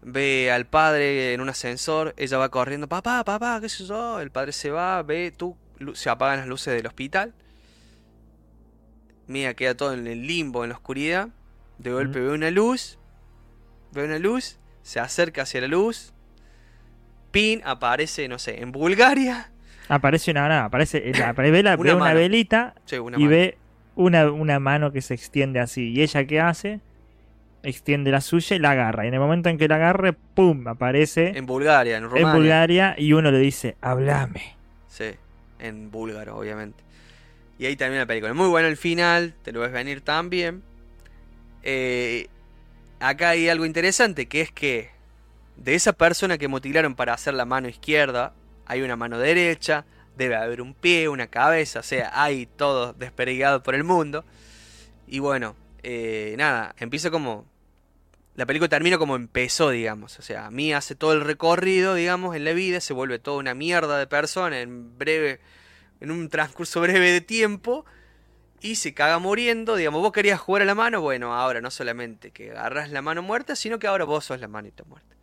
Ve 0.00 0.50
al 0.52 0.66
padre 0.66 1.34
en 1.34 1.40
un 1.40 1.48
ascensor, 1.48 2.14
ella 2.16 2.38
va 2.38 2.50
corriendo, 2.50 2.88
papá, 2.88 3.24
papá, 3.24 3.60
qué 3.60 3.68
sé 3.68 3.84
yo. 3.84 4.20
El 4.20 4.30
padre 4.30 4.52
se 4.52 4.70
va, 4.70 5.02
ve, 5.02 5.32
tú, 5.36 5.56
se 5.94 6.08
apagan 6.08 6.38
las 6.38 6.48
luces 6.48 6.72
del 6.74 6.86
hospital. 6.86 7.34
Mia 9.26 9.54
queda 9.54 9.76
todo 9.76 9.92
en 9.92 10.06
el 10.06 10.26
limbo, 10.26 10.64
en 10.64 10.70
la 10.70 10.76
oscuridad. 10.76 11.28
De 11.78 11.92
golpe 11.92 12.20
ve 12.20 12.30
una 12.30 12.50
luz, 12.50 12.98
ve 13.92 14.04
una 14.04 14.18
luz, 14.18 14.58
se 14.88 15.00
acerca 15.00 15.42
hacia 15.42 15.60
la 15.60 15.68
luz. 15.68 16.14
Pin 17.30 17.60
aparece, 17.64 18.26
no 18.26 18.38
sé, 18.38 18.62
en 18.62 18.72
Bulgaria. 18.72 19.50
Aparece 19.88 20.30
una, 20.30 20.48
nada, 20.48 20.64
aparece, 20.64 21.10
eh, 21.10 21.12
apare- 21.12 21.50
ve, 21.50 21.62
la- 21.62 21.76
Una 21.78 21.82
ve 21.90 21.94
una 21.94 22.14
velita 22.14 22.74
Sí, 22.86 22.96
una 22.96 23.16
y 23.18 23.20
mano. 23.20 23.30
ve 23.30 23.58
una, 23.96 24.30
una 24.30 24.58
mano 24.58 24.90
que 24.92 25.02
se 25.02 25.12
extiende 25.14 25.60
así. 25.60 25.92
¿Y 25.92 26.00
ella 26.02 26.24
qué 26.24 26.40
hace? 26.40 26.80
Extiende 27.62 28.10
la 28.10 28.20
suya 28.22 28.56
y 28.56 28.60
la 28.60 28.70
agarra. 28.70 29.04
Y 29.04 29.08
en 29.08 29.14
el 29.14 29.20
momento 29.20 29.50
en 29.50 29.58
que 29.58 29.68
la 29.68 29.74
agarre, 29.74 30.14
¡pum! 30.14 30.66
aparece 30.68 31.36
En 31.36 31.44
Bulgaria, 31.44 31.98
en 31.98 32.04
en. 32.04 32.32
Bulgaria 32.32 32.94
y 32.96 33.12
uno 33.12 33.30
le 33.30 33.38
dice, 33.38 33.76
hablame. 33.82 34.56
Sí, 34.88 35.10
en 35.58 35.90
búlgaro, 35.90 36.36
obviamente. 36.38 36.82
Y 37.58 37.66
ahí 37.66 37.76
termina 37.76 38.02
la 38.02 38.06
película. 38.06 38.32
Muy 38.32 38.48
bueno 38.48 38.68
el 38.68 38.76
final, 38.78 39.34
te 39.42 39.52
lo 39.52 39.60
ves 39.60 39.72
venir 39.72 40.00
también. 40.00 40.62
Eh, 41.62 42.28
acá 43.00 43.30
hay 43.30 43.48
algo 43.48 43.66
interesante, 43.66 44.26
que 44.26 44.40
es 44.40 44.52
que 44.52 44.90
de 45.56 45.74
esa 45.74 45.92
persona 45.92 46.38
que 46.38 46.48
mutilaron 46.48 46.94
para 46.94 47.14
hacer 47.14 47.34
la 47.34 47.44
mano 47.44 47.68
izquierda, 47.68 48.34
hay 48.66 48.82
una 48.82 48.96
mano 48.96 49.18
derecha, 49.18 49.84
debe 50.16 50.36
haber 50.36 50.60
un 50.60 50.74
pie, 50.74 51.08
una 51.08 51.28
cabeza, 51.28 51.80
o 51.80 51.82
sea, 51.82 52.10
hay 52.12 52.46
todo 52.46 52.92
desperdigado 52.92 53.62
por 53.62 53.74
el 53.74 53.84
mundo. 53.84 54.24
Y 55.06 55.20
bueno, 55.20 55.56
eh, 55.82 56.34
nada, 56.36 56.74
empieza 56.78 57.10
como... 57.10 57.46
La 58.34 58.46
película 58.46 58.68
termina 58.68 58.98
como 58.98 59.16
empezó, 59.16 59.70
digamos. 59.70 60.18
O 60.20 60.22
sea, 60.22 60.48
Mia 60.50 60.76
hace 60.76 60.94
todo 60.94 61.12
el 61.12 61.22
recorrido, 61.22 61.94
digamos, 61.94 62.36
en 62.36 62.44
la 62.44 62.52
vida, 62.52 62.80
se 62.80 62.92
vuelve 62.92 63.18
toda 63.18 63.38
una 63.38 63.54
mierda 63.54 63.98
de 63.98 64.06
persona 64.06 64.60
en 64.60 64.96
breve, 64.96 65.40
en 66.00 66.12
un 66.12 66.28
transcurso 66.28 66.80
breve 66.80 67.10
de 67.10 67.20
tiempo, 67.20 67.84
y 68.60 68.76
se 68.76 68.94
caga 68.94 69.18
muriendo. 69.18 69.76
Digamos, 69.76 70.02
vos 70.02 70.12
querías 70.12 70.40
jugar 70.40 70.62
a 70.62 70.64
la 70.64 70.74
mano, 70.74 71.00
bueno, 71.00 71.34
ahora 71.34 71.60
no 71.60 71.70
solamente 71.70 72.30
que 72.30 72.50
agarras 72.50 72.90
la 72.90 73.02
mano 73.02 73.22
muerta, 73.22 73.56
sino 73.56 73.78
que 73.78 73.86
ahora 73.86 74.04
vos 74.04 74.24
sos 74.24 74.40
la 74.40 74.48
manita 74.48 74.84
muerta. 74.84 75.16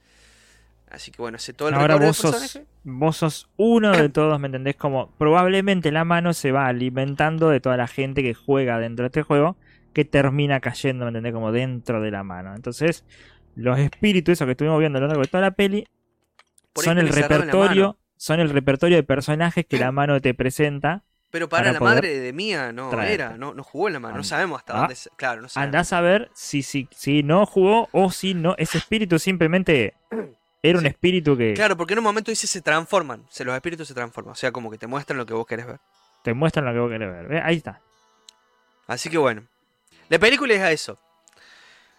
Así 0.90 1.12
que 1.12 1.22
bueno, 1.22 1.36
hace 1.36 1.52
todo 1.52 1.70
el 1.70 1.76
Ahora 1.76 1.98
vos 1.98 2.16
sos, 2.16 2.62
vos 2.84 3.18
sos 3.18 3.50
uno 3.58 3.92
de 3.92 4.08
todos, 4.10 4.40
¿me 4.40 4.48
entendés? 4.48 4.76
Como 4.76 5.12
probablemente 5.18 5.92
la 5.92 6.06
mano 6.06 6.34
se 6.34 6.52
va 6.52 6.68
alimentando 6.68 7.50
de 7.50 7.60
toda 7.60 7.76
la 7.76 7.88
gente 7.88 8.24
que 8.24 8.34
juega 8.34 8.80
dentro 8.80 9.04
de 9.04 9.08
este 9.08 9.24
juego, 9.24 9.58
que 9.94 10.06
termina 10.06 10.60
cayendo, 10.60 11.06
¿me 11.06 11.10
entendés? 11.10 11.34
Como 11.34 11.52
dentro 11.52 12.02
de 12.02 12.12
la 12.12 12.24
mano. 12.24 12.56
Entonces, 12.56 13.04
los 13.56 13.80
espíritus, 13.80 14.34
esos 14.34 14.46
que 14.46 14.52
estuvimos 14.52 14.80
viendo 14.80 14.98
a 14.98 15.02
lo 15.02 15.08
largo 15.08 15.24
de 15.24 15.28
toda 15.28 15.42
la 15.42 15.52
peli, 15.52 15.88
Por 16.72 16.86
son 16.86 16.98
el 16.98 17.10
repertorio, 17.10 17.98
son 18.16 18.40
el 18.40 18.50
repertorio 18.50 18.96
de 18.96 19.04
personajes 19.04 19.66
que 19.66 19.78
la 19.78 19.92
mano 19.92 20.22
te 20.22 20.34
presenta. 20.34 21.04
Pero 21.36 21.50
para, 21.50 21.64
para 21.66 21.74
la 21.74 21.80
madre 21.82 22.18
de 22.18 22.32
Mía 22.32 22.72
no 22.72 22.90
traerte. 22.90 23.14
era, 23.14 23.38
no, 23.38 23.54
no 23.54 23.62
jugó 23.62 23.88
en 23.88 23.94
la 23.96 24.00
mano, 24.00 24.14
no 24.14 24.20
And- 24.22 24.26
sabemos 24.26 24.60
hasta 24.60 24.74
Ah. 24.74 24.80
dónde. 24.80 24.96
Claro, 25.18 25.42
no 25.42 25.50
sabemos. 25.50 25.66
Andás 25.76 25.92
a 25.92 26.00
ver 26.00 26.32
si, 26.34 26.64
si, 26.64 26.88
si 26.96 27.24
no 27.24 27.46
jugó 27.46 27.90
o 27.92 28.10
si 28.10 28.34
no, 28.34 28.56
ese 28.58 28.78
espíritu 28.78 29.20
simplemente 29.20 29.96
era 30.64 30.78
un 30.78 30.84
Sí. 30.86 30.90
espíritu 30.92 31.36
que 31.36 31.54
Claro, 31.54 31.76
porque 31.76 31.92
en 31.94 32.00
un 32.00 32.06
momento 32.06 32.32
dice 32.32 32.48
se 32.48 32.62
transforman, 32.62 33.26
se, 33.30 33.44
los 33.44 33.54
espíritus 33.54 33.86
se 33.90 33.94
transforman, 33.94 34.32
o 34.32 34.36
sea, 34.36 34.54
como 34.54 34.72
que 34.72 34.78
te 34.78 34.88
muestran 34.88 35.18
lo 35.18 35.26
que 35.26 35.34
vos 35.34 35.46
querés 35.46 35.68
ver. 35.68 35.80
te 36.24 36.34
muestra 36.34 36.62
lo 36.64 36.72
que 36.72 36.80
vos 36.80 36.90
querés 36.90 37.28
ver. 37.30 37.44
Ahí 37.44 37.58
está. 37.58 37.82
Así 38.88 39.10
que 39.10 39.18
bueno. 39.18 39.44
La 40.10 40.18
película 40.20 40.54
es 40.54 40.62
a 40.62 40.72
eso. 40.72 40.98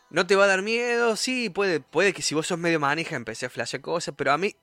No 0.08 0.26
te 0.26 0.34
va 0.36 0.44
a 0.44 0.46
dar 0.46 0.62
miedo, 0.62 1.16
sí, 1.16 1.50
puede, 1.50 1.80
puede 1.80 2.12
que 2.12 2.22
si 2.22 2.34
vos 2.34 2.46
sos 2.46 2.58
medio 2.58 2.78
manija 2.80 3.16
empecé 3.16 3.44
a 3.46 3.50
flashear 3.50 3.82
cosas, 3.82 4.14
pero 4.16 4.32
a 4.32 4.38
mí 4.38 4.54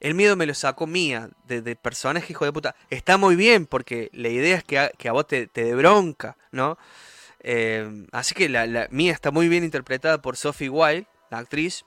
el 0.00 0.14
miedo 0.14 0.36
me 0.36 0.46
lo 0.46 0.54
sacó 0.54 0.86
mía, 0.86 1.30
de, 1.46 1.60
de 1.62 1.76
personaje 1.76 2.32
hijo 2.32 2.44
de 2.44 2.52
puta. 2.52 2.74
Está 2.90 3.16
muy 3.16 3.36
bien, 3.36 3.66
porque 3.66 4.10
la 4.12 4.28
idea 4.28 4.56
es 4.56 4.64
que 4.64 4.78
a, 4.78 4.88
que 4.90 5.08
a 5.08 5.12
vos 5.12 5.26
te, 5.26 5.46
te 5.46 5.64
dé 5.64 5.74
bronca, 5.74 6.36
¿no? 6.52 6.78
Eh, 7.40 8.06
así 8.12 8.34
que 8.34 8.48
la, 8.48 8.66
la 8.66 8.88
mía 8.90 9.12
está 9.12 9.30
muy 9.30 9.48
bien 9.48 9.64
interpretada 9.64 10.20
por 10.20 10.36
Sophie 10.36 10.68
Wilde, 10.68 11.06
la 11.30 11.38
actriz, 11.38 11.84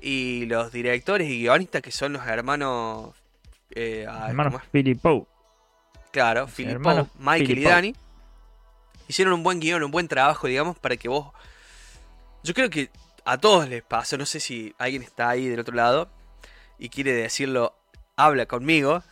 y 0.00 0.46
los 0.46 0.72
directores 0.72 1.28
y 1.28 1.40
guionistas 1.40 1.82
que 1.82 1.90
son 1.90 2.12
los 2.12 2.26
hermanos... 2.26 3.14
eh, 3.70 4.06
ay, 4.08 4.30
Hermano 4.30 4.50
¿cómo 4.50 4.62
es? 4.62 4.70
Philip 4.70 5.00
Poe. 5.00 5.26
Claro, 6.12 6.46
Philip 6.46 6.72
hermanos 6.72 7.08
Poe, 7.08 7.24
Michael 7.24 7.58
y. 7.58 7.62
Danny. 7.62 7.96
Hicieron 9.08 9.34
un 9.34 9.42
buen 9.42 9.58
guion, 9.58 9.82
un 9.82 9.90
buen 9.90 10.06
trabajo, 10.06 10.46
digamos, 10.46 10.78
para 10.78 10.96
que 10.96 11.08
vos. 11.08 11.32
Yo 12.42 12.52
creo 12.54 12.68
que 12.70 12.90
a 13.24 13.38
todos 13.38 13.68
les 13.68 13.82
pasó, 13.82 14.16
no 14.16 14.26
sé 14.26 14.38
si 14.38 14.74
alguien 14.78 15.02
está 15.02 15.30
ahí 15.30 15.48
del 15.48 15.60
otro 15.60 15.74
lado 15.74 16.10
y 16.78 16.88
quiere 16.88 17.12
decirlo, 17.12 17.76
habla 18.16 18.46
conmigo, 18.46 19.02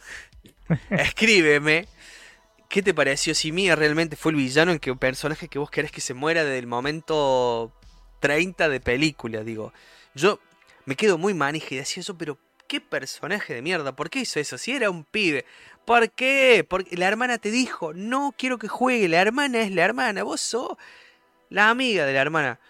escríbeme. 0.91 1.87
¿Qué 2.69 2.83
te 2.83 2.95
pareció 2.95 3.35
si 3.35 3.53
Mia 3.53 3.77
realmente 3.77 4.17
fue 4.17 4.33
el 4.33 4.37
villano, 4.37 4.73
el 4.73 4.81
que, 4.81 4.95
personaje 4.97 5.49
que 5.49 5.59
vos 5.59 5.71
querés 5.71 5.93
que 5.93 6.01
se 6.01 6.15
muera 6.15 6.43
desde 6.43 6.59
el 6.59 6.67
momento 6.67 7.73
30 8.21 8.69
de 8.69 8.81
película? 8.81 9.45
Digo, 9.45 9.73
yo 10.15 10.41
me 10.85 10.97
quedo 10.97 11.17
muy 11.17 11.33
manija 11.33 11.69
y 11.71 11.79
decía 11.79 12.01
eso, 12.01 12.19
pero 12.19 12.39
qué 12.67 12.81
personaje 12.81 13.55
de 13.55 13.63
mierda, 13.63 13.95
¿por 13.95 14.11
qué 14.11 14.21
hizo 14.21 14.41
eso? 14.41 14.59
Si 14.59 14.73
era 14.73 14.91
un 14.91 15.05
pibe, 15.05 15.45
¿por 15.85 16.11
qué? 16.11 16.67
Porque 16.69 16.97
la 16.97 17.07
hermana 17.07 17.39
te 17.39 17.51
dijo, 17.51 17.93
no 17.95 18.35
quiero 18.37 18.59
que 18.59 18.69
juegue, 18.69 19.09
la 19.09 19.21
hermana 19.21 19.61
es 19.61 19.71
la 19.71 19.85
hermana, 19.85 20.25
vos 20.25 20.41
sos 20.41 20.77
la 21.49 21.71
amiga 21.71 22.05
de 22.05 22.13
la 22.13 22.21
hermana, 22.21 22.61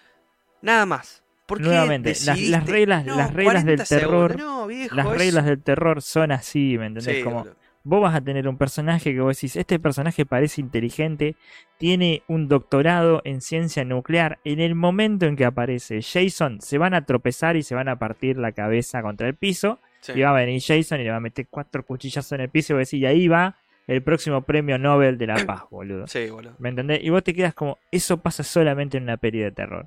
nada 0.61 0.85
más. 0.85 1.23
¿Por 1.47 1.59
qué 1.59 1.65
Nuevamente, 1.65 2.11
las- 2.11 2.27
reglas- 2.67 3.07
las 3.07 3.33
reglas 3.33 3.65
del 3.65 3.77
40 3.77 3.85
segundos, 3.87 4.29
terror, 4.33 4.37
no, 4.39 4.67
viejo, 4.67 4.95
Las 4.97 5.07
reglas 5.17 5.45
del 5.45 5.63
terror 5.63 6.03
son 6.03 6.33
así, 6.33 6.77
¿me 6.79 6.87
entendés? 6.87 7.17
Sí, 7.19 7.23
Como 7.23 7.47
vos 7.85 8.03
vas 8.03 8.17
a 8.17 8.21
tener 8.21 8.49
un 8.49 8.59
personaje 8.59 9.15
que 9.15 9.21
vos 9.21 9.37
decís, 9.37 9.55
este 9.55 9.79
personaje 9.79 10.27
parece 10.27 10.61
inteligente, 10.61 11.37
tiene 11.79 12.23
un 12.27 12.49
doctorado 12.49 13.23
en 13.25 13.41
ciencia 13.41 13.85
nuclear. 13.85 14.39
En 14.45 14.59
el 14.59 14.75
momento 14.75 15.27
en 15.27 15.37
que 15.37 15.45
aparece 15.45 16.01
Jason, 16.03 16.61
se 16.61 16.79
van 16.79 16.95
a 16.95 17.05
tropezar 17.05 17.57
y 17.57 17.63
se 17.63 17.77
van 17.77 17.89
a 17.89 17.97
partir 17.99 18.39
la 18.39 18.51
cabeza 18.53 19.03
contra 19.03 19.29
el 19.29 19.35
piso. 19.35 19.79
Sí. 20.01 20.13
Y 20.17 20.23
va 20.23 20.31
a 20.31 20.33
venir 20.35 20.61
Jason 20.61 21.01
y 21.01 21.05
le 21.05 21.11
va 21.11 21.17
a 21.17 21.21
meter 21.21 21.47
cuatro 21.49 21.85
cuchillazos 21.85 22.33
en 22.33 22.41
el 22.41 22.49
piso 22.49 22.73
y 22.73 22.77
vos 22.77 22.89
decís, 22.89 23.01
y 23.03 23.07
ahí 23.07 23.29
va 23.29 23.57
el 23.87 24.03
próximo 24.03 24.43
premio 24.43 24.79
Nobel 24.79 25.17
de 25.17 25.27
la 25.29 25.35
Paz, 25.47 25.63
boludo. 25.71 26.09
Sí, 26.09 26.29
boludo. 26.29 26.57
¿Me 26.59 26.71
entendés? 26.71 27.05
Y 27.05 27.11
vos 27.11 27.23
te 27.23 27.35
quedas 27.35 27.55
como, 27.55 27.79
eso 27.93 28.17
pasa 28.19 28.43
solamente 28.43 28.97
en 28.97 29.05
una 29.05 29.17
peli 29.17 29.39
de 29.39 29.53
terror. 29.53 29.87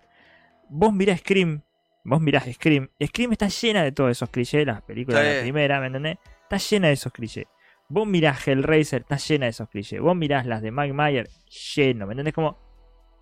Vos 0.70 0.94
mirás 0.94 1.20
Scream, 1.20 1.62
vos 2.04 2.22
mirás 2.22 2.46
Scream, 2.52 2.90
Scream 3.04 3.32
está 3.32 3.48
llena 3.48 3.84
de 3.84 3.92
todos 3.92 4.12
esos 4.12 4.30
clichés, 4.30 4.66
las 4.66 4.82
películas 4.84 5.24
de 5.24 5.36
la 5.36 5.42
primera, 5.42 5.80
¿me 5.80 5.88
entendés? 5.88 6.18
Está 6.44 6.58
llena 6.58 6.88
de 6.88 6.94
esos 6.94 7.12
clichés. 7.12 7.46
Vos 7.88 8.08
mirás 8.08 8.48
Hellraiser, 8.48 9.02
está 9.02 9.18
llena 9.18 9.46
de 9.46 9.50
esos 9.50 9.68
clichés. 9.68 10.00
Vos 10.00 10.16
mirás 10.16 10.46
las 10.46 10.62
de 10.62 10.72
Mike 10.72 10.94
Myers, 10.94 11.44
lleno, 11.76 12.06
¿me 12.06 12.14
entendés? 12.14 12.36
Como, 12.36 12.58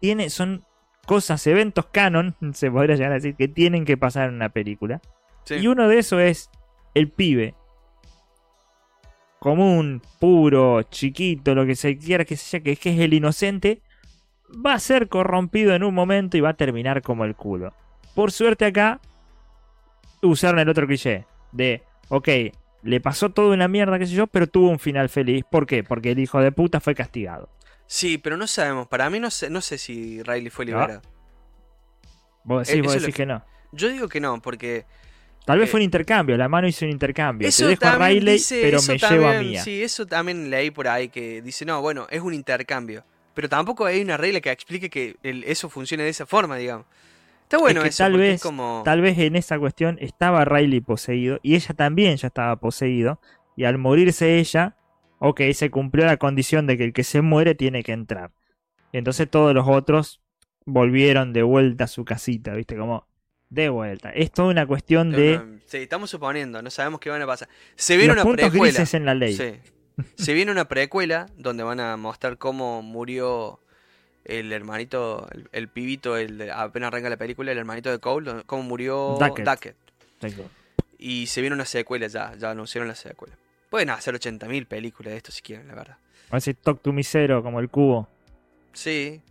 tiene, 0.02 0.30
son 0.30 0.66
cosas, 1.06 1.46
eventos 1.48 1.86
canon, 1.86 2.36
se 2.54 2.70
podría 2.70 2.96
llegar 2.96 3.12
a 3.14 3.16
decir, 3.16 3.36
que 3.36 3.48
tienen 3.48 3.86
que 3.86 3.98
pasar 3.98 4.30
en 4.30 4.36
una 4.36 4.50
película. 4.50 5.02
Sí. 5.46 5.56
Y 5.56 5.68
uno 5.68 5.88
de 5.88 6.00
esos 6.00 6.20
es 6.22 6.50
el 6.94 7.10
pibe. 7.10 7.56
Común, 9.40 10.02
puro, 10.20 10.84
chiquito, 10.84 11.56
lo 11.56 11.66
que 11.66 11.76
se 11.76 11.98
quiera 11.98 12.26
que 12.26 12.36
sea, 12.36 12.60
que, 12.60 12.76
que 12.76 12.94
es 12.94 13.00
el 13.00 13.14
inocente, 13.14 13.82
va 14.66 14.74
a 14.74 14.80
ser 14.80 15.08
corrompido 15.10 15.74
en 15.76 15.84
un 15.84 15.94
momento 15.94 16.38
y 16.38 16.42
va 16.42 16.50
a 16.50 16.54
terminar 16.56 17.02
como 17.02 17.26
el 17.26 17.36
culo. 17.36 17.74
Por 18.16 18.32
suerte 18.32 18.66
acá 18.66 19.00
usaron 20.22 20.60
el 20.60 20.70
otro 20.70 20.88
cliché 20.88 21.26
de, 21.52 21.84
ok, 22.10 22.28
le 22.84 23.02
pasó 23.02 23.30
toda 23.30 23.54
una 23.54 23.68
mierda, 23.68 24.00
qué 24.00 24.08
sé 24.08 24.14
yo, 24.14 24.28
pero 24.28 24.48
tuvo 24.48 24.70
un 24.70 24.80
final 24.80 25.10
feliz. 25.10 25.44
¿Por 25.50 25.66
qué? 25.66 25.84
Porque 25.84 26.12
el 26.12 26.20
hijo 26.20 26.40
de 26.40 26.52
puta 26.52 26.80
fue 26.80 26.96
castigado. 26.96 27.50
Sí, 27.86 28.18
pero 28.18 28.38
no 28.38 28.48
sabemos. 28.48 28.88
Para 28.88 29.10
mí 29.10 29.20
no 29.20 29.30
sé, 29.32 29.50
no 29.50 29.62
sé 29.62 29.78
si 29.78 30.22
Riley 30.24 30.50
fue 30.50 30.66
No. 30.66 30.72
liberado. 30.72 31.02
Eh, 32.50 32.54
decís, 32.66 32.82
vos 32.84 32.94
decís 33.02 33.16
que 33.16 33.26
no. 33.26 33.44
Yo 33.72 33.90
digo 33.90 34.08
que 34.08 34.20
no, 34.20 34.42
porque 34.42 34.86
Tal 35.46 35.60
vez 35.60 35.70
Eh, 35.70 35.72
fue 35.72 35.78
un 35.80 35.86
intercambio, 35.86 36.36
la 36.36 36.50
mano 36.50 36.68
hizo 36.68 36.84
un 36.84 36.92
intercambio. 36.92 37.48
Te 37.50 37.66
dejo 37.66 37.86
a 37.86 37.92
también 37.92 38.20
Riley, 38.20 38.34
dice- 38.34 38.60
pero 38.62 38.82
me 38.82 38.98
llevo 38.98 39.28
a 39.28 39.32
también- 39.32 39.52
Mía. 39.52 39.64
Sí, 39.64 39.82
eso 39.82 40.06
también 40.06 40.50
leí 40.50 40.72
por 40.72 40.90
ahí 40.90 41.08
que 41.08 41.42
dice, 41.42 41.64
no, 41.64 41.82
bueno, 41.82 42.06
es 42.10 42.20
un 42.22 42.34
intercambio. 42.34 43.06
Pero 43.38 43.50
tampoco 43.50 43.86
hay 43.86 44.02
una 44.02 44.18
regla 44.18 44.42
que 44.42 44.50
explique 44.50 44.90
que 44.90 45.16
el- 45.22 45.44
eso 45.44 45.70
funcione 45.70 46.02
de 46.02 46.10
esa 46.10 46.26
forma, 46.26 46.56
digamos. 46.58 46.88
Está 47.44 47.60
bueno 47.60 47.82
Es 47.82 47.84
que 47.84 47.90
eso, 47.90 48.04
tal 48.04 48.14
es 48.16 48.20
vez, 48.20 48.42
como... 48.42 48.82
tal 48.84 49.02
vez 49.02 49.16
en 49.20 49.36
esa 49.36 49.60
cuestión 49.60 50.00
estaba 50.02 50.44
Riley 50.44 50.82
poseído 50.82 51.40
y 51.44 51.54
ella 51.54 51.76
también 51.76 52.18
ya 52.18 52.30
estaba 52.30 52.56
poseído. 52.56 53.22
Y 53.56 53.66
al 53.66 53.78
morirse 53.78 54.40
ella, 54.40 54.76
ok, 55.20 55.42
se 55.54 55.70
cumplió 55.70 56.08
la 56.08 56.18
condición 56.18 56.66
de 56.66 56.80
que 56.80 56.86
el 56.86 56.94
que 56.94 57.04
se 57.04 57.22
muere 57.22 57.54
tiene 57.54 57.84
que 57.84 57.92
entrar. 57.92 58.32
Y 58.92 58.98
entonces 58.98 59.30
todos 59.30 59.54
los 59.54 59.68
otros 59.68 60.20
volvieron 60.66 61.32
de 61.32 61.44
vuelta 61.44 61.84
a 61.84 61.88
su 61.88 62.06
casita, 62.06 62.56
¿viste? 62.56 62.76
Como 62.76 63.06
De 63.50 63.70
vuelta. 63.70 64.10
Es 64.10 64.32
toda 64.32 64.48
una 64.50 64.66
cuestión 64.66 65.12
de 65.12 65.38
No, 65.38 65.46
no, 65.46 65.60
Sí, 65.68 65.78
estamos 65.78 66.10
suponiendo, 66.10 66.64
no 66.64 66.72
sabemos 66.72 67.00
qué 67.00 67.12
van 67.12 67.22
a 67.22 67.28
pasar. 67.28 67.48
Se 67.76 67.98
viene 67.98 68.16
los 68.16 68.26
una 68.26 68.36
puntos 68.36 68.52
grises 68.52 68.96
en 68.96 69.06
la 69.06 69.14
ley. 69.14 69.36
Sí. 69.36 69.54
Se 70.16 70.34
viene 70.34 70.52
una 70.52 70.66
precuela 70.66 71.28
donde 71.38 71.64
van 71.64 71.80
a 71.80 71.98
mostrar 71.98 72.38
cómo 72.38 72.82
murió 72.82 73.60
el 74.26 74.52
hermanito, 74.52 75.28
el, 75.32 75.50
el 75.54 75.68
pibito, 75.70 76.18
el 76.18 76.38
de- 76.38 76.52
apenas 76.52 76.88
arranca 76.88 77.10
la 77.10 77.18
película, 77.18 77.52
el 77.52 77.58
hermanito 77.58 77.90
de 77.90 78.00
Cole, 78.00 78.44
cómo 78.46 78.64
murió 78.64 79.18
Duckett. 79.20 79.76
Y 81.00 81.28
se 81.28 81.42
viene 81.42 81.56
una 81.56 81.66
secuela 81.66 82.08
ya, 82.08 82.36
ya 82.36 82.52
anunciaron 82.52 82.88
la 82.88 82.96
secuela. 82.96 83.36
Pueden 83.70 83.90
hacer 83.90 84.14
80.000 84.16 84.66
películas 84.68 85.12
de 85.12 85.18
esto 85.18 85.32
si 85.32 85.42
quieren, 85.42 85.68
la 85.68 85.76
verdad. 85.76 85.98
Va 86.34 86.38
a 86.38 86.42
ser 86.42 86.56
Talk 86.56 86.82
to 86.82 86.92
Me 86.92 87.04
Zero, 87.04 87.42
como 87.44 87.60
el 87.60 87.70
cubo. 87.70 88.08
Sí. 88.74 89.22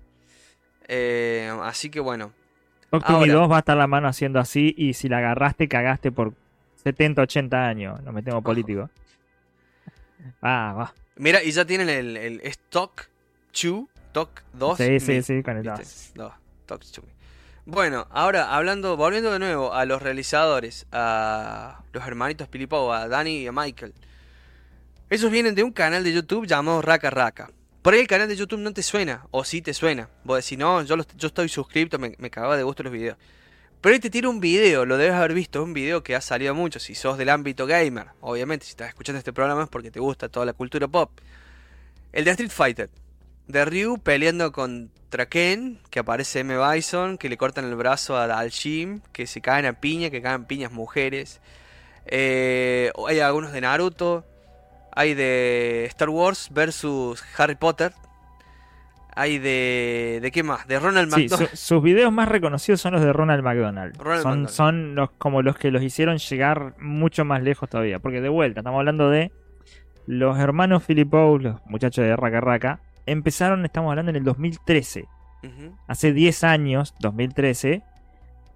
Eh, 0.88 1.50
así 1.62 1.90
que 1.90 2.00
bueno. 2.00 2.32
Talk 2.90 3.04
to 3.04 3.12
Me 3.14 3.18
Ahora. 3.18 3.32
2 3.34 3.50
va 3.50 3.56
a 3.56 3.58
estar 3.60 3.76
la 3.76 3.86
mano 3.86 4.08
haciendo 4.08 4.38
así 4.38 4.74
y 4.76 4.94
si 4.94 5.08
la 5.08 5.18
agarraste, 5.18 5.68
cagaste 5.68 6.12
por 6.12 6.32
70, 6.84 7.22
80 7.22 7.66
años. 7.68 8.02
No 8.02 8.12
me 8.12 8.22
tengo 8.22 8.40
político. 8.42 8.88
Ah, 10.42 10.74
va. 10.76 10.94
Mira, 11.16 11.42
y 11.42 11.50
ya 11.52 11.64
tienen 11.64 11.88
el, 11.88 12.16
el 12.16 12.40
es 12.42 12.58
Talk 12.70 13.08
2, 13.62 13.84
Talk 14.12 14.42
2. 14.54 14.76
Sí, 14.78 15.00
sí, 15.00 15.22
sí, 15.22 15.42
con 15.42 15.56
el 15.56 15.62
¿Viste? 15.62 15.82
2. 15.82 16.12
No, 16.16 16.34
Talk 16.66 16.82
to 16.92 17.02
Me. 17.02 17.08
Bueno, 17.64 18.06
ahora 18.10 18.54
hablando, 18.54 18.96
volviendo 18.96 19.32
de 19.32 19.38
nuevo 19.40 19.72
a 19.74 19.84
los 19.86 20.00
realizadores, 20.02 20.86
a 20.92 21.82
los 21.92 22.06
hermanitos 22.06 22.46
Pilipo, 22.48 22.92
a 22.92 23.08
Danny 23.08 23.38
y 23.38 23.46
a 23.48 23.52
Michael. 23.52 23.92
Esos 25.10 25.30
vienen 25.30 25.54
de 25.54 25.62
un 25.62 25.72
canal 25.72 26.02
de 26.04 26.12
YouTube 26.12 26.46
llamado 26.46 26.82
Raka 26.82 27.10
Raka. 27.10 27.50
Por 27.82 27.94
ahí 27.94 28.00
el 28.00 28.06
canal 28.08 28.28
de 28.28 28.36
YouTube 28.36 28.58
no 28.60 28.72
te 28.72 28.82
suena, 28.82 29.26
o 29.30 29.44
sí 29.44 29.62
te 29.62 29.72
suena. 29.72 30.08
Vos 30.24 30.44
decís, 30.44 30.58
no, 30.58 30.82
yo, 30.82 30.96
los- 30.96 31.06
yo 31.16 31.28
estoy 31.28 31.48
suscrito, 31.48 31.98
me, 31.98 32.14
me 32.18 32.30
cagaba 32.30 32.56
de 32.56 32.64
gusto 32.64 32.82
los 32.82 32.92
videos. 32.92 33.16
Pero 33.86 33.94
ahí 33.94 34.00
te 34.00 34.10
tira 34.10 34.28
un 34.28 34.40
video, 34.40 34.84
lo 34.84 34.96
debes 34.96 35.14
haber 35.14 35.32
visto, 35.32 35.60
es 35.60 35.64
un 35.64 35.72
video 35.72 36.02
que 36.02 36.16
ha 36.16 36.20
salido 36.20 36.56
mucho, 36.56 36.80
si 36.80 36.96
sos 36.96 37.18
del 37.18 37.28
ámbito 37.28 37.66
gamer. 37.66 38.08
Obviamente, 38.20 38.66
si 38.66 38.70
estás 38.70 38.88
escuchando 38.88 39.18
este 39.18 39.32
programa 39.32 39.62
es 39.62 39.68
porque 39.68 39.92
te 39.92 40.00
gusta 40.00 40.28
toda 40.28 40.44
la 40.44 40.54
cultura 40.54 40.88
pop. 40.88 41.12
El 42.12 42.24
de 42.24 42.32
Street 42.32 42.50
Fighter. 42.50 42.90
De 43.46 43.64
Ryu 43.64 43.98
peleando 43.98 44.50
contra 44.50 45.26
Ken, 45.26 45.78
que 45.88 46.00
aparece 46.00 46.40
M. 46.40 46.56
Bison, 46.58 47.16
que 47.16 47.28
le 47.28 47.36
cortan 47.36 47.64
el 47.64 47.76
brazo 47.76 48.16
Al 48.16 48.50
Jim, 48.50 49.02
que 49.12 49.28
se 49.28 49.40
caen 49.40 49.66
a 49.66 49.74
piña, 49.74 50.10
que 50.10 50.20
caen 50.20 50.46
piñas 50.46 50.72
mujeres. 50.72 51.40
Eh, 52.06 52.90
hay 53.06 53.20
algunos 53.20 53.52
de 53.52 53.60
Naruto. 53.60 54.24
Hay 54.96 55.14
de 55.14 55.84
Star 55.90 56.08
Wars 56.08 56.48
versus 56.50 57.22
Harry 57.38 57.54
Potter. 57.54 57.92
Hay 59.18 59.38
de. 59.38 60.18
¿De 60.22 60.30
qué 60.30 60.42
más? 60.42 60.66
De 60.68 60.78
Ronald 60.78 61.12
Sí, 61.14 61.22
McDonald. 61.22 61.50
su- 61.50 61.56
sus 61.56 61.82
videos 61.82 62.12
más 62.12 62.28
reconocidos 62.28 62.80
son 62.80 62.92
los 62.92 63.00
de 63.02 63.12
Ronald 63.12 63.42
McDonald. 63.42 63.96
Ronald 63.96 64.22
son 64.22 64.30
McDonald. 64.42 64.48
son 64.50 64.94
los, 64.94 65.10
como 65.12 65.40
los 65.42 65.56
que 65.56 65.70
los 65.70 65.82
hicieron 65.82 66.18
llegar 66.18 66.74
mucho 66.78 67.24
más 67.24 67.42
lejos 67.42 67.68
todavía. 67.70 67.98
Porque 67.98 68.20
de 68.20 68.28
vuelta, 68.28 68.60
estamos 68.60 68.78
hablando 68.78 69.08
de 69.10 69.32
los 70.06 70.38
hermanos 70.38 70.84
Philippou, 70.84 71.38
los 71.38 71.56
muchachos 71.66 72.04
de 72.04 72.14
Raka 72.14 72.40
Raka. 72.40 72.80
Empezaron, 73.06 73.64
estamos 73.64 73.90
hablando 73.90 74.10
en 74.10 74.16
el 74.16 74.24
2013. 74.24 75.06
Ujú. 75.42 75.76
Hace 75.88 76.12
10 76.12 76.44
años, 76.44 76.94
2013, 77.00 77.82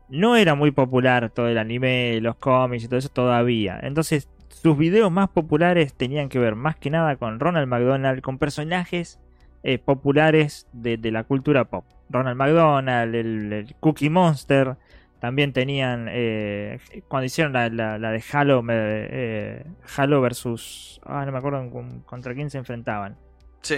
no 0.09 0.37
era 0.37 0.55
muy 0.55 0.73
popular 0.73 1.31
todo 1.31 1.49
el 1.49 1.57
anime, 1.59 2.21
los 2.21 2.37
cómics 2.37 2.85
y 2.85 2.89
todo 2.89 2.99
eso 2.99 3.09
todavía. 3.09 3.79
Entonces, 3.83 4.29
sus 4.49 4.77
videos 4.77 5.11
más 5.11 5.29
populares 5.31 5.95
tenían 5.95 6.29
que 6.29 6.39
ver 6.39 6.55
más 6.57 6.77
que 6.77 6.91
nada 6.91 7.17
con 7.17 7.39
Ronald 7.41 7.69
McDonald, 7.69 8.21
con 8.21 8.37
personajes 8.39 9.19
eh, 9.63 9.79
populares 9.79 10.67
de, 10.73 10.97
de 10.97 11.11
la 11.11 11.25
cultura 11.25 11.65
pop. 11.65 11.85
Ronald 12.09 12.37
McDonald, 12.37 13.15
el, 13.15 13.53
el 13.53 13.75
Cookie 13.81 14.11
Monster, 14.11 14.77
también 15.21 15.53
tenían, 15.53 16.07
eh, 16.11 16.79
cuando 17.09 17.27
hicieron 17.27 17.53
la, 17.53 17.69
la- 17.69 17.99
la 17.99 18.11
de 18.11 18.23
Halo, 18.33 18.65
eh, 18.71 19.65
Halo 19.97 20.21
versus, 20.21 21.01
ah, 21.05 21.25
no 21.27 21.33
me 21.33 21.39
acuerdo 21.39 21.69
con- 21.71 22.01
contra 22.01 22.35
quién 22.35 22.49
se 22.51 22.59
enfrentaban. 22.59 23.17
Sí. 23.63 23.75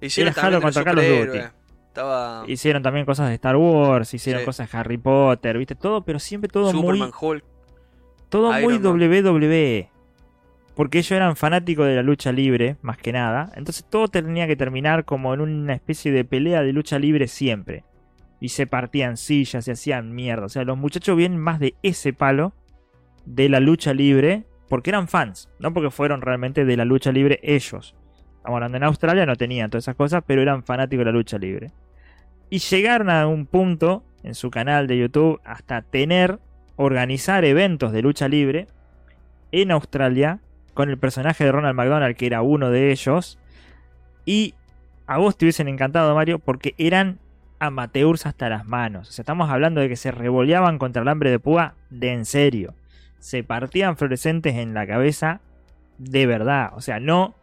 Hicieron 0.00 0.32
era 0.32 0.42
Halo 0.42 0.60
contra 0.62 0.84
Call 0.84 0.98
of 0.98 1.04
Duty. 1.26 1.38
Estaba 1.88 2.44
Hicieron 2.46 2.82
también 2.82 3.04
cosas 3.04 3.28
de 3.28 3.34
Star 3.34 3.56
Wars, 3.56 4.14
hicieron 4.14 4.40
Sí. 4.40 4.46
cosas 4.46 4.70
de 4.70 4.78
Harry 4.78 4.98
Potter, 4.98 5.58
viste, 5.58 5.74
todo, 5.74 6.02
pero 6.04 6.18
siempre 6.18 6.48
todo 6.48 6.70
Superman, 6.70 7.10
muy 7.10 7.10
Hulk. 7.20 7.44
todo 8.28 8.52
muy 8.60 8.78
Man. 8.78 8.82
WWE. 9.00 9.90
Porque 10.78 10.98
ellos 10.98 11.10
eran 11.10 11.34
fanáticos 11.34 11.88
de 11.88 11.96
la 11.96 12.04
lucha 12.04 12.30
libre, 12.30 12.76
más 12.82 12.98
que 12.98 13.10
nada. 13.10 13.50
Entonces 13.56 13.84
todo 13.90 14.06
tenía 14.06 14.46
que 14.46 14.54
terminar 14.54 15.04
como 15.04 15.34
en 15.34 15.40
una 15.40 15.74
especie 15.74 16.12
de 16.12 16.24
pelea 16.24 16.62
de 16.62 16.72
lucha 16.72 17.00
libre 17.00 17.26
siempre. 17.26 17.82
Y 18.38 18.50
se 18.50 18.68
partían 18.68 19.16
sillas, 19.16 19.64
se 19.64 19.72
hacían 19.72 20.14
mierda. 20.14 20.46
O 20.46 20.48
sea, 20.48 20.62
los 20.62 20.78
muchachos 20.78 21.16
vienen 21.16 21.40
más 21.40 21.58
de 21.58 21.74
ese 21.82 22.12
palo 22.12 22.52
de 23.26 23.48
la 23.48 23.58
lucha 23.58 23.92
libre 23.92 24.44
porque 24.68 24.90
eran 24.90 25.08
fans, 25.08 25.50
no 25.58 25.74
porque 25.74 25.90
fueron 25.90 26.20
realmente 26.20 26.64
de 26.64 26.76
la 26.76 26.84
lucha 26.84 27.10
libre 27.10 27.40
ellos. 27.42 27.96
Estamos 28.36 28.54
hablando 28.58 28.76
en 28.76 28.84
Australia, 28.84 29.26
no 29.26 29.34
tenían 29.34 29.70
todas 29.70 29.82
esas 29.82 29.96
cosas, 29.96 30.22
pero 30.24 30.42
eran 30.42 30.62
fanáticos 30.62 31.00
de 31.00 31.10
la 31.10 31.18
lucha 31.18 31.38
libre. 31.38 31.72
Y 32.50 32.60
llegaron 32.60 33.10
a 33.10 33.26
un 33.26 33.46
punto 33.46 34.04
en 34.22 34.36
su 34.36 34.48
canal 34.48 34.86
de 34.86 34.96
YouTube 34.96 35.40
hasta 35.44 35.82
tener, 35.82 36.38
organizar 36.76 37.44
eventos 37.44 37.90
de 37.90 38.00
lucha 38.00 38.28
libre 38.28 38.68
en 39.50 39.72
Australia 39.72 40.38
con 40.78 40.90
el 40.90 40.96
personaje 40.96 41.42
de 41.42 41.50
Ronald 41.50 41.74
McDonald, 41.74 42.14
que 42.14 42.26
era 42.26 42.40
uno 42.40 42.70
de 42.70 42.92
ellos. 42.92 43.36
Y 44.24 44.54
a 45.08 45.18
vos 45.18 45.36
te 45.36 45.44
hubiesen 45.44 45.66
encantado, 45.66 46.14
Mario, 46.14 46.38
porque 46.38 46.76
eran 46.78 47.18
amateurs 47.58 48.26
hasta 48.26 48.48
las 48.48 48.64
manos. 48.64 49.08
O 49.08 49.12
sea, 49.12 49.24
estamos 49.24 49.50
hablando 49.50 49.80
de 49.80 49.88
que 49.88 49.96
se 49.96 50.12
revoleaban 50.12 50.78
contra 50.78 51.02
el 51.02 51.08
hambre 51.08 51.32
de 51.32 51.40
púa 51.40 51.74
de 51.90 52.12
en 52.12 52.24
serio. 52.24 52.74
Se 53.18 53.42
partían 53.42 53.96
fluorescentes 53.96 54.54
en 54.54 54.72
la 54.72 54.86
cabeza 54.86 55.40
de 55.98 56.26
verdad. 56.26 56.70
O 56.76 56.80
sea, 56.80 57.00
no 57.00 57.34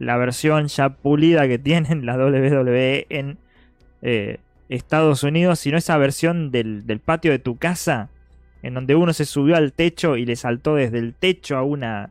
la 0.00 0.16
versión 0.16 0.66
ya 0.66 0.88
pulida 0.88 1.46
que 1.46 1.58
tienen 1.60 2.04
la 2.04 2.16
WWE 2.16 3.06
en 3.08 3.38
eh, 4.02 4.38
Estados 4.68 5.22
Unidos, 5.22 5.60
sino 5.60 5.78
esa 5.78 5.96
versión 5.96 6.50
del, 6.50 6.88
del 6.88 6.98
patio 6.98 7.30
de 7.30 7.38
tu 7.38 7.56
casa, 7.56 8.08
en 8.64 8.74
donde 8.74 8.96
uno 8.96 9.12
se 9.12 9.26
subió 9.26 9.54
al 9.54 9.72
techo 9.74 10.16
y 10.16 10.26
le 10.26 10.34
saltó 10.34 10.74
desde 10.74 10.98
el 10.98 11.14
techo 11.14 11.56
a 11.56 11.62
una, 11.62 12.10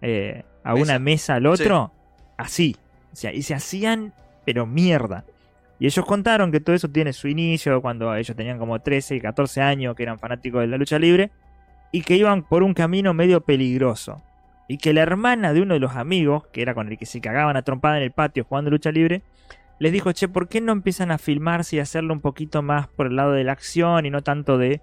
eh, 0.00 0.44
a 0.64 0.74
Mesa. 0.74 0.82
una 0.82 0.98
mesa 0.98 1.34
al 1.34 1.46
otro. 1.46 1.92
Así. 2.36 2.76
O 3.12 3.16
sea, 3.16 3.32
y 3.32 3.42
se 3.42 3.54
hacían, 3.54 4.12
pero 4.44 4.66
mierda. 4.66 5.24
Y 5.78 5.86
ellos 5.86 6.04
contaron 6.04 6.50
que 6.50 6.60
todo 6.60 6.74
eso 6.74 6.88
tiene 6.88 7.12
su 7.12 7.28
inicio 7.28 7.80
cuando 7.80 8.14
ellos 8.14 8.36
tenían 8.36 8.58
como 8.58 8.80
13 8.80 9.16
y 9.16 9.20
14 9.20 9.60
años, 9.62 9.94
que 9.94 10.02
eran 10.02 10.18
fanáticos 10.18 10.60
de 10.60 10.66
la 10.66 10.76
lucha 10.76 10.98
libre, 10.98 11.30
y 11.92 12.02
que 12.02 12.16
iban 12.16 12.42
por 12.42 12.62
un 12.62 12.74
camino 12.74 13.14
medio 13.14 13.40
peligroso. 13.42 14.22
Y 14.66 14.78
que 14.78 14.92
la 14.92 15.02
hermana 15.02 15.52
de 15.52 15.62
uno 15.62 15.74
de 15.74 15.80
los 15.80 15.96
amigos, 15.96 16.46
que 16.52 16.62
era 16.62 16.74
con 16.74 16.88
el 16.88 16.98
que 16.98 17.06
se 17.06 17.20
cagaban 17.20 17.56
a 17.56 17.62
trompada 17.62 17.96
en 17.96 18.02
el 18.02 18.10
patio 18.10 18.44
jugando 18.44 18.70
lucha 18.70 18.90
libre, 18.90 19.22
les 19.78 19.92
dijo, 19.92 20.12
che, 20.12 20.28
¿por 20.28 20.48
qué 20.48 20.60
no 20.60 20.72
empiezan 20.72 21.10
a 21.10 21.18
filmarse 21.18 21.76
y 21.76 21.78
hacerlo 21.78 22.12
un 22.12 22.20
poquito 22.20 22.62
más 22.62 22.88
por 22.88 23.06
el 23.06 23.16
lado 23.16 23.32
de 23.32 23.44
la 23.44 23.52
acción 23.52 24.04
y 24.04 24.10
no 24.10 24.22
tanto 24.22 24.58
de 24.58 24.82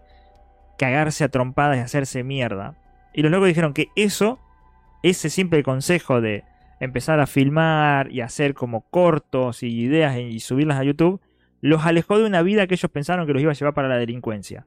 cagarse 0.78 1.24
a 1.24 1.30
trompadas 1.30 1.78
y 1.78 1.82
hacerse 1.82 2.24
mierda? 2.24 2.76
Y 3.14 3.22
los 3.22 3.32
locos 3.32 3.48
dijeron 3.48 3.74
que 3.74 3.88
eso, 3.96 4.40
ese 5.10 5.30
simple 5.30 5.64
consejo 5.64 6.22
de 6.22 6.44
empezar 6.80 7.20
a 7.20 7.28
filmar 7.28 8.12
y 8.12 8.22
hacer 8.22 8.54
como 8.54 8.90
cortos 8.90 9.64
y 9.64 9.68
ideas 9.68 10.18
y 10.18 10.40
subirlas 10.40 10.80
a 10.80 10.84
YouTube, 10.84 11.22
los 11.62 11.86
alejó 11.86 12.18
de 12.20 12.26
una 12.26 12.42
vida 12.42 12.68
que 12.68 12.76
ellos 12.76 12.92
pensaron 12.92 13.26
que 13.26 13.34
los 13.34 13.42
iba 13.42 13.52
a 13.52 13.56
llevar 13.56 13.74
para 13.74 13.88
la 13.88 13.98
delincuencia. 13.98 14.66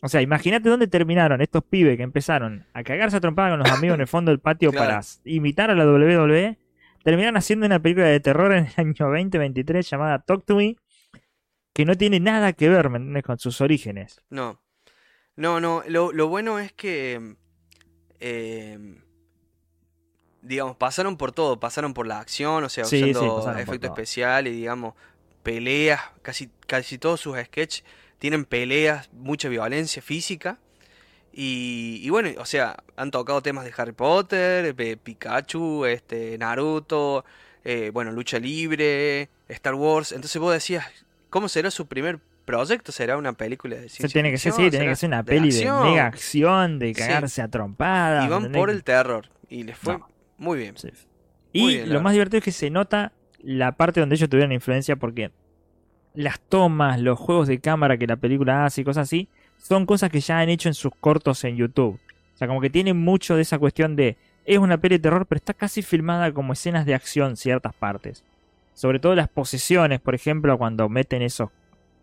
O 0.00 0.08
sea, 0.08 0.22
imagínate 0.22 0.68
dónde 0.68 0.86
terminaron 0.86 1.40
estos 1.40 1.64
pibes 1.64 1.96
que 1.96 2.04
empezaron 2.04 2.64
a 2.72 2.84
cagarse 2.84 3.16
a 3.16 3.20
trompada 3.20 3.50
con 3.50 3.58
los 3.58 3.68
amigos 3.72 3.96
en 3.96 4.00
el 4.02 4.06
fondo 4.06 4.30
del 4.30 4.38
patio 4.38 4.70
Claro. 4.70 4.86
para 4.86 5.00
imitar 5.24 5.72
a 5.72 5.74
la 5.74 5.84
WWE. 5.84 6.56
Terminaron 7.02 7.36
haciendo 7.36 7.66
una 7.66 7.80
película 7.82 8.06
de 8.06 8.20
terror 8.20 8.52
en 8.52 8.66
el 8.66 8.72
año 8.76 8.94
2023 8.96 9.90
llamada 9.90 10.20
Talk 10.20 10.44
to 10.44 10.54
Me, 10.54 10.76
que 11.72 11.84
no 11.84 11.96
tiene 11.96 12.20
nada 12.20 12.52
que 12.52 12.68
ver 12.68 12.90
¿me 12.90 13.24
con 13.24 13.40
sus 13.40 13.60
orígenes. 13.60 14.20
No. 14.30 14.62
No, 15.34 15.58
no. 15.60 15.82
Lo, 15.88 16.12
lo 16.12 16.28
bueno 16.28 16.60
es 16.60 16.72
que. 16.72 17.34
eh, 18.20 18.78
digamos, 20.48 20.76
pasaron 20.76 21.16
por 21.16 21.32
todo. 21.32 21.60
Pasaron 21.60 21.94
por 21.94 22.06
la 22.06 22.18
acción, 22.18 22.64
o 22.64 22.68
sea, 22.68 22.84
Sí, 22.84 22.98
sí, 22.98 23.10
usando 23.10 23.42
por 23.42 23.52
efectos 23.60 23.80
todo. 23.80 23.92
especiales, 23.92 24.52
digamos, 24.54 24.94
peleas. 25.42 26.00
Casi, 26.22 26.50
casi 26.66 26.98
todos 26.98 27.20
sus 27.20 27.38
sketches 27.38 27.84
tienen 28.18 28.44
peleas, 28.44 29.08
mucha 29.12 29.48
violencia 29.48 30.02
física. 30.02 30.58
Y, 31.32 32.00
y 32.02 32.10
bueno, 32.10 32.30
o 32.38 32.44
sea, 32.46 32.76
han 32.96 33.10
tocado 33.10 33.42
temas 33.42 33.64
de 33.64 33.72
Harry 33.76 33.92
Potter, 33.92 34.74
de 34.74 34.96
Pikachu, 34.96 35.84
este, 35.84 36.36
Naruto, 36.38 37.24
eh, 37.64 37.90
bueno, 37.92 38.10
lucha 38.10 38.38
libre, 38.38 39.28
Star 39.48 39.74
Wars. 39.74 40.10
Entonces 40.12 40.40
vos 40.40 40.52
decías, 40.52 40.86
¿cómo 41.30 41.48
será 41.48 41.70
su 41.70 41.86
primer 41.86 42.18
proyecto? 42.44 42.90
¿Será 42.90 43.16
una 43.16 43.34
película 43.34 43.76
de 43.76 43.88
ciencia 43.88 44.08
tiene 44.08 44.30
que 44.32 44.38
ser, 44.38 44.52
sí, 44.52 44.62
tiene 44.70 44.78
¿Será 44.78 44.90
que 44.90 44.96
ser 44.96 45.08
una 45.10 45.22
de 45.22 45.32
peli 45.32 45.52
de 45.52 45.70
mega 45.70 46.06
acción, 46.06 46.78
de 46.80 46.88
Sí. 46.88 46.94
cagarse 46.94 47.42
a 47.42 47.48
trompadas. 47.48 48.24
Y 48.24 48.28
¿me 48.28 48.34
van 48.34 48.50
por 48.52 48.70
el 48.70 48.82
terror. 48.82 49.28
Y 49.48 49.62
les 49.62 49.78
fue 49.78 49.98
No. 49.98 50.08
Muy 50.38 50.58
bien. 50.58 50.76
Sí. 50.76 50.88
Muy 51.54 51.74
Y 51.74 51.76
bien, 51.76 51.92
lo 51.92 52.00
más 52.00 52.12
divertido 52.12 52.38
es 52.38 52.44
que 52.44 52.52
se 52.52 52.70
nota 52.70 53.12
la 53.40 53.72
parte 53.72 54.00
donde 54.00 54.16
ellos 54.16 54.28
tuvieron 54.28 54.52
influencia 54.52 54.96
porque 54.96 55.30
las 56.14 56.40
tomas, 56.40 57.00
los 57.00 57.18
juegos 57.18 57.48
de 57.48 57.60
cámara 57.60 57.96
que 57.96 58.06
la 58.06 58.16
película 58.16 58.64
hace 58.64 58.80
y 58.80 58.84
cosas 58.84 59.08
así, 59.08 59.28
son 59.56 59.86
cosas 59.86 60.10
que 60.10 60.20
ya 60.20 60.38
han 60.38 60.48
hecho 60.48 60.68
en 60.68 60.74
sus 60.74 60.92
cortos 60.98 61.44
en 61.44 61.56
YouTube. 61.56 62.00
O 62.34 62.38
sea, 62.38 62.48
como 62.48 62.60
que 62.60 62.70
tiene 62.70 62.94
mucho 62.94 63.36
de 63.36 63.42
esa 63.42 63.58
cuestión 63.58 63.96
de 63.96 64.16
es 64.44 64.58
una 64.58 64.78
peli 64.80 64.96
de 64.96 65.02
terror, 65.02 65.26
pero 65.26 65.36
está 65.38 65.52
casi 65.52 65.82
filmada 65.82 66.32
como 66.32 66.54
escenas 66.54 66.86
de 66.86 66.94
acción 66.94 67.36
ciertas 67.36 67.74
partes. 67.74 68.24
Sobre 68.74 68.98
todo 68.98 69.14
las 69.14 69.28
posesiones, 69.28 70.00
por 70.00 70.14
ejemplo, 70.14 70.56
cuando 70.56 70.88
meten 70.88 71.20
esos 71.22 71.50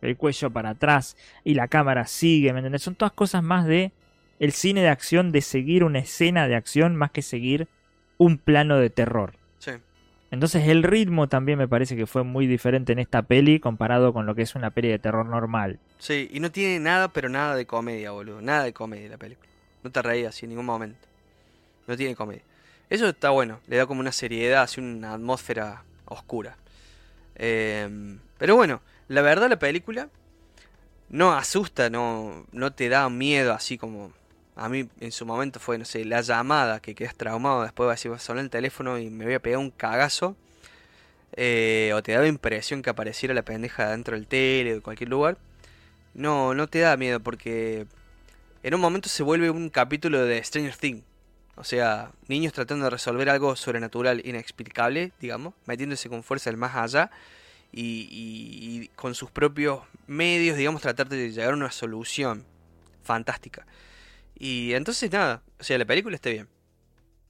el 0.02 0.18
cuello 0.18 0.52
para 0.52 0.72
atrás 0.72 1.18
y 1.44 1.56
la 1.56 1.68
cámara 1.68 2.06
sigue, 2.06 2.54
¿me 2.54 2.60
entendés? 2.60 2.84
Son 2.84 2.96
todas 2.96 3.14
cosas 3.14 3.42
más 3.42 3.66
de 3.66 3.92
el 4.40 4.52
cine 4.52 4.82
de 4.82 4.90
acción, 4.90 5.32
de 5.32 5.42
seguir 5.42 5.84
una 5.84 6.00
escena 6.00 6.48
de 6.48 6.56
acción 6.56 6.96
más 6.96 7.12
que 7.12 7.22
seguir 7.22 7.68
un 8.18 8.38
plano 8.38 8.78
de 8.78 8.90
terror. 8.90 9.34
Sí. 9.60 9.72
Entonces 10.32 10.68
el 10.68 10.84
ritmo 10.84 11.28
también 11.28 11.58
me 11.58 11.68
parece 11.68 11.96
que 11.96 12.08
fue 12.08 12.24
muy 12.24 12.48
diferente 12.48 12.94
en 12.94 13.00
esta 13.00 13.22
peli 13.22 13.60
comparado 13.60 14.14
con 14.14 14.26
lo 14.26 14.36
que 14.36 14.42
es 14.42 14.56
una 14.56 14.72
peli 14.72 14.90
de 14.90 15.00
terror 15.00 15.26
normal. 15.26 15.80
Sí, 15.98 16.30
y 16.32 16.40
no 16.40 16.52
tiene 16.52 16.80
nada, 16.80 17.10
pero 17.10 17.30
nada 17.30 17.56
de 17.56 17.66
comedia, 17.66 18.12
boludo. 18.12 18.42
Nada 18.42 18.64
de 18.64 18.74
comedia 18.74 19.10
la 19.10 19.18
película. 19.18 19.50
No 19.84 19.92
te 19.92 20.02
reías 20.02 20.36
así 20.36 20.46
en 20.46 20.50
ningún 20.50 20.66
momento. 20.66 21.08
No 21.88 21.96
tiene 21.96 22.16
comedia. 22.16 22.42
Eso 22.90 23.08
está 23.10 23.30
bueno, 23.32 23.60
le 23.68 23.78
da 23.78 23.86
como 23.86 24.00
una 24.00 24.12
seriedad, 24.12 24.64
así 24.64 24.80
una 24.80 25.14
atmósfera 25.14 25.84
oscura. 26.06 26.58
Eh, 27.36 28.18
pero 28.38 28.56
bueno, 28.56 28.82
la 29.08 29.22
verdad 29.22 29.50
la 29.50 29.60
película 29.60 30.10
no 31.10 31.34
asusta, 31.34 31.90
no, 31.90 32.46
no 32.52 32.74
te 32.74 32.90
da 32.90 33.10
miedo 33.10 33.54
así 33.54 33.78
como 33.78 34.12
a 34.56 34.70
mí 34.70 34.88
en 35.00 35.12
su 35.12 35.26
momento 35.26 35.60
fue, 35.60 35.78
no 35.78 35.86
sé, 35.86 36.06
la 36.06 36.22
llamada 36.22 36.80
que 36.80 36.96
quedas 36.96 37.16
traumado, 37.16 37.64
después 37.64 37.88
vas 37.88 37.94
a 38.06 38.10
decir, 38.10 38.20
sonar 38.20 38.44
el 38.44 38.50
teléfono 38.50 38.98
y 38.98 39.10
me 39.10 39.26
voy 39.26 39.34
a 39.34 39.40
pegar 39.42 39.60
un 39.60 39.72
cagazo. 39.72 40.36
Eh, 41.38 41.92
o 41.94 42.02
te 42.02 42.14
da 42.14 42.22
la 42.22 42.28
impresión 42.28 42.82
que 42.82 42.90
apareciera 42.90 43.34
la 43.34 43.42
pendeja 43.44 43.90
dentro 43.92 44.16
del 44.16 44.28
tele 44.28 44.72
o 44.72 44.76
de 44.76 44.82
cualquier 44.82 45.10
lugar. 45.10 45.38
No, 46.14 46.54
no 46.54 46.68
te 46.68 46.80
da 46.80 46.96
miedo 46.96 47.20
porque 47.20 47.88
en 48.64 48.74
un 48.74 48.80
momento 48.82 49.10
se 49.10 49.24
vuelve 49.24 49.50
un 49.50 49.70
capítulo 49.70 50.24
de 50.26 50.42
Stranger 50.44 50.76
Things. 50.78 51.04
O 51.58 51.64
sea, 51.64 52.12
niños 52.28 52.54
tratando 52.54 52.86
de 52.86 52.90
resolver 52.92 53.30
algo 53.30 53.56
sobrenatural 53.56 54.22
inexplicable, 54.26 55.12
digamos, 55.22 55.54
metiéndose 55.66 56.10
con 56.10 56.24
fuerza 56.24 56.50
del 56.50 56.58
más 56.58 56.76
allá 56.76 57.12
y, 57.72 58.08
y- 58.12 58.82
y 58.84 58.88
con 58.90 59.16
sus 59.16 59.32
propios 59.32 59.80
medios, 60.08 60.58
digamos, 60.58 60.82
tratar 60.82 61.08
de 61.10 61.32
llegar 61.32 61.52
a 61.54 61.56
una 61.56 61.72
solución 61.72 62.46
fantástica. 63.04 63.66
Y 64.36 64.74
entonces 64.74 65.12
nada, 65.12 65.44
o 65.60 65.64
sea, 65.64 65.78
la 65.78 65.86
película 65.86 66.16
está 66.16 66.30
bien. 66.30 66.48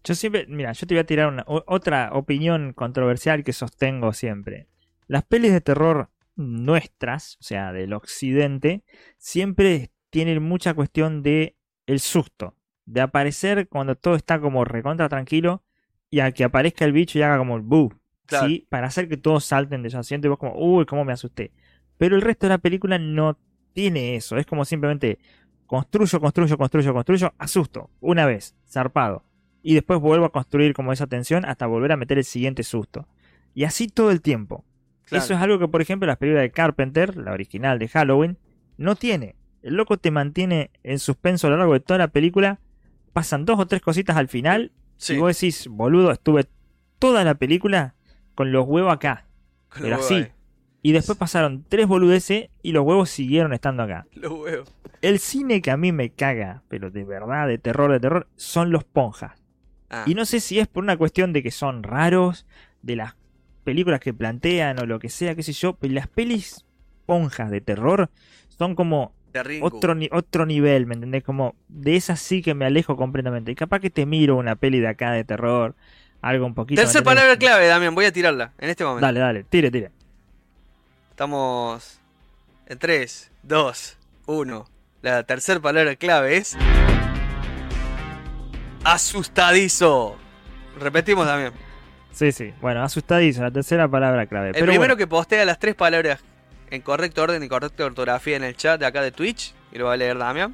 Yo 0.03 0.14
siempre, 0.14 0.45
mira, 0.47 0.72
yo 0.72 0.86
te 0.86 0.93
voy 0.93 0.99
a 0.99 1.06
tirar 1.06 1.28
una, 1.28 1.43
otra 1.47 2.12
opinión 2.14 2.74
controversial 2.74 3.43
que 3.43 3.53
sostengo 3.53 4.14
siempre. 4.14 4.68
Las 5.08 5.24
pelis 5.24 5.51
de 5.51 5.62
terror 5.62 6.10
nuestras, 6.36 7.38
o 7.39 7.43
sea, 7.43 7.72
del 7.74 7.93
occidente, 7.93 8.84
siempre 9.18 9.91
tienen 10.10 10.43
mucha 10.43 10.74
cuestión 10.74 11.24
de 11.24 11.56
el 11.88 11.99
susto, 11.99 12.56
de 12.86 13.01
aparecer 13.01 13.68
cuando 13.68 13.95
todo 13.95 14.16
está 14.16 14.39
como 14.39 14.66
recontra 14.66 15.10
tranquilo 15.10 15.64
y 16.10 16.20
a 16.20 16.32
que 16.32 16.43
aparezca 16.43 16.86
el 16.86 16.93
bicho 16.93 17.18
y 17.18 17.22
haga 17.22 17.38
como 17.38 17.56
el 17.56 17.62
boo, 17.62 17.93
Claro. 18.26 18.47
¿sí? 18.47 18.66
Para 18.70 18.88
hacer 18.88 19.08
que 19.08 19.18
todos 19.18 19.45
salten 19.45 19.84
de 19.84 19.89
su 19.89 19.97
asiento 19.97 20.28
y 20.28 20.30
vos 20.30 20.39
como, 20.39 20.56
uy, 20.58 20.86
cómo 20.86 21.06
me 21.06 21.14
asusté. 21.14 21.51
Pero 21.97 22.16
el 22.16 22.22
resto 22.22 22.47
de 22.47 22.51
la 22.51 22.58
película 22.58 22.97
no 22.97 23.38
tiene 23.74 24.16
eso, 24.16 24.38
es 24.38 24.45
como 24.45 24.66
simplemente 24.66 25.20
construyo, 25.66 26.20
construyo, 26.20 26.57
construyo, 26.57 26.93
construyo, 26.93 27.34
asusto, 27.38 27.89
una 27.99 28.26
vez, 28.26 28.55
zarpado. 28.68 29.24
Y 29.61 29.74
después 29.74 29.99
vuelvo 29.99 30.26
a 30.26 30.32
construir 30.32 30.74
como 30.74 30.93
esa 30.93 31.07
tensión 31.07 31.45
hasta 31.45 31.66
volver 31.66 31.91
a 31.91 31.97
meter 31.97 32.18
el 32.18 32.24
siguiente 32.24 32.63
susto. 32.63 33.07
Y 33.53 33.63
así 33.63 33.88
todo 33.88 34.11
el 34.11 34.22
tiempo. 34.22 34.63
Claro. 35.05 35.24
Eso 35.24 35.34
es 35.34 35.39
algo 35.39 35.59
que, 35.59 35.68
por 35.68 35.82
ejemplo, 35.82 36.07
las 36.07 36.18
películas 36.18 36.43
de 36.43 36.51
Carpenter, 36.51 37.16
la 37.18 37.32
original 37.32 37.80
de 37.80 37.88
Halloween, 37.88 38.38
no 38.78 38.95
tiene. 38.95 39.36
El 39.63 39.76
loco 39.76 39.97
te 39.97 40.11
mantiene 40.11 40.70
en 40.84 40.99
suspenso 40.99 41.47
a 41.47 41.49
lo 41.49 41.57
largo 41.57 41.74
de 41.74 41.80
toda 41.80 41.97
la 41.97 42.07
película. 42.09 42.59
Pasan 43.13 43.45
dos 43.45 43.59
o 43.59 43.66
tres 43.66 43.82
cositas 43.82 44.18
al 44.18 44.28
final. 44.28 44.72
Sí, 44.97 45.13
Y 45.13 45.18
vos 45.18 45.36
decís, 45.36 45.68
boludo, 45.68 46.11
estuve 46.11 46.45
toda 46.99 47.24
la 47.24 47.36
película 47.36 47.95
con 48.36 48.51
los 48.51 48.66
huevos 48.68 48.93
acá. 48.93 49.26
con 49.70 49.82
pero 49.82 49.95
así. 49.95 50.28
Y 50.86 50.92
después 50.92 51.18
pasaron 51.18 51.66
tres 51.68 51.88
boludeces 51.88 52.50
y 52.62 52.72
los 52.72 52.86
huevos 52.86 53.10
siguieron 53.10 53.54
estando 53.54 53.82
acá. 53.82 54.06
Los 54.14 54.34
huevos. 54.34 54.72
El 55.02 55.18
cine 55.18 55.60
que 55.60 55.72
a 55.72 55.78
mí 55.78 55.92
me 55.92 56.12
caga, 56.12 56.62
pero 56.68 56.92
de 56.92 57.04
verdad, 57.04 57.48
de 57.48 57.58
terror, 57.58 57.92
de 57.92 58.00
terror, 58.00 58.28
son 58.36 58.70
los 58.70 58.84
ponjas. 58.84 59.32
Ah, 59.90 60.04
Y 60.06 60.14
no 60.14 60.26
sé 60.26 60.40
si 60.40 60.60
es 60.60 60.68
por 60.68 60.84
una 60.84 60.96
cuestión 60.96 61.34
de 61.34 61.42
que 61.42 61.50
son 61.50 61.82
raros, 61.82 62.46
de 62.84 62.98
las 62.98 63.16
películas 63.64 64.00
que 64.00 64.14
plantean 64.14 64.78
o 64.78 64.86
lo 64.86 65.00
que 65.00 65.10
sea, 65.10 65.34
qué 65.34 65.42
sé 65.42 65.54
yo, 65.54 65.74
pero 65.74 65.92
las 65.92 66.08
pelis 66.08 66.68
ponjas 67.08 67.50
de 67.50 67.62
terror 67.62 68.12
son 68.48 68.76
como 68.76 69.12
otro, 69.64 69.96
otro 70.12 70.46
nivel, 70.46 70.86
¿me 70.86 70.94
entendés? 70.94 71.24
Como 71.24 71.56
de 71.68 71.96
esas 71.96 72.20
sí 72.20 72.44
que 72.44 72.54
me 72.54 72.64
alejo 72.66 72.96
completamente. 72.96 73.52
Y 73.52 73.56
capaz 73.56 73.80
que 73.80 73.90
te 73.90 74.06
miro 74.06 74.36
una 74.36 74.56
peli 74.56 74.82
de 74.82 74.90
acá 74.90 75.14
de 75.14 75.24
terror, 75.24 75.74
algo 76.22 76.46
un 76.46 76.54
poquito... 76.54 76.80
¿me 76.80 76.86
Tercer 76.86 77.02
palabra 77.02 77.38
clave, 77.38 77.66
Damián, 77.66 77.96
voy 77.96 78.06
a 78.06 78.12
tirarla 78.12 78.54
en 78.60 78.70
este 78.70 78.84
momento. 78.84 79.04
Dale, 79.04 79.20
dale, 79.20 79.44
tire, 79.46 79.72
tire. 79.72 79.90
Estamos 81.16 82.01
en 82.68 82.78
3, 82.78 83.32
2, 83.43 83.97
1. 84.26 84.70
La 85.01 85.24
tercera 85.24 85.61
palabra 85.61 85.95
clave 85.95 86.36
es. 86.36 86.57
Asustadizo. 88.84 90.18
Repetimos, 90.78 91.26
Damián. 91.26 91.53
Sí, 92.11 92.34
sí. 92.34 92.53
Bueno, 92.59 92.84
asustadizo, 92.84 93.43
la 93.43 93.51
tercera 93.51 93.88
palabra 93.88 94.26
clave. 94.26 94.47
El 94.47 94.53
Pero 94.55 94.66
primero 94.66 94.80
bueno, 94.82 94.97
que 94.97 95.07
postea 95.07 95.45
las 95.45 95.57
tres 95.57 95.74
palabras 95.74 96.20
en 96.70 96.82
correcto 96.82 97.24
orden 97.24 97.41
y 97.41 97.47
correcta 97.47 97.86
ortografía 97.86 98.36
en 98.36 98.43
el 98.43 98.57
chat 98.57 98.78
de 98.78 98.86
acá 98.86 99.01
de 99.01 99.13
Twitch, 99.13 99.53
y 99.72 99.78
lo 99.78 99.86
va 99.86 99.93
a 99.93 99.97
leer 99.97 100.18
Damián. 100.18 100.53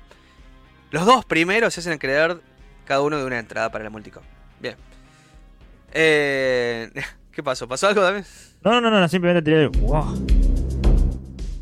Los 0.92 1.08
dos 1.08 1.26
primeros 1.26 1.74
se 1.74 1.80
hacen 1.80 1.94
acreedor 1.94 2.44
cada 2.86 3.02
uno 3.02 3.18
de 3.18 3.26
una 3.26 3.40
entrada 3.40 3.72
para 3.72 3.84
la 3.84 3.90
multicom. 3.90 4.22
Bien. 4.60 4.76
Eh, 5.92 6.92
¿Qué 7.32 7.42
pasó? 7.42 7.68
¿Pasó 7.68 7.88
algo, 7.88 8.02
Damián? 8.04 8.26
No, 8.64 8.80
no, 8.80 8.92
no, 8.92 9.00
no, 9.00 9.08
simplemente 9.08 9.42
tiré 9.42 9.64
el... 9.64 9.70
Wow. 9.70 10.41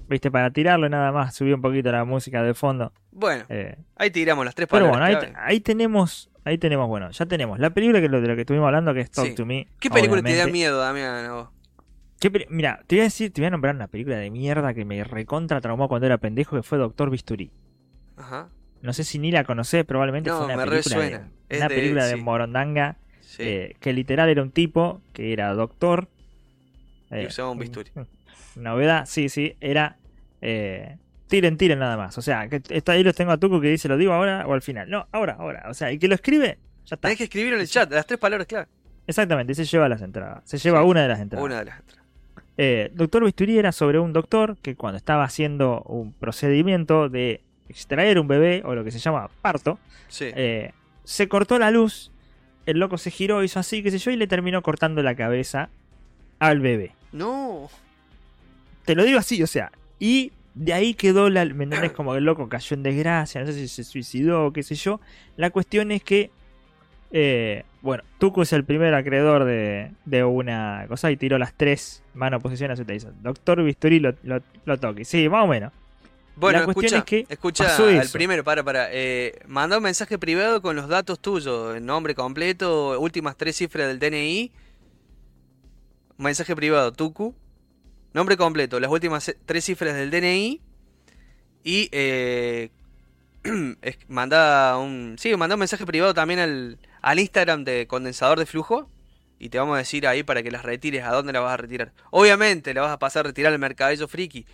Viste, 0.10 0.32
para 0.32 0.50
tirarlo 0.52 0.88
y 0.88 0.90
nada 0.90 1.12
más, 1.12 1.36
subí 1.36 1.54
un 1.54 1.62
poquito 1.62 1.92
la 1.92 2.04
música 2.04 2.42
de 2.42 2.54
fondo. 2.56 2.92
Bueno, 3.12 3.46
Eh, 3.50 3.78
ahí 3.96 4.10
tiramos 4.10 4.44
las 4.44 4.56
tres 4.56 4.68
pero 4.70 4.86
palabras. 4.90 5.20
bueno, 5.22 5.38
ahí, 5.40 5.60
tenemos, 5.60 6.32
ahí 6.44 6.58
tenemos, 6.58 6.88
bueno, 6.88 7.12
ya 7.12 7.26
tenemos 7.28 7.60
la 7.60 7.70
película 7.70 8.00
que 8.00 8.06
es 8.06 8.12
lo 8.12 8.20
de 8.20 8.28
la 8.28 8.34
que 8.36 8.42
estuvimos 8.42 8.66
hablando, 8.66 8.94
que 8.94 9.02
es 9.02 9.12
Talk 9.12 9.28
Sí. 9.30 9.36
to 9.36 9.46
Me. 9.46 9.68
¿Qué 9.80 9.90
película 9.90 10.22
te 10.24 10.36
da 10.36 10.48
miedo, 10.48 10.80
Damián? 10.80 11.48
Mira, 12.50 12.82
te 12.88 12.96
voy 12.96 13.02
a 13.02 13.04
decir, 13.04 13.32
te 13.32 13.40
voy 13.42 13.48
a 13.48 13.52
nombrar 13.52 13.76
una 13.76 13.88
película 13.88 14.18
de 14.18 14.30
mierda 14.30 14.74
que 14.74 14.84
me 14.84 15.04
recontra 15.04 15.62
traumó 15.62 15.88
cuando 15.88 16.06
era 16.08 16.18
pendejo, 16.18 16.56
que 16.56 16.64
fue 16.64 16.78
Doctor 16.78 17.10
Bisturí. 17.12 17.52
Ajá. 18.18 18.50
No 18.82 18.94
sé 18.94 19.04
si 19.04 19.20
ni 19.20 19.32
la 19.32 19.44
conocés, 19.44 19.86
probablemente 19.86 20.30
No, 20.30 20.38
fue 20.38 20.46
una 20.48 20.58
me 20.58 20.66
película, 20.66 20.96
de, 20.96 21.02
resuena. 21.02 21.32
Es 21.50 21.58
una 21.60 21.68
de- 21.70 21.76
película 21.76 22.06
de. 22.08 22.16
Morondanga, 22.16 22.98
Sí. 23.22 23.44
eh, 23.44 23.76
que 23.80 23.94
literal 23.94 24.28
era 24.30 24.42
un 24.42 24.52
tipo 24.52 25.02
que 25.14 25.32
era 25.34 25.54
doctor. 25.54 26.08
Y 27.12 27.28
usaba 27.28 27.52
un 27.52 27.60
bisturí. 27.60 27.92
Novedad, 28.56 29.06
sí, 29.06 29.30
sí, 29.30 29.56
era 29.62 29.98
eh, 30.42 30.98
tiren, 31.28 31.58
tiren 31.58 31.80
nada 31.80 31.98
más. 31.98 32.18
O 32.18 32.22
sea, 32.22 32.48
que 32.48 32.62
está 32.70 32.94
ahí 32.94 33.04
los 33.04 33.16
tengo 33.16 33.32
a 33.32 33.38
Tuco 33.38 33.60
que 33.62 33.70
dice, 33.70 33.88
¿lo 33.88 33.98
digo 33.98 34.14
ahora 34.14 34.46
o 34.48 34.54
al 34.54 34.62
final? 34.62 34.90
No, 34.90 35.08
ahora, 35.12 35.36
ahora. 35.40 35.66
O 35.70 35.74
sea, 35.74 35.90
el 35.90 36.00
que 36.00 36.08
lo 36.08 36.16
escribe, 36.16 36.58
ya 36.86 36.96
está. 36.96 37.08
Tenés 37.08 37.18
que 37.18 37.24
escribir 37.26 37.54
en 37.54 37.60
el 37.62 37.68
chat 37.68 37.92
las 37.92 38.06
tres 38.06 38.20
palabras 38.20 38.48
clave. 38.48 38.68
Exactamente, 39.08 39.56
se 39.56 39.66
lleva 39.66 39.90
las 39.90 40.02
entradas. 40.02 40.42
Se 40.46 40.58
lleva 40.58 40.82
Sí. 40.82 40.88
una 40.88 41.02
de 41.02 41.08
las 41.08 41.20
entradas. 41.20 41.46
Una 41.46 41.60
de 41.60 41.66
las 41.66 41.80
entradas. 41.80 42.06
Eh, 42.58 42.92
Doctor 42.94 43.24
Bisturí 43.24 43.58
era 43.58 43.72
sobre 43.72 44.00
un 44.00 44.12
doctor 44.14 44.58
que 44.62 44.76
cuando 44.76 44.98
estaba 44.98 45.24
haciendo 45.24 45.82
un 45.84 46.12
procedimiento 46.14 47.08
de 47.10 47.42
extraer 47.70 48.20
un 48.20 48.28
bebé 48.28 48.62
o 48.66 48.76
lo 48.76 48.84
que 48.84 48.92
se 48.92 49.00
llama 49.00 49.30
parto, 49.42 49.80
Sí. 50.10 50.26
eh, 50.36 50.74
se 51.06 51.28
cortó 51.30 51.58
la 51.58 51.72
luz, 51.72 52.12
el 52.66 52.78
loco 52.80 52.98
se 52.98 53.12
giró, 53.12 53.44
hizo 53.44 53.60
así, 53.60 53.82
qué 53.82 53.92
sé 53.92 53.98
yo, 53.98 54.12
y 54.12 54.16
le 54.18 54.28
terminó 54.28 54.62
cortando 54.62 55.02
la 55.02 55.16
cabeza 55.16 55.70
al 56.40 56.60
bebé. 56.60 56.92
No. 57.14 57.70
Te 58.86 58.94
lo 58.96 59.04
digo 59.04 59.20
así, 59.20 59.42
o 59.42 59.48
sea, 59.48 59.72
y 60.00 60.32
de 60.56 60.74
ahí 60.74 60.94
quedó 60.94 61.30
la. 61.30 61.46
¿Me 61.46 61.64
entendés? 61.66 61.92
Como 61.92 62.12
que 62.14 62.18
el 62.20 62.26
loco 62.26 62.50
cayó 62.50 62.74
en 62.76 62.84
desgracia, 62.84 63.42
no 63.42 63.48
sé 63.48 63.54
si 63.54 63.68
se 63.68 63.84
suicidó, 63.84 64.52
qué 64.54 64.64
sé 64.64 64.76
yo. 64.76 65.00
La 65.38 65.50
cuestión 65.52 65.92
es 65.92 66.04
que. 66.04 66.32
eh, 67.12 67.64
bueno, 67.82 68.04
Tuco 68.18 68.42
es 68.42 68.52
el 68.52 68.66
primer 68.66 68.94
acreedor 68.94 69.46
de, 69.46 69.92
de 70.04 70.24
una 70.26 70.86
cosa 70.90 71.10
y 71.12 71.16
tiró 71.18 71.38
las 71.38 71.54
tres 71.54 72.04
manos 72.14 72.42
posiciones 72.44 72.80
y 72.80 72.86
te 72.86 72.94
dice: 72.94 73.08
Doctor 73.22 73.64
Bisturí 73.64 74.00
lo, 74.00 74.14
lo, 74.24 74.42
lo 74.66 74.78
toque. 74.80 75.06
Sí, 75.06 75.30
más 75.30 75.46
o 75.46 75.48
menos. 75.48 75.72
Bueno, 76.36 76.60
La 76.60 76.66
cuestión 76.66 76.86
escucha, 76.86 76.98
es 77.00 77.04
que 77.04 77.34
escucha 77.34 77.76
al 77.76 77.96
eso. 77.96 78.14
primero, 78.14 78.44
para, 78.46 78.64
para. 78.64 78.88
Eh, 78.92 79.40
manda 79.48 79.76
un 79.78 79.84
mensaje 79.84 80.18
privado 80.18 80.62
con 80.62 80.76
los 80.76 80.88
datos 80.88 81.20
tuyos, 81.20 81.76
el 81.76 81.86
nombre 81.86 82.16
completo, 82.16 82.98
últimas 83.00 83.36
tres 83.38 83.56
cifras 83.58 83.88
del 83.88 84.00
DNI. 84.00 84.52
Mensaje 86.18 86.56
privado, 86.56 86.92
Tucu. 86.92 87.34
Nombre 88.14 88.38
completo, 88.38 88.80
las 88.80 88.90
últimas 88.92 89.36
tres 89.46 89.66
cifras 89.66 89.94
del 89.96 90.10
DNI. 90.12 90.62
Y 91.64 91.90
eh, 91.92 92.70
manda 94.08 94.78
un. 94.78 95.16
Sí, 95.18 95.36
manda 95.36 95.56
un 95.56 95.60
mensaje 95.60 95.86
privado 95.86 96.14
también 96.14 96.40
al, 96.40 96.78
al 97.02 97.20
Instagram 97.20 97.64
de 97.64 97.88
condensador 97.88 98.40
de 98.40 98.46
flujo. 98.46 98.90
Y 99.42 99.50
te 99.50 99.58
vamos 99.58 99.76
a 99.76 99.78
decir 99.80 100.06
ahí 100.08 100.24
para 100.24 100.44
que 100.44 100.52
las 100.52 100.64
retires, 100.64 101.04
a 101.06 101.12
dónde 101.12 101.32
las 101.32 101.42
vas 101.42 101.54
a 101.54 101.58
retirar. 101.58 101.94
Obviamente 102.12 102.74
la 102.74 102.82
vas 102.82 102.92
a 102.92 103.00
pasar 103.00 103.26
a 103.26 103.30
retirar 103.30 103.54
al 103.54 103.60
mercadillo 103.60 104.08
friki. 104.08 104.46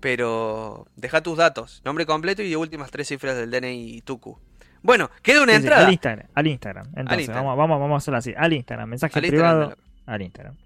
Pero 0.00 0.86
deja 0.96 1.22
tus 1.22 1.38
datos, 1.38 1.80
nombre 1.84 2.04
completo 2.04 2.42
y 2.42 2.54
últimas 2.56 2.90
tres 2.90 3.08
cifras 3.08 3.36
del 3.36 3.50
DNI 3.50 4.02
Tucu. 4.02 4.38
Bueno, 4.82 5.10
queda 5.22 5.42
una 5.42 5.52
Sí, 5.54 5.60
sí, 5.60 5.64
entrada. 5.64 5.86
al 5.86 5.92
Instagram. 5.92 6.26
Al 6.34 6.46
Instagram. 6.46 6.86
Entonces, 6.88 7.18
Instagram. 7.20 7.44
Vamos, 7.46 7.58
vamos, 7.58 7.80
vamos 7.80 7.94
a 7.94 7.98
hacerlo 7.98 8.18
así. 8.18 8.34
Al 8.36 8.52
Instagram. 8.52 8.88
Mensaje 8.90 9.18
Al 9.18 9.26
privado. 9.26 9.68
de 9.70 9.76
Al 10.04 10.20
Instagram. 10.20 10.56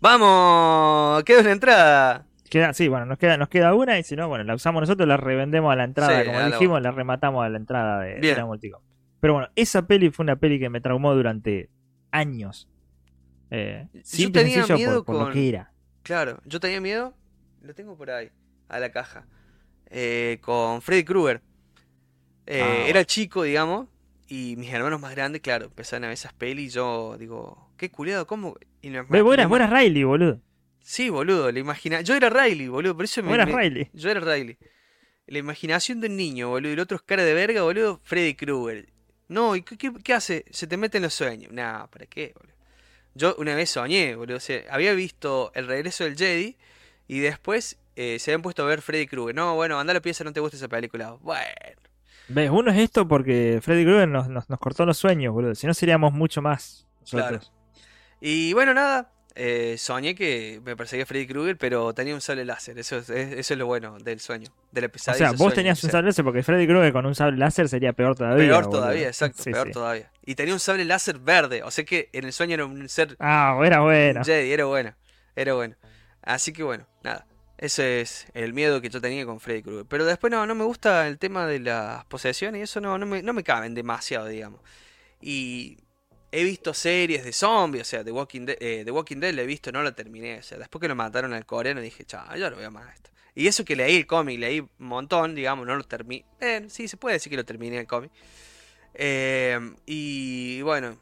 Vamos, 0.00 1.24
queda 1.24 1.40
una 1.40 1.52
entrada. 1.52 2.26
Queda, 2.48 2.72
sí, 2.72 2.88
bueno, 2.88 3.04
nos 3.04 3.18
queda, 3.18 3.36
nos 3.36 3.48
queda 3.48 3.74
una 3.74 3.98
y 3.98 4.02
si 4.04 4.16
no, 4.16 4.28
bueno, 4.28 4.44
la 4.44 4.54
usamos 4.54 4.80
nosotros, 4.80 5.06
la 5.06 5.16
revendemos 5.18 5.70
a 5.72 5.76
la 5.76 5.84
entrada, 5.84 6.20
Sí, 6.20 6.26
como 6.26 6.38
la- 6.40 6.46
dijimos, 6.46 6.80
la 6.80 6.90
rematamos 6.92 7.44
a 7.44 7.48
la 7.48 7.58
entrada 7.58 8.00
de, 8.00 8.34
la 8.34 8.46
Multicom. 8.46 8.80
Pero 9.20 9.34
bueno, 9.34 9.48
esa 9.56 9.86
peli 9.86 10.10
fue 10.10 10.22
una 10.22 10.36
peli 10.36 10.58
que 10.58 10.70
me 10.70 10.80
traumó 10.80 11.14
durante 11.14 11.68
años. 12.10 12.68
Eh, 13.50 13.88
Yo 13.92 14.30
tenía 14.32 14.64
miedo 14.66 15.04
por, 15.04 15.16
por 15.16 15.26
lo 15.26 15.32
que 15.32 15.48
era. 15.48 15.72
Claro, 16.04 16.40
yo 16.44 16.60
tenía 16.60 16.80
miedo. 16.80 17.14
Lo 17.60 17.74
tengo 17.74 17.96
por 17.96 18.10
ahí, 18.10 18.30
a 18.68 18.78
la 18.78 18.90
caja. 18.92 19.26
eh, 19.90 20.38
con 20.42 20.80
Freddy 20.80 21.02
Krueger. 21.04 21.42
Eh, 22.46 22.62
Ah, 22.62 22.88
era 22.88 23.04
chico, 23.04 23.42
digamos. 23.42 23.88
Y 24.28 24.54
mis 24.56 24.72
hermanos 24.72 25.00
más 25.00 25.14
grandes, 25.14 25.40
claro, 25.42 25.66
empezaron 25.66 26.04
a 26.04 26.06
ver 26.08 26.14
esas 26.14 26.32
pelis. 26.34 26.66
Y 26.72 26.74
yo 26.76 27.16
digo, 27.18 27.67
qué 27.78 27.90
culiado, 27.90 28.26
¿cómo? 28.26 28.56
Y 28.82 28.90
me- 28.90 29.00
Ve, 29.02 29.06
me- 29.08 29.22
vos 29.22 29.36
eras 29.58 29.70
Riley, 29.70 30.04
boludo. 30.04 30.40
Sí, 30.80 31.08
boludo, 31.10 31.50
la 31.52 31.58
imagina... 31.58 32.00
Yo 32.02 32.14
era 32.14 32.28
Riley, 32.30 32.68
boludo, 32.68 32.94
por 32.96 33.04
eso 33.04 33.22
me... 33.22 33.36
Me- 33.36 33.44
Riley. 33.44 33.90
Yo 33.94 34.10
era 34.10 34.20
Riley. 34.20 34.56
La 35.26 35.38
imaginación 35.38 36.00
de 36.00 36.08
un 36.08 36.16
niño, 36.16 36.48
boludo, 36.48 36.70
y 36.70 36.74
el 36.74 36.80
otro 36.80 36.96
es 36.96 37.02
cara 37.02 37.24
de 37.24 37.34
verga, 37.34 37.62
boludo, 37.62 38.00
Freddy 38.02 38.34
Krueger. 38.34 38.88
No, 39.28 39.56
¿y 39.56 39.62
qué, 39.62 39.76
qué- 39.76 39.92
qué 40.02 40.14
hace? 40.14 40.44
Se 40.50 40.66
te 40.66 40.76
mete 40.76 40.96
en 40.98 41.02
los 41.04 41.14
sueños. 41.14 41.52
Nah, 41.52 41.86
¿para 41.88 42.06
qué, 42.06 42.32
boludo? 42.34 42.54
Yo 43.14 43.34
una 43.38 43.54
vez 43.54 43.70
soñé, 43.70 44.14
boludo, 44.14 44.36
o 44.36 44.40
sea, 44.40 44.62
había 44.70 44.92
visto 44.94 45.50
El 45.54 45.66
regreso 45.66 46.04
del 46.04 46.16
Jedi 46.16 46.56
y 47.08 47.18
después 47.18 47.78
eh, 47.96 48.18
se 48.20 48.30
habían 48.30 48.42
puesto 48.42 48.62
a 48.62 48.66
ver 48.66 48.80
Freddy 48.80 49.06
Krueger. 49.06 49.34
No, 49.34 49.54
bueno, 49.56 49.78
anda 49.78 49.90
a 49.90 49.94
la 49.94 50.00
pieza, 50.00 50.24
no 50.24 50.32
te 50.32 50.40
gusta 50.40 50.56
esa 50.56 50.68
película. 50.68 51.16
Bueno, 51.20 51.42
¿Ves? 52.28 52.50
Uno 52.50 52.70
es 52.70 52.78
esto 52.78 53.08
porque 53.08 53.58
Freddy 53.62 53.84
Krueger 53.84 54.08
nos, 54.08 54.28
nos, 54.28 54.48
nos 54.48 54.58
cortó 54.58 54.86
los 54.86 54.96
sueños, 54.98 55.32
boludo. 55.34 55.54
Si 55.54 55.66
no, 55.66 55.74
seríamos 55.74 56.12
mucho 56.12 56.40
más. 56.42 56.86
claro. 57.10 57.40
Y 58.20 58.52
bueno, 58.52 58.74
nada, 58.74 59.10
eh, 59.34 59.76
soñé 59.78 60.14
que 60.14 60.60
me 60.64 60.74
perseguía 60.76 61.06
Freddy 61.06 61.26
Krueger, 61.26 61.56
pero 61.56 61.92
tenía 61.94 62.14
un 62.14 62.20
sable 62.20 62.44
láser. 62.44 62.76
Eso 62.78 62.96
es, 62.98 63.08
es- 63.10 63.32
eso 63.38 63.54
es 63.54 63.58
lo 63.58 63.66
bueno 63.66 63.98
del 63.98 64.18
sueño, 64.20 64.50
de 64.72 64.80
la 64.80 64.86
O 64.88 64.90
pesadilla. 64.90 65.18
sea, 65.28 65.30
vos 65.32 65.38
sueño, 65.38 65.54
tenías 65.54 65.84
o 65.84 65.86
un 65.86 65.90
sable 65.92 66.08
láser 66.08 66.24
porque 66.24 66.42
Freddy 66.42 66.66
Krueger 66.66 66.92
con 66.92 67.06
un 67.06 67.14
sable 67.14 67.36
láser 67.38 67.68
sería 67.68 67.92
peor 67.92 68.16
todavía. 68.16 68.44
Peor 68.48 68.64
boludo. 68.64 68.80
todavía, 68.80 69.06
exacto, 69.08 69.42
Sí, 69.42 69.52
peor 69.52 69.68
sí. 69.68 69.72
todavía. 69.72 70.10
Y 70.24 70.34
tenía 70.34 70.54
un 70.54 70.60
sable 70.60 70.84
láser 70.84 71.18
verde, 71.20 71.62
o 71.62 71.70
sea 71.70 71.84
que 71.84 72.08
en 72.12 72.24
el 72.24 72.32
sueño 72.32 72.54
era 72.54 72.64
un 72.66 72.88
ser 72.88 73.16
Ah, 73.20 73.58
era 73.64 73.80
bueno. 73.80 74.24
Jedi, 74.24 74.52
era 74.52 74.64
bueno, 74.64 74.94
era 75.36 75.54
bueno. 75.54 75.76
Así 76.22 76.52
que 76.52 76.62
bueno, 76.64 76.86
nada, 77.04 77.24
ese 77.58 78.00
es 78.00 78.26
el 78.34 78.52
miedo 78.52 78.80
que 78.82 78.90
yo 78.90 79.00
tenía 79.00 79.24
con 79.24 79.38
Freddy 79.40 79.62
Krueger. 79.62 79.86
Pero 79.88 80.04
después 80.04 80.30
no, 80.32 80.44
no 80.46 80.54
me 80.56 80.64
gusta 80.64 81.06
el 81.06 81.18
tema 81.18 81.46
de 81.46 81.60
las 81.60 82.04
posesiones 82.06 82.58
y 82.58 82.62
eso 82.64 82.80
no, 82.80 82.98
no, 82.98 83.06
me, 83.06 83.22
no 83.22 83.32
me 83.32 83.44
caben 83.44 83.74
demasiado, 83.74 84.26
digamos. 84.26 84.60
Y 85.20 85.78
he 86.30 86.44
visto 86.44 86.74
series 86.74 87.24
de 87.24 87.32
zombies, 87.32 87.82
o 87.82 87.84
sea, 87.84 88.04
The 88.04 88.12
Walking 88.12 88.46
Dead, 88.46 88.56
eh, 88.60 88.82
The 88.84 88.90
Walking 88.90 89.16
Dead 89.18 89.32
la 89.34 89.42
he 89.42 89.46
visto, 89.46 89.72
no 89.72 89.82
la 89.82 89.92
terminé. 89.92 90.38
O 90.38 90.42
sea, 90.42 90.58
después 90.58 90.80
que 90.80 90.88
lo 90.88 90.94
mataron 90.96 91.32
al 91.32 91.46
coreano 91.46 91.80
dije, 91.80 92.04
chao, 92.04 92.36
yo 92.36 92.50
no 92.50 92.56
veo 92.56 92.70
más 92.70 92.94
esto. 92.94 93.10
Y 93.34 93.46
eso 93.46 93.64
que 93.64 93.76
leí 93.76 93.96
el 93.96 94.06
cómic, 94.06 94.38
leí 94.38 94.60
un 94.60 94.68
montón, 94.78 95.34
digamos, 95.34 95.66
no 95.66 95.76
lo 95.76 95.84
terminé. 95.84 96.24
Eh, 96.40 96.64
sí, 96.68 96.88
se 96.88 96.96
puede 96.96 97.14
decir 97.14 97.30
que 97.30 97.36
lo 97.36 97.44
terminé 97.44 97.78
el 97.78 97.86
cómic. 97.86 98.10
Eh, 98.94 99.58
y 99.86 100.60
bueno, 100.62 100.96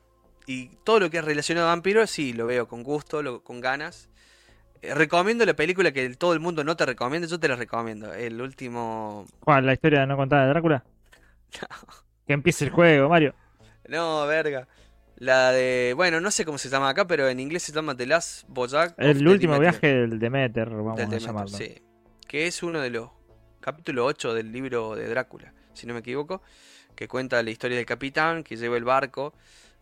y 0.46 0.68
todo 0.84 1.00
lo 1.00 1.10
que 1.10 1.18
es 1.18 1.24
relacionado 1.24 1.68
a 1.68 1.70
vampiros, 1.70 2.10
sí, 2.10 2.32
lo 2.32 2.46
veo 2.46 2.68
con 2.68 2.82
gusto, 2.82 3.22
lo- 3.22 3.42
con 3.42 3.60
ganas. 3.60 4.08
Eh, 4.82 4.94
recomiendo 4.94 5.46
la 5.46 5.54
película 5.54 5.92
que 5.92 6.08
todo 6.16 6.34
el 6.34 6.40
mundo 6.40 6.62
no 6.62 6.76
te 6.76 6.84
recomienda, 6.84 7.26
yo 7.26 7.40
te 7.40 7.48
la 7.48 7.56
recomiendo. 7.56 8.12
El 8.12 8.40
último... 8.42 9.26
¿Cuál? 9.40 9.64
¿La 9.66 9.72
historia 9.72 10.04
no 10.06 10.16
contada 10.16 10.42
de 10.42 10.48
Drácula? 10.50 10.84
Que 12.26 12.32
empiece 12.32 12.64
el 12.64 12.70
juego, 12.72 13.08
Mario. 13.08 13.34
No, 13.88 14.26
verga. 14.26 14.66
La 15.16 15.50
de... 15.52 15.94
Bueno, 15.96 16.20
no 16.20 16.30
sé 16.30 16.44
cómo 16.44 16.58
se 16.58 16.68
llama 16.68 16.90
acá, 16.90 17.06
pero 17.06 17.28
en 17.28 17.40
inglés 17.40 17.62
se 17.62 17.72
llama 17.72 17.96
The 17.96 18.06
Last 18.06 18.44
of 18.54 18.74
El 18.98 19.26
último 19.26 19.54
Demeter. 19.54 19.80
viaje 19.80 19.86
del 19.94 20.18
Demeter, 20.18 20.68
vamos 20.70 20.96
Del 20.96 21.12
a 21.12 21.18
llamarlo. 21.18 21.56
sí. 21.56 21.82
Que 22.28 22.46
es 22.46 22.62
uno 22.62 22.80
de 22.80 22.90
los... 22.90 23.10
Capítulo 23.60 24.04
8 24.04 24.34
del 24.34 24.52
libro 24.52 24.94
de 24.94 25.08
Drácula, 25.08 25.52
si 25.72 25.86
no 25.86 25.94
me 25.94 26.00
equivoco. 26.00 26.42
Que 26.94 27.08
cuenta 27.08 27.42
la 27.42 27.50
historia 27.50 27.76
del 27.76 27.86
capitán 27.86 28.44
que 28.44 28.56
lleva 28.56 28.76
el 28.76 28.84
barco, 28.84 29.32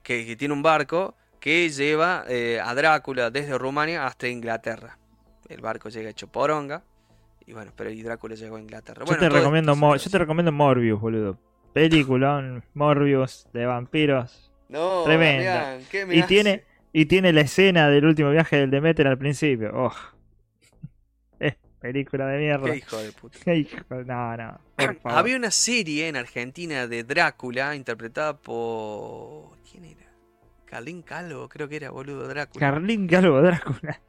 que, 0.03 0.25
que 0.25 0.37
tiene 0.37 0.55
un 0.55 0.63
barco 0.63 1.17
que 1.41 1.69
lleva 1.69 2.25
eh, 2.29 2.61
a 2.65 2.75
Drácula 2.75 3.31
desde 3.31 3.59
Rumania 3.59 4.07
hasta 4.07 4.29
Inglaterra. 4.29 4.99
El 5.49 5.61
barco 5.61 5.91
llega 5.91 6.09
hecho 6.09 6.29
poronga. 6.29 6.83
Y 7.47 7.53
bueno, 7.53 7.73
pero 7.77 7.91
y 7.91 8.03
Drácula 8.03 8.35
llegó 8.35 8.57
a 8.57 8.61
Inglaterra. 8.61 9.01
Yo 9.01 9.07
Bueno, 9.07 9.21
te 9.21 9.29
recomiendo 9.29 9.97
yo 9.97 10.11
te 10.11 10.19
recomiendo 10.19 10.53
Morbius, 10.53 10.99
boludo. 11.01 11.39
Peliculón, 11.75 12.65
Morbius 12.73 13.47
de 13.53 13.67
vampiros. 13.67 14.51
No, 14.69 15.05
Tremenda. 15.05 15.63
Damián, 15.63 15.87
¿qué 15.91 16.07
me 16.07 16.17
Y 16.17 16.19
hace? 16.21 16.29
tiene, 16.29 16.65
y 16.93 17.07
tiene 17.07 17.33
la 17.33 17.43
escena 17.43 17.89
del 17.89 18.05
último 18.07 18.31
viaje 18.31 18.57
del 18.57 18.71
Demeter 18.71 19.07
al 19.07 19.19
principio. 19.19 19.71
Oh. 19.75 19.93
Es 21.39 21.55
película 21.81 22.27
de 22.27 22.39
mierda. 22.39 22.71
Qué 22.71 22.77
hijo 22.79 22.97
de 22.99 23.13
puta. 23.13 23.39
Qué 23.45 23.57
hijo- 23.57 23.77
No, 24.05 24.37
no. 24.37 24.61
Por 24.77 24.97
favor. 25.01 25.19
Había 25.19 25.37
una 25.37 25.51
serie 25.51 26.09
en 26.09 26.17
Argentina 26.17 26.87
de 26.87 27.05
Drácula 27.05 27.75
interpretada 27.77 28.37
por. 28.37 29.57
¿Quién 29.71 29.85
era? 29.85 30.01
Carlín 30.65 31.03
Calvo, 31.03 31.49
creo 31.49 31.69
que 31.69 31.77
era, 31.77 31.91
boludo, 31.91 32.27
Drácula. 32.27 32.59
Carlín 32.67 33.07
Calvo 33.07 33.41
Drácula. 33.43 34.01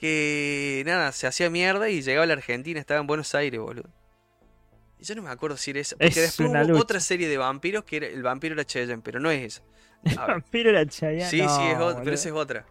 que 0.00 0.82
nada, 0.86 1.12
se 1.12 1.26
hacía 1.26 1.50
mierda 1.50 1.88
y 1.88 2.02
llegaba 2.02 2.24
a 2.24 2.26
la 2.26 2.32
Argentina, 2.34 2.80
estaba 2.80 3.00
en 3.00 3.06
Buenos 3.06 3.34
Aires, 3.34 3.60
boludo. 3.60 3.88
Yo 5.04 5.14
no 5.14 5.22
me 5.22 5.30
acuerdo 5.30 5.56
si 5.56 5.70
era 5.70 5.80
esa. 5.80 5.96
Porque 5.96 6.08
Es 6.08 6.14
después 6.16 6.48
una 6.48 6.60
hubo 6.62 6.68
lucha. 6.70 6.82
otra 6.82 7.00
serie 7.00 7.28
de 7.28 7.36
vampiros 7.36 7.84
que 7.84 7.96
era, 7.98 8.06
el 8.06 8.22
vampiro 8.22 8.54
era 8.54 8.64
Cheyenne, 8.64 9.02
pero 9.04 9.20
no 9.20 9.30
es 9.30 9.42
esa. 9.44 9.62
Ver. 10.02 10.16
Vampiro 10.16 10.70
era 10.70 10.86
Chayanne. 10.86 11.30
Sí, 11.30 11.38
sí, 11.38 11.62
es 11.70 11.78
otra, 11.78 12.02
pero 12.02 12.14
esa 12.14 12.28
es 12.28 12.34
otra. 12.34 12.66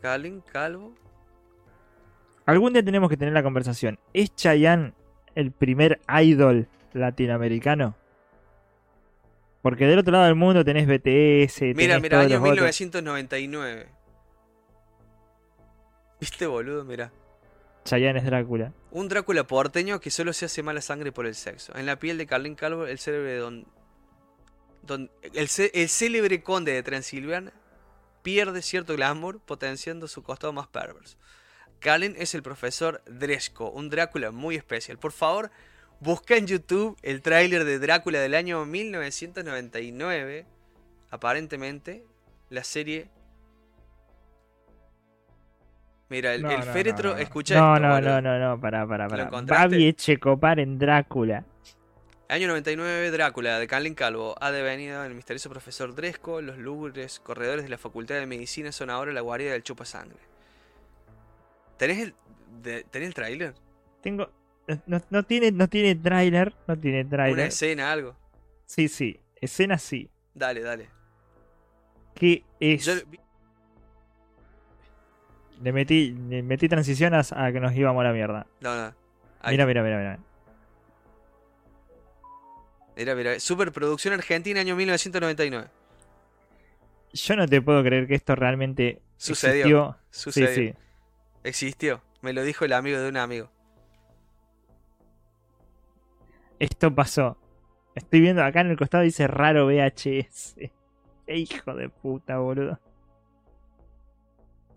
Carlín 0.00 0.42
Calvo. 0.52 0.94
Algún 2.46 2.72
día 2.72 2.82
tenemos 2.84 3.10
que 3.10 3.16
tener 3.16 3.34
la 3.34 3.42
conversación. 3.42 3.98
¿Es 4.14 4.34
Chayanne 4.34 4.92
el 5.34 5.52
primer 5.52 6.00
idol 6.22 6.66
latinoamericano? 6.92 7.94
Porque 9.60 9.86
del 9.86 9.98
otro 9.98 10.12
lado 10.12 10.24
del 10.26 10.34
mundo 10.34 10.64
tenés 10.64 10.86
BTS. 10.86 11.60
Mira, 11.76 11.96
tenés 11.96 12.02
mira, 12.02 12.16
todos 12.18 12.24
año 12.26 12.38
los 12.38 12.40
otros. 12.40 12.80
1999. 12.80 13.88
¿Viste, 16.20 16.46
boludo? 16.46 16.84
Mira. 16.84 17.12
Chayanne 17.88 18.18
es 18.18 18.24
Drácula. 18.24 18.72
Un 18.90 19.08
Drácula 19.08 19.44
porteño 19.46 20.00
que 20.00 20.10
solo 20.10 20.32
se 20.32 20.44
hace 20.46 20.62
mala 20.62 20.80
sangre 20.80 21.12
por 21.12 21.26
el 21.26 21.34
sexo. 21.34 21.74
En 21.76 21.86
la 21.86 21.98
piel 21.98 22.18
de 22.18 22.26
Carlín 22.26 22.54
Calvo, 22.54 22.86
el 22.86 22.98
célebre 22.98 23.36
don, 23.36 23.66
don- 24.82 25.10
el, 25.34 25.48
cé- 25.48 25.70
el 25.74 25.88
célebre 25.88 26.42
conde 26.42 26.72
de 26.72 26.82
Transilvania 26.82 27.52
pierde 28.22 28.62
cierto 28.62 28.94
glamour, 28.94 29.40
potenciando 29.40 30.06
su 30.08 30.22
costado 30.22 30.52
más 30.52 30.66
perverso. 30.66 31.16
Carlin 31.80 32.14
es 32.18 32.34
el 32.34 32.42
profesor 32.42 33.02
Dresco, 33.06 33.70
un 33.70 33.88
Drácula 33.88 34.30
muy 34.32 34.56
especial. 34.56 34.98
Por 34.98 35.12
favor, 35.12 35.50
busca 36.00 36.36
en 36.36 36.46
YouTube 36.46 36.96
el 37.02 37.22
tráiler 37.22 37.64
de 37.64 37.78
Drácula 37.78 38.18
del 38.20 38.34
año 38.34 38.64
1999. 38.66 40.44
Aparentemente, 41.10 42.04
la 42.50 42.64
serie. 42.64 43.08
Mira, 46.10 46.34
el, 46.34 46.42
No, 46.42 46.50
el 46.50 46.60
no, 46.60 46.72
féretro, 46.72 47.10
no, 47.10 47.16
no. 47.16 47.20
escucha 47.22 47.54
No, 47.54 47.74
esto, 47.76 47.86
no, 47.88 48.00
no, 48.00 48.20
no, 48.22 48.38
no, 48.38 48.60
pará, 48.60 48.86
pará, 48.86 49.04
¿Lo 49.04 49.10
pará. 49.30 49.40
Babi 49.42 49.86
Echecopar 49.88 50.58
en 50.60 50.78
Drácula. 50.78 51.44
Año 52.30 52.46
99, 52.48 53.10
Drácula, 53.10 53.58
de 53.58 53.66
Carlin 53.66 53.94
Calvo. 53.94 54.34
Ha 54.40 54.50
devenido 54.50 55.02
el 55.04 55.14
misterioso 55.14 55.48
profesor 55.50 55.94
Dresco. 55.94 56.40
Los 56.42 56.58
lúgubres 56.58 57.20
corredores 57.20 57.64
de 57.64 57.70
la 57.70 57.78
Facultad 57.78 58.16
de 58.16 58.26
Medicina 58.26 58.70
son 58.72 58.90
ahora 58.90 59.12
la 59.12 59.20
guardia 59.22 59.52
del 59.52 59.62
chupa 59.62 59.84
sangre. 59.84 60.18
¿Tenés 61.78 61.98
el, 61.98 62.14
de- 62.62 62.84
¿tenés 62.84 63.08
el 63.08 63.14
tráiler? 63.14 63.54
Tengo. 64.02 64.30
No, 64.86 65.00
no 65.08 65.22
tiene, 65.22 65.52
no 65.52 65.68
tiene 65.68 65.94
tráiler. 65.94 66.54
No 66.66 66.78
tiene 66.78 67.00
¿Una 67.02 67.10
tráiler. 67.10 67.46
escena, 67.48 67.92
algo? 67.92 68.14
Sí, 68.66 68.88
sí. 68.88 69.18
Escena 69.40 69.78
sí. 69.78 70.10
Dale, 70.34 70.60
dale. 70.62 70.88
Que 72.14 72.44
es. 72.60 72.84
Yo 72.84 72.92
Le 75.62 75.72
metí, 75.72 76.12
le 76.12 76.42
metí 76.42 76.68
transición 76.68 77.14
a, 77.14 77.22
que 77.52 77.60
nos 77.60 77.74
íbamos 77.74 78.00
a 78.00 78.04
la 78.04 78.12
mierda. 78.12 78.46
No, 78.60 78.76
no. 78.76 78.94
Ahí 79.40 79.54
Mira, 79.54 79.66
mira, 79.66 79.82
mira, 79.82 79.98
mira. 79.98 80.18
Mira, 82.96 83.14
mira. 83.14 83.40
Superproducción 83.40 84.14
argentina, 84.14 84.60
año 84.60 84.76
1999. 84.76 85.68
Yo 87.12 87.36
no 87.36 87.46
te 87.46 87.62
puedo 87.62 87.82
creer 87.82 88.06
que 88.06 88.14
esto 88.14 88.34
realmente 88.34 89.00
Sucedió. 89.16 89.96
existió. 90.10 90.32
Sucedió. 90.32 90.48
Sí, 90.48 90.68
sí. 90.68 90.74
Existió. 91.44 92.02
Me 92.20 92.32
lo 92.32 92.42
dijo 92.42 92.64
el 92.64 92.72
amigo 92.72 92.98
de 92.98 93.08
un 93.08 93.16
amigo. 93.16 93.50
Esto 96.58 96.94
pasó. 96.94 97.36
Estoy 97.94 98.20
viendo 98.20 98.42
acá 98.42 98.60
en 98.60 98.68
el 98.70 98.76
costado 98.76 99.04
dice 99.04 99.26
raro 99.26 99.66
VHS. 99.66 100.54
Qué 101.26 101.36
hijo 101.36 101.74
de 101.74 101.88
puta, 101.88 102.38
boludo. 102.38 102.78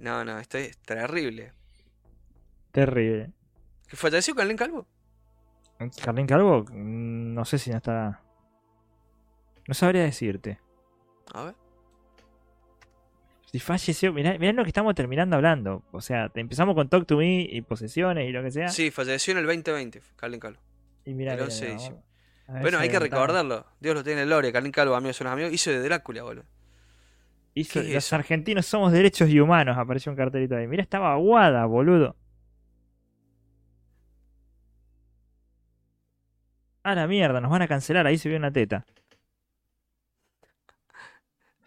No, 0.02 0.26
no, 0.26 0.40
esto 0.40 0.58
es 0.58 0.78
terrible. 0.80 1.54
Terrible. 2.72 3.32
¿Que 3.88 3.96
falleció 3.96 4.34
Carlín 4.36 4.58
Calvo? 4.58 4.88
Carlín 6.04 6.28
Calvo, 6.28 6.64
mm, 6.72 7.34
no 7.34 7.46
sé 7.46 7.58
si 7.58 7.70
no 7.72 7.78
está. 7.78 8.22
No 9.68 9.74
sabría 9.74 10.04
decirte. 10.04 10.60
A 11.34 11.44
ver. 11.44 11.56
Si 13.52 13.60
falleció, 13.60 14.14
mirá, 14.14 14.38
mirá 14.38 14.54
lo 14.54 14.64
que 14.64 14.70
estamos 14.70 14.96
terminando 14.96 15.36
hablando. 15.36 15.84
O 15.92 16.00
sea, 16.02 16.30
te- 16.30 16.40
empezamos 16.40 16.74
con 16.74 16.88
Talk 16.88 17.06
to 17.06 17.18
Me 17.18 17.42
y 17.42 17.62
posesiones 17.62 18.30
y 18.30 18.32
lo 18.32 18.42
que 18.44 18.52
sea. 18.52 18.70
Sí, 18.70 18.92
falleció 18.92 19.32
en 19.34 19.40
el 19.40 19.46
2020, 19.46 20.02
Carlín 20.16 20.40
Calvo. 20.40 20.60
y 21.06 21.14
mirá, 21.14 21.34
el 21.34 21.38
mirá, 21.38 21.46
11 21.46 21.60
de 21.60 21.66
mirá, 21.72 21.78
diciembre. 21.78 22.04
a 22.48 22.52
ver 22.54 22.62
Bueno, 22.62 22.80
hay 22.80 22.90
que 22.90 23.00
recordarlo. 23.00 23.66
Dios 23.82 23.94
lo 23.96 24.04
tiene 24.04 24.22
en 24.22 24.28
gloria. 24.28 24.52
Carlín 24.54 24.72
Calvo, 24.72 24.96
amigos 24.96 25.18
son 25.18 25.28
amigos. 25.28 25.52
Hizo 25.52 25.70
de 25.70 25.80
Drácula, 25.82 26.24
boludo. 26.24 26.46
Hizo- 27.54 27.82
¿Qué 27.82 27.88
es 27.88 27.94
los 27.96 28.06
eso? 28.06 28.16
argentinos 28.16 28.66
somos 28.66 28.92
derechos 28.92 29.30
y 29.30 29.40
humanos, 29.40 29.78
apareció 29.78 30.12
un 30.12 30.16
cartelito 30.18 30.56
ahí. 30.56 30.68
Mira, 30.68 30.84
estaba 30.84 31.14
aguada, 31.14 31.66
boludo. 31.66 32.16
A 36.84 36.96
la 36.96 37.08
mierda, 37.08 37.40
nos 37.42 37.52
van 37.52 37.62
a 37.62 37.68
cancelar, 37.68 38.08
ahí 38.08 38.18
se 38.18 38.28
vio 38.30 38.38
una 38.38 38.52
teta. 38.52 38.86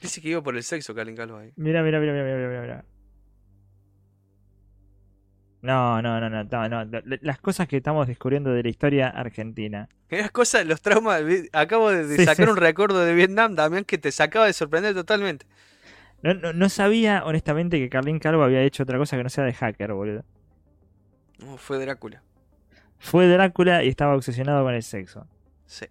Dice 0.00 0.20
que 0.20 0.28
iba 0.30 0.42
por 0.42 0.56
el 0.56 0.62
sexo, 0.62 0.94
Carlín 0.94 1.16
Calvo 1.16 1.38
ahí. 1.38 1.52
Mira, 1.56 1.82
mira, 1.82 1.98
mira, 2.00 2.12
mira, 2.12 2.24
mira, 2.24 2.60
mira. 2.60 2.84
No, 5.62 6.02
no, 6.02 6.20
no, 6.20 6.28
no, 6.28 6.44
no, 6.44 6.84
no, 6.84 7.00
Las 7.22 7.38
cosas 7.38 7.66
que 7.68 7.78
estamos 7.78 8.06
descubriendo 8.06 8.50
de 8.52 8.62
la 8.62 8.68
historia 8.68 9.08
argentina. 9.08 9.88
Esas 10.10 10.30
cosas, 10.30 10.66
los 10.66 10.82
traumas. 10.82 11.22
Acabo 11.54 11.90
de, 11.90 12.06
de 12.06 12.16
Sí, 12.18 12.24
sacar 12.26 12.46
sí. 12.46 12.50
un 12.50 12.56
recuerdo 12.58 13.02
de 13.02 13.14
Vietnam, 13.14 13.54
Damián, 13.54 13.84
que 13.84 13.96
te 13.96 14.12
sacaba 14.12 14.44
de 14.46 14.52
sorprender 14.52 14.94
totalmente. 14.94 15.46
No, 16.24 16.34
no, 16.34 16.52
no 16.52 16.68
sabía, 16.68 17.22
honestamente, 17.24 17.78
que 17.78 17.88
Carlín 17.88 18.18
Calvo 18.18 18.42
había 18.42 18.62
hecho 18.62 18.82
otra 18.82 18.98
cosa 18.98 19.16
que 19.16 19.22
no 19.22 19.28
sea 19.28 19.44
de 19.44 19.52
hacker, 19.52 19.92
boludo. 19.92 20.24
No, 21.38 21.56
fue 21.58 21.78
Drácula. 21.78 22.22
Fue 22.98 23.28
Drácula 23.28 23.84
y 23.84 23.88
estaba 23.88 24.14
obsesionado 24.16 24.64
con 24.64 24.72
el 24.74 24.82
sexo. 24.82 25.26
Sí. 25.66 25.86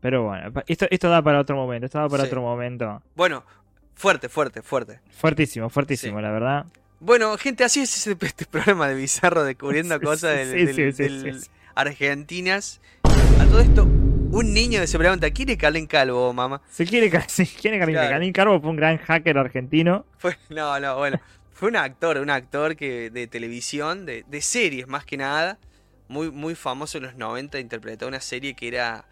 Pero 0.00 0.24
bueno, 0.24 0.50
esto, 0.66 0.86
esto 0.90 1.08
da 1.10 1.20
para 1.22 1.40
otro 1.40 1.54
momento, 1.56 1.86
esto 1.86 1.98
da 1.98 2.08
para 2.08 2.22
Sí. 2.24 2.28
otro 2.28 2.40
momento. 2.40 3.02
Bueno, 3.14 3.44
fuerte, 3.94 4.28
fuerte, 4.28 4.62
fuerte. 4.62 5.00
Fuertísimo, 5.10 5.68
fuertísimo, 5.68 6.18
Sí. 6.18 6.22
la 6.22 6.30
verdad. 6.30 6.66
Bueno, 7.00 7.36
gente, 7.36 7.64
así 7.64 7.80
es 7.80 8.06
este, 8.06 8.46
programa 8.46 8.88
de 8.88 8.94
Bizarro 8.94 9.44
descubriendo 9.44 9.96
Sí, 9.98 10.04
cosas 10.04 10.34
del- 10.36 10.94
del- 10.96 11.40
argentinas. 11.74 12.80
A 13.04 13.44
todo 13.46 13.60
esto, 13.60 13.86
un 14.30 14.52
niño 14.52 14.86
se 14.86 14.98
pregunta, 14.98 15.30
¿quién 15.30 15.48
es 15.50 15.56
Calvo, 15.86 16.32
mamá? 16.32 16.60
Se 16.70 16.86
quiere, 16.86 17.10
se 17.28 17.46
quiere 17.46 17.78
Claro. 17.78 18.32
Calvo 18.32 18.60
fue 18.60 18.70
un 18.70 18.76
gran 18.76 18.98
hacker 18.98 19.38
argentino. 19.38 20.04
Fue, 20.18 20.36
no, 20.50 20.78
no, 20.80 20.96
bueno. 20.96 21.20
Fue 21.52 21.68
un 21.68 21.76
actor, 21.76 22.18
un 22.18 22.30
actor 22.30 22.76
que 22.76 23.10
de 23.10 23.26
televisión, 23.26 24.06
de, 24.06 24.24
de 24.28 24.40
series 24.40 24.86
más 24.86 25.04
que 25.04 25.16
nada. 25.16 25.58
Muy, 26.08 26.30
muy 26.30 26.54
famoso 26.54 26.98
en 26.98 27.04
los 27.04 27.16
90, 27.16 27.58
interpretó 27.58 28.06
una 28.06 28.20
serie 28.20 28.54
que 28.54 28.68
era. 28.68 29.04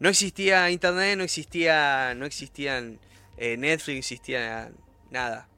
No 0.00 0.08
existía 0.08 0.68
internet, 0.70 1.16
no 1.16 1.24
existía. 1.24 2.14
No 2.16 2.26
existían 2.26 2.98
eh, 3.36 3.56
Netflix, 3.56 3.94
no 3.94 3.98
existía 3.98 4.70
nada. 5.10 5.48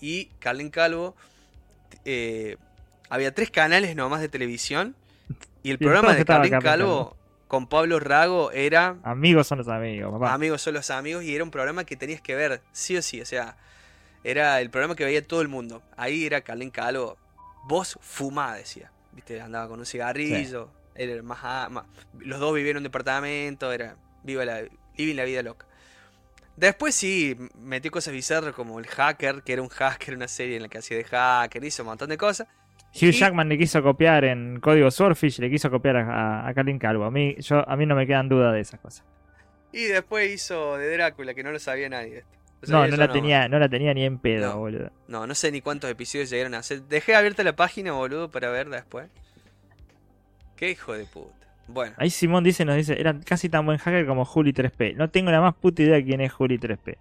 Y 0.00 0.26
Carlin 0.38 0.70
Calvo. 0.70 1.16
eh, 2.04 2.56
había 3.10 3.34
tres 3.34 3.50
canales 3.50 3.96
nomás 3.96 4.20
de 4.20 4.28
televisión. 4.28 4.94
Y 5.62 5.70
el 5.70 5.74
Y 5.74 5.78
programa 5.78 6.14
de 6.14 6.24
Carlin 6.24 6.58
Calvo 6.60 7.16
con 7.48 7.66
Pablo 7.66 8.00
Rago 8.00 8.50
era 8.52 8.96
Amigos 9.04 9.46
son 9.46 9.58
los 9.58 9.68
amigos, 9.68 10.12
papá. 10.12 10.32
Amigos 10.34 10.62
son 10.62 10.74
los 10.74 10.90
amigos 10.90 11.24
y 11.24 11.34
era 11.34 11.44
un 11.44 11.50
programa 11.50 11.84
que 11.84 11.96
tenías 11.96 12.20
que 12.20 12.34
ver, 12.34 12.62
sí 12.72 12.96
o 12.96 13.02
sí, 13.02 13.20
o 13.20 13.26
sea, 13.26 13.56
era 14.24 14.60
el 14.60 14.70
programa 14.70 14.94
que 14.96 15.04
veía 15.04 15.26
todo 15.26 15.40
el 15.42 15.48
mundo. 15.48 15.82
Ahí 15.96 16.24
era 16.26 16.40
Carlín 16.40 16.70
Calvo, 16.70 17.16
vos 17.66 17.98
fumá, 18.00 18.54
decía, 18.54 18.90
viste, 19.12 19.40
andaba 19.40 19.68
con 19.68 19.78
un 19.78 19.86
cigarrillo, 19.86 20.70
era 20.94 21.22
más, 21.22 21.38
a- 21.42 21.68
más- 21.68 21.84
los 22.18 22.40
dos 22.40 22.54
vivían 22.54 22.72
en 22.72 22.76
un 22.78 22.82
departamento, 22.84 23.72
era 23.72 23.96
viva 24.22 24.44
la, 24.44 24.62
living 24.96 25.16
la 25.16 25.24
vida 25.24 25.42
loca. 25.42 25.66
Después 26.56 26.94
sí, 26.94 27.36
metió 27.58 27.90
cosas 27.90 28.12
bizarras 28.14 28.54
como 28.54 28.78
el 28.78 28.86
hacker, 28.86 29.42
que 29.42 29.52
era 29.54 29.62
un 29.62 29.68
hacker, 29.68 30.14
una 30.14 30.28
serie 30.28 30.56
en 30.56 30.62
la 30.62 30.68
que 30.68 30.78
hacía 30.78 30.96
de 30.96 31.04
hacker, 31.04 31.64
hizo 31.64 31.82
un 31.82 31.88
montón 31.88 32.08
de 32.08 32.16
cosas. 32.16 32.46
Hugh 32.94 33.10
Jackman 33.10 33.48
le 33.48 33.58
quiso 33.58 33.82
copiar 33.82 34.24
en 34.24 34.60
código 34.60 34.90
Swordfish, 34.90 35.38
le 35.40 35.50
quiso 35.50 35.70
copiar 35.70 35.96
a, 35.96 36.46
a, 36.48 36.54
Calvo. 36.78 37.04
A 37.04 37.10
mí, 37.10 37.34
yo, 37.40 37.68
a 37.68 37.76
mí 37.76 37.86
no 37.86 37.96
me 37.96 38.06
quedan 38.06 38.28
dudas 38.28 38.54
de 38.54 38.60
esas 38.60 38.78
cosas. 38.80 39.04
Y 39.72 39.84
después 39.86 40.32
hizo 40.32 40.76
de 40.76 40.92
Drácula, 40.92 41.34
que 41.34 41.42
no 41.42 41.50
lo 41.50 41.58
sabía 41.58 41.88
nadie. 41.88 42.18
esto. 42.18 42.30
Lo 42.62 42.68
No, 42.68 42.78
sabía 42.78 42.90
no 42.90 42.96
yo 42.96 43.06
la, 43.06 43.12
tenía, 43.12 43.48
no 43.48 43.58
la 43.58 43.68
tenía 43.68 43.92
ni 43.94 44.04
en 44.04 44.18
pedo, 44.18 44.52
No. 44.52 44.58
boludo. 44.58 44.90
No, 45.08 45.26
no 45.26 45.34
sé 45.34 45.50
ni 45.50 45.60
cuántos 45.60 45.90
episodios 45.90 46.30
llegaron 46.30 46.54
a 46.54 46.58
hacer. 46.58 46.82
Dejé 46.82 47.16
abierta 47.16 47.42
la 47.42 47.56
página, 47.56 47.92
boludo, 47.92 48.30
para 48.30 48.50
verla 48.50 48.76
después. 48.76 49.08
Qué 50.56 50.70
hijo 50.70 50.92
de 50.92 51.04
puta. 51.04 51.34
Bueno, 51.66 51.94
Ahí 51.98 52.10
Simón 52.10 52.44
dice, 52.44 52.64
nos 52.64 52.76
dice, 52.76 53.00
era 53.00 53.18
casi 53.20 53.48
tan 53.48 53.64
buen 53.66 53.78
hacker 53.78 54.06
como 54.06 54.24
Juli 54.24 54.52
3P. 54.52 54.94
No 54.96 55.08
tengo 55.10 55.30
la 55.30 55.40
más 55.40 55.54
puta 55.54 55.82
idea 55.82 55.94
de 55.96 56.04
quién 56.04 56.20
es 56.20 56.32
Juli 56.32 56.58
3P. 56.58 56.96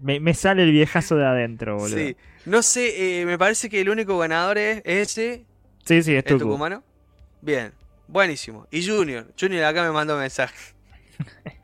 Me, 0.00 0.20
me 0.20 0.34
sale 0.34 0.62
el 0.64 0.72
viejazo 0.72 1.16
de 1.16 1.24
adentro, 1.26 1.76
boludo. 1.78 1.96
sí. 1.96 2.16
No 2.44 2.62
sé, 2.62 3.22
eh, 3.22 3.26
me 3.26 3.38
parece 3.38 3.68
que 3.68 3.80
el 3.80 3.88
único 3.88 4.16
ganador 4.18 4.58
es 4.58 4.80
ese, 4.84 5.44
sí, 5.84 6.02
sí, 6.02 6.14
es 6.14 6.24
el 6.26 6.34
Tucu. 6.38 6.44
tucumano. 6.44 6.84
Bien, 7.42 7.72
buenísimo. 8.06 8.68
Y 8.70 8.86
Junior, 8.86 9.26
Junior 9.38 9.64
acá 9.64 9.82
me 9.82 9.90
mandó 9.90 10.16
mensaje. 10.16 10.54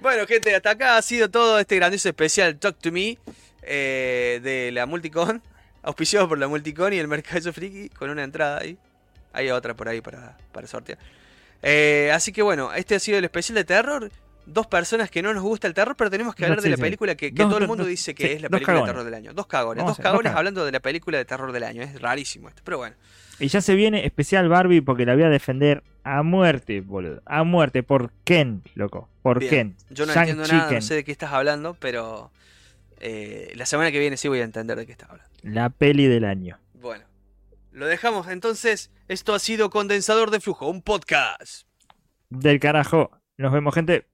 bueno, 0.00 0.26
gente, 0.26 0.54
hasta 0.54 0.70
acá 0.70 0.96
ha 0.96 1.02
sido 1.02 1.30
todo 1.30 1.58
este 1.58 1.76
grandioso 1.76 2.08
especial 2.08 2.58
Talk 2.58 2.78
to 2.78 2.92
Me 2.92 3.18
eh, 3.62 4.40
de 4.42 4.70
la 4.72 4.86
Multicon, 4.86 5.42
auspiciado 5.82 6.28
por 6.28 6.38
la 6.38 6.48
Multicon 6.48 6.92
y 6.92 6.98
el 6.98 7.08
Mercado 7.08 7.52
Friki, 7.52 7.88
con 7.90 8.10
una 8.10 8.24
entrada 8.24 8.58
ahí. 8.60 8.78
Hay 9.32 9.50
otra 9.50 9.74
por 9.74 9.88
ahí 9.88 10.00
para, 10.00 10.36
para 10.52 10.66
sortear. 10.66 10.98
Eh, 11.62 12.10
así 12.14 12.32
que 12.32 12.42
bueno, 12.42 12.72
este 12.72 12.94
ha 12.94 12.98
sido 12.98 13.18
el 13.18 13.24
especial 13.24 13.56
de 13.56 13.64
terror. 13.64 14.10
Dos 14.46 14.66
personas 14.68 15.10
que 15.10 15.22
no 15.22 15.34
nos 15.34 15.42
gusta 15.42 15.66
el 15.66 15.74
terror, 15.74 15.96
pero 15.96 16.08
tenemos 16.08 16.34
que 16.34 16.42
No, 16.42 16.46
hablar 16.48 16.62
de 16.62 16.70
la 16.70 16.76
sí. 16.76 16.82
película 16.82 17.14
que, 17.16 17.34
que 17.34 17.42
Dos- 17.42 17.48
todo 17.50 17.58
el 17.58 17.66
mundo 17.66 17.82
dos- 17.82 17.90
dice 17.90 18.14
que 18.14 18.26
sí, 18.28 18.32
es 18.34 18.42
la 18.42 18.48
película 18.48 18.78
de 18.80 18.84
terror 18.84 19.04
del 19.04 19.14
año. 19.14 19.32
Dos 19.34 19.46
cagones, 19.46 19.82
Vamos 19.82 19.96
dos 19.96 20.00
hacer, 20.00 20.10
cagones 20.12 20.32
hablando 20.32 20.64
de 20.64 20.72
la 20.72 20.80
película 20.80 21.18
de 21.18 21.24
terror 21.24 21.50
del 21.52 21.64
año. 21.64 21.82
Es 21.82 22.00
rarísimo 22.00 22.48
esto, 22.48 22.62
pero 22.64 22.78
bueno. 22.78 22.94
Y 23.38 23.48
ya 23.48 23.60
se 23.60 23.74
viene 23.74 24.06
especial 24.06 24.48
Barbie 24.48 24.80
porque 24.80 25.04
la 25.04 25.14
voy 25.14 25.24
a 25.24 25.28
defender 25.28 25.82
a 26.04 26.22
muerte, 26.22 26.80
boludo. 26.80 27.20
A 27.26 27.42
muerte. 27.44 27.82
¿Por 27.82 28.12
Ken, 28.24 28.62
loco? 28.74 29.08
¿Por 29.22 29.40
Bien. 29.40 29.50
Ken? 29.50 29.76
Yo 29.90 30.06
no 30.06 30.12
Shang 30.14 30.28
entiendo 30.28 30.42
nada, 30.46 30.62
Chicken. 30.64 30.74
no 30.76 30.82
sé 30.82 30.94
de 30.94 31.04
qué 31.04 31.12
estás 31.12 31.32
hablando, 31.32 31.74
pero 31.80 32.30
eh, 33.00 33.52
la 33.56 33.66
semana 33.66 33.90
que 33.92 33.98
viene 33.98 34.16
sí 34.16 34.28
voy 34.28 34.40
a 34.40 34.44
entender 34.44 34.78
de 34.78 34.86
qué 34.86 34.92
estás 34.92 35.10
hablando. 35.10 35.30
La 35.42 35.68
peli 35.70 36.06
del 36.06 36.24
año. 36.24 36.58
Bueno, 36.74 37.04
lo 37.72 37.86
dejamos 37.86 38.28
entonces. 38.28 38.90
Esto 39.08 39.34
ha 39.34 39.38
sido 39.38 39.70
Condensador 39.70 40.30
de 40.30 40.40
Flujo, 40.40 40.68
un 40.68 40.80
podcast. 40.82 41.66
Del 42.30 42.58
carajo. 42.60 43.10
Nos 43.36 43.52
vemos, 43.52 43.74
gente. 43.74 44.06